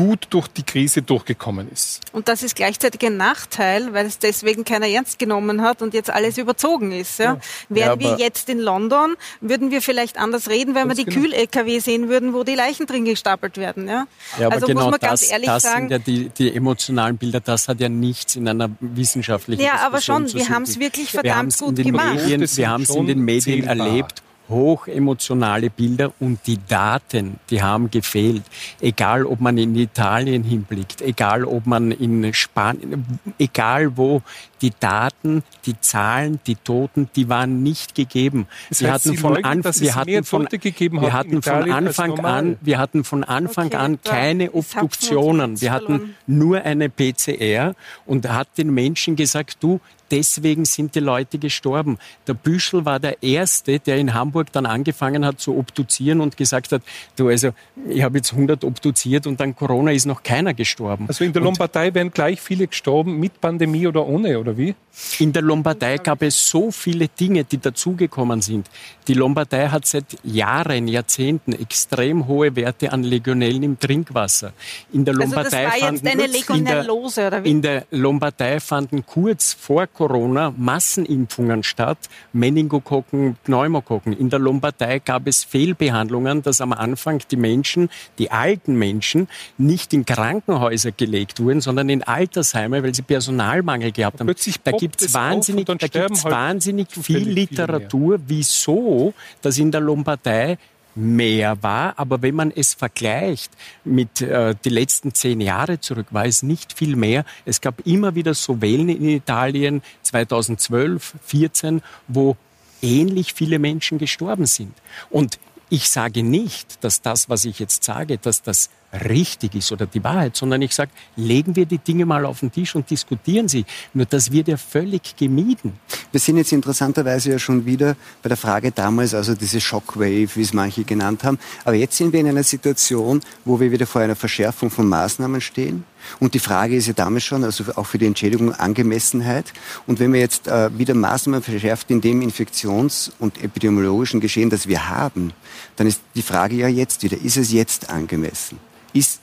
gut 0.00 0.28
durch 0.30 0.48
die 0.48 0.62
Krise 0.62 1.02
durchgekommen 1.02 1.70
ist. 1.70 2.00
Und 2.12 2.28
das 2.28 2.42
ist 2.42 2.56
gleichzeitig 2.56 3.04
ein 3.06 3.18
Nachteil, 3.18 3.92
weil 3.92 4.06
es 4.06 4.18
deswegen 4.18 4.64
keiner 4.64 4.88
ernst 4.88 5.18
genommen 5.18 5.60
hat 5.60 5.82
und 5.82 5.92
jetzt 5.92 6.08
alles 6.08 6.38
überzogen 6.38 6.90
ist. 6.90 7.18
Ja? 7.18 7.34
Ja. 7.34 7.40
Wären 7.68 8.00
ja, 8.00 8.08
wir 8.08 8.24
jetzt 8.24 8.48
in 8.48 8.60
London, 8.60 9.14
würden 9.42 9.70
wir 9.70 9.82
vielleicht 9.82 10.16
anders 10.16 10.48
reden, 10.48 10.74
wenn 10.74 10.88
wir 10.88 10.94
die 10.94 11.04
genau. 11.04 11.20
Kühl-LKW 11.20 11.80
sehen 11.80 12.08
würden, 12.08 12.32
wo 12.32 12.44
die 12.44 12.54
Leichen 12.54 12.86
drin 12.86 13.04
gestapelt 13.04 13.58
werden. 13.58 13.88
Ja? 13.88 14.06
ja 14.38 14.46
aber 14.46 14.54
also 14.54 14.66
genau 14.68 14.84
muss 14.84 14.90
man 14.92 15.00
das, 15.00 15.10
ganz 15.20 15.30
ehrlich 15.30 15.46
das 15.48 15.62
sagen. 15.64 15.90
Sind 15.90 15.90
ja 15.90 15.98
die, 15.98 16.28
die 16.30 16.56
emotionalen 16.56 17.18
Bilder, 17.18 17.40
das 17.40 17.68
hat 17.68 17.78
ja 17.80 17.90
nichts 17.90 18.36
in 18.36 18.48
einer 18.48 18.70
wissenschaftlichen 18.80 19.62
Ja, 19.62 19.80
aber 19.80 20.00
schon, 20.00 20.32
wir 20.32 20.48
haben 20.48 20.62
es 20.62 20.80
wirklich 20.80 21.10
verdammt 21.10 21.58
gut 21.58 21.76
gemacht. 21.76 22.14
Medien, 22.14 22.48
wir 22.56 22.70
haben 22.70 22.84
es 22.84 22.90
in 22.90 23.06
den 23.06 23.20
Medien 23.20 23.64
zählbar. 23.64 23.86
erlebt 23.86 24.22
hochemotionale 24.50 25.70
Bilder 25.70 26.12
und 26.20 26.46
die 26.46 26.58
Daten, 26.68 27.38
die 27.48 27.62
haben 27.62 27.90
gefehlt. 27.90 28.42
Egal, 28.80 29.24
ob 29.24 29.40
man 29.40 29.56
in 29.56 29.74
Italien 29.74 30.42
hinblickt, 30.42 31.00
egal, 31.00 31.44
ob 31.44 31.66
man 31.66 31.92
in 31.92 32.34
Spanien, 32.34 33.04
egal 33.38 33.96
wo, 33.96 34.22
die 34.60 34.72
Daten, 34.78 35.42
die 35.64 35.80
Zahlen, 35.80 36.40
die 36.46 36.56
Toten, 36.56 37.08
die 37.16 37.28
waren 37.28 37.62
nicht 37.62 37.94
gegeben. 37.94 38.46
Das 38.68 38.82
wir 38.82 38.92
hatten 38.92 39.16
von 39.16 39.42
Anfang, 39.44 39.74
wir 39.80 39.94
hatten 39.94 40.24
von, 40.24 40.48
wir 40.50 41.12
hatten 41.12 41.42
von 41.42 41.70
Anfang 41.70 42.18
an, 42.24 42.58
wir 42.60 42.78
hatten 42.78 43.04
von 43.04 43.24
Anfang 43.24 43.66
okay, 43.68 43.76
an 43.76 44.02
keine 44.02 44.52
Obduktionen. 44.52 45.60
Wir 45.60 45.72
hatten 45.72 46.14
nur 46.26 46.62
eine 46.62 46.90
PCR 46.90 47.74
und 48.06 48.28
hat 48.28 48.48
den 48.58 48.74
Menschen 48.74 49.16
gesagt, 49.16 49.58
du, 49.60 49.80
deswegen 50.10 50.64
sind 50.64 50.94
die 50.94 51.00
Leute 51.00 51.38
gestorben. 51.38 51.98
Der 52.26 52.34
Büschel 52.34 52.84
war 52.84 53.00
der 53.00 53.22
Erste, 53.22 53.78
der 53.78 53.96
in 53.96 54.14
Hamburg 54.14 54.52
dann 54.52 54.66
angefangen 54.66 55.24
hat 55.24 55.40
zu 55.40 55.56
obduzieren 55.56 56.20
und 56.20 56.36
gesagt 56.36 56.72
hat, 56.72 56.82
du, 57.16 57.28
also 57.28 57.50
ich 57.88 58.02
habe 58.02 58.18
jetzt 58.18 58.32
100 58.32 58.64
obduziert 58.64 59.26
und 59.26 59.40
dann 59.40 59.54
Corona 59.54 59.92
ist 59.92 60.06
noch 60.06 60.22
keiner 60.22 60.54
gestorben. 60.54 61.06
Also 61.08 61.24
in 61.24 61.32
der 61.32 61.42
Lombardei 61.42 61.94
wären 61.94 62.10
gleich 62.10 62.40
viele 62.40 62.66
gestorben, 62.66 63.18
mit 63.18 63.40
Pandemie 63.40 63.86
oder 63.86 64.06
ohne, 64.06 64.38
oder 64.38 64.56
wie? 64.56 64.74
In 65.18 65.32
der 65.32 65.42
Lombardei 65.42 65.98
gab 65.98 66.22
es 66.22 66.48
so 66.48 66.70
viele 66.70 67.08
Dinge, 67.08 67.44
die 67.44 67.58
dazugekommen 67.58 68.42
sind. 68.42 68.68
Die 69.06 69.14
Lombardei 69.14 69.68
hat 69.68 69.86
seit 69.86 70.04
Jahren, 70.24 70.88
Jahrzehnten 70.88 71.52
extrem 71.52 72.26
hohe 72.26 72.54
Werte 72.56 72.92
an 72.92 73.02
Legionellen 73.02 73.62
im 73.62 73.78
Trinkwasser. 73.78 74.52
In 74.92 75.04
der 75.04 75.14
Lombardei 75.14 75.66
also 75.66 75.78
das 75.78 75.82
war 75.82 75.92
jetzt 75.92 76.06
eine 76.06 76.26
Legionellose, 76.26 77.26
oder 77.26 77.44
wie? 77.44 77.50
In 77.50 77.62
der 77.62 77.86
Lombardei 77.90 78.60
fanden 78.60 79.06
kurz 79.06 79.52
vor 79.52 79.86
Corona 80.00 80.54
Massenimpfungen 80.56 81.62
statt, 81.62 81.98
Meningokokken, 82.32 83.36
Pneumokokken. 83.44 84.14
In 84.14 84.30
der 84.30 84.38
Lombardei 84.38 84.98
gab 84.98 85.26
es 85.26 85.44
Fehlbehandlungen, 85.44 86.40
dass 86.40 86.62
am 86.62 86.72
Anfang 86.72 87.20
die 87.30 87.36
Menschen, 87.36 87.90
die 88.18 88.30
alten 88.30 88.76
Menschen, 88.76 89.28
nicht 89.58 89.92
in 89.92 90.06
Krankenhäuser 90.06 90.92
gelegt 90.92 91.38
wurden, 91.38 91.60
sondern 91.60 91.90
in 91.90 92.02
Altersheime, 92.02 92.82
weil 92.82 92.94
sie 92.94 93.02
Personalmangel 93.02 93.92
gehabt 93.92 94.20
haben. 94.20 94.34
da 94.64 94.72
gibt 94.72 95.02
es 95.02 95.12
wahnsinnig, 95.12 95.66
da 95.66 95.74
gibt's 95.74 96.24
halt 96.24 96.34
wahnsinnig 96.34 96.86
viel 96.90 97.28
Literatur, 97.28 98.20
wieso 98.26 99.12
das 99.42 99.58
in 99.58 99.70
der 99.70 99.82
Lombardei 99.82 100.56
mehr 100.94 101.62
war. 101.62 101.98
Aber 101.98 102.22
wenn 102.22 102.34
man 102.34 102.50
es 102.50 102.74
vergleicht 102.74 103.52
mit 103.84 104.20
äh, 104.20 104.54
die 104.64 104.70
letzten 104.70 105.14
zehn 105.14 105.40
Jahre 105.40 105.80
zurück, 105.80 106.06
war 106.10 106.26
es 106.26 106.42
nicht 106.42 106.72
viel 106.72 106.96
mehr. 106.96 107.24
Es 107.44 107.60
gab 107.60 107.86
immer 107.86 108.14
wieder 108.14 108.34
so 108.34 108.60
Wellen 108.60 108.88
in 108.88 109.08
Italien 109.08 109.82
2012, 110.02 111.14
14, 111.24 111.82
wo 112.08 112.36
ähnlich 112.82 113.34
viele 113.34 113.58
Menschen 113.58 113.98
gestorben 113.98 114.46
sind. 114.46 114.74
Und 115.10 115.38
ich 115.68 115.88
sage 115.88 116.22
nicht, 116.22 116.82
dass 116.84 117.00
das, 117.00 117.28
was 117.28 117.44
ich 117.44 117.58
jetzt 117.58 117.84
sage, 117.84 118.18
dass 118.18 118.42
das 118.42 118.70
richtig 118.92 119.54
ist 119.54 119.70
oder 119.72 119.86
die 119.86 120.02
Wahrheit, 120.02 120.36
sondern 120.36 120.62
ich 120.62 120.74
sage, 120.74 120.90
legen 121.16 121.54
wir 121.56 121.66
die 121.66 121.78
Dinge 121.78 122.06
mal 122.06 122.24
auf 122.26 122.40
den 122.40 122.50
Tisch 122.50 122.74
und 122.74 122.90
diskutieren 122.90 123.48
sie. 123.48 123.64
Nur 123.94 124.06
das 124.06 124.32
wird 124.32 124.48
ja 124.48 124.56
völlig 124.56 125.16
gemieden. 125.16 125.74
Wir 126.10 126.20
sind 126.20 126.36
jetzt 126.36 126.52
interessanterweise 126.52 127.30
ja 127.30 127.38
schon 127.38 127.66
wieder 127.66 127.96
bei 128.22 128.28
der 128.28 128.36
Frage 128.36 128.72
damals, 128.72 129.14
also 129.14 129.34
diese 129.34 129.60
Shockwave, 129.60 130.28
wie 130.34 130.42
es 130.42 130.52
manche 130.52 130.84
genannt 130.84 131.24
haben. 131.24 131.38
Aber 131.64 131.76
jetzt 131.76 131.96
sind 131.96 132.12
wir 132.12 132.20
in 132.20 132.28
einer 132.28 132.42
Situation, 132.42 133.20
wo 133.44 133.60
wir 133.60 133.70
wieder 133.70 133.86
vor 133.86 134.00
einer 134.00 134.16
Verschärfung 134.16 134.70
von 134.70 134.88
Maßnahmen 134.88 135.40
stehen. 135.40 135.84
Und 136.18 136.34
die 136.34 136.38
Frage 136.38 136.76
ist 136.76 136.86
ja 136.86 136.94
damals 136.94 137.24
schon, 137.24 137.44
also 137.44 137.64
auch 137.76 137.86
für 137.86 137.98
die 137.98 138.06
Entschädigung 138.06 138.54
Angemessenheit. 138.54 139.52
Und 139.86 140.00
wenn 140.00 140.10
man 140.10 140.20
jetzt 140.20 140.48
äh, 140.48 140.76
wieder 140.76 140.94
Maßnahmen 140.94 141.42
verschärft 141.42 141.90
in 141.90 142.00
dem 142.00 142.22
Infektions- 142.22 143.12
und 143.18 143.42
epidemiologischen 143.42 144.20
Geschehen, 144.20 144.50
das 144.50 144.66
wir 144.66 144.88
haben, 144.88 145.32
dann 145.76 145.86
ist 145.86 146.00
die 146.14 146.22
Frage 146.22 146.56
ja 146.56 146.68
jetzt 146.68 147.02
wieder, 147.02 147.20
ist 147.20 147.36
es 147.36 147.52
jetzt 147.52 147.90
angemessen? 147.90 148.58
Ist 148.92 149.20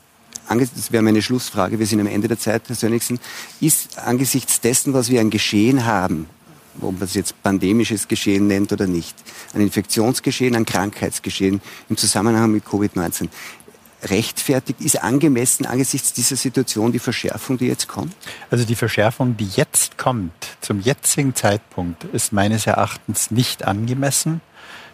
das 0.49 0.91
wäre 0.91 1.03
meine 1.03 1.21
Schlussfrage, 1.21 1.77
wir 1.77 1.85
sind 1.85 1.99
am 1.99 2.07
Ende 2.07 2.29
der 2.29 2.39
Zeit, 2.39 2.69
Herr 2.69 2.75
Sönnigsen, 2.75 3.19
ist 3.59 3.99
angesichts 3.99 4.61
dessen, 4.61 4.93
was 4.93 5.09
wir 5.09 5.19
an 5.19 5.29
Geschehen 5.29 5.85
haben, 5.85 6.29
ob 6.79 6.93
man 6.93 7.03
es 7.03 7.15
jetzt 7.15 7.41
pandemisches 7.43 8.07
Geschehen 8.07 8.47
nennt 8.47 8.71
oder 8.71 8.87
nicht, 8.87 9.15
ein 9.53 9.61
Infektionsgeschehen, 9.61 10.55
ein 10.55 10.65
Krankheitsgeschehen 10.65 11.61
im 11.89 11.97
Zusammenhang 11.97 12.51
mit 12.51 12.65
Covid-19, 12.65 13.27
rechtfertigt, 14.03 14.81
ist 14.81 15.03
angemessen 15.03 15.65
angesichts 15.65 16.13
dieser 16.13 16.35
Situation 16.35 16.91
die 16.91 16.99
Verschärfung, 16.99 17.57
die 17.57 17.67
jetzt 17.67 17.87
kommt? 17.87 18.15
Also 18.51 18.63
die 18.63 18.75
Verschärfung, 18.75 19.37
die 19.37 19.47
jetzt 19.55 19.97
kommt, 19.97 20.31
zum 20.61 20.81
jetzigen 20.81 21.35
Zeitpunkt, 21.35 22.03
ist 22.05 22.31
meines 22.31 22.67
Erachtens 22.67 23.31
nicht 23.31 23.65
angemessen, 23.65 24.41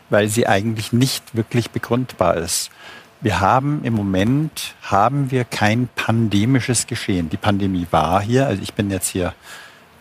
weil 0.09 0.29
sie 0.29 0.47
eigentlich 0.47 0.93
nicht 0.93 1.35
wirklich 1.35 1.71
begründbar 1.71 2.37
ist. 2.37 2.69
Wir 3.23 3.39
haben 3.39 3.85
im 3.85 3.93
Moment 3.93 4.75
haben 4.81 5.31
wir 5.31 5.45
kein 5.45 5.87
pandemisches 5.95 6.87
Geschehen. 6.87 7.29
Die 7.29 7.37
Pandemie 7.37 7.87
war 7.89 8.21
hier. 8.21 8.47
Also 8.47 8.61
ich 8.61 8.73
bin 8.73 8.91
jetzt 8.91 9.07
hier 9.07 9.33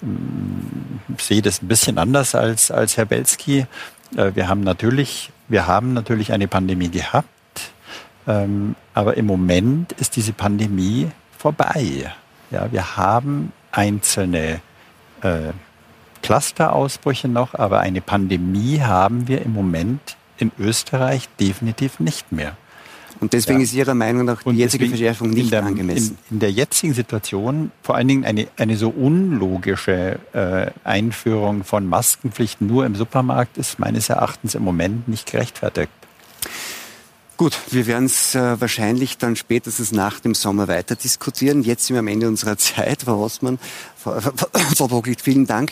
mm, 0.01 1.17
sehe 1.19 1.41
das 1.41 1.63
ein 1.63 1.69
bisschen 1.69 1.99
anders 1.99 2.35
als 2.35 2.73
als 2.73 2.97
Herr 2.97 3.05
Belski. 3.05 3.67
Äh, 4.17 4.33
wir 4.35 4.49
haben 4.49 4.63
natürlich 4.63 5.31
wir 5.47 5.69
haben 5.69 5.93
natürlich 5.93 6.33
eine 6.33 6.49
Pandemie 6.49 6.89
gehabt, 6.89 7.29
ähm, 8.27 8.75
aber 8.93 9.17
im 9.17 9.27
Moment 9.27 9.93
ist 9.93 10.17
diese 10.17 10.33
Pandemie 10.33 11.09
vorbei. 11.39 12.13
Ja, 12.51 12.73
wir 12.73 12.97
haben 12.97 13.53
einzelne 13.71 14.61
äh, 15.21 15.53
Clusterausbrüche 16.23 17.29
noch, 17.29 17.55
aber 17.55 17.79
eine 17.79 18.01
Pandemie 18.01 18.81
haben 18.81 19.29
wir 19.29 19.43
im 19.43 19.53
Moment 19.53 20.17
in 20.39 20.51
Österreich 20.59 21.29
definitiv 21.39 22.01
nicht 22.01 22.33
mehr. 22.33 22.57
Und 23.23 23.35
deswegen 23.35 23.61
ja. 23.61 23.65
ist 23.65 23.73
Ihrer 23.73 23.95
Meinung 23.95 24.25
nach 24.25 24.43
die 24.43 24.49
und 24.49 24.57
jetzige 24.57 24.89
Verschärfung 24.89 25.31
nicht 25.31 25.53
der, 25.53 25.63
angemessen? 25.63 26.19
In, 26.29 26.35
in, 26.35 26.41
der 26.41 26.51
jetzigen 26.51 26.93
Situation 26.93 27.71
vor 27.81 27.95
allen 27.95 28.09
Dingen 28.09 28.25
eine, 28.25 28.49
eine 28.57 28.77
so 28.77 28.89
unlogische 28.89 30.19
äh, 30.33 30.73
Einführung 30.83 31.63
von 31.63 31.87
Maskenpflichten 31.87 32.67
nur 32.67 32.85
im 32.85 32.97
Supermarkt 32.97 33.59
ist 33.59 33.79
meines 33.79 34.09
Erachtens 34.09 34.57
im 34.57 34.65
Moment 34.65 35.07
nicht 35.07 35.31
gerechtfertigt. 35.31 35.93
Gut, 37.37 37.57
wir 37.71 37.87
werden 37.87 38.07
es 38.07 38.35
äh, 38.35 38.61
wahrscheinlich 38.61 39.19
dann 39.19 39.37
spätestens 39.37 39.93
nach 39.93 40.19
dem 40.19 40.35
Sommer 40.35 40.67
weiter 40.67 40.97
diskutieren. 40.97 41.63
Jetzt 41.63 41.87
sind 41.87 41.95
wir 41.95 42.01
am 42.01 42.09
Ende 42.09 42.27
unserer 42.27 42.59
Zeit. 42.59 43.03
Frau 43.03 43.23
Rossmann, 43.23 43.61
Frau, 43.97 44.19
Frau 44.21 44.89
Bocklicht, 44.89 45.23
vielen 45.23 45.47
Dank 45.47 45.71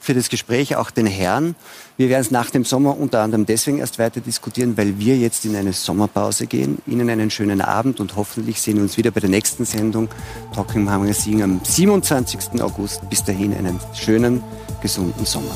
für 0.00 0.14
das 0.14 0.28
Gespräch, 0.28 0.76
auch 0.76 0.90
den 0.90 1.06
Herren. 1.06 1.54
Wir 1.96 2.08
werden 2.08 2.22
es 2.22 2.30
nach 2.30 2.50
dem 2.50 2.64
Sommer 2.64 2.98
unter 2.98 3.20
anderem 3.20 3.46
deswegen 3.46 3.78
erst 3.78 3.98
weiter 3.98 4.20
diskutieren, 4.20 4.76
weil 4.76 4.98
wir 4.98 5.16
jetzt 5.16 5.44
in 5.44 5.56
eine 5.56 5.72
Sommerpause 5.72 6.46
gehen. 6.46 6.78
Ihnen 6.86 7.10
einen 7.10 7.30
schönen 7.30 7.60
Abend 7.60 8.00
und 8.00 8.16
hoffentlich 8.16 8.60
sehen 8.60 8.76
wir 8.76 8.82
uns 8.82 8.96
wieder 8.96 9.10
bei 9.10 9.20
der 9.20 9.30
nächsten 9.30 9.64
Sendung 9.64 10.08
Talking 10.54 10.84
Magazine 10.84 11.44
am 11.44 11.60
27. 11.62 12.60
August. 12.62 13.08
Bis 13.10 13.24
dahin 13.24 13.54
einen 13.54 13.80
schönen, 13.94 14.42
gesunden 14.80 15.24
Sommer. 15.26 15.54